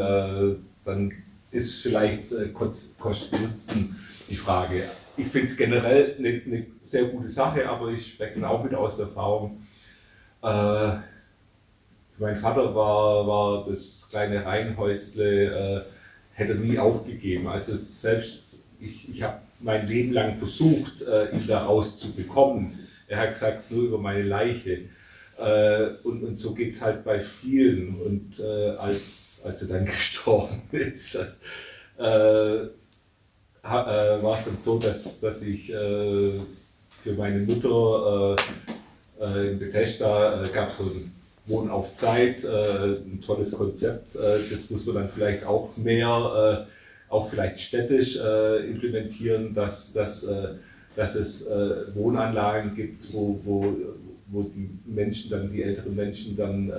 dann 0.85 1.11
ist 1.51 1.81
vielleicht 1.81 2.31
äh, 2.31 2.49
Kosten-Nutzen 2.49 3.95
die 4.29 4.35
Frage. 4.35 4.83
Ich 5.17 5.27
finde 5.27 5.47
es 5.47 5.57
generell 5.57 6.15
eine, 6.17 6.41
eine, 6.45 6.65
sehr 6.81 7.03
gute 7.03 7.27
Sache, 7.27 7.69
aber 7.69 7.89
ich 7.89 8.13
spreche 8.13 8.47
auch 8.47 8.65
wieder 8.65 8.79
aus 8.79 8.97
der 8.97 9.07
Erfahrung. 9.07 9.61
Äh, 10.41 10.93
mein 12.17 12.37
Vater 12.37 12.73
war, 12.73 13.27
war 13.27 13.65
das 13.69 14.07
kleine 14.09 14.45
Reihenhäusle, 14.45 15.45
äh, 15.45 15.81
hätte 16.33 16.55
nie 16.55 16.79
aufgegeben. 16.79 17.47
Also 17.47 17.75
selbst 17.75 18.59
ich, 18.79 19.09
ich 19.09 19.23
habe 19.23 19.39
mein 19.59 19.87
Leben 19.87 20.13
lang 20.13 20.35
versucht, 20.35 21.01
äh, 21.01 21.35
ihn 21.35 21.45
da 21.47 21.65
rauszubekommen. 21.65 22.79
Er 23.07 23.19
hat 23.19 23.33
gesagt, 23.33 23.69
nur 23.71 23.83
über 23.83 23.97
meine 23.97 24.23
Leiche. 24.23 24.85
Äh, 25.37 25.89
und, 26.03 26.23
und 26.23 26.35
so 26.35 26.53
geht 26.53 26.73
es 26.73 26.81
halt 26.81 27.03
bei 27.03 27.19
vielen. 27.19 27.95
Und 27.95 28.39
äh, 28.39 28.69
als 28.77 29.20
als 29.43 29.61
er 29.61 29.67
dann 29.69 29.85
gestorben 29.97 30.61
ist, 30.71 31.17
äh, 31.99 32.67
äh, 33.63 34.23
war 34.23 34.37
es 34.39 34.45
dann 34.45 34.57
so, 34.57 34.79
dass, 34.79 35.19
dass 35.19 35.41
ich 35.41 35.71
äh, 35.71 36.31
für 37.03 37.13
meine 37.17 37.39
Mutter 37.39 38.35
äh, 39.19 39.23
äh, 39.23 39.51
in 39.51 39.59
Bethesda 39.59 40.43
gab 40.53 40.69
es 40.69 40.77
so 40.77 40.85
ein 40.85 41.11
Wohnen 41.45 41.69
auf 41.71 41.93
Zeit, 41.95 42.45
ein 42.45 43.19
tolles 43.25 43.51
Konzept. 43.51 44.15
das 44.15 44.69
muss 44.69 44.85
man 44.85 44.95
dann 44.95 45.09
vielleicht 45.09 45.43
auch 45.43 45.75
mehr, 45.75 46.67
auch 47.09 47.29
vielleicht 47.29 47.59
städtisch 47.59 48.15
implementieren, 48.15 49.51
dass, 49.53 49.91
dass, 49.91 50.23
dass 50.95 51.15
es 51.15 51.43
Wohnanlagen 51.95 52.75
gibt, 52.75 53.11
wo, 53.11 53.39
wo, 53.43 53.75
wo 54.27 54.43
die 54.43 54.69
Menschen 54.85 55.31
dann, 55.31 55.51
die 55.51 55.63
älteren 55.63 55.95
Menschen 55.95 56.37
dann 56.37 56.71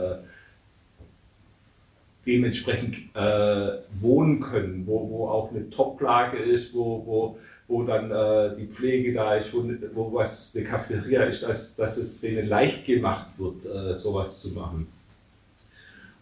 dementsprechend 2.27 2.97
äh, 3.15 3.79
wohnen 4.01 4.41
können, 4.41 4.87
wo, 4.87 5.09
wo 5.11 5.29
auch 5.29 5.51
eine 5.51 5.69
Top-Lage 5.71 6.39
ist, 6.39 6.73
wo, 6.73 7.05
wo, 7.05 7.39
wo 7.67 7.83
dann 7.83 8.11
äh, 8.11 8.57
die 8.57 8.67
Pflege 8.67 9.13
da 9.13 9.37
ist, 9.37 9.53
wo, 9.53 9.65
wo 9.95 10.13
was 10.13 10.55
eine 10.55 10.65
Cafeteria 10.65 11.25
ist, 11.25 11.43
dass, 11.43 11.75
dass 11.75 11.97
es 11.97 12.21
denen 12.21 12.49
leicht 12.49 12.87
gemacht 12.87 13.27
wird, 13.39 13.65
äh, 13.65 13.95
sowas 13.95 14.41
zu 14.41 14.51
machen. 14.51 14.87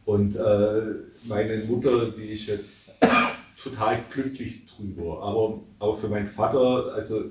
Und 0.07 0.37
äh, 0.37 0.81
meine 1.25 1.59
Mutter, 1.65 2.07
die 2.17 2.33
ist 2.33 2.47
jetzt 2.47 2.93
total 3.63 4.01
glücklich 4.11 4.63
drüber, 4.67 5.23
aber, 5.23 5.61
aber 5.79 5.97
für 5.97 6.09
meinen 6.09 6.27
Vater, 6.27 6.95
also 6.95 7.25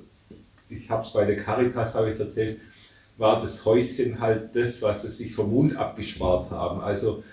ich 0.70 0.90
habe 0.90 1.04
es 1.04 1.12
bei 1.12 1.26
der 1.26 1.38
Caritas, 1.38 1.96
habe 1.96 2.12
ich 2.12 2.20
erzählt, 2.20 2.60
war 3.18 3.42
das 3.42 3.66
Häuschen 3.66 4.22
halt 4.22 4.56
das, 4.56 4.82
was 4.82 5.02
sie 5.02 5.10
sich 5.10 5.34
vom 5.34 5.52
Mund 5.52 5.76
abgespart 5.76 6.52
haben. 6.52 6.80
Also 6.80 7.24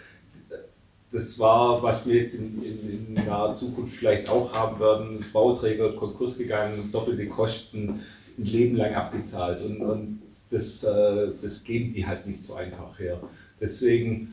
das 1.17 1.39
war, 1.39 1.83
was 1.83 2.07
wir 2.07 2.17
jetzt 2.17 2.35
in, 2.35 2.63
in, 2.63 3.07
in, 3.09 3.15
naher 3.15 3.55
Zukunft 3.55 3.97
vielleicht 3.97 4.29
auch 4.29 4.53
haben 4.53 4.79
werden. 4.79 5.25
Bauträger, 5.33 5.91
Konkurs 5.93 6.37
gegangen, 6.37 6.91
doppelte 6.93 7.27
Kosten, 7.27 8.01
ein 8.39 8.45
Leben 8.45 8.77
lang 8.77 8.95
abgezahlt. 8.95 9.65
Und, 9.65 9.81
und 9.81 10.23
das, 10.51 10.85
äh, 10.85 11.29
das 11.41 11.65
geben 11.65 11.93
die 11.95 12.07
halt 12.07 12.27
nicht 12.27 12.45
so 12.45 12.55
einfach 12.55 12.99
her. 12.99 13.19
Deswegen 13.59 14.31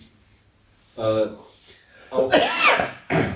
äh, 0.98 1.28
auch 2.12 2.32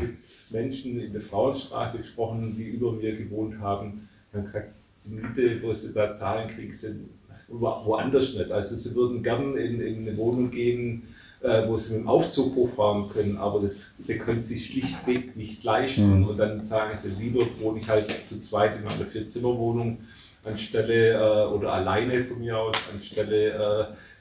mit 0.01 0.17
Menschen 0.49 0.99
in 0.99 1.13
der 1.13 1.21
Frauenstraße 1.21 1.99
gesprochen, 1.99 2.53
die 2.57 2.65
über 2.65 2.91
mir 2.91 3.15
gewohnt 3.15 3.59
haben, 3.59 4.09
haben 4.33 4.43
gesagt, 4.43 4.73
die 5.05 5.11
Miete, 5.11 5.63
wo 5.63 5.73
sie 5.73 5.93
da 5.93 6.11
zahlen, 6.11 6.49
kriegst 6.49 6.83
du 6.83 7.07
woanders 7.47 8.33
nicht. 8.33 8.51
Also 8.51 8.75
sie 8.75 8.93
würden 8.93 9.23
gern 9.23 9.55
in, 9.55 9.79
in 9.79 10.05
eine 10.05 10.17
Wohnung 10.17 10.51
gehen, 10.51 11.03
äh, 11.41 11.67
wo 11.67 11.77
sie 11.77 11.93
mit 11.93 12.01
dem 12.01 12.07
Aufzug 12.07 12.55
hochfahren 12.55 13.07
können, 13.09 13.37
aber 13.37 13.59
das, 13.59 13.91
sie 13.99 14.17
können 14.17 14.41
sich 14.41 14.67
schlichtweg 14.67 15.35
nicht 15.35 15.63
leisten. 15.63 16.21
Mhm. 16.21 16.27
Und 16.27 16.37
dann 16.37 16.63
sagen 16.63 16.97
sie, 17.01 17.09
lieber 17.09 17.45
wohne 17.59 17.79
ich 17.79 17.87
halt 17.87 18.07
zu 18.27 18.41
zweit 18.41 18.77
in 18.77 18.87
einer 18.87 19.05
Vierzimmerwohnung 19.05 19.99
anstelle 20.43 21.13
äh, 21.13 21.53
oder 21.53 21.73
alleine 21.73 22.23
von 22.23 22.39
mir 22.39 22.57
aus, 22.57 22.75
anstelle 22.93 23.51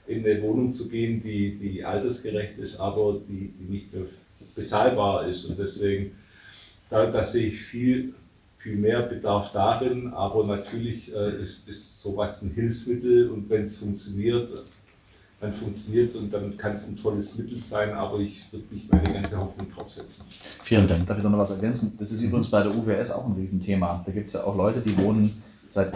äh, 0.07 0.13
in 0.13 0.25
eine 0.25 0.43
Wohnung 0.43 0.75
zu 0.75 0.89
gehen, 0.89 1.23
die, 1.23 1.57
die 1.57 1.85
altersgerecht 1.85 2.59
ist, 2.59 2.79
aber 2.79 3.21
die, 3.29 3.53
die 3.59 3.73
nicht 3.73 3.93
mehr 3.95 4.05
bezahlbar 4.55 5.27
ist. 5.27 5.45
Und 5.47 5.59
deswegen, 5.59 6.13
da, 6.91 7.07
da 7.07 7.23
sehe 7.23 7.49
ich 7.49 7.61
viel, 7.61 8.15
viel 8.59 8.77
mehr 8.77 9.03
Bedarf 9.03 9.53
darin, 9.53 10.09
aber 10.09 10.45
natürlich 10.45 11.15
äh, 11.15 11.43
ist, 11.43 11.69
ist 11.69 12.03
sowas 12.03 12.43
ein 12.43 12.51
Hilfsmittel 12.51 13.31
und 13.31 13.49
wenn 13.49 13.63
es 13.63 13.77
funktioniert, 13.77 14.51
dann 15.41 15.53
funktioniert 15.53 16.11
es 16.11 16.17
und 16.17 16.33
dann 16.33 16.57
kann 16.57 16.75
es 16.75 16.89
ein 16.89 16.97
tolles 16.97 17.37
Mittel 17.37 17.63
sein, 17.63 17.93
aber 17.93 18.19
ich 18.21 18.51
würde 18.51 18.75
nicht 18.75 18.91
meine 18.91 19.13
ganze 19.13 19.39
Hoffnung 19.39 19.71
draufsetzen. 19.71 20.25
Vielen 20.63 20.89
Dank. 20.89 21.07
Darf 21.07 21.19
ich 21.19 21.25
noch 21.25 21.37
was 21.37 21.51
ergänzen? 21.51 21.95
Das 21.99 22.11
ist 22.11 22.23
übrigens 22.23 22.51
bei 22.51 22.63
der 22.63 22.75
UWS 22.75 23.11
auch 23.11 23.27
ein 23.27 23.33
Riesenthema. 23.33 24.03
Da 24.05 24.13
gibt 24.13 24.27
es 24.27 24.33
ja 24.33 24.45
auch 24.45 24.57
Leute, 24.57 24.81
die 24.81 24.97
wohnen 24.97 25.43
seit 25.69 25.93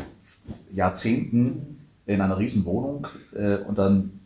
Jahrzehnten 0.72 1.78
in 2.07 2.20
einer 2.20 2.38
riesen 2.38 2.64
Wohnung 2.66 3.07
äh, 3.34 3.57
und 3.59 3.78
dann 3.78 4.20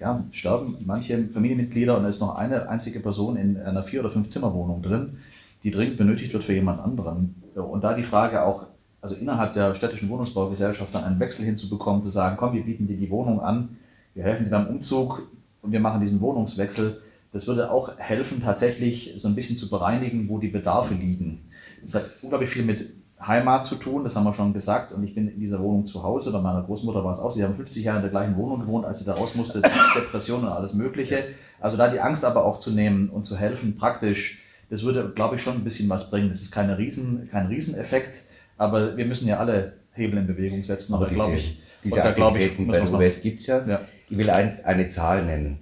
ja, 0.00 0.24
sterben 0.30 0.76
manche 0.84 1.28
Familienmitglieder 1.28 1.96
und 1.96 2.02
da 2.02 2.08
ist 2.08 2.20
noch 2.20 2.36
eine 2.36 2.68
einzige 2.68 3.00
Person 3.00 3.36
in 3.36 3.56
einer 3.56 3.82
Vier- 3.82 4.00
oder 4.00 4.10
Fünf-Zimmer-Wohnung 4.10 4.82
drin, 4.82 5.18
die 5.62 5.70
dringend 5.70 5.96
benötigt 5.96 6.32
wird 6.32 6.44
für 6.44 6.52
jemand 6.52 6.80
anderen. 6.80 7.34
Und 7.54 7.82
da 7.84 7.94
die 7.94 8.02
Frage 8.02 8.42
auch, 8.42 8.66
also 9.00 9.14
innerhalb 9.14 9.54
der 9.54 9.74
städtischen 9.74 10.08
Wohnungsbaugesellschaft 10.08 10.94
dann 10.94 11.04
einen 11.04 11.20
Wechsel 11.20 11.44
hinzubekommen, 11.44 12.02
zu 12.02 12.08
sagen, 12.08 12.36
komm, 12.36 12.54
wir 12.54 12.64
bieten 12.64 12.86
dir 12.86 12.96
die 12.96 13.10
Wohnung 13.10 13.40
an, 13.40 13.78
wir 14.16 14.24
helfen 14.24 14.44
dir 14.44 14.50
beim 14.50 14.66
Umzug 14.66 15.30
und 15.60 15.72
wir 15.72 15.80
machen 15.80 16.00
diesen 16.00 16.20
Wohnungswechsel, 16.20 17.00
das 17.32 17.46
würde 17.46 17.70
auch 17.70 17.98
helfen, 17.98 18.40
tatsächlich 18.42 19.12
so 19.16 19.28
ein 19.28 19.34
bisschen 19.34 19.58
zu 19.58 19.68
bereinigen, 19.68 20.28
wo 20.28 20.38
die 20.38 20.48
Bedarfe 20.48 20.94
liegen. 20.94 21.42
Das 21.82 21.96
hat 21.96 22.04
unglaublich 22.22 22.48
viel 22.48 22.64
mit 22.64 22.90
Heimat 23.20 23.66
zu 23.66 23.74
tun, 23.74 24.04
das 24.04 24.16
haben 24.16 24.24
wir 24.24 24.32
schon 24.32 24.54
gesagt. 24.54 24.92
Und 24.92 25.04
ich 25.04 25.14
bin 25.14 25.28
in 25.28 25.38
dieser 25.38 25.60
Wohnung 25.60 25.84
zu 25.84 26.02
Hause. 26.02 26.32
Bei 26.32 26.40
meiner 26.40 26.62
Großmutter 26.62 27.04
war 27.04 27.10
es 27.10 27.18
auch. 27.18 27.30
Sie 27.30 27.44
haben 27.44 27.54
50 27.54 27.84
Jahre 27.84 27.98
in 27.98 28.02
der 28.04 28.10
gleichen 28.10 28.36
Wohnung 28.36 28.60
gewohnt, 28.60 28.86
als 28.86 29.00
sie 29.00 29.04
da 29.04 29.14
raus 29.14 29.34
musste, 29.34 29.60
Depressionen 29.94 30.46
und 30.46 30.52
alles 30.52 30.72
Mögliche. 30.72 31.24
Also 31.60 31.76
da 31.76 31.88
die 31.88 32.00
Angst 32.00 32.24
aber 32.24 32.44
auch 32.44 32.58
zu 32.58 32.70
nehmen 32.70 33.10
und 33.10 33.24
zu 33.24 33.36
helfen, 33.36 33.76
praktisch, 33.76 34.44
das 34.70 34.82
würde, 34.82 35.12
glaube 35.14 35.36
ich, 35.36 35.42
schon 35.42 35.56
ein 35.56 35.64
bisschen 35.64 35.90
was 35.90 36.10
bringen. 36.10 36.30
Das 36.30 36.40
ist 36.40 36.52
keine 36.52 36.78
Riesen, 36.78 37.28
kein 37.30 37.46
Rieseneffekt, 37.48 38.22
aber 38.56 38.96
wir 38.96 39.04
müssen 39.04 39.28
ja 39.28 39.38
alle 39.38 39.74
Hebel 39.92 40.18
in 40.18 40.26
Bewegung 40.26 40.64
setzen. 40.64 40.94
Aber 40.94 41.04
da 41.04 41.10
diese, 41.10 41.22
glaube 41.22 41.36
ich, 41.36 41.60
diese 41.84 41.96
ich, 41.96 42.02
Aktivitäten 42.02 42.66
bei. 42.66 42.82
UBS 42.82 43.20
gibt 43.20 43.40
es 43.42 43.46
ja. 43.46 43.66
Ja. 43.66 43.80
Ich 44.08 44.16
will 44.16 44.30
ein, 44.30 44.58
eine 44.64 44.88
Zahl 44.88 45.24
nennen, 45.24 45.58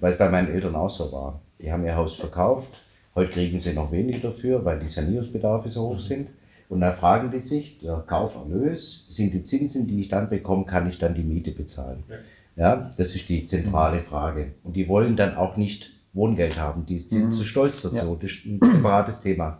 weil 0.00 0.12
es 0.12 0.18
bei 0.18 0.28
meinen 0.28 0.52
Eltern 0.52 0.76
auch 0.76 0.90
so 0.90 1.10
war. 1.12 1.40
Die 1.60 1.72
haben 1.72 1.84
ihr 1.84 1.96
Haus 1.96 2.14
verkauft. 2.14 2.72
Heute 3.14 3.32
kriegen 3.32 3.58
sie 3.58 3.72
noch 3.72 3.90
weniger 3.90 4.30
dafür, 4.30 4.64
weil 4.64 4.78
die 4.78 4.86
Sanierungsbedarfe 4.86 5.68
so 5.68 5.88
hoch 5.88 6.00
sind. 6.00 6.28
Und 6.68 6.80
dann 6.80 6.94
fragen 6.94 7.30
die 7.30 7.40
sich, 7.40 7.78
der 7.80 8.04
Kauferlös, 8.06 9.08
sind 9.10 9.32
die 9.32 9.42
Zinsen, 9.42 9.88
die 9.88 10.02
ich 10.02 10.08
dann 10.08 10.28
bekomme, 10.28 10.66
kann 10.66 10.88
ich 10.88 10.98
dann 10.98 11.14
die 11.14 11.22
Miete 11.22 11.50
bezahlen? 11.50 12.04
Ja, 12.56 12.90
das 12.96 13.14
ist 13.14 13.28
die 13.28 13.46
zentrale 13.46 14.02
Frage. 14.02 14.52
Und 14.62 14.74
die 14.74 14.86
wollen 14.86 15.16
dann 15.16 15.36
auch 15.36 15.56
nicht 15.56 15.92
Wohngeld 16.12 16.58
haben. 16.58 16.86
Die 16.86 16.98
sind 16.98 17.32
zu 17.32 17.44
stolz 17.44 17.82
dazu. 17.82 18.18
Das 18.20 18.30
ist 18.30 18.44
ein 18.44 18.60
separates 18.62 19.20
Thema. 19.22 19.58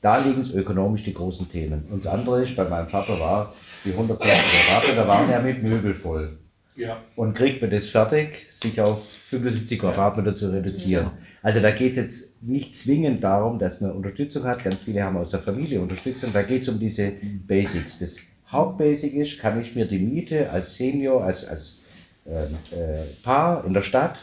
Da 0.00 0.18
liegen 0.18 0.42
es 0.42 0.52
ökonomisch 0.52 1.04
die 1.04 1.14
großen 1.14 1.50
Themen. 1.50 1.84
Und 1.90 2.04
das 2.04 2.12
andere 2.12 2.42
ist, 2.42 2.54
bei 2.54 2.68
meinem 2.68 2.88
Vater 2.88 3.18
war, 3.18 3.54
die 3.84 3.90
120 3.90 4.36
Quadratmeter 4.36 5.08
waren 5.08 5.30
ja 5.30 5.40
mit 5.40 5.62
Möbel 5.62 5.94
voll. 5.94 6.38
Ja. 6.76 7.02
Und 7.16 7.34
kriegt 7.34 7.62
man 7.62 7.70
das 7.70 7.86
fertig, 7.86 8.46
sich 8.50 8.80
auf 8.80 9.08
75 9.30 9.78
Quadratmeter 9.78 10.34
zu 10.34 10.52
reduzieren. 10.52 11.10
Also 11.42 11.60
da 11.60 11.70
geht 11.70 11.92
es 11.92 11.96
jetzt 11.96 12.42
nicht 12.42 12.74
zwingend 12.74 13.24
darum, 13.24 13.58
dass 13.58 13.80
man 13.80 13.92
Unterstützung 13.92 14.44
hat. 14.44 14.62
Ganz 14.62 14.82
viele 14.82 15.02
haben 15.02 15.16
aus 15.16 15.30
der 15.30 15.40
Familie 15.40 15.80
Unterstützung. 15.80 16.30
Da 16.32 16.42
geht 16.42 16.62
es 16.62 16.68
um 16.68 16.78
diese 16.78 17.12
Basics. 17.46 17.98
Das 17.98 18.16
Hauptbasic 18.48 19.14
ist, 19.14 19.38
kann 19.38 19.60
ich 19.60 19.74
mir 19.74 19.86
die 19.86 19.98
Miete 19.98 20.50
als 20.50 20.76
Senior, 20.76 21.24
als, 21.24 21.46
als 21.46 21.78
ähm, 22.26 22.56
äh, 22.72 23.04
Paar 23.22 23.64
in 23.64 23.74
der 23.74 23.82
Stadt 23.82 24.16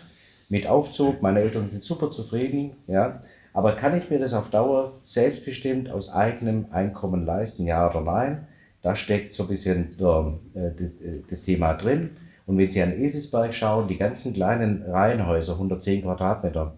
mit 0.49 0.67
Aufzug, 0.67 1.21
meine 1.21 1.41
Eltern 1.41 1.67
sind 1.69 1.81
super 1.81 2.11
zufrieden, 2.11 2.71
ja, 2.87 3.21
aber 3.53 3.73
kann 3.73 3.97
ich 3.97 4.09
mir 4.09 4.19
das 4.19 4.33
auf 4.33 4.49
Dauer 4.49 4.93
selbstbestimmt 5.03 5.89
aus 5.89 6.09
eigenem 6.09 6.67
Einkommen 6.71 7.25
leisten, 7.25 7.65
ja 7.65 7.89
oder 7.89 8.01
nein? 8.01 8.47
Da 8.81 8.95
steckt 8.95 9.33
so 9.33 9.43
ein 9.43 9.49
bisschen 9.49 9.95
der, 9.97 10.39
äh, 10.53 10.71
das, 10.77 11.01
äh, 11.01 11.21
das 11.29 11.43
Thema 11.43 11.73
drin. 11.73 12.11
Und 12.45 12.57
wenn 12.57 12.71
Sie 12.71 12.81
an 12.81 12.99
Eselsberg 12.99 13.53
schauen, 13.53 13.87
die 13.87 13.97
ganzen 13.97 14.33
kleinen 14.33 14.83
Reihenhäuser, 14.83 15.53
110 15.53 16.03
Quadratmeter, 16.03 16.75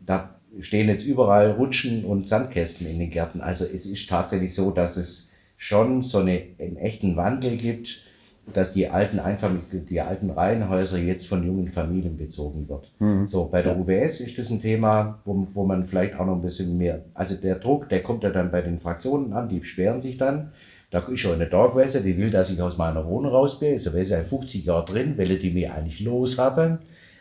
da 0.00 0.36
stehen 0.60 0.88
jetzt 0.88 1.06
überall 1.06 1.52
Rutschen 1.52 2.04
und 2.04 2.28
Sandkästen 2.28 2.86
in 2.86 2.98
den 2.98 3.10
Gärten. 3.10 3.40
Also 3.40 3.64
es 3.64 3.86
ist 3.86 4.08
tatsächlich 4.08 4.54
so, 4.54 4.70
dass 4.70 4.96
es 4.96 5.32
schon 5.56 6.02
so 6.02 6.18
eine, 6.18 6.42
einen 6.58 6.76
echten 6.76 7.16
Wandel 7.16 7.56
gibt, 7.56 8.02
dass 8.52 8.72
die 8.72 8.88
alten 8.88 9.18
Einfamil 9.18 9.60
die 9.72 10.00
alten 10.00 10.30
Reihenhäuser 10.30 10.98
jetzt 10.98 11.26
von 11.26 11.44
jungen 11.44 11.68
Familien 11.72 12.16
bezogen 12.16 12.68
wird. 12.68 12.92
So, 13.26 13.46
bei 13.46 13.60
der 13.62 13.76
UBS 13.76 14.20
ist 14.20 14.38
das 14.38 14.50
ein 14.50 14.62
Thema, 14.62 15.18
wo, 15.24 15.48
wo 15.52 15.64
man 15.64 15.86
vielleicht 15.86 16.14
auch 16.14 16.26
noch 16.26 16.36
ein 16.36 16.42
bisschen 16.42 16.78
mehr, 16.78 17.04
also 17.14 17.34
der 17.34 17.56
Druck, 17.56 17.88
der 17.88 18.04
kommt 18.04 18.22
ja 18.22 18.30
dann 18.30 18.52
bei 18.52 18.60
den 18.60 18.78
Fraktionen 18.78 19.32
an, 19.32 19.48
die 19.48 19.58
beschweren 19.58 20.00
sich 20.00 20.16
dann. 20.16 20.52
Da 20.90 21.00
ist 21.00 21.20
schon 21.20 21.34
eine 21.34 21.46
Dogwässer, 21.46 22.00
die 22.00 22.16
will, 22.16 22.30
dass 22.30 22.50
ich 22.50 22.60
aus 22.62 22.76
meiner 22.76 23.06
Wohnung 23.06 23.32
raus 23.32 23.58
bin. 23.58 23.72
Also 23.72 23.92
wäre 23.92 24.04
sie 24.04 24.10
seit 24.10 24.28
50 24.28 24.64
Jahren 24.64 24.86
drin, 24.86 25.18
will 25.18 25.38
die 25.38 25.50
mir 25.50 25.74
eigentlich 25.74 26.00
los 26.00 26.38
haben. 26.38 26.78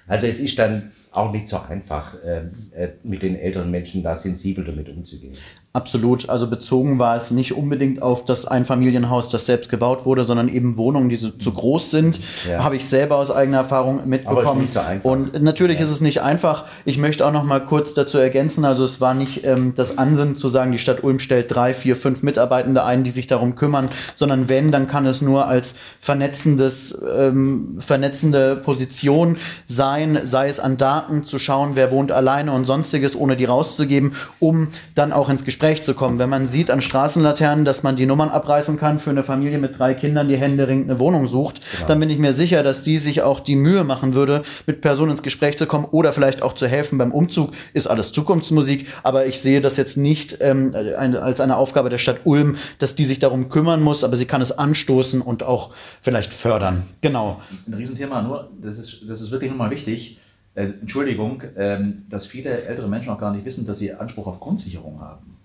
Also 0.07 0.28
es 0.28 0.39
ist 0.39 0.59
dann 0.59 0.91
auch 1.16 1.32
nicht 1.32 1.47
so 1.47 1.59
einfach, 1.70 2.13
ähm, 2.26 2.51
äh, 2.76 2.89
mit 3.03 3.22
den 3.24 3.36
älteren 3.36 3.72
Menschen 3.72 4.03
da 4.03 4.16
sensibel 4.16 4.63
damit 4.63 4.89
umzugehen. 4.89 5.34
Absolut. 5.76 6.30
Also 6.30 6.47
bezogen 6.47 6.99
war 6.99 7.18
es 7.18 7.32
nicht 7.32 7.51
unbedingt 7.51 8.01
auf 8.01 8.24
das 8.24 8.45
Einfamilienhaus, 8.45 9.28
das 9.28 9.45
selbst 9.45 9.70
gebaut 9.70 10.05
wurde, 10.05 10.24
sondern 10.24 10.47
eben 10.47 10.78
Wohnungen, 10.78 11.09
die 11.09 11.18
so, 11.18 11.32
zu 11.32 11.51
groß 11.51 11.91
sind. 11.91 12.18
Ja. 12.49 12.63
Habe 12.63 12.78
ich 12.78 12.86
selber 12.86 13.18
aus 13.18 13.30
eigener 13.30 13.57
Erfahrung 13.57 14.07
mitbekommen. 14.07 14.70
so. 14.70 14.80
Und 15.03 15.41
natürlich 15.41 15.82
ist 15.82 15.89
es 15.89 15.99
nicht 15.99 16.22
einfach. 16.22 16.63
Ich 16.86 16.97
möchte 16.97 17.28
auch 17.28 17.34
noch 17.34 17.43
mal 17.43 17.59
kurz 17.59 17.93
dazu 17.93 18.18
ergänzen. 18.18 18.63
Also 18.63 18.86
es 18.86 19.01
war 19.01 19.13
nicht 19.13 19.45
ähm, 19.45 19.74
das 19.76 19.97
Ansinnen 19.97 20.38
zu 20.38 20.47
sagen, 20.47 20.72
die 20.72 20.80
Stadt 20.80 21.03
Ulm 21.03 21.20
stellt 21.20 21.53
drei, 21.53 21.74
vier, 21.74 21.97
fünf 21.97 22.24
Mitarbeitende 22.24 22.86
ein, 22.86 23.03
die 23.03 23.09
sich 23.09 23.28
darum 23.28 23.55
kümmern, 23.55 23.89
sondern 24.16 24.47
wenn, 24.47 24.72
dann 24.72 24.88
kann 24.88 25.05
es 25.05 25.22
nur 25.22 25.45
als 25.45 25.76
vernetzendes, 25.99 26.97
ähm, 27.18 27.80
vernetzende 27.80 28.55
Position 28.55 29.36
sein, 29.66 30.20
sei 30.24 30.47
es 30.47 30.61
an 30.61 30.78
Daten 30.78 31.05
zu 31.24 31.39
schauen, 31.39 31.72
wer 31.76 31.91
wohnt 31.91 32.12
alleine 32.12 32.51
und 32.51 32.66
sonstiges, 32.66 33.16
ohne 33.16 33.36
die 33.36 33.45
rauszugeben, 33.45 34.14
um 34.39 34.68
dann 34.93 35.12
auch 35.12 35.30
ins 35.30 35.45
Gespräch 35.45 35.82
zu 35.82 35.93
kommen. 35.93 36.20
Wenn 36.20 36.30
man 36.30 36.47
sieht 36.47 36.70
an 36.72 36.82
Straßenlaternen, 36.82 37.66
dass 37.66 37.84
man 37.84 37.95
die 37.95 38.06
Nummern 38.06 38.30
abreißen 38.30 38.78
kann 38.78 38.99
für 38.99 39.10
eine 39.10 39.24
Familie 39.24 39.58
mit 39.58 39.80
drei 39.80 39.93
Kindern, 39.93 40.28
die 40.28 40.38
händeringend 40.38 40.89
eine 40.89 40.99
Wohnung 40.99 41.28
sucht, 41.28 41.62
dann 41.88 41.99
bin 41.99 42.10
ich 42.10 42.20
mir 42.20 42.34
sicher, 42.34 42.64
dass 42.64 42.84
die 42.84 42.97
sich 42.97 43.22
auch 43.22 43.39
die 43.39 43.56
Mühe 43.56 43.84
machen 43.84 44.14
würde, 44.14 44.43
mit 44.66 44.82
Personen 44.82 45.12
ins 45.12 45.24
Gespräch 45.24 45.58
zu 45.58 45.66
kommen 45.66 45.86
oder 45.86 46.14
vielleicht 46.14 46.41
auch 46.41 46.53
zu 46.53 46.68
helfen 46.68 46.97
beim 46.97 47.12
Umzug. 47.12 47.51
Ist 47.74 47.88
alles 47.88 48.12
Zukunftsmusik, 48.12 48.88
aber 49.03 49.26
ich 49.26 49.39
sehe 49.39 49.62
das 49.62 49.78
jetzt 49.78 49.97
nicht 49.97 50.38
ähm, 50.41 50.74
als 50.76 51.39
eine 51.39 51.58
Aufgabe 51.58 51.89
der 51.89 51.97
Stadt 51.97 52.22
Ulm, 52.24 52.58
dass 52.80 52.95
die 52.95 53.06
sich 53.06 53.20
darum 53.20 53.49
kümmern 53.49 53.82
muss, 53.82 54.03
aber 54.03 54.16
sie 54.16 54.26
kann 54.26 54.41
es 54.41 54.51
anstoßen 54.51 55.22
und 55.22 55.43
auch 55.43 55.72
vielleicht 56.01 56.34
fördern. 56.34 56.84
Genau. 57.01 57.41
ein 57.68 57.74
Riesenthema, 57.74 58.22
nur 58.22 58.49
das 58.62 58.78
ist, 58.78 59.10
das 59.10 59.22
ist 59.22 59.32
wirklich 59.32 59.51
nochmal 59.51 59.72
wichtig. 59.72 60.20
Äh, 60.56 60.68
Entschuldigung, 60.82 61.43
ähm, 61.58 62.03
dass 62.10 62.26
viele 62.26 62.64
ältere 62.64 62.88
Menschen 62.88 63.10
auch 63.12 63.20
gar 63.20 63.32
nicht 63.34 63.43
wissen, 63.45 63.68
dass 63.68 63.78
sie 63.80 63.93
Anspruch 63.93 64.26
auf 64.28 64.39
Grundsicherung 64.39 65.01
haben. 65.01 65.36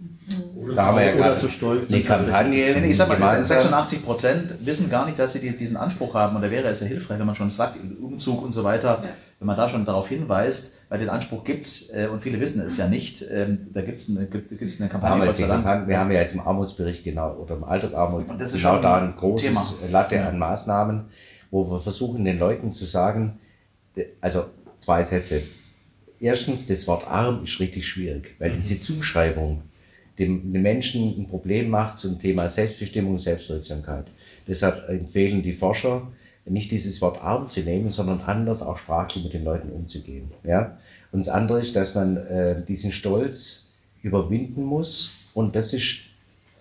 Da 0.77 0.87
haben 0.87 0.97
wir 0.99 1.05
ja 1.07 1.15
Oder 1.17 1.39
zu 1.39 1.49
stolz 1.49 1.89
die 1.89 2.03
Kampagne. 2.03 2.65
Ich 2.87 2.97
sag 2.97 3.09
mal, 3.09 3.15
gemeinsam. 3.17 3.45
86 3.45 4.05
Prozent 4.05 4.55
wissen 4.65 4.89
gar 4.89 5.07
nicht, 5.07 5.19
dass 5.19 5.33
sie 5.33 5.41
die- 5.41 5.57
diesen 5.57 5.77
Anspruch 5.77 6.15
haben. 6.15 6.37
Und 6.37 6.43
da 6.43 6.51
wäre 6.51 6.69
es 6.69 6.79
ja 6.81 6.87
hilfreich, 6.87 7.19
wenn 7.19 7.27
man 7.27 7.35
schon 7.35 7.51
sagt, 7.51 7.77
im 7.83 8.05
Umzug 8.05 8.43
und 8.45 8.53
so 8.53 8.63
weiter, 8.63 9.03
wenn 9.41 9.47
man 9.47 9.57
da 9.57 9.69
schon 9.69 9.85
darauf 9.85 10.07
hinweist, 10.09 10.75
weil 10.89 11.01
den 11.01 11.09
Anspruch 11.09 11.43
gibt 11.43 11.63
es 11.63 11.91
äh, 11.91 12.07
und 12.07 12.23
viele 12.23 12.39
wissen 12.39 12.61
es 12.61 12.77
ja 12.77 12.87
nicht. 12.87 13.25
Ähm, 13.29 13.67
da 13.73 13.83
gibt 13.83 13.99
es 13.99 14.17
eine, 14.17 14.27
gibt's, 14.27 14.81
eine 14.81 14.89
Kampagne, 14.89 15.27
Gott 15.27 15.37
sei 15.37 15.49
Dank. 15.49 15.65
Kampagne, 15.65 15.89
wir 15.89 15.99
haben 15.99 16.13
ja 16.13 16.21
jetzt 16.21 16.35
im 16.35 16.41
Armutsbericht 16.41 17.03
genau 17.03 17.33
oder 17.35 17.57
im 17.57 17.65
Altersarmut 17.65 18.29
Und 18.29 18.41
das 18.41 18.53
ist 18.53 18.59
genau 18.63 18.75
schon 18.75 18.83
da 18.83 18.99
ein 18.99 19.17
großes 19.17 19.45
Thema. 19.49 19.67
Latte 19.91 20.15
Ja. 20.15 20.29
an 20.29 20.39
Maßnahmen, 20.39 21.05
wo 21.51 21.69
wir 21.69 21.81
versuchen 21.81 22.25
den 22.25 22.39
Leuten 22.39 22.73
zu 22.73 22.85
sagen, 22.85 23.41
also 24.21 24.45
zwei 24.81 25.05
Sätze. 25.05 25.43
Erstens, 26.19 26.67
das 26.67 26.87
Wort 26.87 27.07
arm 27.07 27.45
ist 27.45 27.61
richtig 27.61 27.87
schwierig, 27.87 28.35
weil 28.39 28.53
diese 28.53 28.81
Zuschreibung 28.81 29.63
dem, 30.19 30.53
dem 30.53 30.63
Menschen 30.63 31.19
ein 31.19 31.29
Problem 31.29 31.71
macht 31.71 31.99
zum 31.99 32.19
Thema 32.19 32.49
Selbstbestimmung 32.49 33.13
und 33.13 33.21
Selbstwirksamkeit. 33.21 34.07
Deshalb 34.47 34.89
empfehlen 34.89 35.43
die 35.43 35.55
Forscher, 35.55 36.09
nicht 36.45 36.71
dieses 36.71 37.01
Wort 37.01 37.23
arm 37.23 37.49
zu 37.49 37.61
nehmen, 37.61 37.91
sondern 37.91 38.21
anders 38.23 38.61
auch 38.63 38.79
sprachlich 38.79 39.25
mit 39.25 39.33
den 39.33 39.45
Leuten 39.45 39.71
umzugehen. 39.71 40.31
Ja? 40.43 40.79
Und 41.13 41.21
das 41.21 41.29
andere 41.29 41.61
ist, 41.61 41.77
dass 41.77 41.95
man 41.95 42.17
äh, 42.17 42.65
diesen 42.65 42.93
Stolz 42.93 43.73
überwinden 44.03 44.65
muss. 44.65 45.13
Und 45.33 45.55
das 45.55 45.73
ist 45.73 45.99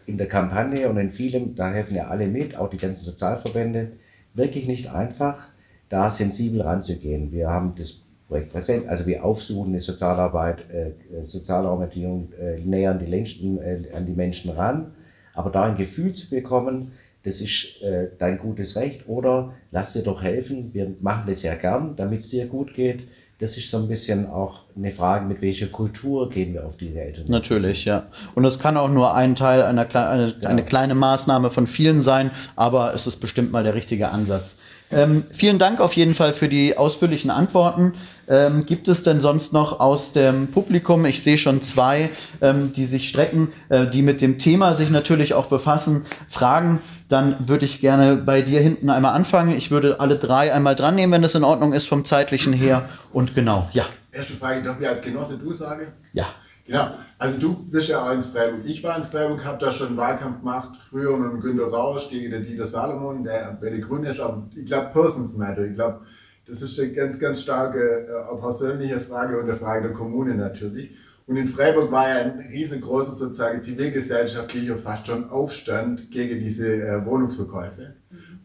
in 0.06 0.18
der 0.18 0.28
Kampagne 0.28 0.90
und 0.90 0.98
in 0.98 1.12
vielem, 1.12 1.56
da 1.56 1.72
helfen 1.72 1.96
ja 1.96 2.08
alle 2.08 2.28
mit, 2.28 2.56
auch 2.56 2.70
die 2.70 2.78
ganzen 2.78 3.04
Sozialverbände, 3.04 3.94
wirklich 4.34 4.68
nicht 4.68 4.88
einfach, 4.88 5.50
da 5.90 6.10
sensibel 6.10 6.62
ranzugehen. 6.62 7.32
Wir 7.32 7.50
haben 7.50 7.74
das 7.76 8.04
präsent, 8.30 8.88
also 8.88 9.06
wir 9.06 9.24
aufsuchen 9.24 9.74
eine 9.74 9.82
Sozialarbeit, 9.82 10.66
äh, 10.72 10.92
Sozialorientierung, 11.24 12.32
äh, 12.40 12.60
nähern 12.60 13.00
die 13.00 13.08
Menschen 13.08 13.58
äh, 13.60 13.90
an 13.94 14.06
die 14.06 14.14
Menschen 14.14 14.52
ran, 14.52 14.94
aber 15.34 15.50
da 15.50 15.64
ein 15.64 15.76
Gefühl 15.76 16.14
zu 16.14 16.30
bekommen, 16.30 16.92
das 17.24 17.42
ist 17.42 17.82
äh, 17.82 18.10
dein 18.18 18.38
gutes 18.38 18.76
Recht 18.76 19.08
oder 19.08 19.54
lass 19.72 19.94
dir 19.94 20.04
doch 20.04 20.22
helfen, 20.22 20.70
wir 20.74 20.96
machen 21.02 21.24
das 21.28 21.42
ja 21.42 21.56
gern, 21.56 21.96
damit 21.96 22.22
es 22.22 22.30
dir 22.30 22.46
gut 22.46 22.74
geht. 22.74 23.02
das 23.40 23.58
ist 23.58 23.72
so 23.72 23.78
ein 23.78 23.88
bisschen 23.88 24.28
auch 24.28 24.66
eine 24.76 24.92
Frage, 24.92 25.26
mit 25.26 25.42
welcher 25.42 25.68
Kultur 25.68 26.30
gehen 26.30 26.54
wir 26.54 26.66
auf 26.66 26.76
diese 26.76 27.00
Eltern. 27.00 27.26
Natürlich, 27.30 27.86
ja. 27.86 28.08
Und 28.36 28.44
es 28.44 28.60
kann 28.60 28.76
auch 28.76 28.90
nur 28.90 29.16
ein 29.16 29.36
Teil 29.36 29.62
einer 29.64 29.88
eine, 29.96 30.36
eine 30.44 30.64
kleine 30.64 30.94
Maßnahme 30.94 31.50
von 31.50 31.66
vielen 31.66 32.02
sein, 32.02 32.32
aber 32.58 32.94
es 32.94 33.08
ist 33.08 33.18
bestimmt 33.18 33.52
mal 33.52 33.64
der 33.64 33.76
richtige 33.76 34.10
Ansatz. 34.10 34.58
Ähm, 34.92 35.24
vielen 35.32 35.60
Dank 35.60 35.80
auf 35.80 35.94
jeden 35.94 36.14
Fall 36.14 36.34
für 36.34 36.50
die 36.50 36.78
ausführlichen 36.78 37.30
Antworten. 37.30 37.94
Ähm, 38.30 38.66
gibt 38.66 38.88
es 38.88 39.02
denn 39.02 39.22
sonst 39.22 39.54
noch 39.54 39.80
aus 39.80 40.14
dem 40.14 40.50
Publikum, 40.50 41.04
ich 41.06 41.24
sehe 41.24 41.38
schon 41.38 41.64
zwei, 41.64 42.12
ähm, 42.42 42.72
die 42.74 42.86
sich 42.86 43.10
strecken, 43.10 43.52
äh, 43.70 43.88
die 43.88 44.04
mit 44.04 44.22
dem 44.22 44.38
Thema 44.38 44.76
sich 44.76 44.92
natürlich 44.92 45.34
auch 45.34 45.48
befassen, 45.48 46.06
Fragen? 46.28 46.80
Dann 47.08 47.50
würde 47.50 47.66
ich 47.66 47.82
gerne 47.82 48.18
bei 48.18 48.44
dir 48.44 48.62
hinten 48.62 48.92
einmal 48.92 49.16
anfangen. 49.16 49.58
Ich 49.58 49.72
würde 49.72 50.00
alle 50.00 50.18
drei 50.18 50.54
einmal 50.54 50.76
dran 50.76 50.94
nehmen, 50.94 51.12
wenn 51.12 51.24
es 51.24 51.34
in 51.34 51.44
Ordnung 51.44 51.74
ist 51.74 51.88
vom 51.88 52.06
zeitlichen 52.06 52.54
her. 52.54 52.88
Und 53.12 53.34
genau, 53.34 53.68
ja. 53.74 53.86
Erste 54.12 54.34
Frage, 54.34 54.62
darf 54.62 54.80
ich 54.80 54.88
als 54.88 55.02
Genosse 55.02 55.40
du 55.40 55.52
sagen? 55.52 55.88
Ja. 56.14 56.28
Genau, 56.70 56.88
also 57.18 57.40
du 57.40 57.56
bist 57.72 57.90
ja 57.90 58.00
auch 58.00 58.12
in 58.12 58.22
Freiburg. 58.22 58.62
Ich 58.64 58.84
war 58.84 58.96
in 58.96 59.04
Freiburg, 59.04 59.44
habe 59.44 59.58
da 59.58 59.72
schon 59.72 59.88
einen 59.88 59.98
Wahlkampf 59.98 60.38
gemacht, 60.38 60.70
früher 60.80 61.18
mit 61.18 61.32
dem 61.32 61.40
Günter 61.40 61.64
Rausch 61.64 62.10
gegen 62.12 62.30
den 62.30 62.44
Dieter 62.44 62.68
Salomon, 62.68 63.24
der 63.24 63.58
bei 63.60 63.72
den 63.72 63.82
Grünen 63.82 64.04
ist, 64.04 64.20
aber 64.20 64.48
ich 64.56 64.68
glaube, 64.68 64.90
Persons 64.94 65.36
Matter. 65.36 65.66
Ich 65.66 65.74
glaube, 65.74 66.02
das 66.50 66.62
ist 66.62 66.80
eine 66.80 66.92
ganz, 66.92 67.20
ganz 67.20 67.42
starke 67.42 68.08
äh, 68.08 68.38
persönliche 68.40 69.00
Frage 69.00 69.38
und 69.38 69.44
eine 69.44 69.56
Frage 69.56 69.84
der 69.84 69.94
Kommune 69.94 70.36
natürlich. 70.36 70.98
Und 71.28 71.38
in 71.38 71.48
Freiburg 71.48 71.92
war 71.92 72.10
ja 72.10 72.16
ein 72.16 72.40
riesengroßer 72.40 73.14
sozusagen 73.14 73.62
zivilgesellschaftlicher, 73.62 74.76
fast 74.78 75.06
schon 75.06 75.30
Aufstand 75.30 76.10
gegen 76.10 76.40
diese 76.40 76.82
äh, 76.82 77.06
Wohnungsverkäufe. 77.06 77.94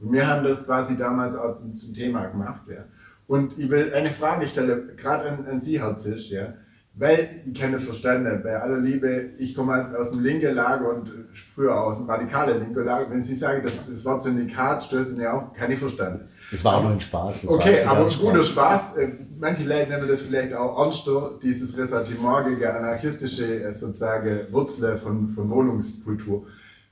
Und 0.00 0.12
wir 0.12 0.26
haben 0.26 0.44
das 0.44 0.66
quasi 0.66 0.96
damals 0.96 1.34
auch 1.34 1.54
zum, 1.54 1.74
zum 1.74 1.94
Thema 1.94 2.26
gemacht. 2.26 2.62
Ja. 2.68 2.84
Und 3.26 3.58
ich 3.58 3.70
will 3.70 3.94
eine 3.94 4.10
Frage 4.10 4.46
stellen, 4.46 4.90
gerade 4.96 5.30
an, 5.30 5.46
an 5.46 5.60
Sie, 5.62 5.80
Herr 5.80 5.96
Zisch, 5.96 6.30
ja. 6.30 6.54
Weil, 6.96 7.40
ich 7.44 7.54
kenne 7.54 7.72
das 7.72 7.84
verstanden, 7.84 8.40
bei 8.44 8.60
aller 8.60 8.78
Liebe, 8.78 9.30
ich 9.38 9.56
komme 9.56 9.72
halt 9.72 9.96
aus 9.96 10.12
dem 10.12 10.20
linken 10.20 10.54
Lager 10.54 10.94
und 10.94 11.10
früher 11.54 11.74
aus 11.74 11.96
dem 11.96 12.08
radikalen 12.08 12.60
linken 12.60 12.84
Lager. 12.84 13.10
Wenn 13.10 13.22
Sie 13.22 13.34
sagen, 13.34 13.62
das, 13.64 13.86
das 13.88 14.04
Wort 14.04 14.22
Syndikat 14.22 14.84
stößt 14.84 15.12
Ihnen 15.12 15.26
auf, 15.26 15.54
kann 15.54 15.72
ich 15.72 15.78
verstanden. 15.78 16.28
Das 16.54 16.64
war 16.64 16.82
nur 16.82 16.92
ein 16.92 17.00
Spaß. 17.00 17.42
Das 17.42 17.50
okay, 17.50 17.82
aber 17.82 18.06
ein 18.06 18.18
guter 18.18 18.44
Spaß. 18.44 18.96
Äh, 18.96 19.08
manche 19.38 19.64
Leute 19.64 19.90
nennen 19.90 20.08
das 20.08 20.22
vielleicht 20.22 20.54
auch 20.54 20.78
ernster, 20.78 21.38
dieses 21.42 21.76
Ressentiment 21.76 22.46
gegen 22.46 22.64
anarchistische 22.64 23.64
äh, 23.64 23.72
sozusagen 23.72 24.46
Wurzeln 24.50 24.98
von, 24.98 25.28
von 25.28 25.50
Wohnungskultur. 25.50 26.46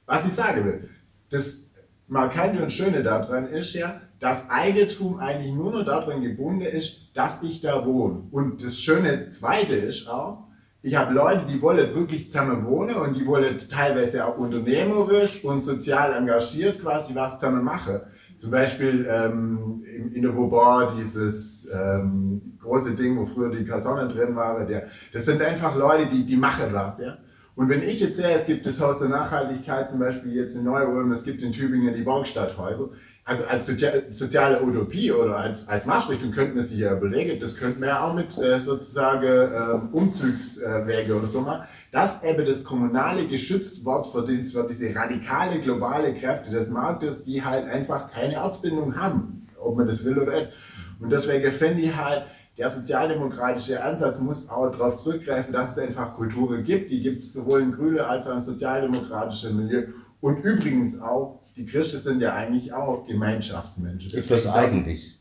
Was 0.06 0.26
ich 0.26 0.32
sagen 0.32 0.64
will, 0.64 0.88
das 1.30 1.64
Markante 2.08 2.62
und 2.62 2.72
Schöne 2.72 3.02
daran 3.02 3.48
ist 3.48 3.74
ja, 3.74 4.00
dass 4.18 4.50
Eigentum 4.50 5.18
eigentlich 5.18 5.54
nur 5.54 5.72
noch 5.72 5.84
daran 5.84 6.22
gebunden 6.22 6.62
ist, 6.62 6.92
dass 7.14 7.42
ich 7.42 7.60
da 7.60 7.86
wohne. 7.86 8.24
Und 8.30 8.64
das 8.64 8.78
schöne 8.78 9.30
Zweite 9.30 9.74
ist 9.74 10.08
auch, 10.08 10.44
ich 10.84 10.96
habe 10.96 11.14
Leute, 11.14 11.46
die 11.48 11.62
wollen 11.62 11.94
wirklich 11.94 12.30
zusammen 12.30 12.66
wohnen 12.66 12.96
und 12.96 13.16
die 13.16 13.24
wollen 13.24 13.56
teilweise 13.70 14.26
auch 14.26 14.36
unternehmerisch 14.36 15.44
und 15.44 15.62
sozial 15.62 16.12
engagiert 16.12 16.80
quasi 16.80 17.14
was 17.14 17.38
zusammen 17.38 17.62
machen. 17.62 18.00
Zum 18.42 18.50
Beispiel 18.50 19.06
ähm, 19.08 19.84
in 20.12 20.20
der 20.20 20.36
Vauban 20.36 20.96
dieses 20.98 21.64
ähm, 21.72 22.58
große 22.60 22.96
Ding, 22.96 23.16
wo 23.16 23.24
früher 23.24 23.54
die 23.54 23.64
Kaserne 23.64 24.12
drin 24.12 24.34
waren, 24.34 24.66
der, 24.66 24.88
das 25.12 25.26
sind 25.26 25.40
einfach 25.40 25.76
Leute, 25.76 26.06
die, 26.06 26.26
die 26.26 26.36
machen 26.36 26.72
was. 26.72 26.98
Ja? 26.98 27.18
Und 27.54 27.68
wenn 27.68 27.84
ich 27.84 28.00
jetzt 28.00 28.16
sehe, 28.16 28.36
es 28.36 28.44
gibt 28.44 28.66
das 28.66 28.80
Haus 28.80 28.98
der 28.98 29.10
Nachhaltigkeit 29.10 29.88
zum 29.88 30.00
Beispiel 30.00 30.34
jetzt 30.34 30.56
in 30.56 30.64
Neu-Ulm, 30.64 31.12
es 31.12 31.22
gibt 31.22 31.40
in 31.40 31.52
Tübingen 31.52 31.94
die 31.94 32.02
Borgstadthäuser, 32.02 32.88
also 33.24 33.44
als 33.44 33.66
soziale 34.10 34.62
Utopie 34.62 35.12
oder 35.12 35.36
als, 35.36 35.68
als 35.68 35.86
Marschrichtung 35.86 36.32
könnten 36.32 36.56
wir 36.56 36.64
sich 36.64 36.80
ja 36.80 36.96
überlegen, 36.96 37.38
das 37.38 37.56
könnten 37.56 37.80
wir 37.80 37.88
ja 37.88 38.04
auch 38.04 38.14
mit 38.14 38.36
äh, 38.36 38.58
sozusagen 38.58 39.26
äh, 39.26 39.96
Umzugswege 39.96 41.14
oder 41.16 41.28
so 41.28 41.40
machen, 41.40 41.64
dass 41.92 42.24
eben 42.24 42.44
das 42.44 42.64
Kommunale 42.64 43.26
geschützt 43.26 43.84
wird 43.84 44.06
für, 44.06 44.26
dieses, 44.26 44.52
für 44.52 44.66
diese 44.68 44.94
radikale 44.94 45.60
globale 45.60 46.12
Kräfte 46.14 46.50
des 46.50 46.70
Marktes, 46.70 47.22
die 47.22 47.44
halt 47.44 47.66
einfach 47.66 48.10
keine 48.10 48.34
Erzbindung 48.34 48.96
haben, 48.96 49.46
ob 49.56 49.76
man 49.76 49.86
das 49.86 50.04
will 50.04 50.18
oder 50.18 50.32
nicht. 50.32 50.48
Und 50.98 51.12
deswegen 51.12 51.52
fände 51.52 51.80
ich 51.80 51.96
halt, 51.96 52.24
der 52.58 52.70
sozialdemokratische 52.70 53.82
Ansatz 53.82 54.18
muss 54.18 54.48
auch 54.48 54.70
darauf 54.70 54.96
zurückgreifen, 54.96 55.52
dass 55.52 55.72
es 55.72 55.78
einfach 55.78 56.16
Kulturen 56.16 56.64
gibt. 56.64 56.90
Die 56.90 57.00
gibt 57.02 57.20
es 57.20 57.32
sowohl 57.32 57.62
in 57.62 57.72
Grüne 57.72 58.04
als 58.06 58.26
auch 58.26 58.34
in 58.34 58.42
sozialdemokratischen 58.42 59.56
Milieu. 59.56 59.84
Und 60.20 60.44
übrigens 60.44 61.00
auch 61.00 61.41
die 61.62 61.70
Christen 61.70 61.98
sind 61.98 62.20
ja 62.20 62.34
eigentlich 62.34 62.72
auch 62.72 63.06
Gemeinschaftsmenschen. 63.06 64.10
Ist 64.10 64.30
das 64.30 64.46
eigentlich? 64.46 65.16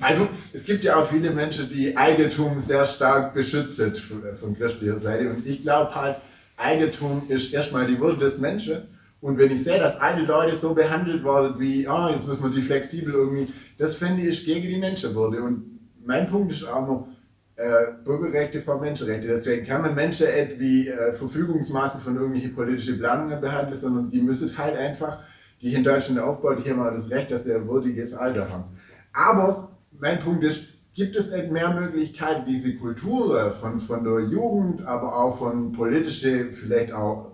Also 0.00 0.26
es 0.52 0.64
gibt 0.64 0.82
ja 0.82 0.96
auch 0.96 1.08
viele 1.08 1.30
Menschen, 1.30 1.68
die 1.68 1.96
Eigentum 1.96 2.58
sehr 2.58 2.84
stark 2.84 3.34
beschützen 3.34 3.94
von 3.94 4.58
christlicher 4.58 4.98
Seite. 4.98 5.30
Und 5.30 5.46
ich 5.46 5.62
glaube 5.62 5.94
halt, 5.94 6.16
Eigentum 6.56 7.22
ist 7.28 7.52
erstmal 7.52 7.86
die 7.86 8.00
Würde 8.00 8.18
des 8.18 8.38
Menschen. 8.38 8.82
Und 9.20 9.38
wenn 9.38 9.52
ich 9.52 9.62
sehe, 9.62 9.78
dass 9.78 10.00
alle 10.00 10.24
Leute 10.24 10.56
so 10.56 10.74
behandelt 10.74 11.22
werden 11.22 11.60
wie, 11.60 11.86
ah, 11.86 12.08
oh, 12.08 12.12
jetzt 12.12 12.26
müssen 12.26 12.42
wir 12.42 12.50
die 12.50 12.62
flexibel 12.62 13.12
irgendwie, 13.14 13.52
das 13.78 13.96
finde 13.96 14.22
ich 14.22 14.44
gegen 14.44 14.68
die 14.68 14.78
Menschenwürde. 14.78 15.40
Und 15.42 15.78
mein 16.04 16.28
Punkt 16.28 16.52
ist 16.52 16.64
auch 16.64 16.86
noch, 16.86 17.08
äh, 17.54 17.92
Bürgerrechte 18.04 18.60
vor 18.60 18.80
Menschenrechte. 18.80 19.28
Deswegen 19.28 19.66
kann 19.66 19.82
man 19.82 19.94
Menschen 19.94 20.26
nicht 20.34 20.58
wie 20.58 20.88
äh, 20.88 21.12
Verfügungsmaße 21.12 22.00
von 22.00 22.16
irgendwelchen 22.16 22.54
politischen 22.54 22.98
Planungen 22.98 23.40
behandeln, 23.40 23.78
sondern 23.78 24.10
die 24.10 24.20
müssen 24.20 24.56
halt 24.56 24.76
einfach 24.76 25.18
die 25.60 25.74
in 25.74 25.84
Deutschland 25.84 26.20
aufbaut, 26.20 26.64
die 26.64 26.70
haben 26.70 26.78
das 26.78 27.10
Recht, 27.10 27.30
dass 27.30 27.44
sie 27.44 27.54
ein 27.54 27.68
würdiges 27.68 28.14
Alter 28.14 28.48
haben. 28.48 28.64
Aber 29.12 29.70
mein 29.98 30.18
Punkt 30.20 30.44
ist, 30.44 30.60
gibt 30.94 31.16
es 31.16 31.30
mehr 31.50 31.72
Möglichkeiten, 31.72 32.44
diese 32.46 32.74
Kultur 32.74 33.50
von, 33.60 33.78
von 33.78 34.04
der 34.04 34.20
Jugend, 34.28 34.84
aber 34.84 35.16
auch 35.16 35.38
von 35.38 35.72
politischen, 35.72 36.52
vielleicht 36.52 36.92
auch 36.92 37.32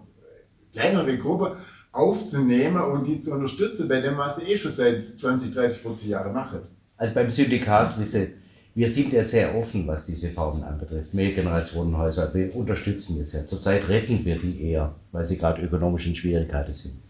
kleinere 0.73 1.17
Gruppe 1.19 1.57
aufzunehmen 1.93 2.83
und 2.83 3.07
die 3.07 3.19
zu 3.19 3.33
unterstützen, 3.33 3.89
bei 3.89 4.01
dem, 4.01 4.19
was 4.19 4.37
sie 4.37 4.53
eh 4.53 4.59
schon 4.59 4.71
seit 4.71 5.05
20, 5.05 5.55
30, 5.55 5.81
40 5.81 6.09
Jahren 6.09 6.33
machen? 6.35 6.61
Also 6.97 7.15
beim 7.15 7.31
Syndikat, 7.31 7.99
wisse, 7.99 8.29
wir 8.75 8.91
sind 8.91 9.13
ja 9.13 9.25
sehr 9.25 9.55
offen, 9.57 9.87
was 9.87 10.05
diese 10.05 10.29
Formen 10.29 10.63
anbetrifft. 10.63 11.15
Mehrgenerationenhäuser, 11.15 12.33
wir 12.35 12.55
unterstützen 12.55 13.19
das 13.19 13.33
ja. 13.33 13.47
Zurzeit 13.47 13.89
retten 13.89 14.23
wir 14.23 14.39
die 14.39 14.63
eher, 14.63 14.95
weil 15.13 15.25
sie 15.25 15.39
gerade 15.39 15.63
ökonomisch 15.63 16.07
in 16.07 16.15
Schwierigkeiten 16.15 16.73
sind. 16.73 17.06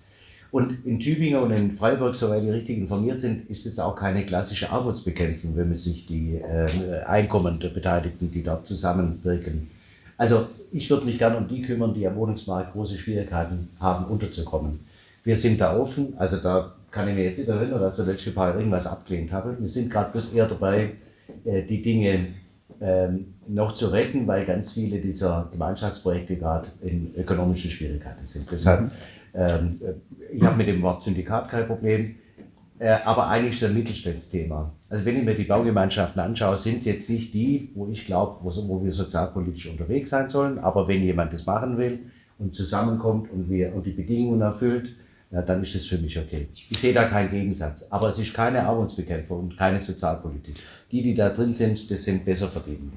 Und 0.50 0.84
in 0.86 1.00
Tübingen 1.00 1.40
und 1.40 1.50
in 1.50 1.72
Freiburg, 1.72 2.14
soweit 2.14 2.42
die 2.42 2.50
richtig 2.50 2.78
informiert 2.78 3.20
sind, 3.20 3.50
ist 3.50 3.66
es 3.66 3.78
auch 3.78 3.96
keine 3.96 4.24
klassische 4.24 4.70
Armutsbekämpfung, 4.70 5.56
wenn 5.56 5.68
man 5.68 5.76
sich 5.76 6.06
die 6.06 6.36
äh, 6.36 7.02
Einkommen 7.04 7.58
der 7.60 7.68
Beteiligten, 7.68 8.30
die 8.30 8.42
dort 8.42 8.66
zusammenwirken. 8.66 9.68
Also 10.16 10.46
ich 10.72 10.88
würde 10.88 11.06
mich 11.06 11.18
gerne 11.18 11.36
um 11.36 11.48
die 11.48 11.62
kümmern, 11.62 11.94
die 11.94 12.06
am 12.06 12.16
Wohnungsmarkt 12.16 12.72
große 12.72 12.96
Schwierigkeiten 12.96 13.68
haben, 13.80 14.06
unterzukommen. 14.06 14.80
Wir 15.24 15.36
sind 15.36 15.60
da 15.60 15.76
offen, 15.76 16.14
also 16.16 16.36
da 16.36 16.72
kann 16.90 17.08
ich 17.08 17.14
mir 17.14 17.24
jetzt 17.24 17.38
nicht 17.38 17.48
erinnern, 17.48 17.80
dass 17.80 17.98
wir 17.98 18.06
letzte 18.06 18.30
Paar 18.30 18.56
irgendwas 18.56 18.86
abgelehnt 18.86 19.32
haben. 19.32 19.56
Wir 19.60 19.68
sind 19.68 19.90
gerade 19.90 20.12
bloß 20.12 20.32
eher 20.32 20.46
dabei, 20.46 20.92
äh, 21.44 21.62
die 21.62 21.82
Dinge 21.82 22.28
ähm, 22.80 23.34
noch 23.48 23.74
zu 23.74 23.88
retten, 23.88 24.26
weil 24.26 24.44
ganz 24.44 24.72
viele 24.72 24.98
dieser 24.98 25.48
Gemeinschaftsprojekte 25.52 26.36
gerade 26.36 26.68
in 26.82 27.12
ökonomischen 27.16 27.70
Schwierigkeiten 27.70 28.26
sind. 28.26 28.50
Deshalb. 28.50 28.90
Ähm, 29.36 29.76
ich 30.32 30.42
habe 30.44 30.56
mit 30.56 30.66
dem 30.66 30.82
Wort 30.82 31.02
Syndikat 31.02 31.48
kein 31.48 31.66
Problem, 31.66 32.16
äh, 32.78 32.96
aber 33.04 33.28
eigentlich 33.28 33.54
ist 33.54 33.62
das 33.62 33.70
ein 33.70 33.76
Mittelstandsthema. 33.76 34.72
Also 34.88 35.04
wenn 35.04 35.16
ich 35.16 35.24
mir 35.24 35.34
die 35.34 35.44
Baugemeinschaften 35.44 36.20
anschaue, 36.20 36.56
sind 36.56 36.78
es 36.78 36.84
jetzt 36.84 37.10
nicht 37.10 37.34
die, 37.34 37.70
wo 37.74 37.88
ich 37.88 38.06
glaube, 38.06 38.38
wo, 38.42 38.84
wir 38.84 38.92
sozialpolitisch 38.92 39.68
unterwegs 39.68 40.10
sein 40.10 40.28
sollen, 40.28 40.58
aber 40.58 40.88
wenn 40.88 41.02
jemand 41.02 41.32
das 41.32 41.46
machen 41.46 41.78
will 41.78 41.98
und 42.38 42.54
zusammenkommt 42.54 43.30
und, 43.32 43.50
wir, 43.50 43.74
und 43.74 43.86
die 43.86 43.92
Bedingungen 43.92 44.40
erfüllt, 44.40 44.94
ja, 45.30 45.42
dann 45.42 45.62
ist 45.62 45.74
das 45.74 45.86
für 45.86 45.98
mich 45.98 46.16
okay. 46.18 46.48
Ich 46.52 46.78
sehe 46.78 46.94
da 46.94 47.04
keinen 47.04 47.30
Gegensatz. 47.30 47.86
Aber 47.90 48.08
es 48.08 48.18
ist 48.18 48.32
keine 48.32 48.62
Armutsbekämpfung 48.62 49.40
und 49.40 49.56
keine 49.56 49.80
Sozialpolitik 49.80 50.54
die, 50.92 51.02
die 51.02 51.14
da 51.16 51.30
drin 51.30 51.52
sind, 51.52 51.90
das 51.90 52.04
sind 52.04 52.24
besser 52.24 52.46
verdient. 52.46 52.92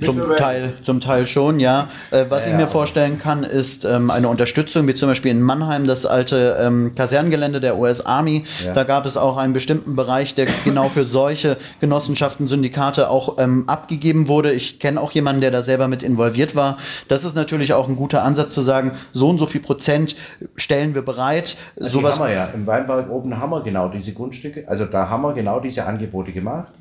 Zum 0.00 0.18
Teil, 0.34 0.72
zum 0.82 1.00
Teil 1.00 1.26
schon, 1.26 1.60
ja. 1.60 1.88
Äh, 2.10 2.24
was 2.30 2.46
ja, 2.46 2.52
ich 2.52 2.56
mir 2.56 2.66
vorstellen 2.66 3.18
kann, 3.18 3.44
ist 3.44 3.84
ähm, 3.84 4.10
eine 4.10 4.30
Unterstützung, 4.30 4.86
wie 4.88 4.94
zum 4.94 5.10
Beispiel 5.10 5.30
in 5.30 5.42
Mannheim, 5.42 5.86
das 5.86 6.06
alte 6.06 6.56
ähm, 6.58 6.94
Kasernengelände 6.94 7.60
der 7.60 7.76
US 7.76 8.00
Army. 8.00 8.44
Ja. 8.64 8.72
Da 8.72 8.84
gab 8.84 9.04
es 9.04 9.18
auch 9.18 9.36
einen 9.36 9.52
bestimmten 9.52 9.94
Bereich, 9.94 10.34
der 10.34 10.46
genau 10.64 10.88
für 10.88 11.04
solche 11.04 11.58
Genossenschaften, 11.80 12.48
Syndikate 12.48 13.10
auch 13.10 13.36
ähm, 13.38 13.64
abgegeben 13.68 14.26
wurde. 14.26 14.52
Ich 14.52 14.78
kenne 14.78 14.98
auch 14.98 15.12
jemanden, 15.12 15.42
der 15.42 15.50
da 15.50 15.60
selber 15.60 15.86
mit 15.86 16.02
involviert 16.02 16.56
war. 16.56 16.78
Das 17.08 17.24
ist 17.24 17.36
natürlich 17.36 17.74
auch 17.74 17.88
ein 17.90 17.96
guter 17.96 18.22
Ansatz 18.22 18.54
zu 18.54 18.62
sagen, 18.62 18.92
so 19.12 19.28
und 19.28 19.36
so 19.38 19.44
viel 19.44 19.60
Prozent 19.60 20.16
stellen 20.56 20.94
wir 20.94 21.02
bereit. 21.02 21.58
Also 21.78 21.98
Sowas 21.98 22.18
haben 22.18 22.28
wir 22.28 22.34
ja. 22.34 22.46
Im 22.54 22.66
Weinberg 22.66 23.10
oben 23.10 23.38
haben 23.38 23.50
wir 23.50 23.62
genau 23.62 23.88
diese 23.90 24.14
Grundstücke. 24.14 24.64
Also 24.66 24.86
da 24.86 25.10
haben 25.10 25.20
wir 25.20 25.34
genau 25.34 25.60
diese 25.60 25.84
Angebote 25.84 26.32
gemacht 26.32 26.72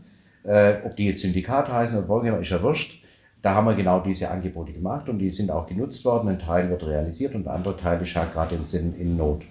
äh, 0.43 0.75
ob 0.83 0.95
die 0.95 1.05
jetzt 1.07 1.21
Syndikat 1.21 1.69
heißen 1.69 1.97
oder 1.97 2.07
Baugeber, 2.07 2.39
ist 2.39 2.49
ja 2.49 2.61
wurscht. 2.61 3.03
Da 3.41 3.55
haben 3.55 3.65
wir 3.65 3.75
genau 3.75 3.99
diese 3.99 4.29
Angebote 4.29 4.71
gemacht 4.71 5.09
und 5.09 5.19
die 5.19 5.29
sind 5.29 5.51
auch 5.51 5.67
genutzt 5.67 6.03
worden. 6.05 6.29
Ein 6.29 6.39
Teil 6.39 6.69
wird 6.69 6.83
realisiert 6.83 7.35
und 7.35 7.43
der 7.43 7.53
andere 7.53 7.77
Teil 7.77 8.01
ist 8.01 8.15
halt 8.15 8.33
gerade 8.33 8.55
in, 8.55 8.63
in, 8.79 8.99
in 8.99 9.17
Not. 9.17 9.41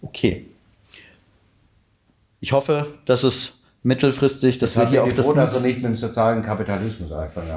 Okay. 0.00 0.46
Ich 2.40 2.52
hoffe, 2.52 2.86
dass 3.04 3.22
es 3.22 3.64
mittelfristig, 3.82 4.58
dass 4.58 4.70
Ich 4.70 4.76
wir 4.76 4.84
bin 4.84 4.92
hier 4.92 5.04
auch 5.04 5.08
froh, 5.08 5.34
das 5.34 5.52
dass 5.52 5.56
er 5.56 5.66
nicht 5.66 5.76
mit 5.76 5.84
dem 5.84 5.96
sozialen 5.96 6.42
Kapitalismus 6.42 7.12
anfangen 7.12 7.50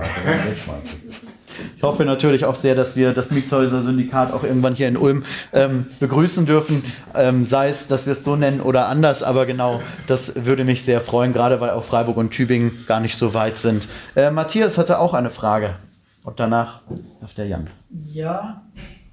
Ich 1.76 1.84
hoffe 1.84 2.06
natürlich 2.06 2.46
auch 2.46 2.56
sehr, 2.56 2.76
dass 2.76 2.96
wir 2.96 3.14
das 3.14 3.32
Mietshäuser-Syndikat 3.32 4.32
auch 4.34 4.44
irgendwann 4.44 4.76
hier 4.76 4.88
in 4.88 4.98
Ulm 4.98 5.24
ähm, 5.54 5.88
begrüßen 6.00 6.46
dürfen. 6.46 6.84
Ähm, 7.16 7.46
sei 7.46 7.70
es, 7.70 7.88
dass 7.88 8.06
wir 8.06 8.14
es 8.14 8.24
so 8.24 8.36
nennen 8.36 8.62
oder 8.62 8.88
anders, 8.88 9.24
aber 9.24 9.46
genau, 9.46 9.82
das 10.08 10.46
würde 10.46 10.64
mich 10.64 10.84
sehr 10.84 11.02
freuen, 11.02 11.34
gerade 11.34 11.60
weil 11.62 11.72
auch 11.72 11.84
Freiburg 11.84 12.18
und 12.18 12.32
Tübingen 12.32 12.86
gar 12.88 13.00
nicht 13.00 13.16
so 13.16 13.34
weit 13.34 13.58
sind. 13.58 13.88
Äh, 14.16 14.32
Matthias 14.32 14.78
hatte 14.78 15.00
auch 15.00 15.14
eine 15.14 15.30
Frage. 15.30 15.76
Und 16.24 16.42
danach 16.42 16.82
auf 17.22 17.34
der 17.36 17.48
Jan. 17.48 17.70
Ja, 18.12 18.62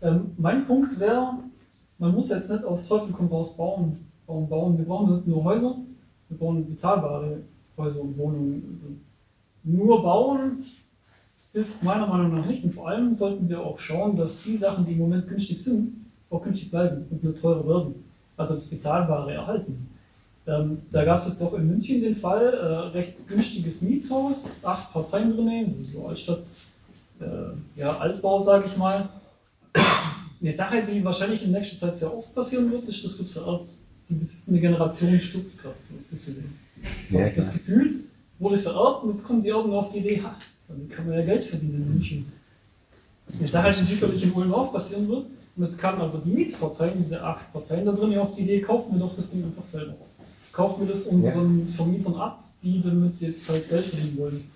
ähm, 0.03 0.33
mein 0.37 0.65
Punkt 0.65 0.99
wäre, 0.99 1.35
man 1.99 2.12
muss 2.12 2.29
jetzt 2.29 2.51
nicht 2.51 2.65
auf 2.65 2.87
Teufel 2.89 3.15
komm 3.16 3.29
raus 3.29 3.57
bauen, 3.57 4.05
bauen, 4.27 4.49
bauen. 4.49 4.77
Wir 4.77 4.85
brauchen 4.85 5.15
nicht 5.15 5.27
nur 5.29 5.45
Häuser, 5.45 5.77
wir 6.29 6.39
brauchen 6.39 6.66
bezahlbare 6.69 7.39
Häuser 7.77 8.03
und 8.03 8.19
Wohnungen. 8.19 8.81
Also 8.83 8.95
nur 9.62 10.03
bauen 10.03 10.65
hilft 11.55 11.82
meiner 11.82 12.06
Meinung 12.06 12.35
nach 12.35 12.47
nicht. 12.47 12.64
Und 12.64 12.74
vor 12.74 12.89
allem 12.89 13.12
sollten 13.12 13.48
wir 13.48 13.60
auch 13.60 13.78
schauen, 13.78 14.16
dass 14.16 14.43
die 14.43 14.56
Sachen, 14.56 14.85
die 14.85 14.93
im 14.93 14.98
Moment 14.98 15.26
günstig 15.28 15.62
sind, 15.62 15.93
auch 16.28 16.43
günstig 16.43 16.70
bleiben 16.70 17.06
und 17.10 17.24
nicht 17.24 17.40
teurer 17.40 17.66
werden. 17.66 17.94
Also 18.36 18.55
das 18.55 18.66
Bezahlbare 18.66 19.32
erhalten. 19.32 19.89
Ähm, 20.47 20.78
da 20.90 21.05
gab 21.05 21.18
es 21.18 21.26
jetzt 21.26 21.40
doch 21.40 21.55
in 21.55 21.66
München 21.66 22.02
den 22.02 22.16
Fall, 22.16 22.52
äh, 22.52 22.97
recht 22.97 23.26
günstiges 23.28 23.81
Mietshaus, 23.81 24.56
acht 24.62 24.93
Parteien 24.93 25.35
drin, 25.35 25.74
so 25.85 26.06
Altstadt, 26.06 26.44
äh, 27.20 27.81
ja, 27.81 27.97
Altbau, 27.97 28.39
sage 28.39 28.64
ich 28.66 28.76
mal. 28.76 29.09
Eine 30.43 30.52
Sache, 30.52 30.82
die 30.82 31.02
wahrscheinlich 31.02 31.43
in 31.44 31.52
nächster 31.52 31.78
Zeit 31.78 31.97
sehr 31.97 32.14
oft 32.14 32.35
passieren 32.35 32.70
wird, 32.70 32.85
ist, 32.85 33.02
das 33.02 33.18
wird 33.18 33.31
vererbt. 33.31 33.70
Die 34.10 34.14
besitzende 34.14 34.60
Generation 34.60 35.18
stirbt 35.18 35.56
gerade 35.62 35.78
so 35.78 35.94
ein 35.94 36.05
bisschen. 36.10 36.59
Ja, 37.09 37.31
das. 37.31 37.55
Gefühl 37.55 38.01
wurde 38.39 38.59
vererbt 38.59 39.05
und 39.05 39.10
jetzt 39.10 39.24
kommen 39.24 39.43
die 39.43 39.48
Erben 39.48 39.72
auf 39.72 39.89
die 39.89 40.01
Idee, 40.01 40.20
ha, 40.22 40.36
damit 40.69 40.91
kann 40.91 41.07
man 41.07 41.19
ja 41.19 41.24
Geld 41.24 41.45
verdienen 41.45 41.77
in 41.77 41.93
München. 41.93 42.32
Eine 43.39 43.47
Sache, 43.47 43.74
die 43.78 43.85
sicherlich 43.85 44.23
in 44.23 44.32
Ulm 44.32 44.53
auch 44.53 44.73
passieren 44.73 45.09
wird. 45.09 45.27
Und 45.57 45.65
jetzt 45.65 45.78
kamen 45.78 46.01
aber 46.01 46.20
die 46.24 46.31
Mietparteien, 46.31 46.95
diese 46.99 47.23
acht 47.23 47.53
Parteien 47.53 47.85
da 47.85 47.93
drin, 47.93 48.19
auf 48.19 48.32
die 48.32 48.43
Idee, 48.43 48.61
kaufen 48.61 48.93
wir 48.93 49.01
doch 49.01 49.15
das 49.15 49.31
Ding 49.31 49.45
einfach 49.45 49.65
selber. 49.65 49.95
Kaufen 50.53 50.86
wir 50.86 50.93
das 50.93 51.07
unseren 51.07 51.69
Vermietern 51.69 52.15
ab, 52.16 52.43
die 52.62 52.82
damit 52.82 53.20
jetzt 53.20 53.49
halt 53.49 53.69
Geld 53.69 53.85
verdienen 53.85 54.19
wollen. 54.19 54.51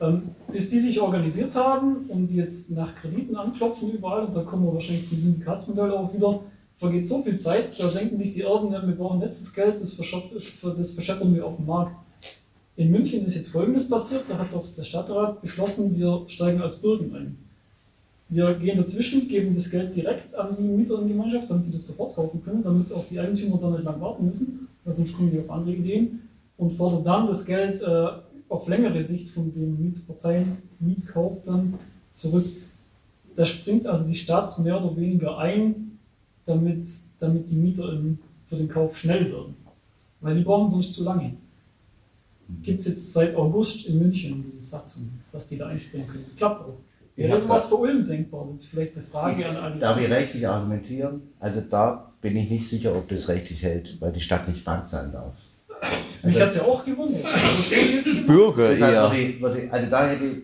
Ähm, 0.00 0.22
bis 0.50 0.70
die 0.70 0.78
sich 0.78 1.00
organisiert 1.00 1.54
haben 1.54 2.06
und 2.08 2.32
jetzt 2.32 2.70
nach 2.70 2.94
Krediten 2.94 3.34
anklopfen 3.34 3.90
überall, 3.90 4.26
und 4.26 4.36
da 4.36 4.42
kommen 4.42 4.64
wir 4.64 4.74
wahrscheinlich 4.74 5.08
zum 5.08 5.18
Syndikatsmodell 5.18 5.90
auch 5.90 6.14
wieder, 6.14 6.40
vergeht 6.76 7.08
so 7.08 7.20
viel 7.22 7.38
Zeit, 7.38 7.78
da 7.80 7.88
denken 7.88 8.16
sich 8.16 8.30
die 8.30 8.42
Erben, 8.42 8.72
ja, 8.72 8.86
wir 8.86 8.94
brauchen 8.94 9.20
letztes 9.20 9.52
Geld, 9.52 9.80
das, 9.80 9.96
das 9.96 10.92
verscheppern 10.92 11.34
wir 11.34 11.44
auf 11.44 11.56
dem 11.56 11.66
Markt. 11.66 11.96
In 12.78 12.92
München 12.92 13.24
ist 13.24 13.34
jetzt 13.34 13.48
Folgendes 13.48 13.88
passiert, 13.88 14.22
da 14.28 14.38
hat 14.38 14.52
doch 14.52 14.64
der 14.72 14.84
Stadtrat 14.84 15.42
beschlossen, 15.42 15.98
wir 15.98 16.22
steigen 16.28 16.62
als 16.62 16.76
Bürgen 16.76 17.12
ein. 17.12 17.36
Wir 18.28 18.54
gehen 18.54 18.76
dazwischen, 18.76 19.26
geben 19.26 19.52
das 19.52 19.68
Geld 19.68 19.96
direkt 19.96 20.32
an 20.36 20.56
die 20.56 20.62
Mieter 20.62 21.00
in 21.00 21.08
die 21.08 21.12
Gemeinschaft, 21.12 21.50
damit 21.50 21.66
die 21.66 21.72
das 21.72 21.88
sofort 21.88 22.14
kaufen 22.14 22.40
können, 22.44 22.62
damit 22.62 22.92
auch 22.92 23.04
die 23.10 23.18
Eigentümer 23.18 23.58
dann 23.58 23.72
nicht 23.72 23.82
lang 23.82 24.00
warten 24.00 24.26
müssen, 24.26 24.68
weil 24.84 24.94
sonst 24.94 25.12
kommen 25.12 25.32
die 25.32 25.40
auf 25.40 25.50
andere 25.50 25.74
Ideen 25.74 26.20
und 26.56 26.76
fordern 26.76 27.02
dann 27.02 27.26
das 27.26 27.44
Geld 27.44 27.82
äh, 27.82 28.06
auf 28.48 28.68
längere 28.68 29.02
Sicht 29.02 29.30
von 29.30 29.52
den 29.52 29.82
Mietsparteien, 29.82 30.58
Mietkauf 30.78 31.42
dann 31.44 31.74
zurück. 32.12 32.46
Da 33.34 33.44
springt 33.44 33.88
also 33.88 34.06
die 34.06 34.14
Stadt 34.14 34.56
mehr 34.60 34.80
oder 34.80 34.96
weniger 34.96 35.36
ein, 35.36 35.98
damit, 36.46 36.86
damit 37.18 37.50
die 37.50 37.56
Mieter 37.56 38.00
für 38.46 38.56
den 38.56 38.68
Kauf 38.68 38.96
schnell 38.96 39.32
werden. 39.32 39.56
Weil 40.20 40.36
die 40.36 40.42
brauchen 40.42 40.70
sonst 40.70 40.92
zu 40.92 41.02
lange. 41.02 41.34
Gibt 42.62 42.80
es 42.80 42.86
jetzt 42.86 43.12
seit 43.12 43.34
August 43.34 43.86
in 43.86 43.98
München 43.98 44.44
diese 44.46 44.62
Satzung, 44.64 45.10
dass 45.32 45.48
die 45.48 45.58
da 45.58 45.66
einspringen 45.66 46.06
können. 46.08 46.24
Klappt 46.36 46.62
auch. 46.62 46.78
Wäre 47.14 47.30
Ja, 47.30 47.40
sowas 47.40 47.66
für 47.66 47.74
Ulm 47.74 48.04
denkbar? 48.04 48.46
Das 48.46 48.56
ist 48.56 48.66
vielleicht 48.68 48.96
eine 48.96 49.04
Frage 49.04 49.46
an 49.46 49.56
alle. 49.56 49.78
Darf 49.78 50.00
ich 50.00 50.08
rechtlich 50.08 50.46
argumentieren? 50.48 51.22
Also 51.40 51.60
da 51.60 52.12
bin 52.20 52.36
ich 52.36 52.48
nicht 52.48 52.68
sicher, 52.68 52.94
ob 52.96 53.08
das 53.08 53.28
rechtlich 53.28 53.62
hält, 53.62 54.00
weil 54.00 54.12
die 54.12 54.20
Stadt 54.20 54.48
nicht 54.48 54.64
Bank 54.64 54.86
sein 54.86 55.12
darf. 55.12 55.34
Mich 56.22 56.40
hat 56.40 56.48
es 56.48 56.56
ja 56.56 56.62
auch 56.62 56.84
gewundert. 56.84 57.22
Bürger 58.26 58.70
würde 59.40 59.60
ich, 59.60 59.72
also 59.72 59.90
da 59.90 60.08
hätte 60.08 60.24
ich, 60.24 60.42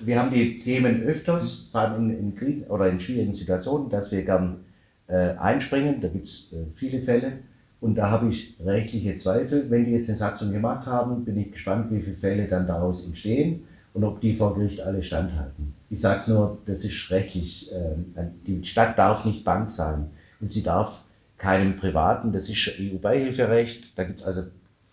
wir 0.00 0.18
haben 0.18 0.32
die 0.32 0.56
Themen 0.56 1.02
öfters, 1.02 1.68
vor 1.72 1.80
allem 1.80 2.10
in, 2.10 2.18
in 2.18 2.36
Krisen 2.36 2.68
oder 2.68 2.88
in 2.88 3.00
schwierigen 3.00 3.34
Situationen, 3.34 3.88
dass 3.88 4.12
wir 4.12 4.22
gern 4.22 4.64
äh, 5.06 5.36
einspringen. 5.36 6.00
Da 6.00 6.08
gibt 6.08 6.26
es 6.26 6.52
äh, 6.52 6.64
viele 6.74 7.00
Fälle. 7.00 7.32
Und 7.80 7.94
da 7.94 8.10
habe 8.10 8.28
ich 8.28 8.56
rechtliche 8.64 9.16
Zweifel. 9.16 9.70
Wenn 9.70 9.86
die 9.86 9.92
jetzt 9.92 10.08
eine 10.08 10.18
Satzung 10.18 10.52
gemacht 10.52 10.86
haben, 10.86 11.24
bin 11.24 11.38
ich 11.38 11.52
gespannt, 11.52 11.90
wie 11.90 12.00
viele 12.00 12.16
Fälle 12.16 12.46
dann 12.46 12.66
daraus 12.66 13.06
entstehen 13.06 13.64
und 13.94 14.04
ob 14.04 14.20
die 14.20 14.34
vor 14.34 14.54
Gericht 14.54 14.80
alle 14.82 15.02
standhalten. 15.02 15.74
Ich 15.88 16.00
sage 16.00 16.20
es 16.20 16.28
nur, 16.28 16.58
das 16.66 16.84
ist 16.84 17.10
rechtlich, 17.10 17.72
äh, 17.72 18.22
die 18.46 18.64
Stadt 18.64 18.98
darf 18.98 19.24
nicht 19.24 19.44
Bank 19.44 19.70
sein 19.70 20.10
und 20.40 20.52
sie 20.52 20.62
darf 20.62 21.02
keinem 21.38 21.76
Privaten, 21.76 22.32
das 22.32 22.48
ist 22.50 22.74
EU-Beihilferecht, 22.78 23.98
da 23.98 24.04
gibt 24.04 24.20
es 24.20 24.26
also 24.26 24.42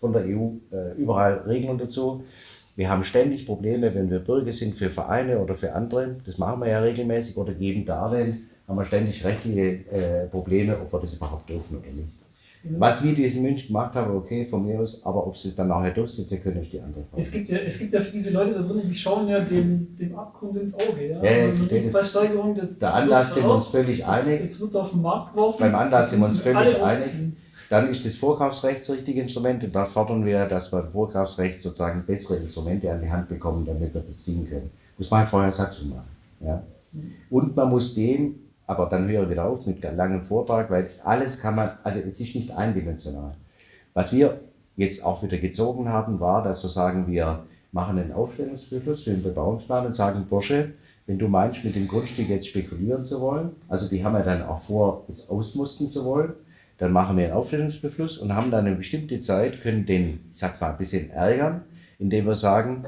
von 0.00 0.12
der 0.12 0.22
EU 0.22 0.52
äh, 0.72 0.96
überall 0.96 1.38
Regelungen 1.46 1.78
dazu. 1.78 2.24
Wir 2.74 2.88
haben 2.88 3.04
ständig 3.04 3.44
Probleme, 3.44 3.94
wenn 3.94 4.10
wir 4.10 4.20
Bürger 4.20 4.52
sind 4.52 4.74
für 4.74 4.88
Vereine 4.88 5.40
oder 5.40 5.56
für 5.56 5.74
andere, 5.74 6.16
das 6.24 6.38
machen 6.38 6.60
wir 6.60 6.68
ja 6.68 6.80
regelmäßig 6.80 7.36
oder 7.36 7.52
geben 7.52 7.84
Darlehen, 7.84 8.48
haben 8.66 8.76
wir 8.76 8.84
ständig 8.84 9.24
rechtliche 9.24 9.90
äh, 9.90 10.26
Probleme, 10.26 10.76
ob 10.80 10.92
wir 10.92 11.00
das 11.00 11.14
überhaupt 11.14 11.48
dürfen 11.48 11.78
oder 11.78 11.90
nicht. 11.90 12.17
Was 12.76 13.02
wir 13.02 13.14
diesen 13.14 13.42
München 13.42 13.68
gemacht 13.68 13.94
haben, 13.94 14.16
okay, 14.16 14.46
von 14.46 14.66
mir 14.66 14.80
aus, 14.80 15.04
aber 15.04 15.26
ob 15.26 15.36
sie 15.36 15.48
es 15.48 15.56
dann 15.56 15.68
nachher 15.68 15.92
durchsetzen 15.92 16.42
können, 16.42 16.62
ist 16.62 16.72
die 16.72 16.80
andere 16.80 17.04
Frage. 17.04 17.22
Es 17.22 17.30
gibt, 17.30 17.48
ja, 17.48 17.58
es 17.58 17.78
gibt 17.78 17.92
ja 17.92 18.00
für 18.00 18.12
diese 18.12 18.30
Leute 18.30 18.54
da 18.54 18.60
drin, 18.60 18.82
die 18.84 18.94
schauen 18.94 19.28
ja 19.28 19.40
dem, 19.40 19.96
dem 19.96 20.18
Abgrund 20.18 20.56
ins 20.56 20.74
Auge. 20.74 21.08
Ja? 21.08 21.22
Ja, 21.22 21.30
ja, 21.30 21.54
verstehe 21.54 21.90
das. 21.90 21.92
Das, 21.92 22.12
Der 22.12 22.90
das 22.90 23.02
Anlass 23.02 23.34
sind 23.34 23.44
wir 23.44 23.54
uns 23.54 23.66
völlig 23.68 24.06
einig. 24.06 24.40
jetzt 24.42 24.60
wird 24.60 24.70
es 24.70 24.76
auf 24.76 24.90
den 24.90 25.02
Markt 25.02 25.34
geworfen. 25.34 25.60
Beim 25.60 25.74
Anlass 25.74 26.10
sind 26.10 26.20
wir 26.20 26.28
uns 26.28 26.40
völlig 26.40 26.82
einig. 26.82 27.10
Dann 27.70 27.90
ist 27.90 28.04
das 28.06 28.16
Vorkaufsrecht 28.16 28.80
das 28.80 28.90
richtige 28.90 29.20
Instrument 29.20 29.62
und 29.62 29.74
da 29.74 29.84
fordern 29.84 30.24
wir, 30.24 30.46
dass 30.46 30.72
wir 30.72 30.84
Vorkaufsrecht 30.84 31.60
sozusagen 31.62 32.02
bessere 32.06 32.36
Instrumente 32.36 32.90
an 32.90 33.02
die 33.02 33.10
Hand 33.10 33.28
bekommen, 33.28 33.66
damit 33.66 33.92
wir 33.92 34.00
das 34.00 34.24
ziehen 34.24 34.48
können. 34.48 34.70
Muss 34.96 35.10
man 35.10 35.20
halt 35.20 35.28
vorher 35.28 35.52
Satzung 35.52 35.90
machen. 35.90 36.08
Ja? 36.40 36.62
Und 37.30 37.54
man 37.54 37.68
muss 37.68 37.94
dem, 37.94 38.36
aber 38.68 38.86
dann 38.86 39.08
höre 39.08 39.24
ich 39.24 39.30
wieder 39.30 39.46
auf 39.46 39.66
mit 39.66 39.82
langen 39.82 40.22
Vortrag, 40.22 40.70
weil 40.70 40.88
alles 41.02 41.40
kann 41.40 41.56
man, 41.56 41.70
also 41.82 41.98
es 42.00 42.20
ist 42.20 42.34
nicht 42.34 42.50
eindimensional. 42.52 43.34
Was 43.94 44.12
wir 44.12 44.40
jetzt 44.76 45.02
auch 45.04 45.22
wieder 45.22 45.38
gezogen 45.38 45.88
haben, 45.88 46.20
war, 46.20 46.44
dass 46.44 46.62
wir 46.62 46.68
sagen, 46.68 47.06
wir 47.08 47.44
machen 47.72 47.98
einen 47.98 48.12
Aufstellungsbeschluss 48.12 49.04
für 49.04 49.10
den 49.10 49.22
Bebauungsplan 49.22 49.86
und 49.86 49.96
sagen, 49.96 50.26
Bursche, 50.28 50.72
wenn 51.06 51.18
du 51.18 51.28
meinst, 51.28 51.64
mit 51.64 51.76
dem 51.76 51.88
Grundstück 51.88 52.28
jetzt 52.28 52.48
spekulieren 52.48 53.06
zu 53.06 53.22
wollen, 53.22 53.52
also 53.68 53.88
die 53.88 54.04
haben 54.04 54.14
ja 54.14 54.22
dann 54.22 54.42
auch 54.42 54.60
vor, 54.60 55.06
es 55.08 55.30
ausmusten 55.30 55.90
zu 55.90 56.04
wollen, 56.04 56.34
dann 56.76 56.92
machen 56.92 57.16
wir 57.16 57.24
einen 57.24 57.32
Aufstellungsbeschluss 57.32 58.18
und 58.18 58.34
haben 58.34 58.50
dann 58.50 58.66
eine 58.66 58.76
bestimmte 58.76 59.18
Zeit, 59.22 59.62
können 59.62 59.86
den, 59.86 60.20
ich 60.30 60.38
sag 60.38 60.60
mal, 60.60 60.72
ein 60.72 60.78
bisschen 60.78 61.10
ärgern, 61.10 61.62
indem 61.98 62.26
wir 62.26 62.36
sagen, 62.36 62.84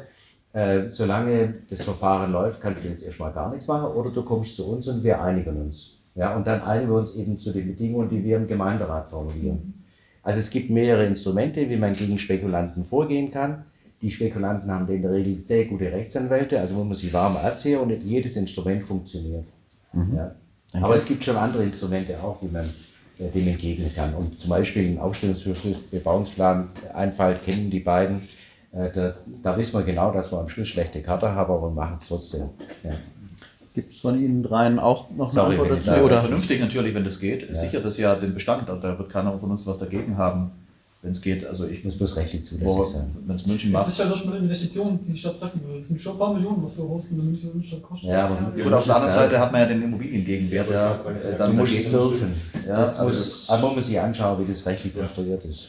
äh, 0.52 0.88
solange 0.88 1.54
das 1.70 1.82
Verfahren 1.82 2.32
läuft, 2.32 2.60
kannst 2.60 2.84
du 2.84 2.88
jetzt 2.88 3.04
erstmal 3.04 3.32
gar 3.32 3.50
nichts 3.52 3.68
machen 3.68 3.92
oder 3.92 4.10
du 4.10 4.22
kommst 4.22 4.56
zu 4.56 4.66
uns 4.66 4.88
und 4.88 5.04
wir 5.04 5.22
einigen 5.22 5.56
uns. 5.60 5.96
Ja, 6.14 6.34
und 6.36 6.46
dann 6.46 6.60
einigen 6.62 6.90
wir 6.90 6.98
uns 6.98 7.14
eben 7.14 7.38
zu 7.38 7.52
den 7.52 7.68
Bedingungen, 7.68 8.10
die 8.10 8.22
wir 8.24 8.36
im 8.36 8.48
Gemeinderat 8.48 9.10
formulieren. 9.10 9.74
Also 10.22 10.40
es 10.40 10.50
gibt 10.50 10.70
mehrere 10.70 11.06
Instrumente, 11.06 11.68
wie 11.70 11.76
man 11.76 11.94
gegen 11.94 12.18
Spekulanten 12.18 12.84
vorgehen 12.84 13.30
kann. 13.30 13.64
Die 14.02 14.10
Spekulanten 14.10 14.70
haben 14.70 14.88
in 14.88 15.02
der 15.02 15.12
Regel 15.12 15.38
sehr 15.38 15.66
gute 15.66 15.92
Rechtsanwälte, 15.92 16.58
also 16.58 16.74
muss 16.74 16.86
man 16.86 16.96
sie 16.96 17.12
warm 17.12 17.36
erzählen 17.36 17.80
und 17.80 17.88
nicht 17.88 18.02
jedes 18.02 18.36
Instrument 18.36 18.82
funktioniert. 18.82 19.44
Ja. 20.14 20.34
Aber 20.82 20.96
es 20.96 21.06
gibt 21.06 21.24
schon 21.24 21.36
andere 21.36 21.64
Instrumente 21.64 22.20
auch, 22.22 22.42
wie 22.42 22.48
man 22.48 22.68
äh, 23.18 23.28
dem 23.30 23.48
entgegnen 23.48 23.92
kann. 23.94 24.14
Und 24.14 24.40
zum 24.40 24.50
Beispiel 24.50 24.90
ein 24.90 24.98
Aufstellungsbeschluss, 24.98 25.78
Bebauungsplan, 25.90 26.68
Einfall 26.94 27.36
kennen 27.44 27.70
die 27.70 27.80
beiden. 27.80 28.22
Äh, 28.72 28.90
da, 28.94 29.14
da 29.42 29.56
wissen 29.58 29.74
wir 29.74 29.82
genau, 29.82 30.12
dass 30.12 30.30
wir 30.30 30.38
am 30.38 30.48
Schluss 30.48 30.68
schlechte 30.68 31.02
Karte 31.02 31.30
haben, 31.34 31.52
aber 31.52 31.62
wir 31.68 31.70
machen 31.74 31.98
es 32.00 32.06
trotzdem. 32.08 32.50
Ja. 32.84 32.92
Gibt 33.74 33.92
es 33.92 33.98
von 34.00 34.16
Ihnen 34.22 34.42
dreien 34.42 34.78
auch 34.78 35.10
noch 35.10 35.26
eine 35.32 35.34
Sorry, 35.34 35.56
Antwort 35.58 35.80
ich 35.80 35.86
dazu? 35.86 36.00
da- 36.00 36.04
Oder? 36.06 36.20
Vernünftig 36.20 36.60
natürlich, 36.60 36.94
wenn 36.94 37.04
das 37.04 37.18
geht. 37.20 37.56
Sichert 37.56 37.84
das 37.84 37.96
ja 37.98 38.14
den 38.14 38.34
Bestand. 38.34 38.68
Also 38.70 38.82
da 38.82 38.98
wird 38.98 39.10
keiner 39.10 39.32
von 39.38 39.50
uns 39.50 39.66
was 39.66 39.78
dagegen 39.78 40.16
haben, 40.18 40.50
wenn 41.02 41.12
es 41.12 41.20
geht. 41.22 41.44
Also 41.46 41.66
ich 41.66 41.78
Ich 41.78 41.84
muss 41.84 41.96
bloß 41.98 42.16
rechtlich 42.16 42.44
zulässig 42.46 42.92
sein. 42.92 43.16
wenn 43.26 43.36
es 43.36 43.46
München 43.46 43.72
Das 43.72 43.82
macht. 43.82 43.88
ist 43.90 43.98
ja 43.98 44.04
doch 44.06 44.24
mal 44.24 44.32
eine 44.36 44.44
Investition, 44.44 44.98
die 45.04 45.12
die 45.12 45.18
Stadt 45.18 45.38
treffen 45.38 45.60
würde. 45.64 45.74
Das 45.78 45.88
sind 45.88 46.00
schon 46.00 46.12
ein 46.14 46.18
paar 46.18 46.34
Millionen, 46.34 46.62
was 46.64 46.76
so 46.76 46.88
Hosten 46.88 47.14
in 47.14 47.20
der 47.22 47.30
Münchner 47.32 47.50
Innenstadt 47.52 47.82
kostet. 47.82 48.08
Ja, 48.10 48.26
aber 48.26 48.58
Ja, 48.58 48.64
und 48.66 48.74
auf 48.74 48.84
der 48.84 48.94
anderen 48.96 49.12
Seite 49.12 49.38
hat 49.38 49.52
man 49.52 49.60
ja 49.62 49.66
den 49.68 49.82
Immobiliengegenwert, 49.82 50.68
äh, 50.68 50.72
du 50.72 51.36
dann 51.38 51.58
es 51.58 51.70
dagegen 51.70 51.90
dürfen. 51.92 52.32
Ja, 52.68 52.80
das 52.82 52.98
also 53.00 53.10
muss, 53.12 53.18
das- 53.46 53.50
aber 53.50 53.66
man 53.68 53.76
muss 53.76 53.86
sich 53.86 54.00
anschauen, 54.00 54.46
wie 54.46 54.52
das 54.52 54.66
rechtlich 54.66 54.94
konstruiert 54.96 55.44
ist. 55.44 55.68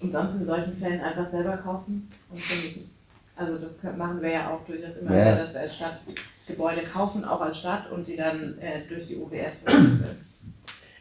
Und 0.00 0.12
sonst 0.12 0.36
in 0.36 0.46
solchen 0.46 0.76
Fällen 0.76 1.00
einfach 1.00 1.28
selber 1.28 1.56
kaufen 1.56 2.08
und 2.30 2.40
vermieten. 2.40 2.90
Also 3.36 3.58
das 3.58 3.82
machen 3.96 4.20
wir 4.22 4.30
ja 4.30 4.50
auch 4.50 4.64
durchaus 4.64 4.98
immer 4.98 5.10
Ja. 5.16 5.20
wieder, 5.32 5.36
dass 5.44 5.54
wir 5.54 5.60
als 5.62 5.76
Stadt 5.76 6.00
Gebäude 6.46 6.80
kaufen, 6.82 7.24
auch 7.24 7.40
als 7.40 7.58
Stadt 7.58 7.90
und 7.90 8.06
die 8.06 8.16
dann 8.16 8.56
äh, 8.58 8.80
durch 8.88 9.06
die 9.06 9.16
OWS 9.16 9.58
vermieten 9.64 10.00
werden. 10.00 10.16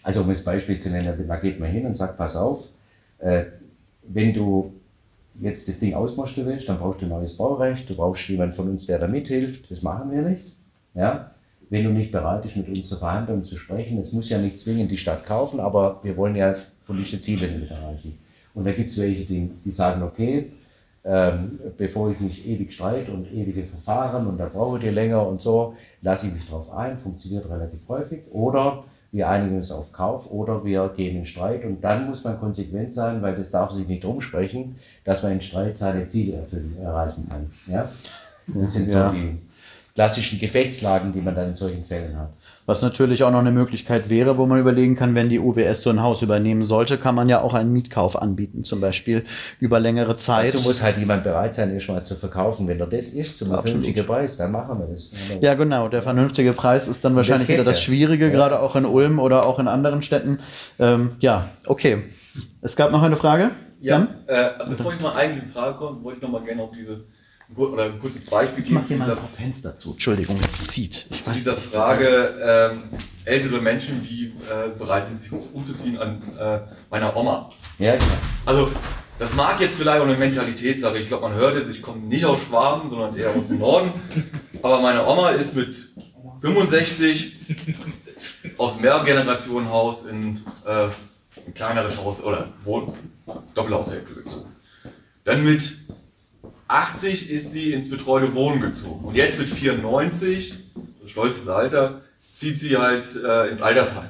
Also 0.04 0.22
um 0.22 0.30
das 0.30 0.44
Beispiel 0.44 0.80
zu 0.80 0.90
nennen, 0.90 1.26
da 1.28 1.36
geht 1.38 1.60
man 1.60 1.70
hin 1.70 1.86
und 1.86 1.96
sagt, 1.96 2.18
pass 2.18 2.36
auf, 2.36 2.66
äh, 3.20 3.46
wenn 4.04 4.34
du 4.34 4.74
jetzt 5.40 5.68
das 5.68 5.80
Ding 5.80 5.94
ausmachst 5.94 6.36
willst, 6.38 6.68
dann 6.68 6.80
brauchst 6.80 7.02
du 7.02 7.06
ein 7.06 7.10
neues 7.10 7.38
Baurecht, 7.38 7.90
du 7.90 7.96
brauchst 7.96 8.28
jemanden 8.30 8.56
von 8.56 8.70
uns, 8.70 8.86
der 8.88 9.00
da 9.00 9.08
mithilft. 9.08 9.70
Das 9.70 9.82
machen 9.82 10.12
wir 10.12 10.22
nicht. 10.22 10.46
Ja? 10.94 11.32
Wenn 11.70 11.84
du 11.84 11.90
nicht 11.92 12.12
bereit 12.12 12.44
bist, 12.44 12.56
mit 12.56 12.68
uns 12.70 12.88
zur 12.88 12.98
Verhandlung 13.00 13.44
zu 13.44 13.58
sprechen, 13.58 14.00
es 14.00 14.12
muss 14.14 14.30
ja 14.30 14.38
nicht 14.38 14.60
zwingend 14.62 14.90
die 14.90 14.98
Stadt 14.98 15.26
kaufen, 15.26 15.60
aber 15.60 16.00
wir 16.04 16.16
wollen 16.18 16.36
ja 16.36 16.56
politische 16.86 17.22
Ziele 17.22 17.48
mit 17.50 17.70
erreichen. 17.70 18.18
Und 18.58 18.66
da 18.66 18.72
gibt 18.72 18.90
es 18.90 18.98
welche, 18.98 19.24
die, 19.24 19.52
die 19.64 19.72
sagen, 19.72 20.02
okay, 20.02 20.48
ähm, 21.06 21.60
bevor 21.78 22.10
ich 22.10 22.20
mich 22.20 22.48
ewig 22.48 22.74
streite 22.74 23.12
und 23.12 23.32
ewige 23.32 23.64
Verfahren 23.64 24.26
und 24.26 24.40
da 24.40 24.50
brauche 24.52 24.80
ich 24.80 24.92
länger 24.92 25.28
und 25.28 25.40
so, 25.42 25.76
lasse 26.02 26.26
ich 26.26 26.34
mich 26.34 26.48
darauf 26.48 26.74
ein, 26.74 26.98
funktioniert 26.98 27.48
relativ 27.48 27.80
häufig. 27.88 28.22
Oder 28.32 28.84
wir 29.12 29.30
einigen 29.30 29.58
uns 29.58 29.72
auf 29.72 29.92
Kauf 29.92 30.32
oder 30.32 30.66
wir 30.66 30.92
gehen 30.98 31.18
in 31.18 31.28
Streit 31.28 31.66
und 31.66 31.84
dann 31.84 32.08
muss 32.08 32.24
man 32.24 32.40
konsequent 32.40 32.92
sein, 32.94 33.22
weil 33.22 33.36
das 33.36 33.52
darf 33.52 33.72
sich 33.72 33.88
nicht 33.88 34.04
rumsprechen, 34.04 34.76
dass 35.04 35.22
man 35.22 35.34
in 35.34 35.42
Streit 35.42 35.78
seine 35.78 36.08
Ziele 36.08 36.38
erfüllen, 36.38 36.76
erreichen 36.82 37.28
kann. 37.30 37.48
Ja? 37.68 37.88
Das 38.48 38.74
sind 38.74 38.90
Ja. 38.90 39.12
so 39.12 39.16
die 39.16 39.38
klassischen 39.94 40.40
Gefechtslagen, 40.40 41.14
die 41.14 41.22
man 41.22 41.36
dann 41.36 41.50
in 41.50 41.56
solchen 41.56 41.84
Fällen 41.84 42.18
hat. 42.18 42.32
Was 42.68 42.82
natürlich 42.82 43.24
auch 43.24 43.32
noch 43.32 43.40
eine 43.40 43.52
Möglichkeit 43.52 44.10
wäre, 44.10 44.38
wo 44.38 44.46
man 44.46 44.60
überlegen 44.60 44.98
kann, 44.98 45.16
wenn 45.16 45.30
die 45.30 45.40
UWS 45.40 45.84
so 45.84 45.90
ein 45.90 46.04
Haus 46.04 46.22
übernehmen 46.22 46.66
sollte, 46.66 46.98
kann 46.98 47.16
man 47.16 47.30
ja 47.30 47.42
auch 47.42 47.54
einen 47.54 47.72
Mietkauf 47.72 48.22
anbieten, 48.22 48.66
zum 48.66 48.82
Beispiel 48.82 49.24
über 49.62 49.80
längere 49.80 50.18
Zeit. 50.18 50.54
Dazu 50.54 50.68
muss 50.68 50.84
halt 50.84 50.98
jemand 50.98 51.24
bereit 51.24 51.56
sein, 51.56 51.74
erstmal 51.74 52.04
zu 52.06 52.16
verkaufen. 52.16 52.68
Wenn 52.68 52.78
er 52.80 52.88
das 52.88 53.06
ist, 53.06 53.38
zum 53.40 53.48
Absolut. 53.54 53.70
vernünftigen 53.70 54.06
Preis, 54.06 54.36
dann 54.36 54.52
machen 54.52 54.80
wir 54.80 54.88
das. 54.94 55.12
Ja, 55.42 55.54
genau. 55.54 55.88
Der 55.88 56.02
vernünftige 56.04 56.52
Preis 56.52 56.90
ist 56.90 57.06
dann 57.06 57.16
wahrscheinlich 57.16 57.48
geht 57.48 57.56
wieder 57.56 57.64
das. 57.64 57.82
Schwierige, 57.82 58.26
Ja. 58.26 58.32
gerade 58.32 58.60
auch 58.60 58.76
in 58.76 58.86
Ulm 58.86 59.20
oder 59.20 59.46
auch 59.46 59.60
in 59.60 59.70
anderen 59.70 60.04
Städten. 60.04 60.40
Ähm, 60.78 61.12
ja, 61.22 61.48
okay. 61.68 62.00
Es 62.62 62.76
gab 62.76 62.92
noch 62.92 63.02
eine 63.02 63.16
Frage. 63.16 63.52
Ja, 63.80 64.08
äh, 64.28 64.50
bevor 64.68 64.94
ich 64.94 65.00
mal 65.00 65.14
eigentlich 65.16 65.46
in 65.46 65.50
Frage 65.50 65.78
komme, 65.78 66.04
wollte 66.04 66.18
ich 66.18 66.24
noch 66.24 66.32
mal 66.32 66.44
gerne 66.44 66.64
auf 66.64 66.72
diese 66.78 67.06
oder 67.56 67.86
ein 67.86 68.00
kurzes 68.00 68.26
Beispiel 68.26 68.64
Ich 68.64 68.70
geben 68.70 68.82
dir 68.82 68.88
zu 68.88 68.96
mal 68.96 69.12
ein 69.12 69.18
paar 69.18 69.28
Fenster 69.30 69.78
zu. 69.78 69.92
Entschuldigung, 69.92 70.38
es 70.42 70.68
zieht. 70.68 71.08
Ich 71.10 71.24
zu 71.24 71.32
dieser 71.32 71.58
Frage 71.58 72.34
ähm, 72.44 72.84
ältere 73.26 73.62
Menschen, 73.62 74.04
die 74.04 74.34
äh, 74.50 74.78
bereit 74.78 75.06
sind, 75.06 75.18
sich 75.18 75.32
umzuziehen 75.32 75.98
an 75.98 76.22
äh, 76.40 76.60
meiner 76.90 77.16
Oma. 77.16 77.50
Ja, 77.80 77.94
genau. 77.96 78.08
Also 78.46 78.72
das 79.20 79.34
mag 79.34 79.60
jetzt 79.62 79.78
vielleicht 79.78 80.00
auch 80.00 80.06
eine 80.08 80.18
Mentalitätssache. 80.18 80.98
Ich 80.98 81.08
glaube, 81.08 81.30
man 81.30 81.38
hört 81.38 81.56
es. 81.56 81.70
Ich 81.70 81.82
komme 81.82 82.02
nicht 82.02 82.26
aus 82.26 82.40
Schwaben, 82.42 82.90
sondern 82.90 83.16
eher 83.16 83.30
aus 83.30 83.48
dem 83.48 83.60
Norden. 83.60 83.92
Aber 84.62 84.82
meine 84.82 85.06
Oma 85.06 85.30
ist 85.30 85.56
mit 85.56 85.76
65 86.42 87.36
aus 88.58 88.74
dem 88.74 88.82
Mehrgenerationenhaus 88.82 90.06
in 90.06 90.42
äh, 90.66 90.88
ein 91.48 91.54
kleineres 91.54 91.98
Haus 91.98 92.22
oder 92.22 92.54
Wohn 92.64 92.94
Doppelhaushälfte 93.54 94.14
gezogen. 94.14 94.50
Dann 95.24 95.44
mit 95.44 95.78
80 96.68 97.30
ist 97.30 97.52
sie 97.54 97.72
ins 97.74 97.90
betreute 97.90 98.34
Wohnen 98.36 98.62
gezogen. 98.62 99.06
Und 99.06 99.16
jetzt 99.16 99.40
mit 99.40 99.50
94, 99.50 100.54
so 101.02 101.08
stolzes 101.08 101.48
Alter, 101.48 102.02
zieht 102.32 102.60
sie 102.60 102.78
halt 102.78 103.04
äh, 103.26 103.48
ins 103.50 103.62
Altersheim. 103.62 104.10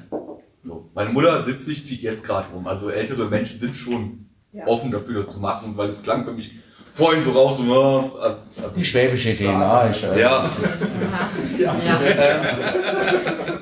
So. 0.63 0.89
Meine 0.95 1.11
Mutter 1.11 1.41
70 1.41 1.85
zieht 1.85 2.01
jetzt 2.01 2.25
gerade 2.25 2.47
um. 2.53 2.67
Also 2.67 2.89
ältere 2.89 3.27
Menschen 3.29 3.59
sind 3.59 3.75
schon 3.75 4.25
Ja. 4.53 4.65
offen 4.67 4.91
dafür, 4.91 5.23
das 5.23 5.33
zu 5.33 5.39
machen, 5.39 5.73
weil 5.77 5.89
es 5.89 6.01
klang 6.03 6.25
für 6.25 6.33
mich 6.33 6.51
vorhin 6.93 7.21
so 7.21 7.31
raus. 7.31 7.57
So, 7.57 7.63
ja, 7.63 8.37
also, 8.63 8.75
Die 8.75 8.83
schwäbische 8.83 9.35
DNA 9.37 9.89
ist. 9.91 10.03
äh, 10.03 10.19
ja, 10.21 10.49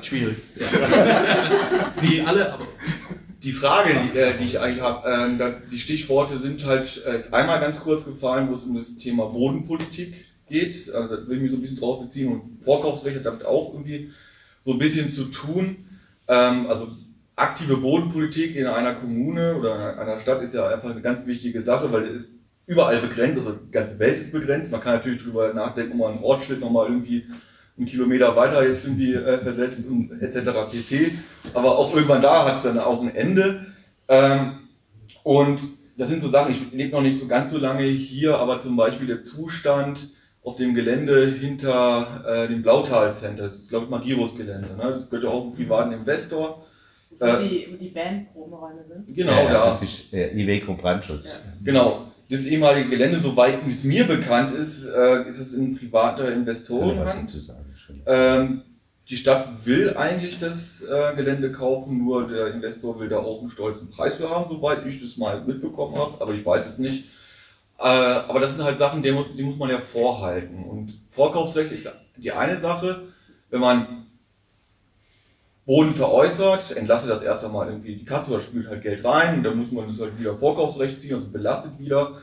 Schwierig. 0.02 0.36
Wie 2.00 2.20
alle, 2.22 2.54
aber 2.54 2.66
die 3.46 3.52
Frage, 3.52 3.94
die, 3.94 4.18
äh, 4.18 4.36
die 4.36 4.44
ich 4.44 4.58
eigentlich 4.58 4.82
habe, 4.82 5.36
da- 5.38 5.54
die 5.70 5.78
Stichworte 5.78 6.36
sind 6.38 6.64
halt, 6.66 7.02
äh, 7.06 7.16
ist 7.16 7.32
einmal 7.32 7.60
ganz 7.60 7.80
kurz 7.80 8.04
gefallen, 8.04 8.48
wo 8.50 8.54
es 8.54 8.64
um 8.64 8.74
das 8.74 8.98
Thema 8.98 9.26
Bodenpolitik 9.26 10.26
geht. 10.48 10.92
Also, 10.92 11.16
da 11.16 11.28
will 11.28 11.36
ich 11.36 11.42
mich 11.42 11.52
so 11.52 11.56
ein 11.58 11.60
bisschen 11.62 11.78
drauf 11.78 12.00
beziehen 12.00 12.32
und 12.32 12.58
Vorkaufsrecht 12.58 13.16
hat 13.18 13.24
damit 13.24 13.46
auch 13.46 13.72
irgendwie 13.72 14.10
so 14.62 14.72
ein 14.72 14.78
bisschen 14.80 15.08
zu 15.08 15.26
tun. 15.26 15.76
Ähm, 16.28 16.66
also 16.68 16.88
aktive 17.36 17.76
Bodenpolitik 17.76 18.56
in 18.56 18.66
einer 18.66 18.94
Kommune 18.94 19.54
oder 19.56 19.92
in 19.92 19.98
einer 20.00 20.18
Stadt 20.18 20.42
ist 20.42 20.54
ja 20.54 20.68
einfach 20.68 20.90
eine 20.90 21.02
ganz 21.02 21.24
wichtige 21.26 21.62
Sache, 21.62 21.92
weil 21.92 22.02
es 22.04 22.22
ist 22.22 22.30
überall 22.66 23.00
begrenzt, 23.00 23.38
also 23.38 23.52
die 23.52 23.70
ganze 23.70 24.00
Welt 24.00 24.18
ist 24.18 24.32
begrenzt. 24.32 24.72
Man 24.72 24.80
kann 24.80 24.94
natürlich 24.94 25.22
darüber 25.22 25.54
nachdenken, 25.54 25.92
ob 25.92 25.98
man 25.98 26.12
einen 26.14 26.24
Ortsschnitt 26.24 26.58
nochmal 26.58 26.88
irgendwie 26.88 27.26
einen 27.76 27.86
Kilometer 27.86 28.34
weiter 28.36 28.66
jetzt 28.66 28.84
irgendwie 28.84 29.14
äh, 29.14 29.38
versetzt 29.38 29.88
und 29.90 30.10
etc. 30.20 30.50
pp. 30.70 31.12
Aber 31.54 31.78
auch 31.78 31.94
irgendwann 31.94 32.22
da 32.22 32.44
hat 32.46 32.56
es 32.56 32.62
dann 32.62 32.78
auch 32.78 33.02
ein 33.02 33.14
Ende. 33.14 33.66
Ähm, 34.08 34.52
und 35.22 35.60
das 35.98 36.08
sind 36.08 36.20
so 36.20 36.28
Sachen, 36.28 36.52
ich 36.52 36.72
lebe 36.72 36.92
noch 36.92 37.02
nicht 37.02 37.18
so 37.18 37.26
ganz 37.26 37.50
so 37.50 37.58
lange 37.58 37.84
hier, 37.84 38.38
aber 38.38 38.58
zum 38.58 38.76
Beispiel 38.76 39.06
der 39.06 39.22
Zustand 39.22 40.10
auf 40.42 40.56
dem 40.56 40.74
Gelände 40.74 41.26
hinter 41.26 42.24
äh, 42.26 42.48
dem 42.48 42.62
Blautal 42.62 43.12
Center, 43.12 43.44
das 43.44 43.56
ist 43.56 43.68
glaube 43.68 43.86
ich 43.86 43.90
Magirus-Gelände, 43.90 44.76
ne? 44.76 44.92
das 44.92 45.10
gehört 45.10 45.24
ja 45.24 45.30
auch 45.30 45.42
einem 45.42 45.54
privaten 45.54 45.92
Investor. 45.92 46.64
Wo, 47.18 47.24
Äh, 47.24 47.48
die, 47.48 47.68
wo 47.70 47.76
die 47.76 47.88
Bandprobenräume 47.88 48.84
sind. 48.86 49.14
Genau, 49.14 49.32
ja, 49.32 49.52
da. 49.52 49.70
Das 49.70 49.82
ist 49.82 50.12
äh, 50.12 50.30
Iveco 50.40 50.74
Brandschutz. 50.74 51.28
Genau. 51.64 52.12
Das 52.28 52.44
ehemalige 52.44 52.90
Gelände, 52.90 53.18
soweit 53.18 53.58
es 53.68 53.84
mir 53.84 54.04
bekannt 54.04 54.50
ist, 54.52 54.84
äh, 54.84 55.28
ist 55.28 55.38
es 55.38 55.54
in 55.54 55.76
privater 55.76 56.24
Kann 56.24 56.42
ich 56.42 56.46
was 56.48 56.58
Investorenhand. 56.58 57.30
Ähm, 58.06 58.62
die 59.08 59.16
Stadt 59.16 59.64
will 59.64 59.96
eigentlich 59.96 60.38
das 60.38 60.82
äh, 60.82 61.14
Gelände 61.14 61.52
kaufen, 61.52 61.98
nur 61.98 62.26
der 62.26 62.48
Investor 62.48 62.98
will 62.98 63.08
da 63.08 63.18
auch 63.18 63.40
einen 63.40 63.50
stolzen 63.50 63.90
Preis 63.90 64.16
für 64.16 64.30
haben, 64.30 64.48
soweit 64.48 64.84
ich 64.84 65.00
das 65.00 65.16
mal 65.16 65.40
mitbekommen 65.44 65.96
habe, 65.96 66.20
aber 66.20 66.32
ich 66.34 66.44
weiß 66.44 66.66
es 66.66 66.78
nicht. 66.78 67.04
Äh, 67.78 67.82
aber 67.82 68.40
das 68.40 68.54
sind 68.54 68.64
halt 68.64 68.78
Sachen, 68.78 69.02
die 69.02 69.12
muss, 69.12 69.26
die 69.36 69.42
muss 69.42 69.58
man 69.58 69.70
ja 69.70 69.80
vorhalten. 69.80 70.64
Und 70.64 70.98
Vorkaufsrecht 71.10 71.70
ist 71.72 71.88
die 72.16 72.32
eine 72.32 72.56
Sache, 72.56 73.02
wenn 73.50 73.60
man 73.60 74.06
Boden 75.66 75.94
veräußert, 75.94 76.76
entlastet 76.76 77.10
das 77.10 77.22
erst 77.22 77.44
einmal 77.44 77.68
irgendwie 77.68 77.96
die 77.96 78.04
Kasse 78.04 78.30
oder 78.30 78.40
spült 78.40 78.68
halt 78.68 78.82
Geld 78.82 79.04
rein 79.04 79.38
und 79.38 79.42
dann 79.42 79.56
muss 79.56 79.72
man 79.72 79.88
das 79.88 80.00
halt 80.00 80.18
wieder 80.18 80.34
Vorkaufsrecht 80.34 80.98
ziehen, 80.98 81.14
also 81.14 81.30
belastet 81.30 81.78
wieder. 81.78 82.16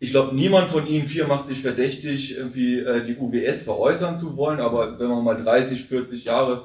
Ich 0.00 0.10
glaube, 0.10 0.34
niemand 0.34 0.68
von 0.68 0.86
Ihnen 0.86 1.08
vier 1.08 1.26
macht 1.26 1.46
sich 1.46 1.60
verdächtig, 1.60 2.36
irgendwie 2.36 2.78
äh, 2.78 3.04
die 3.04 3.16
UWS 3.16 3.64
veräußern 3.64 4.16
zu 4.16 4.36
wollen, 4.36 4.60
aber 4.60 4.98
wenn 4.98 5.08
man 5.08 5.24
mal 5.24 5.34
30, 5.34 5.84
40 5.84 6.24
Jahre 6.24 6.64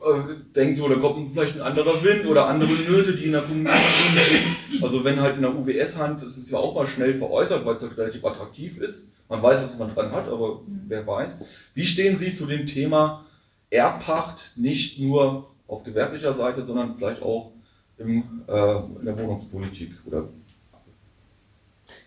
äh, 0.00 0.34
denkt, 0.54 0.76
so, 0.76 0.88
da 0.88 0.94
kommt 0.94 1.28
vielleicht 1.28 1.56
ein 1.56 1.62
anderer 1.62 2.02
Wind 2.04 2.26
oder 2.26 2.46
andere 2.46 2.70
Nöte, 2.70 3.16
die 3.16 3.24
in 3.24 3.32
der 3.32 3.42
Kommune 3.42 3.70
sind. 3.70 4.82
Also 4.82 5.02
wenn 5.02 5.20
halt 5.20 5.36
in 5.36 5.42
der 5.42 5.56
UWS-Hand, 5.56 6.22
das 6.22 6.38
ist 6.38 6.50
ja 6.50 6.58
auch 6.58 6.74
mal 6.74 6.86
schnell 6.86 7.14
veräußert, 7.14 7.66
weil 7.66 7.76
es 7.76 7.82
halt 7.82 7.98
relativ 7.98 8.24
attraktiv 8.24 8.78
ist. 8.78 9.08
Man 9.28 9.42
weiß, 9.42 9.64
was 9.64 9.76
man 9.76 9.92
dran 9.92 10.12
hat, 10.12 10.28
aber 10.28 10.62
wer 10.86 11.04
weiß. 11.04 11.44
Wie 11.74 11.84
stehen 11.84 12.16
Sie 12.16 12.32
zu 12.32 12.46
dem 12.46 12.66
Thema 12.66 13.26
Erbpacht, 13.70 14.52
nicht 14.56 15.00
nur 15.00 15.50
auf 15.66 15.82
gewerblicher 15.82 16.32
Seite, 16.32 16.64
sondern 16.64 16.94
vielleicht 16.94 17.22
auch 17.22 17.52
im, 17.98 18.22
äh, 18.46 18.76
in 19.00 19.04
der 19.04 19.18
Wohnungspolitik 19.18 19.92
oder 20.06 20.28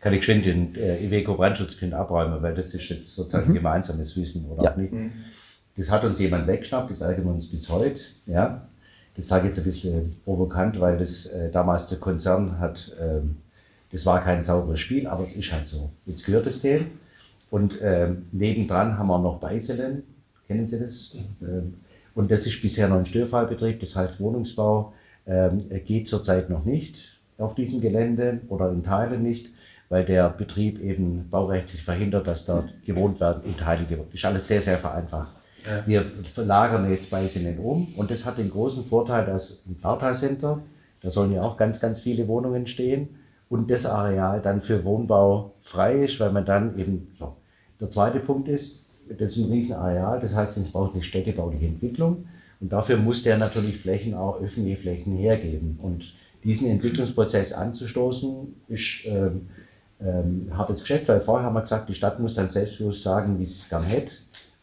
Kann 0.02 0.14
ich 0.14 0.19
geschwind 0.19 0.45
den 0.45 0.76
äh, 0.76 0.98
Iveco 1.06 1.36
Brandschutz 1.36 1.78
können 1.78 1.94
abräumen, 1.94 2.41
weil 2.41 2.56
das 2.56 2.73
ist 2.73 2.90
jetzt 2.90 3.15
sozusagen 3.15 3.53
gemeinsames 3.53 4.18
Wissen 4.18 4.45
oder 4.49 4.64
Ja. 4.64 4.72
auch 4.72 4.78
nicht. 4.78 4.94
Das 5.78 5.90
hat 5.90 6.03
uns 6.03 6.19
jemand 6.19 6.48
weggeschnappt, 6.48 6.91
das 6.91 7.02
ärgern 7.02 7.26
wir 7.26 7.34
uns 7.34 7.48
bis 7.49 7.69
heute. 7.69 7.99
Ja. 8.26 8.68
Das 9.15 9.28
sage 9.28 9.44
ich 9.44 9.48
jetzt 9.49 9.60
ein 9.60 9.64
bisschen 9.65 10.15
provokant, 10.26 10.80
weil 10.80 10.98
das 10.98 11.28
äh, 11.28 11.52
damals 11.52 11.88
der 11.88 11.99
Konzern 11.99 12.60
hat, 12.60 12.95
ähm, 12.99 13.38
das 13.91 14.06
war 14.06 14.23
kein 14.23 14.44
sauberes 14.44 14.80
Spiel, 14.80 15.06
aber 15.07 15.26
es 15.26 15.36
ist 15.36 15.52
halt 15.52 15.68
so. 15.68 15.91
Jetzt 16.06 16.26
gehört 16.26 16.48
es 16.48 16.61
dem. 16.61 16.88
Und 17.49 17.76
ähm, 17.82 18.26
nebendran 18.32 18.98
haben 18.98 19.07
wir 19.07 19.19
noch 19.19 19.40
Beiselen, 19.40 20.03
kennen 20.48 20.65
Sie 20.65 20.80
das? 20.80 21.15
Ähm, 21.41 21.76
und 22.15 22.32
das 22.32 22.48
ist 22.48 22.61
bisher 22.61 22.88
noch 22.88 22.98
ein 22.98 23.06
Störfallbetrieb, 23.06 23.80
das 23.82 23.95
heißt 23.95 24.19
Wohnungsbau 24.19 24.94
ähm, 25.28 25.61
geht 25.86 26.07
zurzeit 26.07 26.49
noch 26.49 26.65
nicht 26.65 27.19
auf 27.38 27.56
diesem 27.56 27.82
Gelände 27.82 28.41
oder 28.48 28.72
in 28.72 28.84
Teilen 28.84 29.23
nicht, 29.23 29.49
weil 29.91 30.05
der 30.05 30.30
Betrieb 30.30 30.80
eben 30.81 31.27
baurechtlich 31.30 31.84
verhindert, 31.84 32.26
dass 32.26 32.45
dort 32.45 32.73
gewohnt 32.85 33.19
werden, 33.19 33.43
in 33.43 33.57
Teilen 33.57 33.85
gewohnt. 33.89 34.07
Das 34.07 34.22
ist 34.22 34.26
alles 34.26 34.47
sehr, 34.47 34.61
sehr 34.61 34.77
vereinfacht. 34.77 35.27
Ja. 35.65 35.85
Wir 35.85 36.05
verlagern 36.34 36.89
jetzt 36.89 37.09
Beiselen 37.11 37.59
um 37.59 37.93
und 37.97 38.09
das 38.09 38.26
hat 38.26 38.38
den 38.38 38.49
großen 38.49 38.85
Vorteil, 38.85 39.26
dass 39.26 39.63
im 39.68 39.76
Bauteil 39.81 40.15
Center, 40.15 40.61
da 41.03 41.09
sollen 41.09 41.34
ja 41.34 41.41
auch 41.41 41.57
ganz, 41.57 41.81
ganz 41.81 41.99
viele 41.99 42.26
Wohnungen 42.30 42.68
stehen 42.68 43.09
und 43.49 43.69
das 43.69 43.85
Areal 43.85 44.41
dann 44.41 44.61
für 44.61 44.85
Wohnbau 44.85 45.55
frei 45.59 46.05
ist, 46.05 46.22
weil 46.22 46.31
man 46.31 46.45
dann 46.45 46.80
eben, 46.80 47.11
so. 47.19 47.35
Der 47.81 47.89
zweite 47.89 48.22
Punkt 48.22 48.47
ist, 48.47 48.85
das 49.09 49.31
ist 49.31 49.38
ein 49.43 49.51
Riesenareal, 49.51 50.22
das 50.22 50.34
heißt, 50.34 50.55
es 50.55 50.72
braucht 50.72 50.93
eine 50.93 51.03
städtebauliche 51.03 51.65
Entwicklung 51.65 52.27
und 52.61 52.72
dafür 52.72 52.95
muss 52.95 53.23
der 53.23 53.38
natürlich 53.38 53.77
Flächen, 53.77 54.13
auch 54.13 54.41
öffentliche 54.41 54.77
Flächen 54.77 55.18
hergeben. 55.18 55.77
Und 55.81 56.13
diesen 56.45 56.69
Entwicklungsprozess 56.69 57.51
anzustoßen, 57.51 58.55
ist 58.69 59.01
ähm, 59.05 59.47
ähm, 60.03 60.49
hartes 60.56 60.82
Geschäft, 60.82 61.07
weil 61.07 61.22
vorher 61.22 61.48
haben 61.48 61.53
wir 61.53 61.61
gesagt, 61.61 61.90
die 61.90 61.94
Stadt 61.94 62.19
muss 62.19 62.36
dann 62.36 62.49
selbstbewusst 62.49 63.03
sagen, 63.03 63.40
wie 63.40 63.45
sie 63.45 63.60
es 63.60 63.69
gern 63.69 63.84
hätte 63.84 64.11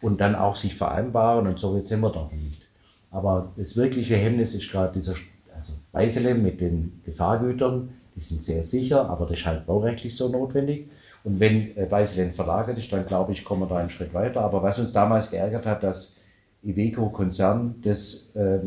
und 0.00 0.20
dann 0.20 0.34
auch 0.34 0.56
sich 0.56 0.74
vereinbaren 0.74 1.46
und 1.46 1.58
so 1.58 1.76
jetzt 1.76 1.88
sind 1.88 2.00
wir 2.00 2.10
doch 2.10 2.30
nicht. 2.32 2.62
Aber 3.10 3.52
das 3.56 3.76
wirkliche 3.76 4.16
Hemmnis 4.16 4.54
ist 4.54 4.70
gerade 4.70 4.92
dieser 4.92 5.14
also 5.54 5.72
Beisele 5.92 6.34
mit 6.34 6.60
den 6.60 7.00
Gefahrgütern, 7.04 7.90
die 8.14 8.20
sind 8.20 8.42
sehr 8.42 8.62
sicher, 8.62 9.08
aber 9.08 9.26
das 9.26 9.38
ist 9.38 9.46
halt 9.46 9.66
baurechtlich 9.66 10.14
so 10.14 10.28
notwendig. 10.28 10.88
Und 11.24 11.40
wenn 11.40 11.76
äh, 11.76 11.86
verlagert 12.32 12.78
ist, 12.78 12.92
dann 12.92 13.06
glaube 13.06 13.32
ich, 13.32 13.44
kommen 13.44 13.62
wir 13.62 13.66
da 13.66 13.76
einen 13.76 13.90
Schritt 13.90 14.14
weiter. 14.14 14.40
Aber 14.40 14.62
was 14.62 14.78
uns 14.78 14.92
damals 14.92 15.30
geärgert 15.30 15.66
hat, 15.66 15.82
dass 15.82 16.16
Iveco-Konzern 16.62 17.76
das 17.82 18.34
äh, 18.34 18.60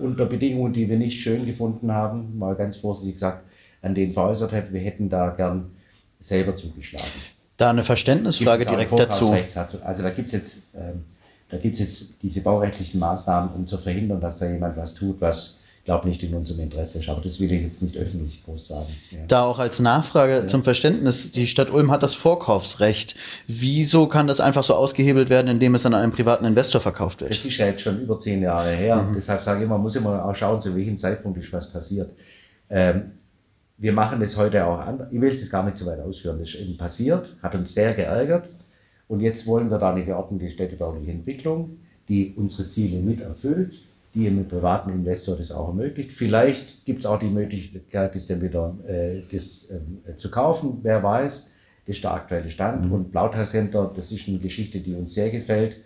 unter 0.00 0.26
Bedingungen, 0.26 0.72
die 0.72 0.88
wir 0.88 0.98
nicht 0.98 1.20
schön 1.20 1.46
gefunden 1.46 1.92
haben, 1.92 2.38
mal 2.38 2.54
ganz 2.54 2.78
vorsichtig 2.78 3.14
gesagt, 3.14 3.44
an 3.82 3.94
den 3.94 4.12
veräußert 4.12 4.52
hat, 4.52 4.72
wir 4.72 4.80
hätten 4.80 5.08
da 5.08 5.30
gern 5.30 5.70
selber 6.20 6.56
zugeschlagen. 6.56 7.06
Da 7.56 7.70
eine 7.70 7.82
Verständnisfrage 7.82 8.64
direkt 8.64 8.98
dazu. 8.98 9.36
Also 9.84 10.02
da 10.02 10.10
gibt 10.10 10.28
es 10.28 10.32
jetzt, 10.32 10.56
ähm, 10.74 11.04
da 11.50 11.58
gibt's 11.58 11.80
jetzt 11.80 12.22
diese 12.22 12.40
baurechtlichen 12.40 12.98
Maßnahmen, 12.98 13.50
um 13.54 13.66
zu 13.66 13.76
verhindern, 13.78 14.20
dass 14.20 14.38
da 14.38 14.50
jemand 14.50 14.76
was 14.76 14.94
tut, 14.94 15.20
was 15.20 15.58
glaube 15.84 16.08
nicht 16.08 16.22
in 16.22 16.32
unserem 16.34 16.60
Interesse 16.60 17.00
ist. 17.00 17.08
Aber 17.08 17.20
das 17.20 17.40
will 17.40 17.50
ich 17.50 17.62
jetzt 17.62 17.82
nicht 17.82 17.96
öffentlich 17.96 18.44
groß 18.44 18.68
sagen. 18.68 18.86
Ja. 19.10 19.18
Da 19.26 19.42
auch 19.42 19.58
als 19.58 19.80
Nachfrage 19.80 20.32
ja. 20.32 20.46
zum 20.46 20.62
Verständnis, 20.62 21.32
die 21.32 21.48
Stadt 21.48 21.70
Ulm 21.70 21.90
hat 21.90 22.02
das 22.02 22.14
Vorkaufsrecht. 22.14 23.16
Wieso 23.48 24.06
kann 24.06 24.28
das 24.28 24.40
einfach 24.40 24.62
so 24.62 24.74
ausgehebelt 24.74 25.28
werden, 25.28 25.48
indem 25.48 25.74
es 25.74 25.84
an 25.84 25.94
einen 25.94 26.12
privaten 26.12 26.44
Investor 26.44 26.80
verkauft 26.80 27.20
wird? 27.20 27.30
Das 27.30 27.44
ist 27.44 27.56
ja 27.56 27.66
jetzt 27.66 27.82
schon 27.82 28.00
über 28.00 28.18
zehn 28.20 28.42
Jahre 28.42 28.70
her. 28.70 28.96
Mhm. 28.96 29.14
Deshalb 29.16 29.42
sage 29.42 29.58
ich 29.58 29.64
immer, 29.64 29.74
man 29.74 29.82
muss 29.82 29.96
immer 29.96 30.24
auch 30.24 30.36
schauen, 30.36 30.62
zu 30.62 30.74
welchem 30.74 30.98
Zeitpunkt 30.98 31.42
ist 31.42 31.52
was 31.52 31.72
passiert. 31.72 32.10
Ähm, 32.70 33.12
wir 33.82 33.92
machen 33.92 34.20
das 34.20 34.36
heute 34.36 34.64
auch 34.64 34.78
an. 34.78 35.06
Ich 35.10 35.20
will 35.20 35.30
es 35.30 35.50
gar 35.50 35.64
nicht 35.64 35.76
so 35.76 35.84
weit 35.86 36.00
ausführen. 36.00 36.38
Das 36.38 36.48
ist 36.48 36.60
eben 36.60 36.78
passiert, 36.78 37.36
hat 37.42 37.54
uns 37.54 37.74
sehr 37.74 37.92
geärgert. 37.92 38.48
Und 39.08 39.20
jetzt 39.20 39.46
wollen 39.46 39.70
wir 39.70 39.78
da 39.78 39.92
eine 39.92 40.16
ordentliche 40.16 40.54
städtebauliche 40.54 41.10
Entwicklung, 41.10 41.78
die 42.08 42.32
unsere 42.36 42.68
Ziele 42.68 43.00
mit 43.02 43.20
erfüllt 43.20 43.74
die 44.14 44.28
mit 44.30 44.48
privaten 44.48 44.90
Investor 44.90 45.36
das 45.36 45.50
auch 45.50 45.68
ermöglicht. 45.68 46.12
Vielleicht 46.12 46.84
gibt 46.84 47.00
es 47.00 47.06
auch 47.06 47.18
die 47.18 47.28
Möglichkeit, 47.28 48.14
das 48.14 48.26
dann 48.26 48.42
wieder 48.42 48.76
äh, 48.86 49.22
das, 49.30 49.70
äh, 49.70 50.16
zu 50.16 50.30
kaufen, 50.30 50.80
wer 50.82 51.02
weiß. 51.02 51.48
Das 51.86 51.96
ist 51.96 52.04
der 52.04 52.12
aktuelle 52.12 52.50
Stand. 52.50 52.84
Mhm. 52.84 52.92
Und 52.92 53.10
Blautal 53.10 53.46
Center, 53.46 53.90
das 53.94 54.12
ist 54.12 54.28
eine 54.28 54.38
Geschichte, 54.38 54.80
die 54.80 54.94
uns 54.94 55.14
sehr 55.14 55.30
gefällt, 55.30 55.76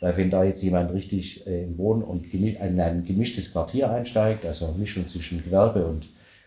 weil 0.00 0.16
wenn 0.16 0.30
da 0.30 0.44
jetzt 0.44 0.62
jemand 0.62 0.92
richtig 0.92 1.46
äh, 1.46 1.62
in 1.62 1.78
Wohnen 1.78 2.02
und 2.02 2.32
in 2.34 2.80
ein 2.80 3.04
gemischtes 3.04 3.52
Quartier 3.52 3.90
einsteigt, 3.90 4.44
also 4.44 4.74
Mischung 4.76 5.08
zwischen 5.08 5.42
Gewerbe 5.44 5.86
und, 5.86 6.06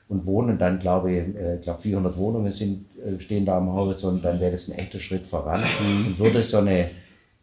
und 0.09 0.25
Wohnen, 0.25 0.57
dann 0.57 0.79
glaube 0.79 1.11
ich, 1.11 1.17
äh, 1.17 1.59
glaube 1.61 1.81
400 1.81 2.17
Wohnungen 2.17 2.51
sind, 2.51 2.85
äh, 2.97 3.21
stehen 3.21 3.45
da 3.45 3.57
am 3.57 3.71
Horizont, 3.71 4.25
dann 4.25 4.39
wäre 4.41 4.51
das 4.51 4.67
ein 4.67 4.77
echter 4.77 4.99
Schritt 4.99 5.27
voran 5.27 5.61
mhm. 5.61 6.07
und 6.07 6.19
würde 6.19 6.43
so 6.43 6.57
eine 6.57 6.89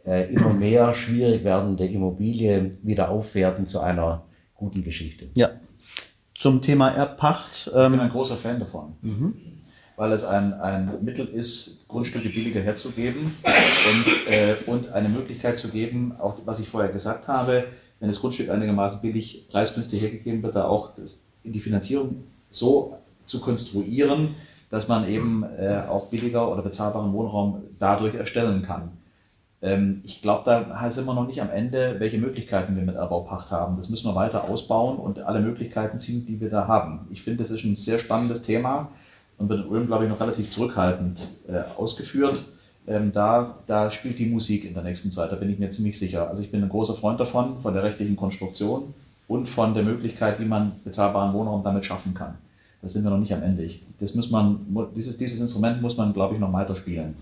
äh, 0.04 0.32
immer 0.32 0.52
mehr 0.52 0.92
schwierig 0.92 1.44
werdende 1.44 1.86
Immobilie 1.86 2.72
wieder 2.82 3.08
aufwerten 3.08 3.66
zu 3.66 3.80
einer 3.80 4.24
guten 4.56 4.82
Geschichte. 4.82 5.28
Ja. 5.36 5.50
Zum 6.34 6.60
Thema 6.60 6.90
Erbpacht. 6.90 7.70
Ähm, 7.72 7.84
ich 7.84 7.90
bin 7.92 8.00
ein 8.00 8.10
großer 8.10 8.36
Fan 8.36 8.58
davon. 8.58 8.94
Mhm. 9.00 9.34
Weil 9.96 10.12
es 10.12 10.24
ein, 10.24 10.52
ein 10.52 11.02
Mittel 11.02 11.26
ist, 11.26 11.86
Grundstücke 11.88 12.28
billiger 12.28 12.60
herzugeben 12.60 13.32
und, 13.42 14.32
äh, 14.32 14.54
und 14.66 14.92
eine 14.92 15.08
Möglichkeit 15.08 15.56
zu 15.56 15.68
geben, 15.68 16.14
auch 16.18 16.36
was 16.44 16.60
ich 16.60 16.68
vorher 16.68 16.92
gesagt 16.92 17.28
habe, 17.28 17.64
wenn 17.98 18.08
das 18.08 18.20
Grundstück 18.20 18.50
einigermaßen 18.50 19.00
billig, 19.00 19.46
preisgünstig 19.48 20.02
hergegeben 20.02 20.42
wird, 20.42 20.56
da 20.56 20.66
auch 20.66 20.94
das, 20.96 21.22
die 21.44 21.60
Finanzierung 21.60 22.24
so 22.56 22.98
zu 23.24 23.40
konstruieren, 23.40 24.34
dass 24.70 24.88
man 24.88 25.08
eben 25.08 25.44
äh, 25.44 25.82
auch 25.88 26.06
billiger 26.06 26.50
oder 26.50 26.62
bezahlbaren 26.62 27.12
Wohnraum 27.12 27.62
dadurch 27.78 28.14
erstellen 28.14 28.62
kann. 28.62 28.90
Ähm, 29.62 30.00
ich 30.04 30.22
glaube, 30.22 30.42
da 30.44 30.90
sind 30.90 31.06
wir 31.06 31.14
noch 31.14 31.26
nicht 31.26 31.40
am 31.40 31.50
Ende, 31.50 31.96
welche 31.98 32.18
Möglichkeiten 32.18 32.76
wir 32.76 32.82
mit 32.82 32.96
Erbaupacht 32.96 33.50
haben. 33.50 33.76
Das 33.76 33.88
müssen 33.88 34.08
wir 34.08 34.14
weiter 34.14 34.48
ausbauen 34.48 34.98
und 34.98 35.20
alle 35.20 35.40
Möglichkeiten 35.40 35.98
ziehen, 35.98 36.26
die 36.26 36.40
wir 36.40 36.50
da 36.50 36.66
haben. 36.66 37.06
Ich 37.10 37.22
finde, 37.22 37.38
das 37.38 37.50
ist 37.50 37.64
ein 37.64 37.76
sehr 37.76 37.98
spannendes 37.98 38.42
Thema 38.42 38.90
und 39.38 39.48
wird 39.48 39.64
in 39.64 39.70
Ulm, 39.70 39.86
glaube 39.86 40.04
ich, 40.04 40.10
noch 40.10 40.20
relativ 40.20 40.50
zurückhaltend 40.50 41.28
äh, 41.48 41.60
ausgeführt. 41.76 42.42
Ähm, 42.86 43.12
da, 43.12 43.56
da 43.66 43.90
spielt 43.90 44.18
die 44.18 44.26
Musik 44.26 44.64
in 44.64 44.74
der 44.74 44.82
nächsten 44.82 45.10
Zeit, 45.10 45.32
da 45.32 45.36
bin 45.36 45.50
ich 45.50 45.58
mir 45.58 45.70
ziemlich 45.70 45.98
sicher. 45.98 46.28
Also 46.28 46.42
ich 46.42 46.50
bin 46.50 46.62
ein 46.62 46.68
großer 46.68 46.94
Freund 46.94 47.18
davon, 47.18 47.58
von 47.58 47.74
der 47.74 47.82
rechtlichen 47.82 48.16
Konstruktion 48.16 48.94
und 49.26 49.46
von 49.46 49.74
der 49.74 49.82
Möglichkeit, 49.82 50.38
wie 50.38 50.44
man 50.44 50.72
bezahlbaren 50.84 51.32
Wohnraum 51.34 51.64
damit 51.64 51.84
schaffen 51.84 52.14
kann. 52.14 52.34
Da 52.86 52.90
sind 52.90 53.02
wir 53.02 53.10
noch 53.10 53.18
nicht 53.18 53.34
am 53.34 53.42
Ende. 53.42 53.64
Ich, 53.64 53.82
das 53.98 54.14
muss 54.14 54.30
man, 54.30 54.60
dieses, 54.94 55.16
dieses 55.16 55.40
Instrument 55.40 55.82
muss 55.82 55.96
man, 55.96 56.12
glaube 56.12 56.34
ich, 56.34 56.40
noch 56.40 56.52
weiter 56.52 56.76
spielen. 56.76 57.16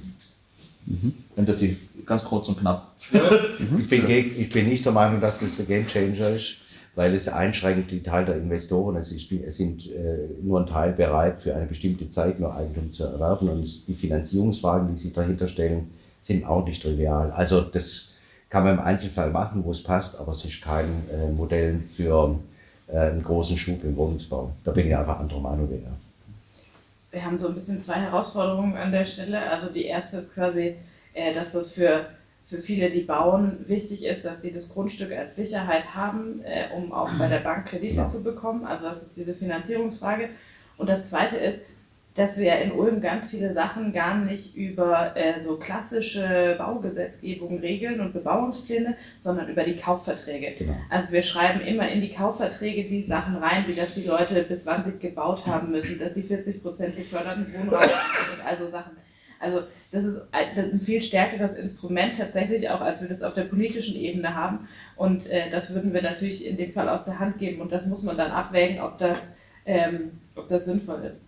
Mhm. 0.85 1.15
Und 1.37 1.49
das 1.49 1.57
die 1.57 1.75
ganz 2.05 2.23
kurz 2.23 2.49
und 2.49 2.59
knapp. 2.59 2.93
ich, 3.79 3.89
bin 3.89 4.07
gegen, 4.07 4.39
ich 4.39 4.51
bin 4.51 4.69
nicht 4.69 4.85
der 4.85 4.93
Meinung, 4.93 5.23
dass 5.23 5.39
das 5.39 5.57
der 5.57 5.65
Game 5.65 5.89
Changer 5.89 6.29
ist, 6.37 6.57
weil 6.95 7.15
es 7.15 7.29
einschränkt 7.29 7.91
die 7.91 8.03
Teil 8.03 8.27
der 8.27 8.37
Investoren. 8.37 8.97
Es, 8.97 9.11
ist, 9.11 9.33
es 9.33 9.57
sind 9.57 9.87
äh, 9.87 10.29
nur 10.43 10.61
ein 10.61 10.67
Teil 10.67 10.93
bereit, 10.93 11.41
für 11.41 11.57
eine 11.57 11.65
bestimmte 11.65 12.11
Zeit 12.11 12.39
nur 12.39 12.55
Eigentum 12.55 12.93
zu 12.93 13.05
erwerben. 13.05 13.49
Und 13.49 13.89
die 13.89 13.95
Finanzierungsfragen, 13.95 14.95
die 14.95 15.01
sich 15.01 15.15
dahinter 15.15 15.49
stellen, 15.49 15.93
sind 16.21 16.45
auch 16.45 16.67
nicht 16.67 16.83
trivial. 16.83 17.31
Also 17.31 17.63
das 17.63 18.09
kann 18.51 18.65
man 18.65 18.75
im 18.75 18.85
Einzelfall 18.85 19.31
machen, 19.31 19.65
wo 19.65 19.71
es 19.71 19.83
passt, 19.83 20.21
aber 20.21 20.33
es 20.33 20.45
ist 20.45 20.61
kein 20.61 20.85
äh, 21.11 21.33
Modell 21.33 21.81
für 21.97 22.37
äh, 22.37 22.54
einen 22.93 23.23
großen 23.23 23.57
Schub 23.57 23.83
im 23.85 23.97
Wohnungsbau. 23.97 24.53
Da 24.65 24.73
bin 24.73 24.87
ich 24.87 24.97
einfach 24.97 25.21
anderer 25.21 25.41
Meinung. 25.41 25.69
Ja 25.71 25.91
wir 27.15 27.25
haben 27.25 27.39
so 27.39 27.49
ein 27.49 27.55
bisschen 27.55 27.81
zwei 27.81 27.95
Herausforderungen 27.95 28.77
an 28.77 28.93
der 28.93 29.07
Stelle. 29.07 29.49
Also 29.49 29.73
die 29.73 29.85
erste 29.85 30.19
ist 30.19 30.35
quasi, 30.35 30.75
äh, 31.15 31.33
dass 31.33 31.53
das 31.53 31.71
für, 31.71 32.07
für 32.47 32.61
viele, 32.61 32.91
die 32.91 33.03
bauen, 33.03 33.65
wichtig 33.67 34.05
ist, 34.05 34.25
dass 34.25 34.43
sie 34.43 34.53
das 34.53 34.69
Grundstück 34.71 35.13
als 35.13 35.37
Sicherheit 35.37 35.95
haben, 35.95 36.43
äh, 36.45 36.75
um 36.77 36.93
auch 36.93 37.11
bei 37.19 37.29
der 37.29 37.39
Bank 37.39 37.67
Kredite 37.67 37.97
ja. 37.97 38.09
zu 38.09 38.23
bekommen. 38.23 38.67
Also 38.67 38.85
das 38.85 39.03
ist 39.03 39.17
diese 39.17 39.33
Finanzierungsfrage. 39.33 40.29
Und 40.77 40.89
das 40.89 41.09
zweite 41.09 41.37
ist, 41.37 41.63
dass 42.15 42.39
wir 42.39 42.57
in 42.61 42.73
Ulm 42.73 43.01
ganz 43.01 43.31
viele 43.31 43.53
Sachen 43.53 43.93
gar 43.93 44.17
nicht 44.17 44.57
über 44.57 45.17
äh, 45.17 45.41
so 45.41 45.57
klassische 45.57 46.55
Baugesetzgebung 46.59 47.59
regeln 47.59 48.01
und 48.01 48.13
Bebauungspläne, 48.13 48.97
sondern 49.19 49.49
über 49.49 49.65
die 49.65 49.77
Kaufverträge. 49.77 50.55
Genau. 50.57 50.77
Also 50.91 51.11
wir 51.11 51.25
schreiben 51.25 51.61
immer 51.61 51.89
in 51.89 52.01
die 52.01 52.13
Kaufverträge 52.13 52.85
die 52.85 53.03
Sachen 53.03 53.37
rein, 53.37 53.65
wie 53.67 53.75
dass 53.75 53.95
die 53.95 54.07
Leute 54.07 54.43
bis 54.43 54.65
wann 54.65 54.85
sie 54.85 54.97
gebaut 54.99 55.45
haben 55.47 55.73
müssen, 55.73 55.99
dass 55.99 56.15
sie 56.15 56.23
40 56.23 56.63
Prozent 56.63 56.97
geförderten 56.97 57.53
Wohnraum 57.53 57.81
haben 57.81 58.39
und 58.39 58.47
also 58.47 58.69
Sachen. 58.69 58.93
Also 59.41 59.63
das 59.91 60.05
ist 60.05 60.29
ein 60.33 60.81
viel 60.81 61.03
stärkeres 61.03 61.57
Instrument 61.57 62.17
tatsächlich 62.17 62.71
auch, 62.71 62.81
als 62.81 63.03
wir 63.03 63.09
das 63.09 63.23
auf 63.23 63.35
der 63.35 63.43
politischen 63.43 63.97
Ebene 63.97 64.35
haben. 64.35 64.69
Und 64.97 65.27
äh, 65.27 65.51
das 65.51 65.75
würden 65.75 65.93
wir 65.93 66.01
natürlich 66.01 66.47
in 66.47 66.57
dem 66.57 66.73
Fall 66.73 66.89
aus 66.89 67.05
der 67.05 67.19
Hand 67.19 67.39
geben. 67.39 67.61
Und 67.61 67.73
das 67.73 67.87
muss 67.87 68.05
man 68.05 68.17
dann 68.17 68.31
abwägen, 68.31 68.81
ob 68.81 68.99
das, 68.99 69.33
ähm, 69.67 70.13
ob 70.37 70.49
das 70.49 70.65
sinnvoll 70.65 71.05
ist. 71.13 71.27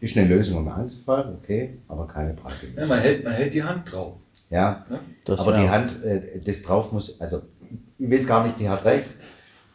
Ist 0.00 0.16
eine 0.16 0.28
Lösung 0.28 0.58
im 0.58 0.68
Einzelfall, 0.68 1.34
okay, 1.40 1.78
aber 1.88 2.06
keine 2.06 2.34
breite. 2.34 2.66
Ja, 2.76 2.86
man, 2.86 3.00
hält, 3.00 3.24
man 3.24 3.32
hält 3.32 3.54
die 3.54 3.62
Hand 3.62 3.90
drauf. 3.90 4.16
Ja, 4.50 4.84
ja? 4.90 5.34
aber 5.38 5.56
die 5.56 5.68
Hand, 5.68 6.04
äh, 6.04 6.40
das 6.44 6.62
drauf 6.62 6.92
muss, 6.92 7.18
also 7.20 7.42
ich 7.98 8.10
weiß 8.10 8.26
gar 8.26 8.46
nicht, 8.46 8.58
sie 8.58 8.68
hat 8.68 8.84
recht. 8.84 9.06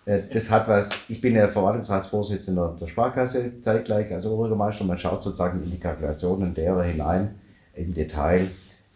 Äh, 0.06 0.22
das 0.32 0.52
hat 0.52 0.68
was, 0.68 0.90
ich 1.10 1.20
bin 1.20 1.34
ja 1.36 1.48
Verwaltungsratsvorsitzender 1.48 2.78
der 2.80 2.88
Sparkasse 2.88 3.62
zeitgleich 3.62 4.12
als 4.14 4.26
Oberbürgermeister. 4.26 4.84
Man 4.84 5.00
schaut 5.00 5.24
sozusagen 5.24 5.64
in 5.64 5.72
die 5.72 5.80
Kalkulationen 5.80 6.54
derer 6.54 6.84
hinein 6.84 7.36
im 7.76 7.94
Detail, 7.94 8.48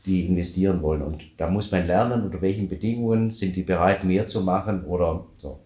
die 0.06 0.28
investieren 0.28 0.82
wollen. 0.82 1.02
Und 1.02 1.24
da 1.38 1.50
muss 1.50 1.72
man 1.72 1.88
lernen, 1.88 2.24
unter 2.24 2.42
welchen 2.42 2.70
Bedingungen 2.70 3.32
sind 3.32 3.56
die 3.56 3.64
bereit, 3.64 4.04
mehr 4.04 4.28
zu 4.28 4.42
machen 4.42 4.86
oder 4.86 5.26
so. 5.38 5.60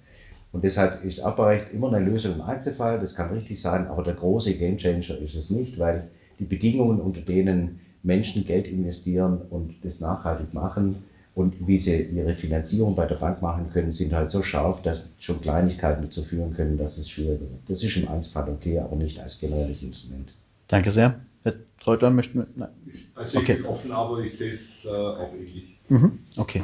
Und 0.56 0.64
deshalb 0.64 1.03
ist 1.03 1.19
Abbaurecht 1.19 1.73
immer 1.73 1.91
eine 1.91 2.10
Lösung 2.10 2.36
im 2.36 2.41
Einzelfall, 2.41 2.98
das 3.02 3.14
kann 3.14 3.30
richtig 3.34 3.61
sein, 3.61 3.88
aber 3.88 4.03
der 4.03 4.14
große 4.14 4.53
Gamechanger 4.53 5.18
ist 5.19 5.36
es 5.36 5.49
nicht, 5.49 5.77
weil 5.77 6.07
die 6.40 6.45
Bedingungen, 6.45 7.02
unter 7.02 7.19
denen 7.19 7.82
Menschen 8.03 8.45
Geld 8.45 8.69
investieren 8.69 9.41
und 9.49 9.76
das 9.84 9.99
nachhaltig 9.99 10.53
machen 10.53 11.03
und 11.34 11.68
wie 11.68 11.77
sie 11.77 12.03
ihre 12.03 12.36
Finanzierung 12.36 12.95
bei 12.95 13.06
der 13.06 13.15
Bank 13.15 13.41
machen 13.41 13.69
können, 13.73 13.91
sind 13.91 14.14
halt 14.14 14.32
so 14.32 14.41
scharf, 14.41 14.82
dass 14.82 15.10
schon 15.19 15.41
Kleinigkeiten 15.41 16.03
dazu 16.03 16.23
führen 16.23 16.53
können, 16.53 16.77
dass 16.77 16.98
es 16.98 17.10
schwieriger 17.10 17.41
wird. 17.41 17.60
Das 17.68 17.84
ist 17.84 17.98
im 17.98 18.07
Einzelfall 18.07 18.48
okay, 18.48 18.80
aber 18.80 18.95
nicht 18.95 19.19
als 19.19 19.38
generelles 19.38 19.84
Instrument. 19.84 20.32
Danke 20.69 20.90
sehr. 20.90 21.19
Herr 21.44 21.53
Treutler 21.84 22.11
möchte. 22.11 22.48
Nein. 22.56 22.69
Also 23.14 23.41
ich 23.41 23.45
bin 23.45 23.65
offen, 23.65 23.91
aber 23.91 24.19
ich 24.19 24.38
sehe 24.38 24.53
es 24.53 24.86
äh, 24.86 24.88
auch 24.88 25.34
ähnlich. 25.34 25.76
Mhm. 25.90 26.19
Okay. 26.38 26.64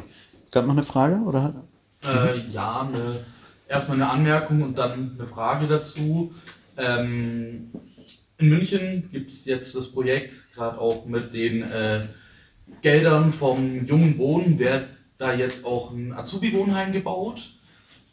Gab 0.50 0.64
noch 0.64 0.72
eine 0.72 0.82
Frage? 0.82 1.16
Oder? 1.26 1.62
Äh, 2.02 2.40
ja, 2.50 2.88
eine 2.88 3.18
erstmal 3.72 3.96
eine 3.96 4.10
Anmerkung 4.10 4.62
und 4.62 4.78
dann 4.78 5.12
eine 5.18 5.26
Frage 5.26 5.66
dazu. 5.66 6.34
Ähm, 6.76 7.70
in 8.38 8.48
München 8.48 9.08
gibt 9.10 9.30
es 9.30 9.46
jetzt 9.46 9.74
das 9.74 9.92
Projekt, 9.92 10.52
gerade 10.54 10.78
auch 10.78 11.06
mit 11.06 11.34
den 11.34 11.62
äh, 11.62 12.06
Geldern 12.82 13.32
vom 13.32 13.84
jungen 13.86 14.18
Wohnen, 14.18 14.58
wird 14.58 14.84
da 15.18 15.32
jetzt 15.34 15.64
auch 15.64 15.92
ein 15.92 16.12
Azubi-Wohnheim 16.12 16.92
gebaut. 16.92 17.50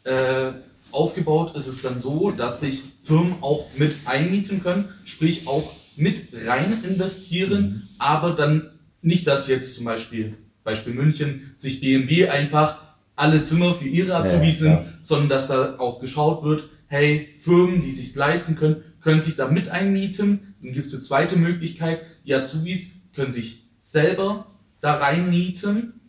Äh, 0.04 0.52
aufgebaut 0.92 1.56
ist 1.56 1.66
es 1.66 1.82
dann 1.82 1.98
so, 1.98 2.30
dass 2.30 2.60
sich 2.60 2.82
Firmen 3.02 3.34
auch 3.42 3.66
mit 3.76 3.94
einmieten 4.06 4.62
können, 4.62 4.88
sprich 5.04 5.46
auch 5.46 5.74
mit 5.96 6.28
rein 6.46 6.82
investieren, 6.84 7.62
mhm. 7.62 7.88
aber 7.98 8.32
dann 8.32 8.70
nicht, 9.02 9.26
dass 9.26 9.48
jetzt 9.48 9.74
zum 9.74 9.84
Beispiel, 9.84 10.36
Beispiel 10.64 10.94
München, 10.94 11.52
sich 11.56 11.80
BMW 11.80 12.28
einfach 12.28 12.89
alle 13.20 13.42
Zimmer 13.42 13.74
für 13.74 13.86
ihre 13.88 14.16
Azubis 14.16 14.60
Ja, 14.60 14.66
ja, 14.66 14.76
sind, 14.78 14.88
sondern 15.02 15.28
dass 15.28 15.48
da 15.48 15.78
auch 15.78 16.00
geschaut 16.00 16.42
wird, 16.42 16.64
hey, 16.86 17.28
Firmen, 17.36 17.82
die 17.82 17.92
sich 17.92 18.14
leisten 18.14 18.56
können, 18.56 18.82
können 19.00 19.20
sich 19.20 19.36
da 19.36 19.48
mit 19.48 19.68
einmieten. 19.68 20.54
Dann 20.62 20.72
gibt 20.72 20.84
es 20.84 20.90
die 20.90 21.00
zweite 21.00 21.36
Möglichkeit, 21.36 22.00
die 22.26 22.34
Azubis 22.34 22.90
können 23.14 23.32
sich 23.32 23.62
selber 23.78 24.46
da 24.80 24.94
reinmieten 24.94 26.00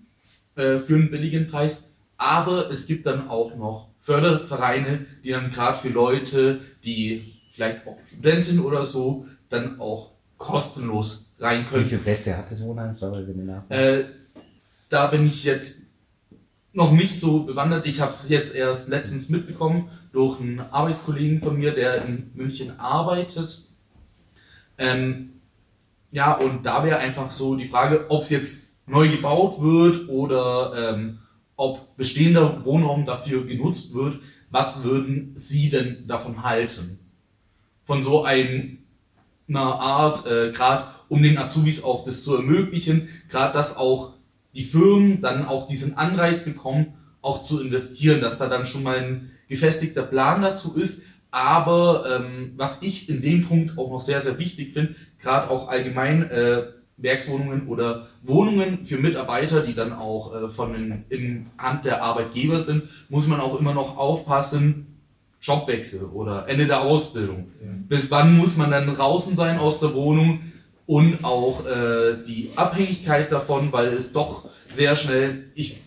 äh, 0.56 0.78
für 0.78 0.96
einen 0.96 1.12
billigen 1.12 1.48
Preis. 1.48 1.92
Aber 2.18 2.70
es 2.72 2.88
gibt 2.88 3.06
dann 3.06 3.30
auch 3.30 3.56
noch 3.56 3.90
Fördervereine, 4.00 5.06
die 5.24 5.30
dann 5.32 5.52
gerade 5.52 5.78
für 5.78 5.90
Leute, 5.90 6.60
die 6.84 7.24
vielleicht 7.52 7.86
auch 7.86 7.98
Studentin 8.08 8.60
oder 8.60 8.84
so, 8.86 9.26
dann 9.50 9.80
auch 9.80 10.12
kostenlos 10.38 11.36
rein 11.40 11.62
Wie 11.62 11.70
können. 11.70 11.86
viele 11.86 12.02
Plätze 12.02 12.38
hat 12.38 12.50
das 12.50 12.62
Wohnheim? 12.62 12.96
Sorry, 12.96 13.26
wenn. 13.28 13.50
Äh, 13.70 14.06
da 14.90 15.08
bin 15.08 15.26
ich 15.28 15.44
jetzt 15.44 15.81
noch 16.74 16.92
nicht 16.92 17.20
so 17.20 17.44
bewandert. 17.44 17.86
Ich 17.86 18.00
habe 18.00 18.12
es 18.12 18.30
jetzt 18.30 18.56
erst 18.56 18.88
letztens 18.88 19.30
mitbekommen 19.30 19.90
durch 20.14 20.40
einen 20.40 20.60
Arbeitskollegen 20.60 21.42
von 21.42 21.58
mir, 21.58 21.74
der 21.74 22.06
in 22.06 22.32
München 22.34 22.80
arbeitet. 22.80 23.66
Ähm, 24.78 25.34
ja, 26.12 26.34
und 26.34 26.66
da 26.66 26.84
wäre 26.84 26.98
einfach 26.98 27.32
so 27.32 27.56
die 27.56 27.66
Frage, 27.66 28.06
ob 28.10 28.22
es 28.22 28.30
jetzt 28.30 28.62
neu 28.86 29.10
gebaut 29.10 29.62
wird 29.62 30.10
oder 30.10 30.94
ähm, 30.94 31.20
ob 31.56 31.96
bestehender 31.96 32.64
Wohnraum 32.66 33.06
dafür 33.06 33.46
genutzt 33.46 33.94
wird. 33.94 34.20
Was 34.50 34.84
würden 34.84 35.34
Sie 35.36 35.70
denn 35.70 36.08
davon 36.08 36.44
halten? 36.44 37.00
Von 37.84 38.04
so 38.04 38.24
ein, 38.24 38.84
einer 39.48 39.80
Art, 39.80 40.26
äh, 40.26 40.52
gerade 40.52 40.88
um 41.08 41.22
den 41.22 41.38
Azubis 41.38 41.84
auch 41.84 42.04
das 42.04 42.24
zu 42.24 42.36
ermöglichen, 42.36 43.08
gerade 43.30 43.54
dass 43.54 43.78
auch 43.78 44.14
die 44.54 44.64
Firmen 44.64 45.22
dann 45.22 45.46
auch 45.46 45.68
diesen 45.68 45.98
Anreiz 45.98 46.44
bekommen, 46.44 46.94
auch 47.22 47.44
zu 47.44 47.62
investieren, 47.62 48.22
dass 48.22 48.38
da 48.38 48.48
dann 48.48 48.66
schon 48.66 48.84
mal 48.84 48.98
ein 48.98 49.32
gefestigter 49.48 50.04
Plan 50.04 50.42
dazu 50.42 50.76
ist. 50.76 51.04
Aber 51.30 52.04
ähm, 52.10 52.54
was 52.58 52.82
ich 52.82 53.08
in 53.10 53.22
dem 53.22 53.48
Punkt 53.48 53.78
auch 53.78 53.90
noch 53.90 54.02
sehr, 54.02 54.20
sehr 54.20 54.38
wichtig 54.38 54.74
finde, 54.74 54.96
gerade 55.20 55.50
auch 55.50 55.70
allgemein 55.70 56.30
äh, 56.30 56.64
Werkswohnungen 56.98 57.68
oder 57.68 58.08
Wohnungen 58.22 58.84
für 58.84 58.98
Mitarbeiter, 58.98 59.62
die 59.62 59.74
dann 59.74 59.94
auch 59.94 60.36
äh, 60.36 60.50
von 60.50 60.74
den, 60.74 61.06
in 61.10 61.48
Hand 61.58 61.86
der 61.86 62.04
Arbeitgeber 62.04 62.60
sind, 62.60 62.84
muss 63.10 63.28
man 63.28 63.40
auch 63.40 63.60
immer 63.60 63.74
noch 63.74 63.98
aufpassen, 63.98 64.88
Jobwechsel 65.42 66.06
oder 66.06 66.48
Ende 66.48 66.68
der 66.68 66.82
Ausbildung. 66.82 67.52
Bis 67.88 68.12
wann 68.12 68.38
muss 68.38 68.58
man 68.58 68.70
dann 68.70 68.94
draußen 68.94 69.36
sein 69.36 69.58
aus 69.58 69.80
der 69.80 69.96
Wohnung 69.96 70.40
und 70.92 71.24
auch 71.24 71.66
äh, 71.66 72.18
die 72.28 72.50
Abhängigkeit 72.58 73.32
davon, 73.32 73.72
weil 73.72 73.94
es 73.94 74.12
doch 74.12 74.50
sehr 74.68 74.94
schnell, 74.98 75.46
ich 75.56 75.78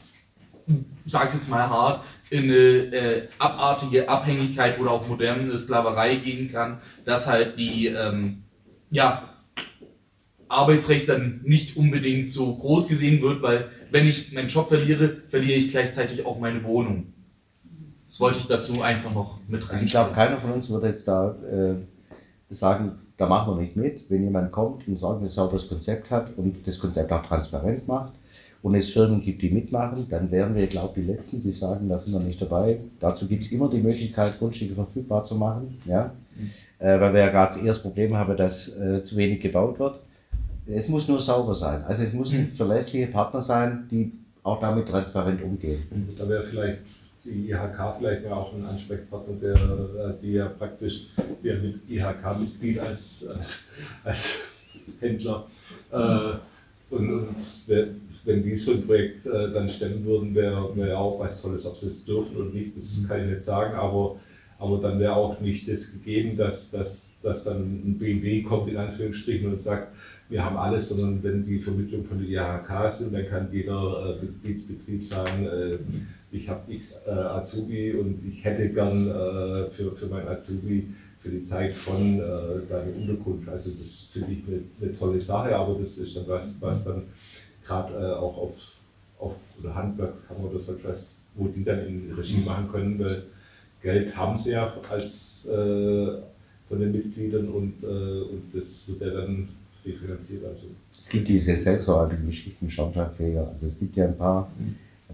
sage 1.04 1.28
es 1.28 1.34
jetzt 1.34 1.50
mal 1.50 1.68
hart, 1.68 2.02
in 2.30 2.44
eine 2.44 2.54
äh, 2.54 3.28
abartige 3.38 4.08
Abhängigkeit 4.08 4.80
oder 4.80 4.92
auch 4.92 5.06
moderne 5.06 5.54
Sklaverei 5.58 6.16
gehen 6.16 6.50
kann, 6.50 6.78
dass 7.04 7.26
halt 7.26 7.58
die 7.58 7.88
ähm, 7.88 8.44
ja, 8.90 9.28
Arbeitsrecht 10.48 11.06
dann 11.06 11.42
nicht 11.44 11.76
unbedingt 11.76 12.30
so 12.30 12.56
groß 12.56 12.88
gesehen 12.88 13.20
wird, 13.20 13.42
weil 13.42 13.68
wenn 13.90 14.06
ich 14.06 14.32
meinen 14.32 14.48
Job 14.48 14.68
verliere, 14.70 15.18
verliere 15.28 15.58
ich 15.58 15.70
gleichzeitig 15.70 16.24
auch 16.24 16.40
meine 16.40 16.64
Wohnung. 16.64 17.12
Das 18.08 18.20
wollte 18.20 18.38
ich 18.38 18.46
dazu 18.46 18.80
einfach 18.80 19.12
noch 19.12 19.38
mit 19.48 19.60
Also 19.64 19.74
rein. 19.74 19.84
ich 19.84 19.90
glaube, 19.90 20.14
keiner 20.14 20.40
von 20.40 20.52
uns 20.52 20.70
würde 20.70 20.88
jetzt 20.88 21.06
da 21.06 21.34
äh, 21.34 21.74
sagen, 22.54 23.03
da 23.16 23.26
machen 23.26 23.54
wir 23.54 23.62
nicht 23.62 23.76
mit. 23.76 24.10
Wenn 24.10 24.24
jemand 24.24 24.52
kommt 24.52 24.86
und 24.88 24.98
sagt, 24.98 25.22
ein 25.22 25.28
sauberes 25.28 25.68
Konzept 25.68 26.10
hat 26.10 26.36
und 26.36 26.66
das 26.66 26.78
Konzept 26.78 27.12
auch 27.12 27.24
transparent 27.24 27.86
macht 27.86 28.12
und 28.62 28.74
es 28.74 28.90
Firmen 28.90 29.22
gibt, 29.22 29.42
die 29.42 29.50
mitmachen, 29.50 30.06
dann 30.08 30.30
wären 30.30 30.54
wir, 30.54 30.66
glaube 30.66 31.00
ich, 31.00 31.06
die 31.06 31.12
Letzten, 31.12 31.42
die 31.42 31.52
sagen, 31.52 31.88
da 31.88 31.98
sind 31.98 32.12
wir 32.12 32.20
nicht 32.20 32.40
dabei. 32.40 32.78
Dazu 32.98 33.26
gibt 33.26 33.44
es 33.44 33.52
immer 33.52 33.68
die 33.68 33.80
Möglichkeit, 33.80 34.38
Grundstücke 34.38 34.74
verfügbar 34.74 35.24
zu 35.24 35.36
machen, 35.36 35.78
ja? 35.84 36.12
Äh, 36.78 37.00
weil 37.00 37.14
wir 37.14 37.20
ja 37.20 37.30
gerade 37.30 37.64
das 37.64 37.80
Problem 37.80 38.16
haben, 38.16 38.36
dass 38.36 38.76
äh, 38.76 39.04
zu 39.04 39.16
wenig 39.16 39.40
gebaut 39.40 39.78
wird. 39.78 40.00
Es 40.66 40.88
muss 40.88 41.06
nur 41.08 41.20
sauber 41.20 41.54
sein. 41.54 41.84
Also 41.84 42.02
es 42.02 42.12
müssen 42.12 42.48
verlässliche 42.48 43.06
Partner 43.06 43.42
sein, 43.42 43.86
die 43.90 44.12
auch 44.42 44.60
damit 44.60 44.88
transparent 44.88 45.42
umgehen. 45.42 45.82
Da 46.18 46.28
wäre 46.28 46.42
vielleicht 46.42 46.78
die 47.24 47.50
IHK 47.50 47.96
vielleicht 47.98 48.24
mal 48.24 48.32
auch 48.32 48.54
ein 48.54 48.64
Ansprechpartner, 48.64 49.34
der, 49.40 49.54
äh, 49.54 50.22
die 50.22 50.32
ja 50.32 50.48
praktisch 50.48 51.08
der 51.42 51.56
mit 51.56 51.80
IHK-Mitglied 51.88 52.78
als, 52.80 53.22
äh, 53.22 53.34
als 54.04 54.38
Händler. 55.00 55.46
Äh, 55.90 56.34
und, 56.90 57.10
und 57.10 57.36
wenn 58.24 58.42
die 58.42 58.56
so 58.56 58.72
ein 58.72 58.86
Projekt 58.86 59.26
äh, 59.26 59.52
dann 59.52 59.68
stemmen 59.68 60.04
würden, 60.04 60.34
wäre 60.34 60.76
wär 60.76 60.98
auch 60.98 61.18
was 61.18 61.40
Tolles. 61.40 61.66
Ob 61.66 61.78
sie 61.78 61.86
es 61.86 62.04
dürfen 62.04 62.36
oder 62.36 62.50
nicht, 62.50 62.76
das 62.76 63.08
kann 63.08 63.22
ich 63.22 63.34
nicht 63.34 63.44
sagen, 63.44 63.74
aber, 63.74 64.16
aber 64.58 64.78
dann 64.78 65.00
wäre 65.00 65.16
auch 65.16 65.40
nicht 65.40 65.68
das 65.68 65.92
gegeben, 65.92 66.36
dass, 66.36 66.70
dass, 66.70 67.06
dass 67.22 67.44
dann 67.44 67.62
ein 67.62 67.98
BMW 67.98 68.42
kommt 68.42 68.68
in 68.68 68.76
Anführungsstrichen 68.76 69.52
und 69.52 69.60
sagt, 69.60 69.94
wir 70.28 70.44
haben 70.44 70.56
alles, 70.56 70.88
sondern 70.88 71.22
wenn 71.22 71.44
die 71.44 71.58
Vermittlung 71.58 72.04
von 72.04 72.18
der 72.18 72.28
IHK 72.28 72.94
sind, 72.94 73.14
dann 73.14 73.28
kann 73.28 73.48
jeder 73.52 74.18
äh, 74.20 74.24
Mitgliedsbetrieb 74.24 75.06
sagen, 75.06 75.46
äh, 75.46 75.78
ich 76.34 76.48
habe 76.48 76.72
X 76.72 76.96
äh, 77.06 77.10
Azubi 77.10 77.92
und 77.94 78.20
ich 78.26 78.44
hätte 78.44 78.68
gern 78.70 79.08
äh, 79.08 79.70
für, 79.70 79.92
für 79.94 80.06
mein 80.06 80.26
Azubi 80.26 80.88
für 81.20 81.30
die 81.30 81.42
Zeit 81.42 81.72
schon 81.72 82.18
äh, 82.18 82.20
da 82.68 82.80
eine 82.82 82.92
Unterkunft. 82.92 83.48
Also 83.48 83.70
das 83.70 84.08
finde 84.12 84.32
ich 84.32 84.40
eine, 84.46 84.60
eine 84.80 84.98
tolle 84.98 85.20
Sache, 85.20 85.56
aber 85.56 85.78
das 85.78 85.96
ist 85.96 86.16
dann 86.16 86.28
was, 86.28 86.54
was 86.60 86.84
dann 86.84 87.04
gerade 87.64 87.94
äh, 87.94 88.12
auch 88.12 88.36
auf, 88.36 88.52
auf 89.18 89.36
oder 89.60 89.74
Handwerkskammer 89.74 90.50
oder 90.50 90.58
so 90.58 90.72
etwas, 90.72 91.14
wo 91.34 91.48
die 91.48 91.64
dann 91.64 91.86
in 91.86 92.12
Regie 92.12 92.42
machen 92.44 92.68
können, 92.70 92.98
weil 92.98 93.22
Geld 93.82 94.14
haben 94.16 94.36
sie 94.36 94.50
ja 94.50 94.72
als 94.90 95.46
äh, 95.46 96.18
von 96.68 96.80
den 96.80 96.92
Mitgliedern 96.92 97.48
und, 97.48 97.82
äh, 97.82 97.86
und 97.86 98.42
das 98.52 98.82
wird 98.86 99.00
ja 99.00 99.10
dann 99.10 99.48
refinanziert. 99.84 100.44
Also 100.44 100.66
Es 100.92 101.08
gibt 101.08 101.28
diese 101.28 101.56
selbstverwalteten 101.56 102.26
Geschichten, 102.26 102.68
Schornsteinfeger. 102.68 103.48
Also 103.48 103.66
es 103.66 103.78
gibt 103.78 103.96
ja 103.96 104.06
ein 104.06 104.16
paar, 104.16 104.50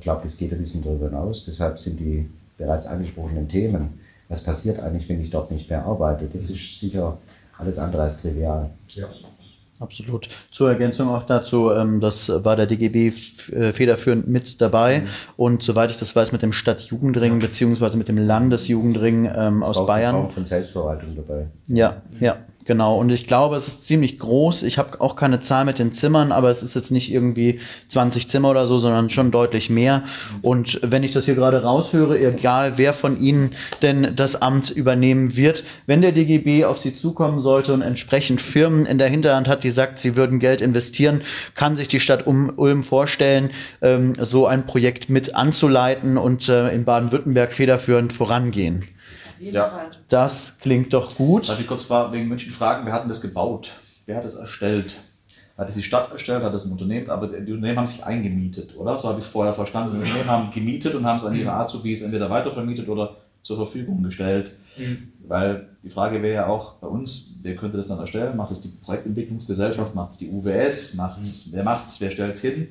ich 0.00 0.04
glaube, 0.04 0.22
das 0.24 0.38
geht 0.38 0.50
ein 0.50 0.58
bisschen 0.58 0.82
darüber 0.82 1.10
hinaus. 1.10 1.44
Deshalb 1.46 1.78
sind 1.78 2.00
die 2.00 2.26
bereits 2.56 2.86
angesprochenen 2.86 3.46
Themen, 3.46 4.00
was 4.30 4.42
passiert 4.42 4.80
eigentlich, 4.80 5.06
wenn 5.10 5.20
ich 5.20 5.28
dort 5.28 5.50
nicht 5.50 5.68
mehr 5.68 5.84
arbeite, 5.84 6.24
das 6.32 6.44
ist 6.44 6.80
sicher 6.80 7.18
alles 7.58 7.78
andere 7.78 8.02
als 8.02 8.22
trivial. 8.22 8.70
ja. 8.88 9.06
Absolut. 9.78 10.28
Zur 10.50 10.68
Ergänzung 10.68 11.08
auch 11.08 11.22
dazu, 11.22 11.70
ähm, 11.70 12.00
das 12.00 12.28
war 12.28 12.54
der 12.54 12.66
DGB 12.66 13.14
äh, 13.52 13.72
federführend 13.72 14.28
mit 14.28 14.60
dabei 14.60 15.04
und 15.38 15.62
soweit 15.62 15.90
ich 15.90 15.96
das 15.96 16.14
weiß, 16.14 16.32
mit 16.32 16.42
dem 16.42 16.52
Stadtjugendring 16.52 17.38
beziehungsweise 17.38 17.96
mit 17.96 18.08
dem 18.08 18.18
Landesjugendring 18.18 19.30
ähm, 19.34 19.62
aus 19.62 19.78
Auch 19.78 19.80
eine 19.80 19.86
Bayern. 19.86 20.16
Form 20.16 20.30
von 20.30 20.44
Selbstverwaltung 20.44 21.16
dabei. 21.16 21.46
Ja, 21.66 21.96
ja, 22.20 22.36
genau. 22.70 22.98
Und 22.98 23.10
ich 23.10 23.26
glaube, 23.26 23.56
es 23.56 23.66
ist 23.66 23.84
ziemlich 23.84 24.20
groß. 24.20 24.62
Ich 24.62 24.78
habe 24.78 25.00
auch 25.00 25.16
keine 25.16 25.40
Zahl 25.40 25.64
mit 25.64 25.80
den 25.80 25.92
Zimmern, 25.92 26.30
aber 26.30 26.50
es 26.50 26.62
ist 26.62 26.76
jetzt 26.76 26.92
nicht 26.92 27.12
irgendwie 27.12 27.58
20 27.88 28.28
Zimmer 28.28 28.50
oder 28.50 28.64
so, 28.64 28.78
sondern 28.78 29.10
schon 29.10 29.32
deutlich 29.32 29.70
mehr. 29.70 30.04
Und 30.40 30.78
wenn 30.84 31.02
ich 31.02 31.10
das 31.10 31.24
hier 31.24 31.34
gerade 31.34 31.64
raushöre, 31.64 32.16
egal 32.16 32.78
wer 32.78 32.92
von 32.92 33.18
Ihnen 33.18 33.50
denn 33.82 34.12
das 34.14 34.40
Amt 34.40 34.70
übernehmen 34.70 35.36
wird, 35.36 35.64
wenn 35.86 36.00
der 36.00 36.12
DGB 36.12 36.64
auf 36.64 36.78
Sie 36.78 36.94
zukommen 36.94 37.40
sollte 37.40 37.74
und 37.74 37.82
entsprechend 37.82 38.40
Firmen 38.40 38.86
in 38.86 38.98
der 38.98 39.08
Hinterhand 39.08 39.48
hat, 39.48 39.64
die 39.64 39.70
sagt, 39.70 39.98
sie 39.98 40.14
würden 40.14 40.38
Geld 40.38 40.60
investieren, 40.60 41.22
kann 41.56 41.74
sich 41.74 41.88
die 41.88 41.98
Stadt 41.98 42.24
um 42.24 42.52
Ulm 42.54 42.84
vorstellen, 42.84 43.50
ähm, 43.82 44.12
so 44.16 44.46
ein 44.46 44.64
Projekt 44.64 45.10
mit 45.10 45.34
anzuleiten 45.34 46.18
und 46.18 46.48
äh, 46.48 46.68
in 46.68 46.84
Baden-Württemberg 46.84 47.52
federführend 47.52 48.12
vorangehen. 48.12 48.84
Ja. 49.40 49.70
Das 50.08 50.58
klingt 50.58 50.92
doch 50.92 51.14
gut. 51.16 51.48
Darf 51.48 51.60
ich 51.60 51.66
kurz 51.66 51.88
wegen 51.90 52.28
München 52.28 52.52
fragen, 52.52 52.86
wer 52.86 52.92
hat 52.92 53.02
denn 53.02 53.08
das 53.08 53.20
gebaut? 53.20 53.72
Wer 54.06 54.16
hat 54.16 54.24
es 54.24 54.34
erstellt? 54.34 54.96
Hat 55.56 55.68
es 55.68 55.74
die 55.74 55.82
Stadt 55.82 56.10
erstellt, 56.10 56.42
hat 56.42 56.54
es 56.54 56.64
ein 56.64 56.72
Unternehmen, 56.72 57.10
aber 57.10 57.26
die 57.26 57.52
Unternehmen 57.52 57.78
haben 57.78 57.86
sich 57.86 58.04
eingemietet, 58.04 58.76
oder? 58.76 58.96
So 58.96 59.08
habe 59.08 59.18
ich 59.18 59.26
es 59.26 59.30
vorher 59.30 59.52
verstanden. 59.52 59.96
Die 59.96 60.02
Unternehmen 60.02 60.30
haben 60.30 60.50
gemietet 60.50 60.94
und 60.94 61.04
haben 61.04 61.16
es 61.16 61.24
an 61.24 61.34
ihre 61.36 61.52
Azubis 61.52 62.02
entweder 62.02 62.30
weitervermietet 62.30 62.88
oder 62.88 63.16
zur 63.42 63.56
Verfügung 63.56 64.02
gestellt. 64.02 64.52
Weil 65.26 65.68
die 65.82 65.90
Frage 65.90 66.22
wäre 66.22 66.34
ja 66.34 66.46
auch 66.46 66.74
bei 66.74 66.86
uns, 66.86 67.38
wer 67.42 67.56
könnte 67.56 67.76
das 67.76 67.86
dann 67.86 67.98
erstellen? 67.98 68.36
Macht 68.36 68.50
es 68.50 68.60
die 68.60 68.68
Projektentwicklungsgesellschaft, 68.68 69.94
macht 69.94 70.10
es 70.10 70.16
die 70.16 70.28
UWS, 70.30 70.94
macht's, 70.94 71.48
wer 71.52 71.62
macht 71.62 71.88
es, 71.88 72.00
wer 72.00 72.10
stellt 72.10 72.34
es 72.34 72.40
hin? 72.40 72.68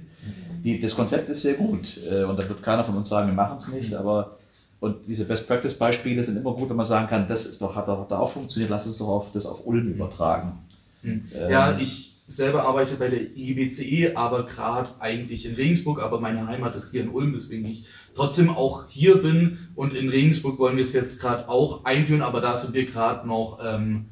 Die, 0.64 0.80
das 0.80 0.96
Konzept 0.96 1.30
ist 1.30 1.42
sehr 1.42 1.54
gut 1.54 1.98
äh, 2.12 2.24
und 2.24 2.38
da 2.38 2.48
wird 2.48 2.62
keiner 2.62 2.84
von 2.84 2.96
uns 2.98 3.08
sagen, 3.10 3.28
wir 3.28 3.34
machen 3.34 3.58
es 3.58 3.68
nicht, 3.70 3.94
aber 3.94 4.38
und 4.80 5.06
diese 5.08 5.26
Best-Practice-Beispiele 5.26 6.24
sind 6.24 6.38
immer 6.38 6.54
gut, 6.54 6.70
wenn 6.70 6.78
man 6.78 6.86
sagen 6.86 7.08
kann, 7.08 7.28
das 7.28 7.46
ist 7.46 7.62
doch, 7.62 7.76
hat, 7.76 7.88
doch, 7.88 8.08
da 8.08 8.20
auch 8.20 8.32
funktioniert, 8.32 8.70
lass 8.72 8.88
uns 8.88 8.98
doch 8.98 9.08
auf, 9.08 9.32
das 9.32 9.46
auf 9.46 9.66
Ulm 9.66 9.88
übertragen. 9.90 10.60
Ähm, 11.04 11.24
Ja, 11.50 11.78
ich 11.80 12.16
selber 12.28 12.64
arbeite 12.64 12.96
bei 12.96 13.08
der 13.10 13.22
IGBCE, 13.36 14.16
aber 14.16 14.46
gerade 14.46 14.90
eigentlich 15.00 15.46
in 15.46 15.56
Regensburg, 15.56 16.00
aber 16.02 16.20
meine 16.22 16.46
Heimat 16.48 16.76
ist 16.76 16.92
hier 16.92 17.02
in 17.02 17.10
Ulm, 17.10 17.34
weswegen 17.34 17.66
ich 17.66 17.86
trotzdem 18.16 18.50
auch 18.52 18.88
hier 18.88 19.18
bin. 19.22 19.58
Und 19.76 19.96
in 19.96 20.10
Regensburg 20.10 20.60
wollen 20.60 20.78
wir 20.78 20.84
es 20.84 20.94
jetzt 20.94 21.20
gerade 21.20 21.50
auch 21.50 21.86
einführen, 21.86 22.22
aber 22.22 22.40
da 22.40 22.54
sind 22.56 22.74
wir 22.76 22.86
gerade 22.86 23.28
noch 23.28 23.60
ähm, 23.64 24.06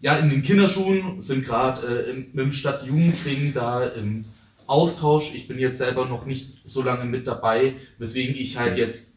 ja, 0.00 0.16
in 0.16 0.30
den 0.30 0.42
Kinderschuhen, 0.42 1.20
sind 1.20 1.44
gerade 1.44 1.86
äh, 2.06 2.10
im- 2.10 2.26
mit 2.32 2.44
dem 2.46 2.52
Stadtjugendring 2.52 3.52
da 3.54 3.84
im 3.86 4.24
Austausch. 4.66 5.34
Ich 5.34 5.46
bin 5.46 5.58
jetzt 5.58 5.78
selber 5.78 6.06
noch 6.06 6.24
nicht 6.26 6.56
so 6.64 6.82
lange 6.82 7.04
mit 7.04 7.26
dabei, 7.26 7.74
weswegen 7.98 8.34
ich 8.34 8.56
halt 8.58 8.76
jetzt, 8.78 9.11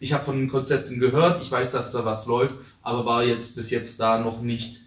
ich 0.00 0.12
habe 0.12 0.24
von 0.24 0.36
den 0.38 0.48
Konzepten 0.48 0.98
gehört, 1.00 1.42
ich 1.42 1.50
weiß, 1.50 1.72
dass 1.72 1.92
da 1.92 2.04
was 2.04 2.26
läuft, 2.26 2.54
aber 2.82 3.04
war 3.04 3.24
jetzt 3.24 3.54
bis 3.56 3.70
jetzt 3.70 3.98
da 4.00 4.18
noch 4.20 4.40
nicht 4.42 4.80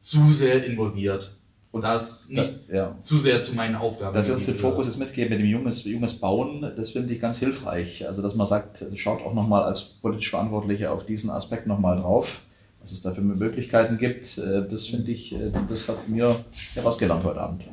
zu 0.00 0.32
sehr 0.32 0.64
involviert. 0.64 1.36
Und 1.70 1.82
das 1.82 2.28
nicht 2.28 2.38
Das- 2.68 2.74
ja. 2.76 2.96
zu 3.02 3.18
sehr 3.18 3.40
zu 3.40 3.54
meinen 3.54 3.76
Aufgaben. 3.76 4.12
Dass 4.14 4.26
Sie 4.26 4.32
uns 4.32 4.44
den. 4.44 4.56
Fokus 4.56 4.84
jetzt 4.86 4.98
mitgeben 4.98 5.30
mit 5.30 5.40
dem 5.40 5.46
junges, 5.46 5.84
junges 5.84 6.12
Bauen, 6.14 6.70
das 6.76 6.90
finde 6.90 7.14
ich 7.14 7.20
ganz 7.20 7.38
hilfreich. 7.38 8.06
Also, 8.06 8.20
dass 8.20 8.34
man 8.34 8.46
sagt, 8.46 8.84
schaut 8.94 9.22
auch 9.22 9.32
nochmal 9.32 9.62
als 9.62 9.80
politisch 9.82 10.28
Verantwortliche 10.30 10.90
auf 10.90 11.06
diesen 11.06 11.30
Aspekt 11.30 11.66
nochmal 11.66 11.96
drauf, 11.98 12.40
was 12.82 12.92
es 12.92 13.00
da 13.00 13.10
für 13.12 13.22
Möglichkeiten 13.22 13.96
gibt. 13.96 14.36
Äh, 14.36 14.68
Das 14.68 14.84
finde 14.86 15.10
ich, 15.12 15.32
äh, 15.32 15.50
das 15.66 15.88
hat 15.88 16.08
mir 16.10 16.36
ja 16.74 16.84
was 16.84 16.98
gelernt 16.98 17.24
heute 17.24 17.40
Abend. 17.40 17.64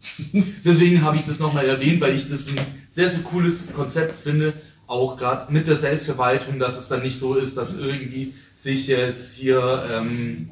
Deswegen 0.64 1.02
habe 1.02 1.16
ich 1.16 1.24
das 1.24 1.38
nochmal 1.38 1.66
erwähnt, 1.68 2.00
weil 2.00 2.16
ich 2.16 2.28
das 2.28 2.48
ein 2.48 2.56
sehr, 2.90 3.08
sehr 3.08 3.22
cooles 3.22 3.64
Konzept 3.72 4.14
finde. 4.20 4.52
Auch 4.92 5.16
gerade 5.16 5.50
mit 5.50 5.66
der 5.66 5.76
Selbstverwaltung, 5.76 6.58
dass 6.58 6.78
es 6.78 6.88
dann 6.88 7.00
nicht 7.02 7.18
so 7.18 7.34
ist, 7.34 7.56
dass 7.56 7.78
irgendwie 7.78 8.34
sich 8.54 8.88
jetzt 8.88 9.32
hier 9.34 9.82
ähm, 9.90 10.50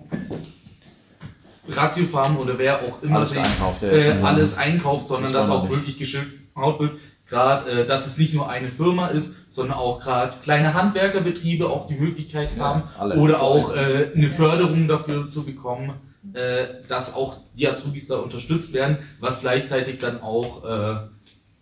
Ratio 1.69 2.07
Farm 2.07 2.39
oder 2.39 2.59
wer 2.59 2.79
auch 2.81 3.03
immer 3.03 3.17
Alles 3.19 3.31
sich, 3.31 3.39
einkauft, 3.39 3.83
ja, 3.83 3.89
äh, 3.89 4.23
alles 4.23 4.57
einkauft, 4.57 5.07
sondern 5.07 5.31
Das 5.33 5.47
dass 5.47 5.55
auch 5.55 5.65
nicht. 5.69 5.77
wirklich 5.77 5.99
geschaut 5.99 6.81
wird, 6.81 6.93
gerade, 7.29 7.71
äh, 7.71 7.87
dass 7.87 8.07
es 8.07 8.17
nicht 8.17 8.33
nur 8.33 8.49
eine 8.49 8.69
Firma 8.69 9.09
ist, 9.09 9.53
sondern 9.53 9.77
auch 9.77 10.01
gerade 10.01 10.39
kleine 10.43 10.73
Handwerkerbetriebe 10.73 11.69
auch 11.69 11.85
die 11.87 11.97
Möglichkeit 11.97 12.51
haben 12.59 12.85
alle. 12.99 13.17
oder 13.17 13.43
auch 13.43 13.75
äh, 13.77 14.09
eine 14.15 14.31
Förderung 14.31 14.89
dafür 14.89 15.29
zu 15.29 15.45
bekommen, 15.45 15.93
äh, 16.33 16.65
dass 16.89 17.15
auch 17.15 17.37
die 17.57 17.69
Azubis 17.69 18.09
da 18.09 18.17
unterstützt 18.17 18.73
werden, 18.73 18.97
was 19.21 19.41
gleichzeitig 19.41 19.99
dann 19.99 20.23
auch 20.23 20.65
äh, 20.65 20.97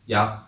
ja 0.07 0.48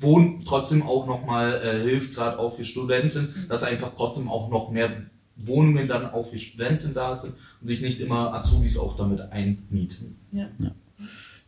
Wohnen 0.00 0.44
trotzdem 0.44 0.82
auch 0.82 1.06
nochmal 1.06 1.60
äh, 1.62 1.82
hilft, 1.82 2.14
gerade 2.14 2.38
auch 2.38 2.54
für 2.54 2.64
Studenten, 2.64 3.46
dass 3.48 3.62
einfach 3.62 3.92
trotzdem 3.96 4.28
auch 4.28 4.50
noch 4.50 4.70
mehr 4.70 4.90
Wohnungen 5.36 5.88
dann 5.88 6.10
auch 6.10 6.26
für 6.26 6.38
Studenten 6.38 6.94
da 6.94 7.14
sind 7.14 7.34
und 7.60 7.66
sich 7.66 7.80
nicht 7.82 8.00
immer 8.00 8.32
Azubis 8.34 8.78
auch 8.78 8.96
damit 8.96 9.20
einmieten. 9.32 10.16
Ja. 10.32 10.46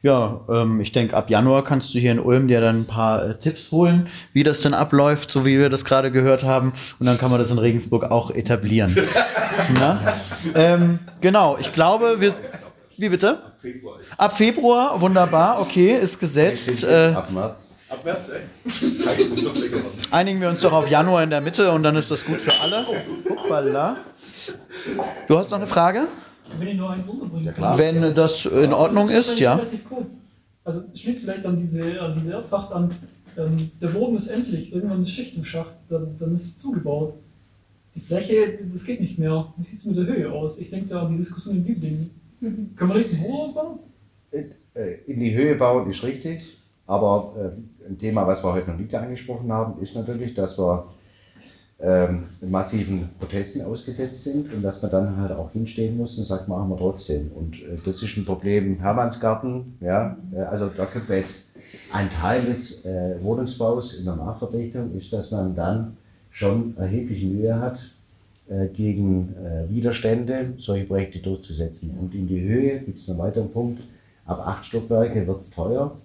Ja, 0.04 0.42
ähm, 0.50 0.82
ich 0.82 0.92
denke, 0.92 1.16
ab 1.16 1.30
Januar 1.30 1.64
kannst 1.64 1.94
du 1.94 1.98
hier 1.98 2.12
in 2.12 2.20
Ulm 2.20 2.46
dir 2.46 2.60
dann 2.60 2.80
ein 2.80 2.84
paar 2.84 3.24
äh, 3.26 3.38
Tipps 3.38 3.70
holen, 3.70 4.06
wie 4.34 4.42
das 4.42 4.60
denn 4.60 4.74
abläuft, 4.74 5.30
so 5.30 5.46
wie 5.46 5.58
wir 5.58 5.70
das 5.70 5.86
gerade 5.86 6.10
gehört 6.10 6.44
haben. 6.44 6.74
Und 6.98 7.06
dann 7.06 7.16
kann 7.16 7.30
man 7.30 7.40
das 7.40 7.50
in 7.50 7.56
Regensburg 7.56 8.04
auch 8.10 8.30
etablieren. 8.30 8.94
Na? 9.78 10.14
Ähm, 10.54 10.98
genau, 11.22 11.56
ich 11.58 11.72
glaube, 11.72 12.20
wir. 12.20 12.34
Wie 12.98 13.08
bitte? 13.08 13.38
Februar 13.58 13.98
ist 13.98 14.20
Ab 14.20 14.36
Februar, 14.36 15.00
wunderbar, 15.00 15.58
okay, 15.62 15.96
ist 15.96 16.20
gesetzt. 16.20 16.84
Äh, 16.84 17.14
Ab 17.14 17.30
März. 17.30 17.63
Ab 17.94 18.04
März, 18.04 18.28
ey. 18.30 18.42
Einigen 20.10 20.40
wir 20.40 20.48
uns 20.48 20.60
doch 20.60 20.72
auf 20.72 20.88
Januar 20.88 21.22
in 21.22 21.30
der 21.30 21.40
Mitte 21.40 21.70
und 21.70 21.82
dann 21.82 21.96
ist 21.96 22.10
das 22.10 22.24
gut 22.24 22.40
für 22.40 22.52
alle. 22.60 22.84
Hoppala. 23.28 23.96
Du 25.28 25.38
hast 25.38 25.50
noch 25.50 25.58
eine 25.58 25.66
Frage? 25.66 26.06
Wenn 26.58 26.68
ich 26.68 26.76
nur 26.76 26.90
eins 26.90 27.08
unterbringen 27.08 27.54
klar. 27.54 27.78
Wenn 27.78 28.14
das 28.14 28.44
in 28.46 28.72
Ordnung 28.72 29.08
Das 29.08 29.18
ist, 29.18 29.26
vielleicht 29.26 29.40
ja. 29.40 29.54
Relativ 29.54 29.88
kurz. 29.88 30.18
Also 30.64 30.82
schließt 30.94 31.20
vielleicht 31.22 31.46
an 31.46 31.58
diese, 31.58 32.00
an 32.00 32.14
diese 32.14 32.32
Erdpacht 32.32 32.72
an. 32.72 32.90
Ähm, 33.36 33.70
der 33.80 33.88
Boden 33.88 34.16
ist 34.16 34.28
endlich, 34.28 34.72
irgendwann 34.72 35.02
ist 35.02 35.10
Schicht 35.10 35.36
im 35.36 35.44
Schacht, 35.44 35.72
dann, 35.88 36.16
dann 36.18 36.34
ist 36.34 36.42
es 36.44 36.58
zugebaut. 36.58 37.14
Die 37.94 38.00
Fläche, 38.00 38.58
das 38.70 38.84
geht 38.84 39.00
nicht 39.00 39.18
mehr. 39.18 39.52
Wie 39.56 39.64
sieht 39.64 39.78
es 39.78 39.84
mit 39.84 39.96
der 39.96 40.06
Höhe 40.06 40.30
aus? 40.32 40.58
Ich 40.60 40.70
denke 40.70 40.88
da 40.88 41.02
an 41.02 41.12
die 41.12 41.16
Diskussion 41.18 41.56
in 41.56 41.66
Liebling. 41.66 42.10
Kann 42.76 42.88
man 42.88 42.98
nicht 42.98 43.12
ein 43.12 43.20
Hochhaus 43.22 43.54
bauen? 43.54 43.78
Äh, 44.32 44.94
In 45.06 45.20
die 45.20 45.34
Höhe 45.34 45.54
bauen 45.54 45.88
ist 45.90 46.02
richtig, 46.02 46.56
aber 46.86 47.34
äh, 47.38 47.73
ein 47.88 47.98
Thema, 47.98 48.26
was 48.26 48.42
wir 48.42 48.52
heute 48.52 48.70
noch 48.70 48.78
nicht 48.78 48.94
angesprochen 48.94 49.52
haben, 49.52 49.82
ist 49.82 49.94
natürlich, 49.94 50.34
dass 50.34 50.58
wir 50.58 50.84
ähm, 51.80 52.24
massiven 52.40 53.10
Protesten 53.18 53.62
ausgesetzt 53.62 54.24
sind 54.24 54.52
und 54.52 54.62
dass 54.62 54.80
man 54.80 54.90
dann 54.90 55.16
halt 55.16 55.32
auch 55.32 55.50
hinstehen 55.52 55.96
muss 55.96 56.16
und 56.18 56.24
sagt, 56.24 56.48
machen 56.48 56.70
wir 56.70 56.76
trotzdem. 56.76 57.30
Und 57.34 57.56
äh, 57.62 57.76
das 57.84 58.02
ist 58.02 58.16
ein 58.16 58.24
Problem 58.24 58.78
Hermannsgarten, 58.78 59.76
ja, 59.80 60.16
äh, 60.34 60.40
also 60.40 60.68
da 60.68 60.86
könnte 60.86 61.08
man 61.10 61.18
jetzt 61.18 61.46
ein 61.92 62.08
Teil 62.10 62.42
des 62.44 62.84
äh, 62.84 63.16
Wohnungsbaus 63.22 63.94
in 63.94 64.04
der 64.04 64.16
Nachverdichtung 64.16 64.94
ist, 64.96 65.12
dass 65.12 65.30
man 65.30 65.54
dann 65.54 65.96
schon 66.30 66.76
erhebliche 66.76 67.26
Mühe 67.26 67.58
hat, 67.58 67.78
äh, 68.48 68.68
gegen 68.68 69.34
äh, 69.36 69.68
Widerstände 69.70 70.54
solche 70.58 70.84
Projekte 70.84 71.18
durchzusetzen. 71.18 71.96
Und 71.98 72.14
in 72.14 72.26
die 72.26 72.40
Höhe 72.40 72.80
gibt 72.80 72.98
es 72.98 73.08
einen 73.08 73.18
weiteren 73.18 73.50
Punkt. 73.50 73.82
Ab 74.26 74.42
acht 74.46 74.64
Stockwerke 74.64 75.26
wird 75.26 75.40
es 75.40 75.50
teuer, 75.50 75.96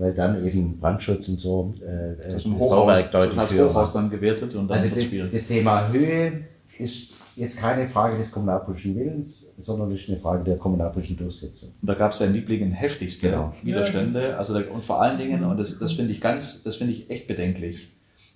weil 0.00 0.14
dann 0.14 0.44
eben 0.44 0.78
Brandschutz 0.78 1.28
und 1.28 1.38
so 1.38 1.74
äh, 1.80 2.16
Das 2.16 2.26
ist 2.26 2.34
das 2.34 2.44
ein 2.46 2.58
Hochhaus, 2.58 2.70
Bauwerk 2.70 2.96
das 2.96 3.10
deutlich 3.10 3.38
heißt 3.38 3.52
höher 3.52 3.70
Hochhaus 3.70 3.92
dann 3.92 4.10
gewertet 4.10 4.54
und 4.54 4.68
dann 4.68 4.78
Also 4.78 4.90
wird 4.96 5.04
es 5.04 5.10
das, 5.10 5.30
das 5.32 5.46
Thema 5.46 5.88
Höhe 5.88 6.32
ist 6.78 7.10
jetzt 7.36 7.58
keine 7.58 7.86
Frage 7.88 8.16
des 8.16 8.30
kommunalpolitischen 8.30 8.96
Willens, 8.96 9.46
sondern 9.58 9.90
ist 9.94 10.08
eine 10.08 10.18
Frage 10.18 10.44
der 10.44 10.56
kommunalpolitischen 10.56 11.18
Durchsetzung. 11.18 11.70
Und 11.80 11.86
da 11.86 11.94
gab 11.94 12.12
es 12.12 12.18
ja 12.18 12.26
in 12.26 12.32
Lieblingen 12.32 12.72
heftigste 12.72 13.30
Genau. 13.30 13.52
Widerstände. 13.62 14.36
Also 14.36 14.58
da, 14.58 14.68
und 14.70 14.82
vor 14.82 15.00
allen 15.00 15.18
Dingen, 15.18 15.44
und 15.44 15.58
das, 15.58 15.78
das 15.78 15.92
finde 15.92 16.12
ich 16.12 16.20
ganz, 16.20 16.62
das 16.62 16.76
finde 16.76 16.94
ich 16.94 17.10
echt 17.10 17.26
bedenklich. 17.26 17.88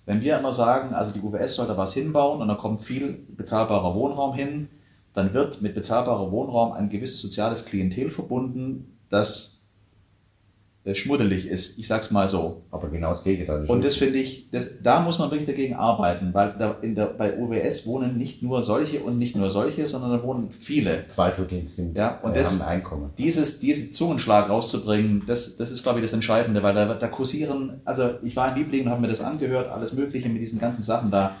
Wenn 0.05 0.21
wir 0.21 0.37
immer 0.37 0.51
sagen, 0.51 0.93
also 0.93 1.11
die 1.11 1.19
UWS 1.19 1.55
soll 1.55 1.67
da 1.67 1.77
was 1.77 1.93
hinbauen 1.93 2.41
und 2.41 2.47
da 2.47 2.55
kommt 2.55 2.79
viel 2.79 3.17
bezahlbarer 3.35 3.95
Wohnraum 3.95 4.35
hin, 4.35 4.69
dann 5.13 5.33
wird 5.33 5.61
mit 5.61 5.73
bezahlbarer 5.73 6.31
Wohnraum 6.31 6.73
ein 6.73 6.89
gewisses 6.89 7.19
soziales 7.19 7.65
Klientel 7.65 8.11
verbunden, 8.11 8.97
das 9.09 9.54
schmuddelig 10.93 11.47
ist. 11.47 11.79
Ich 11.79 11.87
sag's 11.87 12.11
mal 12.11 12.27
so. 12.27 12.61
Aber 12.69 12.89
genau 12.89 13.09
das 13.09 13.23
Gegenteil. 13.23 13.65
Und 13.65 13.83
das 13.83 13.95
finde 13.95 14.19
ich, 14.19 14.49
das, 14.51 14.69
da 14.83 14.99
muss 14.99 15.17
man 15.17 15.31
wirklich 15.31 15.47
dagegen 15.47 15.73
arbeiten, 15.73 16.31
weil 16.33 16.53
da 16.59 16.77
in 16.81 16.93
der, 16.93 17.05
bei 17.07 17.35
UWS 17.39 17.87
wohnen 17.87 18.17
nicht 18.17 18.43
nur 18.43 18.61
solche 18.61 18.99
und 18.99 19.17
nicht 19.17 19.35
nur 19.35 19.49
solche, 19.49 19.87
sondern 19.87 20.11
da 20.11 20.21
wohnen 20.23 20.51
viele. 20.51 21.05
Zwei 21.07 21.31
Drittel 21.31 21.67
sind 21.69 21.97
Ja, 21.97 22.19
und 22.21 22.31
äh, 22.31 22.39
das- 22.39 22.53
haben 22.59 22.61
ein 22.61 22.67
Einkommen. 22.77 23.09
Dieses, 23.17 23.59
diesen 23.59 23.93
Zungenschlag 23.93 24.47
rauszubringen, 24.49 25.23
das, 25.25 25.57
das 25.57 25.71
ist, 25.71 25.81
glaube 25.81 25.99
ich, 25.99 26.05
das 26.05 26.13
Entscheidende, 26.13 26.61
weil 26.61 26.75
da, 26.75 26.93
da 26.93 27.07
kursieren, 27.07 27.81
also 27.85 28.11
ich 28.21 28.35
war 28.35 28.49
in 28.51 28.59
Lieblingen 28.61 28.85
und 28.87 28.91
habe 28.91 29.01
mir 29.01 29.07
das 29.07 29.21
angehört, 29.21 29.67
alles 29.69 29.93
Mögliche 29.93 30.29
mit 30.29 30.41
diesen 30.41 30.59
ganzen 30.59 30.83
Sachen 30.83 31.09
da. 31.09 31.35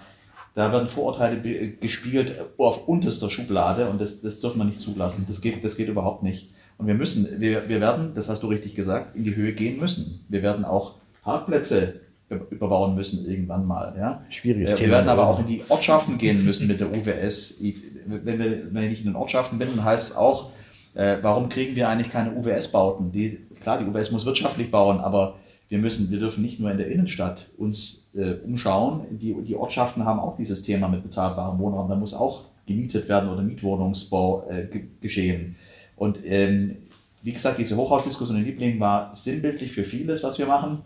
Da 0.55 0.71
werden 0.71 0.87
Vorurteile 0.87 1.37
gespielt 1.81 2.33
auf 2.57 2.87
unterster 2.87 3.29
Schublade 3.29 3.87
und 3.89 3.99
das, 3.99 4.21
das 4.21 4.39
dürfen 4.39 4.57
wir 4.59 4.63
nicht 4.65 4.79
zulassen. 4.79 5.25
Das 5.27 5.41
geht, 5.41 5.61
das 5.63 5.75
geht 5.75 5.89
überhaupt 5.89 6.23
nicht. 6.23 6.49
Und 6.77 6.87
wir 6.87 6.93
müssen, 6.95 7.39
wir, 7.39 7.69
wir 7.69 7.79
werden, 7.81 8.11
das 8.15 8.27
hast 8.29 8.43
du 8.43 8.47
richtig 8.47 8.75
gesagt, 8.75 9.15
in 9.15 9.23
die 9.23 9.35
Höhe 9.35 9.53
gehen 9.53 9.79
müssen. 9.79 10.25
Wir 10.29 10.43
werden 10.43 10.65
auch 10.65 10.95
Parkplätze 11.23 12.01
be- 12.29 12.45
überbauen 12.49 12.95
müssen 12.95 13.25
irgendwann 13.29 13.65
mal. 13.65 13.95
Ja? 13.97 14.21
Schwieriges 14.29 14.71
Äh, 14.71 14.75
Thema. 14.75 14.87
Wir 14.87 14.91
werden 14.97 15.09
aber 15.09 15.27
auch 15.27 15.39
in 15.39 15.47
die 15.47 15.61
Ortschaften 15.69 16.17
gehen 16.17 16.43
müssen 16.43 16.67
mit 16.67 16.79
der 16.79 16.91
UWS. 16.91 17.61
Wenn, 18.07 18.39
wir, 18.39 18.73
wenn 18.73 18.91
ich 18.91 18.99
in 18.99 19.05
den 19.05 19.15
Ortschaften 19.15 19.57
bin, 19.57 19.69
dann 19.75 19.83
heißt 19.85 20.11
es 20.11 20.15
auch, 20.17 20.49
äh, 20.95 21.17
warum 21.21 21.49
kriegen 21.49 21.75
wir 21.75 21.89
eigentlich 21.89 22.09
keine 22.09 22.33
UWS-Bauten? 22.33 23.11
Die, 23.11 23.39
klar, 23.61 23.77
die 23.79 23.85
UWS 23.85 24.11
muss 24.11 24.25
wirtschaftlich 24.25 24.69
bauen, 24.71 24.99
aber 24.99 25.35
wir 25.69 25.77
müssen, 25.79 26.11
wir 26.11 26.19
dürfen 26.19 26.41
nicht 26.43 26.59
nur 26.59 26.69
in 26.71 26.77
der 26.77 26.87
Innenstadt 26.87 27.47
uns 27.57 28.11
äh, 28.15 28.33
umschauen. 28.45 29.01
Die, 29.11 29.33
die 29.43 29.55
Ortschaften 29.55 30.05
haben 30.05 30.19
auch 30.19 30.35
dieses 30.35 30.61
Thema 30.61 30.87
mit 30.87 31.03
bezahlbarem 31.03 31.57
Wohnraum. 31.59 31.89
Da 31.89 31.95
muss 31.95 32.13
auch 32.13 32.43
gemietet 32.67 33.09
werden 33.09 33.29
oder 33.29 33.41
Mietwohnungsbau 33.41 34.47
äh, 34.49 34.65
ge 34.65 34.83
geschehen. 35.01 35.55
Und 35.95 36.19
ähm, 36.25 36.77
wie 37.23 37.33
gesagt, 37.33 37.57
diese 37.57 37.77
Hochhausdiskussion 37.77 38.37
in 38.37 38.45
Lieblingen 38.45 38.79
war 38.79 39.13
sinnbildlich 39.15 39.71
für 39.71 39.83
vieles, 39.83 40.23
was 40.23 40.37
wir 40.37 40.45
machen. 40.45 40.83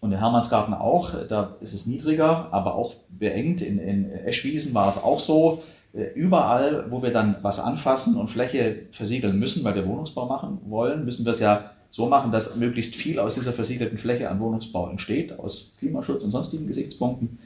Und 0.00 0.12
in 0.12 0.18
Hermannsgarten 0.18 0.74
auch, 0.74 1.12
da 1.28 1.56
ist 1.60 1.74
es 1.74 1.86
niedriger, 1.86 2.48
aber 2.52 2.74
auch 2.74 2.94
beengt. 3.08 3.60
In, 3.60 3.78
in 3.78 4.10
Eschwiesen 4.10 4.74
war 4.74 4.88
es 4.88 4.98
auch 4.98 5.20
so. 5.20 5.62
Äh, 5.92 6.12
Überall, 6.14 6.90
wo 6.90 7.02
wir 7.02 7.10
dann 7.10 7.36
was 7.42 7.58
anfassen 7.58 8.16
und 8.16 8.28
Fläche 8.28 8.86
versiegeln 8.92 9.38
müssen, 9.38 9.64
weil 9.64 9.74
wir 9.74 9.86
Wohnungsbau 9.86 10.26
machen 10.26 10.60
wollen, 10.66 11.04
müssen 11.04 11.24
wir 11.24 11.32
es 11.32 11.40
ja 11.40 11.70
so 11.88 12.06
machen, 12.06 12.30
dass 12.30 12.56
möglichst 12.56 12.96
viel 12.96 13.18
aus 13.18 13.34
dieser 13.34 13.52
versiegelten 13.52 13.98
Fläche 13.98 14.28
an 14.28 14.40
Wohnungsbau 14.40 14.90
entsteht, 14.90 15.38
aus 15.38 15.76
Klimaschutz 15.78 16.24
und 16.24 16.30
sonstigen 16.30 16.66
Gesichtspunkten. 16.66 17.38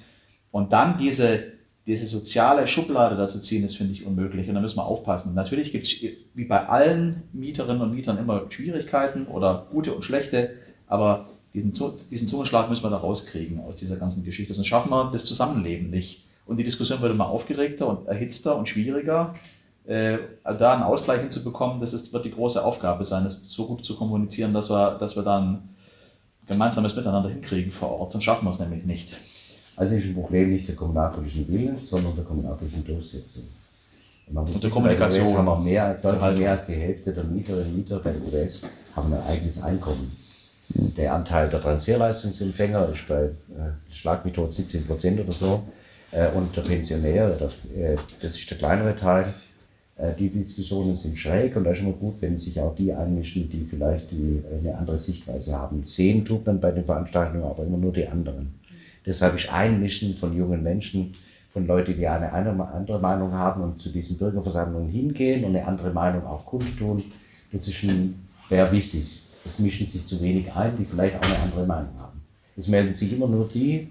Und 0.50 0.72
dann 0.72 0.96
diese, 0.96 1.40
diese 1.90 2.06
soziale 2.06 2.66
Schublade 2.68 3.16
dazu 3.16 3.40
ziehen, 3.40 3.62
das 3.62 3.74
finde 3.74 3.92
ich 3.92 4.06
unmöglich. 4.06 4.48
Und 4.48 4.54
da 4.54 4.60
müssen 4.60 4.76
wir 4.76 4.86
aufpassen. 4.86 5.34
Natürlich 5.34 5.72
gibt 5.72 5.84
es 5.84 5.94
wie 6.34 6.44
bei 6.44 6.68
allen 6.68 7.24
Mieterinnen 7.32 7.82
und 7.82 7.92
Mietern 7.92 8.16
immer 8.16 8.46
Schwierigkeiten 8.48 9.26
oder 9.26 9.66
gute 9.70 9.92
und 9.92 10.04
schlechte, 10.04 10.50
aber 10.86 11.26
diesen, 11.52 11.72
diesen 12.10 12.28
Zungenschlag 12.28 12.68
müssen 12.68 12.84
wir 12.84 12.90
da 12.90 12.98
rauskriegen 12.98 13.60
aus 13.60 13.74
dieser 13.74 13.96
ganzen 13.96 14.24
Geschichte. 14.24 14.54
Sonst 14.54 14.68
schaffen 14.68 14.90
wir 14.90 15.10
das 15.12 15.24
Zusammenleben 15.24 15.90
nicht. 15.90 16.24
Und 16.46 16.58
die 16.58 16.64
Diskussion 16.64 17.00
wird 17.00 17.12
immer 17.12 17.28
aufgeregter 17.28 17.88
und 17.88 18.06
erhitzter 18.06 18.56
und 18.56 18.68
schwieriger. 18.68 19.34
Äh, 19.84 20.18
da 20.44 20.74
einen 20.74 20.84
Ausgleich 20.84 21.20
hinzubekommen, 21.20 21.80
das 21.80 21.92
ist, 21.92 22.12
wird 22.12 22.24
die 22.24 22.30
große 22.30 22.64
Aufgabe 22.64 23.04
sein, 23.04 23.24
das 23.24 23.50
so 23.50 23.66
gut 23.66 23.84
zu 23.84 23.96
kommunizieren, 23.96 24.54
dass 24.54 24.70
wir, 24.70 24.96
dass 25.00 25.16
wir 25.16 25.24
dann 25.24 25.70
gemeinsames 26.46 26.94
Miteinander 26.94 27.30
hinkriegen 27.30 27.72
vor 27.72 27.90
Ort. 27.98 28.12
Sonst 28.12 28.24
schaffen 28.24 28.44
wir 28.44 28.50
es 28.50 28.60
nämlich 28.60 28.84
nicht. 28.84 29.16
Also 29.80 29.94
ist 29.96 30.04
ein 30.04 30.14
Problem 30.14 30.52
nicht 30.52 30.68
der 30.68 30.76
kommunalpolitischen 30.76 31.48
Willens, 31.48 31.88
sondern 31.88 32.14
der 32.14 32.24
kommunalpolitischen 32.24 32.84
Durchsetzung. 32.84 33.44
Man 34.30 34.44
muss 34.44 34.54
Und 34.54 34.62
der 34.62 34.68
Kommunikation. 34.68 35.34
Haben 35.38 35.46
wir 35.46 35.70
mehr, 35.70 35.94
deutlich 35.94 36.38
mehr 36.38 36.50
als 36.50 36.66
die 36.66 36.74
Hälfte 36.74 37.14
der 37.14 37.24
Mieterinnen 37.24 37.64
und 37.64 37.76
Mieter 37.78 37.98
bei 37.98 38.10
UBS 38.10 38.66
haben 38.94 39.10
ein 39.14 39.22
eigenes 39.22 39.62
Einkommen. 39.62 40.14
Der 40.68 41.14
Anteil 41.14 41.48
der 41.48 41.62
Transferleistungsempfänger 41.62 42.90
ist 42.92 43.08
bei 43.08 43.22
äh, 43.22 43.90
Schlag 43.90 44.22
mich 44.26 44.34
tot 44.34 44.52
17 44.52 44.86
Prozent 44.86 45.18
oder 45.18 45.32
so. 45.32 45.62
Äh, 46.12 46.28
und 46.36 46.54
der 46.54 46.60
Pensionär, 46.60 47.30
der, 47.30 47.48
äh, 47.74 47.96
das 48.20 48.36
ist 48.36 48.50
der 48.50 48.58
kleinere 48.58 48.94
Teil. 48.94 49.32
Äh, 49.96 50.12
die 50.18 50.28
Diskussionen 50.28 50.98
sind 50.98 51.16
schräg 51.16 51.56
und 51.56 51.64
da 51.64 51.70
ist 51.70 51.80
immer 51.80 51.92
gut, 51.92 52.16
wenn 52.20 52.38
sich 52.38 52.60
auch 52.60 52.76
die 52.76 52.92
einmischen, 52.92 53.48
die 53.48 53.64
vielleicht 53.64 54.10
die, 54.10 54.42
eine 54.60 54.76
andere 54.76 54.98
Sichtweise 54.98 55.56
haben. 55.58 55.86
Sehen 55.86 56.26
tut 56.26 56.44
man 56.44 56.60
bei 56.60 56.70
den 56.70 56.84
Veranstaltungen 56.84 57.44
aber 57.44 57.64
immer 57.64 57.78
nur 57.78 57.94
die 57.94 58.06
anderen. 58.06 58.59
Deshalb 59.06 59.36
ist 59.36 59.52
Einmischen 59.52 60.16
von 60.16 60.36
jungen 60.36 60.62
Menschen, 60.62 61.14
von 61.52 61.66
Leuten, 61.66 61.96
die 61.96 62.06
eine 62.06 62.32
andere 62.32 62.98
Meinung 63.00 63.32
haben 63.32 63.62
und 63.62 63.80
zu 63.80 63.88
diesen 63.88 64.16
Bürgerversammlungen 64.16 64.88
hingehen 64.88 65.44
und 65.44 65.56
eine 65.56 65.66
andere 65.66 65.90
Meinung 65.90 66.24
auch 66.26 66.46
kundtun, 66.46 67.02
das 67.52 67.66
ist 67.66 67.82
ein, 67.82 68.26
wäre 68.48 68.70
wichtig. 68.70 69.22
Es 69.44 69.58
mischen 69.58 69.86
sich 69.86 70.06
zu 70.06 70.20
wenig 70.20 70.52
ein, 70.52 70.76
die 70.78 70.84
vielleicht 70.84 71.16
auch 71.16 71.28
eine 71.28 71.38
andere 71.42 71.66
Meinung 71.66 71.98
haben. 71.98 72.20
Es 72.56 72.68
melden 72.68 72.94
sich 72.94 73.12
immer 73.12 73.26
nur 73.26 73.48
die, 73.48 73.88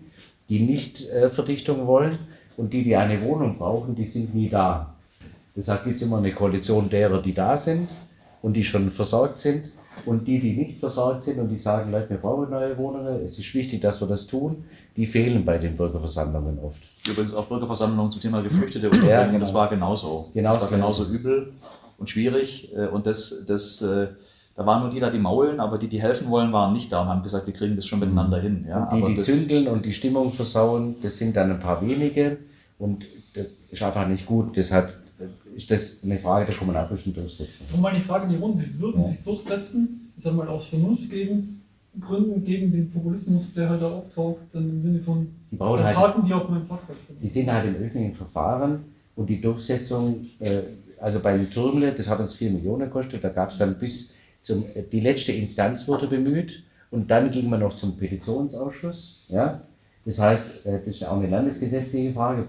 die 0.48 0.62
nicht 0.62 1.10
äh, 1.10 1.30
Verdichtung 1.30 1.86
wollen 1.86 2.18
und 2.56 2.72
die, 2.72 2.84
die 2.84 2.96
eine 2.96 3.22
Wohnung 3.24 3.58
brauchen, 3.58 3.96
die 3.96 4.06
sind 4.06 4.34
nie 4.34 4.48
da. 4.48 4.96
Deshalb 5.56 5.84
gibt 5.84 5.98
es 5.98 6.02
immer 6.04 6.20
eine 6.20 6.32
Koalition 6.32 6.90
derer, 6.90 7.22
die 7.22 7.34
da 7.34 7.58
sind 7.58 7.90
und 8.42 8.54
die 8.54 8.64
schon 8.64 8.92
versorgt 8.92 9.40
sind 9.40 9.72
und 10.06 10.28
die, 10.28 10.40
die 10.40 10.54
nicht 10.54 10.80
versorgt 10.80 11.26
sind 11.26 11.40
und 11.40 11.50
die 11.50 11.58
sagen, 11.58 11.92
Leute, 11.92 12.12
wir 12.12 12.18
brauchen 12.18 12.50
neue 12.50 12.78
Wohnungen, 12.78 13.26
es 13.26 13.38
ist 13.38 13.54
wichtig, 13.54 13.82
dass 13.82 14.02
wir 14.02 14.08
das 14.08 14.28
tun, 14.28 14.64
die 14.96 15.06
fehlen 15.06 15.46
bei 15.46 15.58
den 15.58 15.78
Bürgerversammlungen 15.78 16.60
oft. 16.60 16.82
Übrigens 17.08 17.34
auch 17.34 17.46
Bürgerversammlungen 17.46 18.12
zum 18.12 18.22
Thema 18.22 18.42
Geflüchtete 18.42 18.90
und 18.90 19.04
Ja, 19.06 19.26
genau. 19.26 19.40
das 19.40 19.54
war 19.54 19.70
genauso. 19.70 20.30
Genau 20.34 20.52
das 20.52 20.62
war 20.62 20.70
so. 20.70 20.76
genauso 20.76 21.06
übel 21.06 21.54
und 21.98 22.10
schwierig. 22.10 22.72
äh, 22.76 22.88
Und 22.88 23.06
das, 23.06 23.46
das, 23.48 23.82
äh, 23.82 24.08
da 24.56 24.66
waren 24.66 24.82
nur 24.84 24.92
die 24.92 25.00
da, 25.00 25.10
die 25.10 25.20
maulen, 25.20 25.60
aber 25.62 25.78
die, 25.78 25.88
die 25.88 26.02
helfen 26.02 26.30
wollen, 26.30 26.52
waren 26.52 26.74
nicht 26.74 26.92
da 26.92 27.02
und 27.04 27.08
haben 27.08 27.24
gesagt, 27.24 27.48
wir 27.48 27.54
kriegen 27.54 27.76
das 27.78 27.86
schon 27.86 28.00
miteinander 28.00 28.42
hin. 28.42 28.66
Ja, 28.68 28.84
und 28.86 28.98
die, 28.98 29.02
aber 29.02 29.10
die 29.12 29.16
das, 29.18 29.26
zündeln 29.26 29.68
und 29.70 29.86
die 29.86 29.94
Stimmung 29.94 30.34
versauen, 30.34 30.96
das 31.02 31.18
sind 31.18 31.36
dann 31.36 31.50
ein 31.52 31.60
paar 31.60 31.82
wenige 31.82 32.38
und 32.78 33.06
das 33.34 33.46
ist 33.72 33.82
einfach 33.82 34.08
nicht 34.08 34.26
gut. 34.26 34.56
Deshalb 34.58 34.90
äh, 35.20 35.56
ist 35.58 35.72
das 35.72 35.98
eine 36.04 36.20
Frage 36.20 36.48
der 36.48 36.56
kommunalpolitischen 36.56 37.14
Durchsetzung. 37.14 37.68
Und 37.74 37.82
mal 37.82 37.94
die 37.96 38.02
Frage 38.02 38.26
in 38.26 38.32
die 38.32 38.38
Runde, 38.38 38.66
würden 38.80 39.00
Ja. 39.02 39.08
Sie 39.08 39.14
es 39.14 39.24
durchsetzen? 39.24 40.12
Ich 40.18 40.24
sag 40.24 40.34
mal 40.36 40.48
aus 40.50 40.66
Vernunft 40.68 41.10
gegen 41.10 41.59
Gründen 42.00 42.44
gegen 42.44 42.72
den 42.72 42.90
Populismus, 42.92 43.54
der 43.54 43.70
halt 43.70 43.82
da 43.82 43.88
auftaucht, 43.88 44.42
dann 44.54 44.70
im 44.70 44.80
Sinne 44.80 45.00
von 45.00 45.28
Sie 45.50 45.56
brauchen 45.58 45.82
dann 45.84 45.96
halt- 45.98 46.16
die 46.28 46.34
auf 46.34 46.50
meinem 46.50 46.68
Parkplatz. 46.68 47.00
Sie 47.18 47.28
sind 47.28 47.52
halt 47.52 47.68
im 47.68 47.76
öffentlichen 47.76 48.14
Verfahren 48.14 48.84
und 49.16 49.28
die 49.30 49.42
Durchsetzung, 49.42 50.26
äh, 50.40 50.60
also 51.00 51.20
bei 51.20 51.36
den 51.38 51.50
Türmle, 51.50 51.92
das 51.94 52.08
hat 52.08 52.20
uns 52.20 52.34
4 52.36 52.52
Millionen 52.52 52.82
gekostet, 52.82 53.24
da 53.24 53.30
gab 53.30 53.52
es 53.52 53.58
dann 53.58 53.76
bis 53.80 54.12
zum, 54.44 54.64
die 54.92 55.00
letzte 55.00 55.32
Instanz 55.32 55.88
wurde 55.88 56.08
bemüht 56.08 56.64
und 56.92 57.10
dann 57.10 57.32
ging 57.32 57.50
man 57.50 57.60
noch 57.62 57.76
zum 57.76 57.98
Petitionsausschuss. 57.98 59.26
Ja? 59.30 59.62
Das 60.06 60.20
heißt, 60.20 60.66
äh, 60.66 60.80
das 60.86 60.96
ist 60.96 61.06
auch 61.06 61.18
eine 61.18 61.28
landesgesetzliche 61.28 62.14
Frage, 62.14 62.46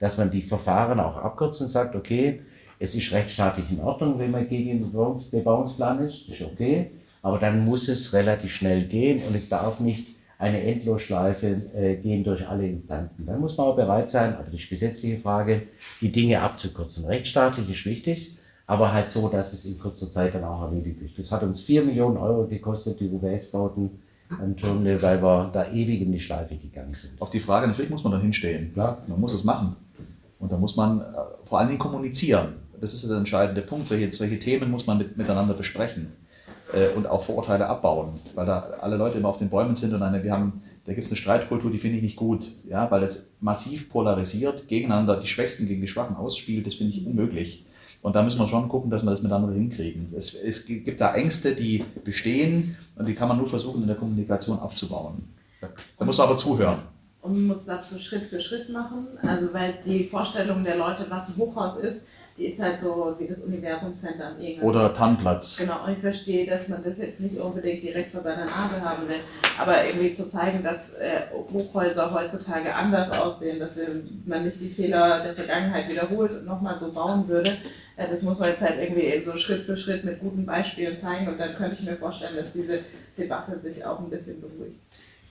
dass 0.00 0.18
man 0.18 0.30
die 0.30 0.42
Verfahren 0.42 0.98
auch 1.00 1.16
abkürzt 1.16 1.60
und 1.60 1.68
sagt, 1.68 1.94
okay, 1.94 2.40
es 2.78 2.94
ist 2.94 3.12
rechtsstaatlich 3.12 3.70
in 3.70 3.80
Ordnung, 3.80 4.18
wenn 4.18 4.30
man 4.30 4.48
gegen 4.48 4.68
den 4.70 4.92
Bebauungs- 4.92 5.30
Bebauungsplan 5.30 6.00
ist, 6.04 6.28
ist 6.28 6.42
okay, 6.42 6.90
aber 7.22 7.38
dann 7.38 7.64
muss 7.64 7.88
es 7.88 8.12
relativ 8.12 8.54
schnell 8.54 8.84
gehen 8.84 9.22
und 9.26 9.34
es 9.34 9.48
darf 9.48 9.80
nicht 9.80 10.06
eine 10.38 10.62
Endlosschleife 10.62 11.62
äh, 11.74 11.96
gehen 11.96 12.22
durch 12.22 12.46
alle 12.46 12.66
Instanzen. 12.68 13.26
Dann 13.26 13.40
muss 13.40 13.56
man 13.56 13.66
auch 13.66 13.76
bereit 13.76 14.08
sein, 14.08 14.34
aber 14.34 14.44
das 14.44 14.54
ist 14.54 14.70
gesetzliche 14.70 15.18
Frage, 15.18 15.62
die 16.00 16.12
Dinge 16.12 16.40
abzukürzen. 16.40 17.04
Rechtsstaatlich 17.06 17.68
ist 17.68 17.84
wichtig, 17.86 18.36
aber 18.66 18.92
halt 18.92 19.08
so, 19.08 19.28
dass 19.28 19.52
es 19.52 19.64
in 19.64 19.78
kurzer 19.78 20.10
Zeit 20.12 20.34
dann 20.34 20.44
auch 20.44 20.62
erledigt 20.62 21.02
ist. 21.02 21.18
Das 21.18 21.32
hat 21.32 21.42
uns 21.42 21.60
4 21.62 21.82
Millionen 21.82 22.16
Euro 22.16 22.46
gekostet, 22.46 23.00
die 23.00 23.08
UBS-Bauten 23.08 23.90
am 24.30 24.56
Terminal, 24.56 25.02
weil 25.02 25.22
wir 25.22 25.50
da 25.52 25.72
ewig 25.72 26.02
in 26.02 26.12
die 26.12 26.20
Schleife 26.20 26.54
gegangen 26.54 26.94
sind. 27.00 27.20
auf 27.20 27.30
die 27.30 27.40
Frage, 27.40 27.66
natürlich 27.66 27.90
muss 27.90 28.04
man 28.04 28.12
dann 28.12 28.20
hinstehen. 28.20 28.72
Klar. 28.74 28.98
Man 29.08 29.18
muss 29.18 29.32
es 29.32 29.42
machen. 29.42 29.74
Und 30.38 30.52
da 30.52 30.56
muss 30.56 30.76
man 30.76 31.00
äh, 31.00 31.04
vor 31.44 31.58
allen 31.58 31.68
Dingen 31.68 31.80
kommunizieren. 31.80 32.48
Das 32.80 32.94
ist 32.94 33.08
der 33.08 33.16
entscheidende 33.16 33.62
Punkt. 33.62 33.88
Solche, 33.88 34.12
solche 34.12 34.38
Themen 34.38 34.70
muss 34.70 34.86
man 34.86 34.98
mit, 34.98 35.16
miteinander 35.16 35.54
besprechen 35.54 36.12
äh, 36.72 36.96
und 36.96 37.06
auch 37.06 37.22
Vorurteile 37.22 37.66
abbauen, 37.66 38.20
weil 38.34 38.46
da 38.46 38.60
alle 38.80 38.96
Leute 38.96 39.18
immer 39.18 39.28
auf 39.28 39.38
den 39.38 39.48
Bäumen 39.48 39.74
sind 39.74 39.94
und 39.94 40.02
eine, 40.02 40.22
wir 40.22 40.32
haben, 40.32 40.62
da 40.84 40.92
gibt 40.92 41.04
es 41.04 41.10
eine 41.10 41.16
Streitkultur, 41.16 41.70
die 41.70 41.78
finde 41.78 41.96
ich 41.96 42.02
nicht 42.02 42.16
gut, 42.16 42.48
ja, 42.68 42.90
weil 42.90 43.00
das 43.00 43.28
massiv 43.40 43.90
polarisiert, 43.90 44.68
gegeneinander 44.68 45.16
die 45.16 45.26
Schwächsten 45.26 45.66
gegen 45.66 45.80
die 45.80 45.88
Schwachen 45.88 46.16
ausspielt, 46.16 46.66
das 46.66 46.74
finde 46.74 46.94
ich 46.94 47.06
unmöglich. 47.06 47.64
Und 48.00 48.14
da 48.14 48.22
müssen 48.22 48.38
wir 48.38 48.46
schon 48.46 48.68
gucken, 48.68 48.90
dass 48.90 49.02
wir 49.02 49.10
das 49.10 49.22
miteinander 49.22 49.52
hinkriegen. 49.52 50.12
Es, 50.14 50.32
es 50.32 50.66
gibt 50.66 51.00
da 51.00 51.14
Ängste, 51.14 51.54
die 51.54 51.84
bestehen 52.04 52.76
und 52.96 53.08
die 53.08 53.14
kann 53.14 53.28
man 53.28 53.36
nur 53.36 53.46
versuchen, 53.48 53.82
in 53.82 53.88
der 53.88 53.96
Kommunikation 53.96 54.58
abzubauen. 54.60 55.28
Da 55.98 56.04
muss 56.04 56.18
man 56.18 56.28
aber 56.28 56.36
zuhören. 56.36 56.78
Und 57.20 57.32
man 57.32 57.46
muss 57.48 57.64
das 57.64 58.00
Schritt 58.00 58.24
für 58.24 58.40
Schritt 58.40 58.70
machen. 58.70 59.08
Also 59.22 59.52
weil 59.52 59.74
die 59.84 60.04
Vorstellung 60.04 60.62
der 60.62 60.76
Leute, 60.76 61.06
was 61.08 61.28
ein 61.28 61.36
Hochhaus 61.36 61.78
ist, 61.78 62.06
die 62.38 62.46
ist 62.46 62.60
halt 62.60 62.80
so 62.80 63.14
wie 63.18 63.26
das 63.26 63.40
Universumscenter 63.40 64.28
am 64.28 64.40
Egen. 64.40 64.62
Oder 64.62 64.94
Tannenplatz. 64.94 65.56
Genau, 65.56 65.84
und 65.84 65.92
ich 65.92 65.98
verstehe, 65.98 66.46
dass 66.46 66.68
man 66.68 66.82
das 66.84 66.98
jetzt 66.98 67.20
nicht 67.20 67.36
unbedingt 67.36 67.82
direkt 67.82 68.12
vor 68.12 68.22
seiner 68.22 68.44
Nase 68.44 68.80
haben 68.82 69.08
will, 69.08 69.16
aber 69.60 69.84
irgendwie 69.84 70.12
zu 70.14 70.30
zeigen, 70.30 70.62
dass 70.62 70.94
äh, 70.94 71.22
Hochhäuser 71.52 72.14
heutzutage 72.14 72.72
anders 72.72 73.10
aussehen, 73.10 73.58
dass 73.58 73.76
wir, 73.76 73.88
man 74.26 74.44
nicht 74.44 74.60
die 74.60 74.70
Fehler 74.70 75.22
der 75.24 75.34
Vergangenheit 75.34 75.90
wiederholt 75.90 76.30
und 76.30 76.46
nochmal 76.46 76.76
so 76.78 76.92
bauen 76.92 77.26
würde, 77.26 77.50
äh, 77.96 78.06
das 78.08 78.22
muss 78.22 78.38
man 78.38 78.50
jetzt 78.50 78.62
halt 78.62 78.78
irgendwie 78.80 79.20
so 79.24 79.36
Schritt 79.36 79.62
für 79.62 79.76
Schritt 79.76 80.04
mit 80.04 80.20
guten 80.20 80.46
Beispielen 80.46 80.96
zeigen 80.96 81.26
und 81.26 81.40
dann 81.40 81.56
könnte 81.56 81.76
ich 81.80 81.86
mir 81.86 81.96
vorstellen, 81.96 82.36
dass 82.36 82.52
diese 82.52 82.78
Debatte 83.16 83.58
sich 83.58 83.84
auch 83.84 83.98
ein 83.98 84.10
bisschen 84.10 84.40
beruhigt. 84.40 84.78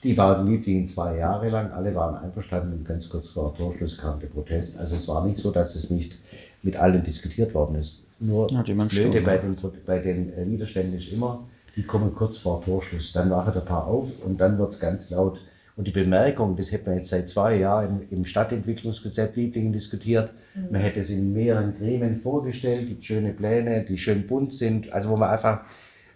Die 0.04 0.16
waren 0.16 0.46
Liebling 0.46 0.86
zwei 0.86 1.18
Jahre 1.18 1.50
lang, 1.50 1.72
alle 1.72 1.96
waren 1.96 2.16
einverstanden 2.16 2.74
und 2.74 2.86
ganz 2.86 3.10
kurz 3.10 3.30
vor 3.30 3.56
Torschluss 3.56 3.98
kam 3.98 4.20
der 4.20 4.28
Protest. 4.28 4.78
Also 4.78 4.96
es 4.96 5.08
war 5.08 5.26
nicht 5.26 5.38
so, 5.38 5.52
dass 5.52 5.76
es 5.76 5.90
nicht 5.90 6.18
mit 6.64 6.76
allen 6.76 7.04
diskutiert 7.04 7.54
worden 7.54 7.76
ist. 7.76 8.04
Nur 8.20 8.52
Ja, 8.52 8.64
die 8.64 8.72
das 8.72 8.78
man 8.78 8.88
Blöde 8.88 9.22
bei 9.22 9.38
den, 9.38 9.58
bei 9.86 10.00
den 10.00 10.34
äh, 10.34 10.46
Widerständen 10.48 10.98
ist 10.98 11.12
immer, 11.12 11.48
die 11.76 11.84
kommen 11.84 12.14
kurz 12.16 12.38
vor 12.38 12.64
Torschluss. 12.64 13.14
Dann 13.14 13.30
wacht 13.30 13.54
der 13.56 13.62
Paar 13.62 13.86
auf 13.88 14.24
und 14.26 14.42
dann 14.42 14.58
wird 14.58 14.74
es 14.74 14.80
ganz 14.80 15.10
laut. 15.12 15.40
Und 15.76 15.86
die 15.86 15.92
Bemerkung, 15.92 16.56
das 16.56 16.72
hätte 16.72 16.90
man 16.90 16.98
jetzt 16.98 17.10
seit 17.10 17.30
zwei 17.30 17.58
Jahren 17.58 18.02
im, 18.10 18.18
im 18.18 18.26
Stadtentwicklungskonzept 18.26 19.36
Lieblingen 19.36 19.72
diskutiert. 19.72 20.32
Man 20.72 20.82
hätte 20.82 21.02
es 21.02 21.12
in 21.12 21.34
mehreren 21.34 21.78
Gremien 21.78 22.20
vorgestellt, 22.20 22.88
gibt 22.88 23.06
schöne 23.06 23.32
Pläne, 23.32 23.86
die 23.88 24.00
schön 24.00 24.26
bunt 24.26 24.54
sind. 24.54 24.92
Also 24.92 25.10
wo 25.10 25.18
man 25.18 25.30
einfach, 25.30 25.66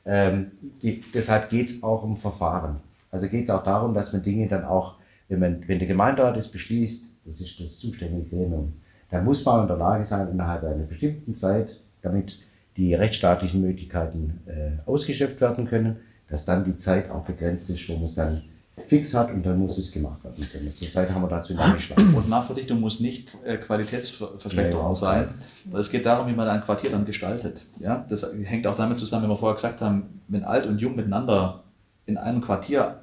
ähm, 0.04 0.48
die, 0.82 1.04
deshalb 1.14 1.52
geht 1.52 1.70
es 1.70 1.84
auch 1.84 2.04
um 2.04 2.18
Verfahren. 2.18 2.78
Also 3.12 3.28
geht 3.28 3.44
es 3.44 3.50
auch 3.52 3.64
darum, 3.64 3.94
dass 3.94 4.14
man 4.14 4.24
Dinge 4.24 4.48
dann 4.48 4.66
auch, 4.66 4.96
wenn, 5.30 5.40
man, 5.40 5.64
wenn 5.68 5.78
der 5.78 5.88
Gemeinderat 5.88 6.38
es 6.38 6.48
beschließt, 6.48 7.04
das 7.26 7.40
ist 7.40 7.60
das 7.60 7.78
zuständige 7.78 8.30
Gremium, 8.30 8.74
dann 9.12 9.26
muss 9.26 9.46
man 9.46 9.64
in 9.64 9.68
der 9.68 9.78
Lage 9.78 10.06
sein, 10.06 10.30
innerhalb 10.30 10.64
einer 10.64 10.84
bestimmten 10.84 11.36
Zeit, 11.36 11.80
damit 12.02 12.40
die 12.78 12.96
rechtsstaatlichen 12.96 13.62
Möglichkeiten 13.62 14.40
äh, 14.48 14.90
ausgeschöpft 14.90 15.42
werden 15.42 15.68
können, 15.68 15.98
dass 16.30 16.46
dann 16.46 16.64
die 16.64 16.78
Zeit 16.78 17.12
auch 17.12 17.26
begrenzt 17.26 17.70
ist, 17.70 17.88
wo 17.90 17.96
man 17.96 18.06
es 18.06 18.16
dann 18.16 18.42
fix 18.88 19.14
hat 19.14 19.32
und 19.34 19.46
dann 19.46 19.60
muss 19.60 19.78
es 19.78 19.92
gemacht 19.92 20.24
werden 20.24 20.48
können. 20.50 20.74
Zurzeit 20.74 21.10
haben 21.12 21.22
wir 21.22 21.28
dazu 21.28 21.54
noch 21.54 21.76
nicht. 21.76 21.92
Und 22.16 22.30
Nachverdichtung 22.30 22.80
muss 22.80 23.00
nicht 23.00 23.28
äh, 23.46 23.58
Qualitätsverschlechterung 23.58 24.90
Nee, 24.90 24.96
sein. 24.96 25.30
Es 25.74 25.92
geht 25.92 26.06
darum, 26.06 26.28
wie 26.28 26.34
man 26.34 26.48
ein 26.48 26.64
Quartier 26.64 26.90
dann 26.90 27.06
gestaltet. 27.06 27.66
Ja? 27.80 28.06
Das 28.10 28.26
hängt 28.44 28.66
auch 28.66 28.76
damit 28.76 28.98
zusammen, 28.98 29.26
wie 29.26 29.30
wir 29.30 29.38
vorher 29.38 29.56
gesagt 29.56 29.82
haben, 29.82 30.22
wenn 30.30 30.44
alt 30.44 30.66
und 30.66 30.80
jung 30.80 30.96
miteinander 30.96 31.64
in 32.06 32.18
einem 32.18 32.42
Quartier 32.42 33.02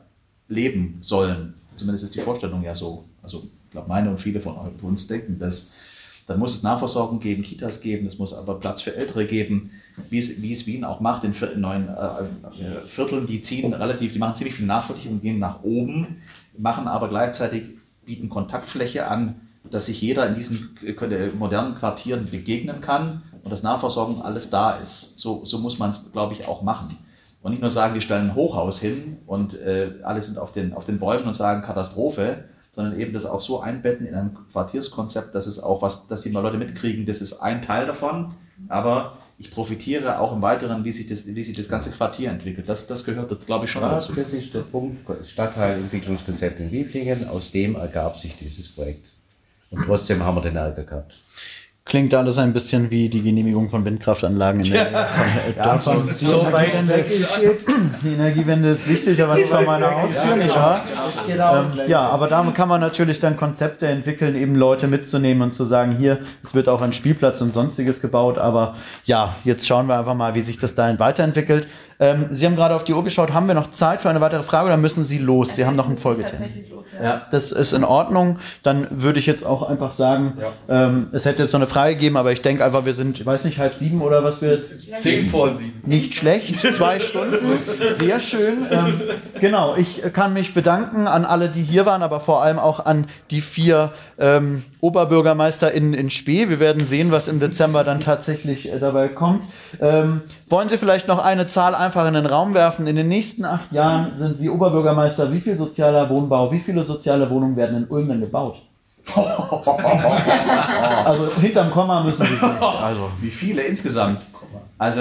leben 0.48 0.98
sollen, 1.02 1.54
zumindest 1.76 2.04
ist 2.04 2.14
die 2.14 2.20
Vorstellung 2.20 2.62
ja 2.62 2.74
so, 2.74 3.04
also 3.22 3.44
ich 3.64 3.70
glaube 3.70 3.88
meine 3.88 4.10
und 4.10 4.18
viele 4.18 4.40
von 4.40 4.56
uns 4.82 5.06
denken 5.06 5.38
das, 5.38 5.74
dann 6.28 6.38
muss 6.38 6.56
es 6.56 6.62
Nahversorgung 6.62 7.20
geben, 7.20 7.42
Kitas 7.42 7.80
geben, 7.80 8.04
es 8.04 8.18
muss 8.18 8.34
aber 8.34 8.60
Platz 8.60 8.82
für 8.82 8.94
Ältere 8.94 9.24
geben, 9.24 9.70
wie 10.10 10.18
es, 10.18 10.42
wie 10.42 10.52
es 10.52 10.66
Wien 10.66 10.84
auch 10.84 11.00
macht 11.00 11.24
in 11.24 11.32
in 11.32 11.60
neuen 11.60 11.88
äh, 11.88 11.92
äh, 11.92 12.86
Vierteln, 12.86 13.26
die 13.26 13.40
ziehen 13.40 13.72
relativ, 13.72 14.12
die 14.12 14.18
machen 14.18 14.36
ziemlich 14.36 14.54
viel 14.54 14.66
Nachverdichtung 14.66 15.22
gehen 15.22 15.38
nach 15.38 15.62
oben, 15.62 16.18
machen 16.56 16.86
aber 16.86 17.08
gleichzeitig, 17.08 17.62
bieten 18.04 18.28
Kontaktfläche 18.28 19.08
an, 19.08 19.40
dass 19.70 19.86
sich 19.86 20.02
jeder 20.02 20.26
in 20.26 20.34
diesen 20.34 20.76
äh, 20.84 21.28
modernen 21.28 21.74
Quartieren 21.74 22.26
begegnen 22.26 22.82
kann 22.82 23.22
und 23.42 23.50
dass 23.50 23.62
Nahversorgung 23.62 24.22
alles 24.22 24.50
da 24.50 24.72
ist. 24.72 25.18
So, 25.18 25.46
so 25.46 25.58
muss 25.58 25.78
man 25.78 25.90
es, 25.90 26.12
glaube 26.12 26.34
ich, 26.34 26.46
auch 26.46 26.60
machen. 26.60 26.94
Und 27.40 27.52
nicht 27.52 27.62
nur 27.62 27.70
sagen, 27.70 27.94
wir 27.94 28.02
stellen 28.02 28.30
ein 28.30 28.34
Hochhaus 28.34 28.78
hin 28.80 29.16
und 29.26 29.54
äh, 29.54 29.92
alle 30.02 30.20
sind 30.20 30.36
auf 30.36 30.52
den, 30.52 30.74
auf 30.74 30.84
den 30.84 30.98
Bäumen 30.98 31.24
und 31.24 31.34
sagen 31.34 31.62
Katastrophe, 31.62 32.44
sondern 32.72 32.98
eben 33.00 33.12
das 33.12 33.26
auch 33.26 33.40
so 33.40 33.60
einbetten 33.60 34.06
in 34.06 34.14
ein 34.14 34.36
Quartierskonzept, 34.52 35.34
dass 35.34 35.46
es 35.46 35.58
auch 35.62 35.82
was, 35.82 36.06
dass 36.06 36.22
die 36.22 36.30
Leute 36.30 36.56
mitkriegen, 36.58 37.06
das 37.06 37.20
ist 37.20 37.40
ein 37.40 37.62
Teil 37.62 37.86
davon, 37.86 38.34
aber 38.68 39.16
ich 39.40 39.50
profitiere 39.52 40.18
auch 40.18 40.32
im 40.34 40.42
Weiteren, 40.42 40.84
wie 40.84 40.90
sich 40.92 41.06
das, 41.06 41.26
wie 41.26 41.42
sich 41.44 41.56
das 41.56 41.68
ganze 41.68 41.90
Quartier 41.90 42.30
entwickelt. 42.30 42.68
Das, 42.68 42.86
das 42.88 43.04
gehört, 43.04 43.30
das 43.30 43.46
glaube 43.46 43.66
ich, 43.66 43.70
schon 43.70 43.82
Ja, 43.82 43.90
dazu. 43.90 44.12
das 44.12 44.32
ist 44.32 44.52
der 44.52 44.60
Punkt, 44.60 45.08
Stadtteilentwicklungskonzept 45.26 46.58
in 46.60 46.70
Wieblingen, 46.72 47.28
aus 47.28 47.50
dem 47.52 47.76
ergab 47.76 48.18
sich 48.18 48.36
dieses 48.36 48.68
Projekt. 48.68 49.12
Und 49.70 49.84
trotzdem 49.84 50.22
haben 50.24 50.36
wir 50.36 50.42
den 50.42 50.56
Ärger 50.56 50.82
gehabt. 50.82 51.14
Klingt 51.88 52.14
alles 52.14 52.36
ein 52.36 52.52
bisschen 52.52 52.90
wie 52.90 53.08
die 53.08 53.22
Genehmigung 53.22 53.70
von 53.70 53.82
Windkraftanlagen 53.84 54.60
in 54.62 54.72
der 54.72 54.90
Nähe 54.90 55.06
von 55.08 55.24
Ja, 55.56 55.76
Dortmund. 55.76 56.16
so, 56.16 56.32
so 56.32 56.52
weit 56.52 56.86
weg 56.86 57.10
ist 57.10 57.38
jetzt. 57.42 57.66
Die 58.02 58.12
Energiewende 58.12 58.68
ist 58.70 58.86
wichtig, 58.86 59.22
aber 59.22 59.36
nicht 59.36 59.48
vor 59.48 59.62
meiner 59.62 59.90
Haustür, 60.02 60.36
nicht 60.36 60.54
wahr? 60.54 60.82
Ähm, 61.28 61.88
ja, 61.88 62.00
aber 62.00 62.28
da 62.28 62.44
kann 62.54 62.68
man 62.68 62.80
natürlich 62.80 63.20
dann 63.20 63.36
Konzepte 63.36 63.86
entwickeln, 63.86 64.36
eben 64.36 64.54
Leute 64.54 64.86
mitzunehmen 64.86 65.42
und 65.42 65.54
zu 65.54 65.64
sagen, 65.64 65.96
hier, 65.98 66.18
es 66.44 66.54
wird 66.54 66.68
auch 66.68 66.82
ein 66.82 66.92
Spielplatz 66.92 67.40
und 67.40 67.52
sonstiges 67.52 68.02
gebaut, 68.02 68.36
aber 68.38 68.76
ja, 69.04 69.34
jetzt 69.44 69.66
schauen 69.66 69.86
wir 69.88 69.98
einfach 69.98 70.14
mal, 70.14 70.34
wie 70.34 70.42
sich 70.42 70.58
das 70.58 70.74
dahin 70.74 70.98
weiterentwickelt. 70.98 71.68
Ähm, 72.00 72.28
Sie 72.30 72.46
haben 72.46 72.56
gerade 72.56 72.74
auf 72.74 72.84
die 72.84 72.94
Uhr 72.94 73.04
geschaut, 73.04 73.32
haben 73.32 73.48
wir 73.48 73.54
noch 73.54 73.70
Zeit 73.70 74.02
für 74.02 74.10
eine 74.10 74.20
weitere 74.20 74.42
Frage 74.42 74.66
oder 74.66 74.76
müssen 74.76 75.04
Sie 75.04 75.18
los? 75.18 75.56
Sie 75.56 75.66
haben 75.66 75.76
noch 75.76 75.88
einen 75.88 75.96
Folgetermin. 75.96 76.48
Ja. 76.70 76.78
Ja, 77.02 77.26
das 77.30 77.52
ist 77.52 77.72
in 77.72 77.84
Ordnung. 77.84 78.38
Dann 78.62 78.86
würde 78.90 79.18
ich 79.18 79.26
jetzt 79.26 79.44
auch 79.44 79.68
einfach 79.68 79.94
sagen, 79.94 80.34
ähm, 80.68 81.08
es 81.12 81.24
hätte 81.24 81.42
jetzt 81.42 81.52
noch 81.52 81.60
eine 81.60 81.66
Frage 81.66 81.94
gegeben, 81.94 82.16
aber 82.16 82.32
ich 82.32 82.42
denke 82.42 82.64
einfach, 82.64 82.84
wir 82.84 82.94
sind, 82.94 83.18
ich 83.20 83.26
weiß 83.26 83.44
nicht, 83.44 83.58
halb 83.58 83.74
sieben 83.74 84.00
oder 84.00 84.24
was 84.24 84.40
wir 84.40 84.50
jetzt. 84.50 84.88
Zehn 85.00 85.28
vor 85.28 85.54
sieben. 85.54 85.80
Nicht 85.84 86.14
schlecht, 86.14 86.58
zwei 86.60 87.00
Stunden, 87.08 87.36
sehr 87.98 88.20
schön. 88.20 88.66
Ähm, 88.70 89.00
genau, 89.40 89.76
ich 89.76 90.02
kann 90.12 90.32
mich 90.32 90.54
bedanken 90.54 91.06
an 91.06 91.24
alle, 91.24 91.48
die 91.48 91.62
hier 91.62 91.86
waren, 91.86 92.02
aber 92.02 92.20
vor 92.20 92.42
allem 92.42 92.58
auch 92.58 92.84
an 92.84 93.06
die 93.30 93.40
vier 93.40 93.92
ähm, 94.18 94.62
Oberbürgermeister 94.80 95.72
in, 95.72 95.94
in 95.94 96.10
Spee. 96.10 96.48
Wir 96.48 96.60
werden 96.60 96.84
sehen, 96.84 97.10
was 97.10 97.28
im 97.28 97.40
Dezember 97.40 97.84
dann 97.84 98.00
tatsächlich 98.00 98.72
äh, 98.72 98.78
dabei 98.78 99.08
kommt. 99.08 99.44
Ähm, 99.80 100.22
wollen 100.48 100.68
Sie 100.68 100.78
vielleicht 100.78 101.08
noch 101.08 101.22
eine 101.24 101.46
Zahl 101.46 101.74
einfach 101.88 102.06
in 102.06 102.14
den 102.14 102.26
Raum 102.26 102.52
werfen? 102.52 102.86
In 102.86 102.96
den 102.96 103.08
nächsten 103.08 103.46
acht 103.46 103.72
Jahren 103.72 104.12
sind 104.16 104.36
Sie 104.36 104.50
Oberbürgermeister. 104.50 105.32
Wie 105.32 105.40
viel 105.40 105.56
sozialer 105.56 106.08
Wohnbau, 106.10 106.52
wie 106.52 106.60
viele 106.60 106.82
soziale 106.82 107.28
Wohnungen 107.30 107.56
werden 107.56 107.78
in 107.78 107.88
Ulm 107.88 108.08
denn 108.08 108.20
gebaut? 108.20 108.56
Also 111.04 111.34
hinterm 111.40 111.70
Komma 111.70 112.02
müssen 112.02 112.26
Sie 112.26 112.32
nicht. 112.32 112.42
Also. 112.42 113.10
Wie 113.22 113.30
viele 113.30 113.62
insgesamt? 113.62 114.20
Also 114.76 115.00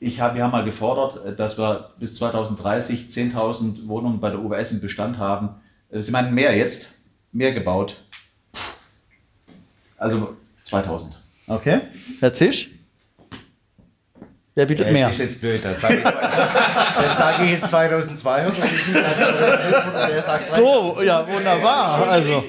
ich 0.00 0.18
hab, 0.18 0.34
wir 0.34 0.42
haben 0.42 0.52
mal 0.52 0.64
gefordert, 0.64 1.38
dass 1.38 1.58
wir 1.58 1.90
bis 1.98 2.14
2030 2.14 3.08
10.000 3.10 3.86
Wohnungen 3.86 4.18
bei 4.18 4.30
der 4.30 4.42
UWS 4.42 4.72
im 4.72 4.80
Bestand 4.80 5.18
haben. 5.18 5.50
Äh, 5.90 6.00
Sie 6.00 6.10
meinen 6.10 6.32
mehr 6.32 6.56
jetzt? 6.56 6.88
Mehr 7.32 7.52
gebaut? 7.52 7.96
Also 9.98 10.36
2000. 10.64 11.20
Okay. 11.48 11.80
Herr 12.20 12.32
Zisch? 12.32 12.70
Wer 14.56 14.66
bietet 14.66 14.86
Ja, 14.86 14.92
mehr? 14.92 15.08
Das 15.08 15.18
ist 15.18 15.24
jetzt 15.24 15.40
blöd. 15.40 15.64
Dann 15.64 15.74
sage 15.74 15.94
ich, 15.96 16.02
dann 16.04 17.16
sage 17.16 17.44
ich 17.44 17.50
jetzt 17.52 17.68
2200. 17.70 18.56
weil 18.60 18.70
ich 18.70 18.86
nicht 18.86 18.96
als- 19.04 20.06
der 20.08 20.22
sagt 20.22 20.52
So, 20.52 21.02
ja, 21.02 21.26
wunderbar. 21.26 22.08
Also, 22.08 22.44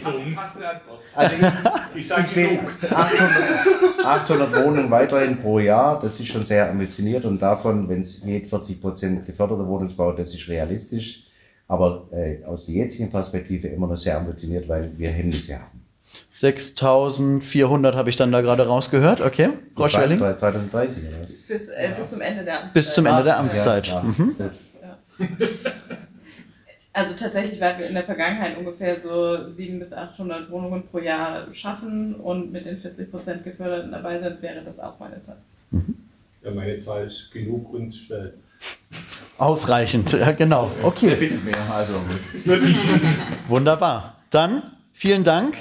Also 1.15 1.36
ich, 1.38 1.95
Ich 1.95 2.07
sage 2.07 2.36
will 2.36 2.60
800, 2.91 4.06
800 4.06 4.56
Wohnungen 4.65 4.91
weiterhin 4.91 5.38
pro 5.41 5.57
Jahr. 5.60 5.99
Das 5.99 6.19
ist 6.19 6.27
schon 6.27 6.45
sehr 6.45 6.69
ambitioniert 6.69 7.26
und 7.26 7.41
davon, 7.41 7.90
wenn 7.90 8.02
es 8.02 8.22
geht, 8.22 8.49
40 8.49 8.80
Prozent 8.82 9.26
geförderter 9.26 9.65
Wohnungsbau, 9.65 10.11
das 10.11 10.32
ist 10.34 10.48
realistisch. 10.48 11.23
Aber 11.68 12.07
äh, 12.11 12.44
aus 12.45 12.68
der 12.68 12.76
jetzigen 12.76 13.10
Perspektive 13.10 13.68
immer 13.69 13.88
noch 13.88 13.98
sehr 13.98 14.18
ambitioniert, 14.18 14.69
weil 14.69 14.91
wir 14.95 15.10
Hemmnisse 15.10 15.56
haben. 15.56 15.74
6400 16.31 17.95
habe 17.95 18.09
ich 18.09 18.15
dann 18.15 18.31
da 18.31 18.41
gerade 18.41 18.67
rausgehört. 18.67 19.21
Okay, 19.21 19.49
Frau 19.75 19.87
Schwelling? 19.89 20.19
2030 20.19 21.03
oder 21.07 21.21
was? 21.23 21.31
Bis, 21.47 21.67
äh, 21.69 21.93
bis 21.97 22.09
zum 22.09 22.21
Ende 22.21 22.43
der 22.43 22.61
Amtszeit. 22.63 22.73
Bis 22.73 22.93
zum 22.93 23.05
Ende 23.05 23.23
der 23.23 23.39
Amtszeit. 23.39 23.87
Ja, 23.87 24.01
Mhm. 24.03 24.35
Also 26.93 27.13
tatsächlich 27.19 27.59
werden 27.59 27.79
wir 27.79 27.87
in 27.87 27.93
der 27.93 28.05
Vergangenheit 28.05 28.57
ungefähr 28.57 28.97
so 28.97 29.45
700 29.45 29.79
bis 29.89 29.91
800 29.97 30.49
Wohnungen 30.49 30.87
pro 30.87 30.99
Jahr 30.99 31.53
schaffen 31.53 32.15
und 32.15 32.53
mit 32.53 32.65
den 32.65 32.77
40 32.77 33.11
Prozent 33.11 33.43
Geförderten 33.43 33.91
dabei 33.91 34.17
sind, 34.17 34.41
wäre 34.41 34.63
das 34.63 34.79
auch 34.79 34.97
meine 34.97 35.21
Zahl. 35.21 35.35
Ja, 36.41 36.51
meine 36.51 36.77
Zahl 36.79 37.05
ist 37.05 37.29
genug 37.33 37.73
und 37.73 37.93
schnell. 37.93 38.35
Ausreichend, 39.37 40.13
ja 40.13 40.31
genau. 40.31 40.71
Okay, 40.83 41.15
Bitte 41.15 41.35
mehr, 41.43 41.57
also. 41.73 41.95
wunderbar. 43.49 44.15
Dann 44.29 44.63
vielen 44.95 45.23
Dank. 45.23 45.55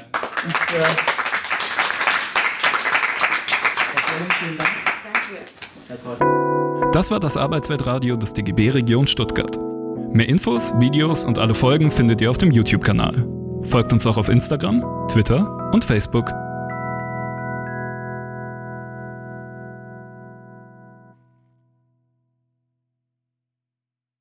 Das 6.92 7.10
war 7.10 7.20
das 7.20 7.36
Arbeitsweltradio 7.36 8.16
des 8.16 8.32
DGB 8.32 8.70
Region 8.70 9.06
Stuttgart. 9.06 9.58
Mehr 10.12 10.28
Infos, 10.28 10.72
Videos 10.78 11.24
und 11.24 11.38
alle 11.38 11.54
Folgen 11.54 11.90
findet 11.90 12.20
ihr 12.20 12.30
auf 12.30 12.38
dem 12.38 12.52
YouTube-Kanal. 12.52 13.26
Folgt 13.62 13.92
uns 13.92 14.06
auch 14.06 14.16
auf 14.16 14.28
Instagram, 14.28 15.08
Twitter 15.08 15.70
und 15.72 15.84
Facebook. 15.84 16.30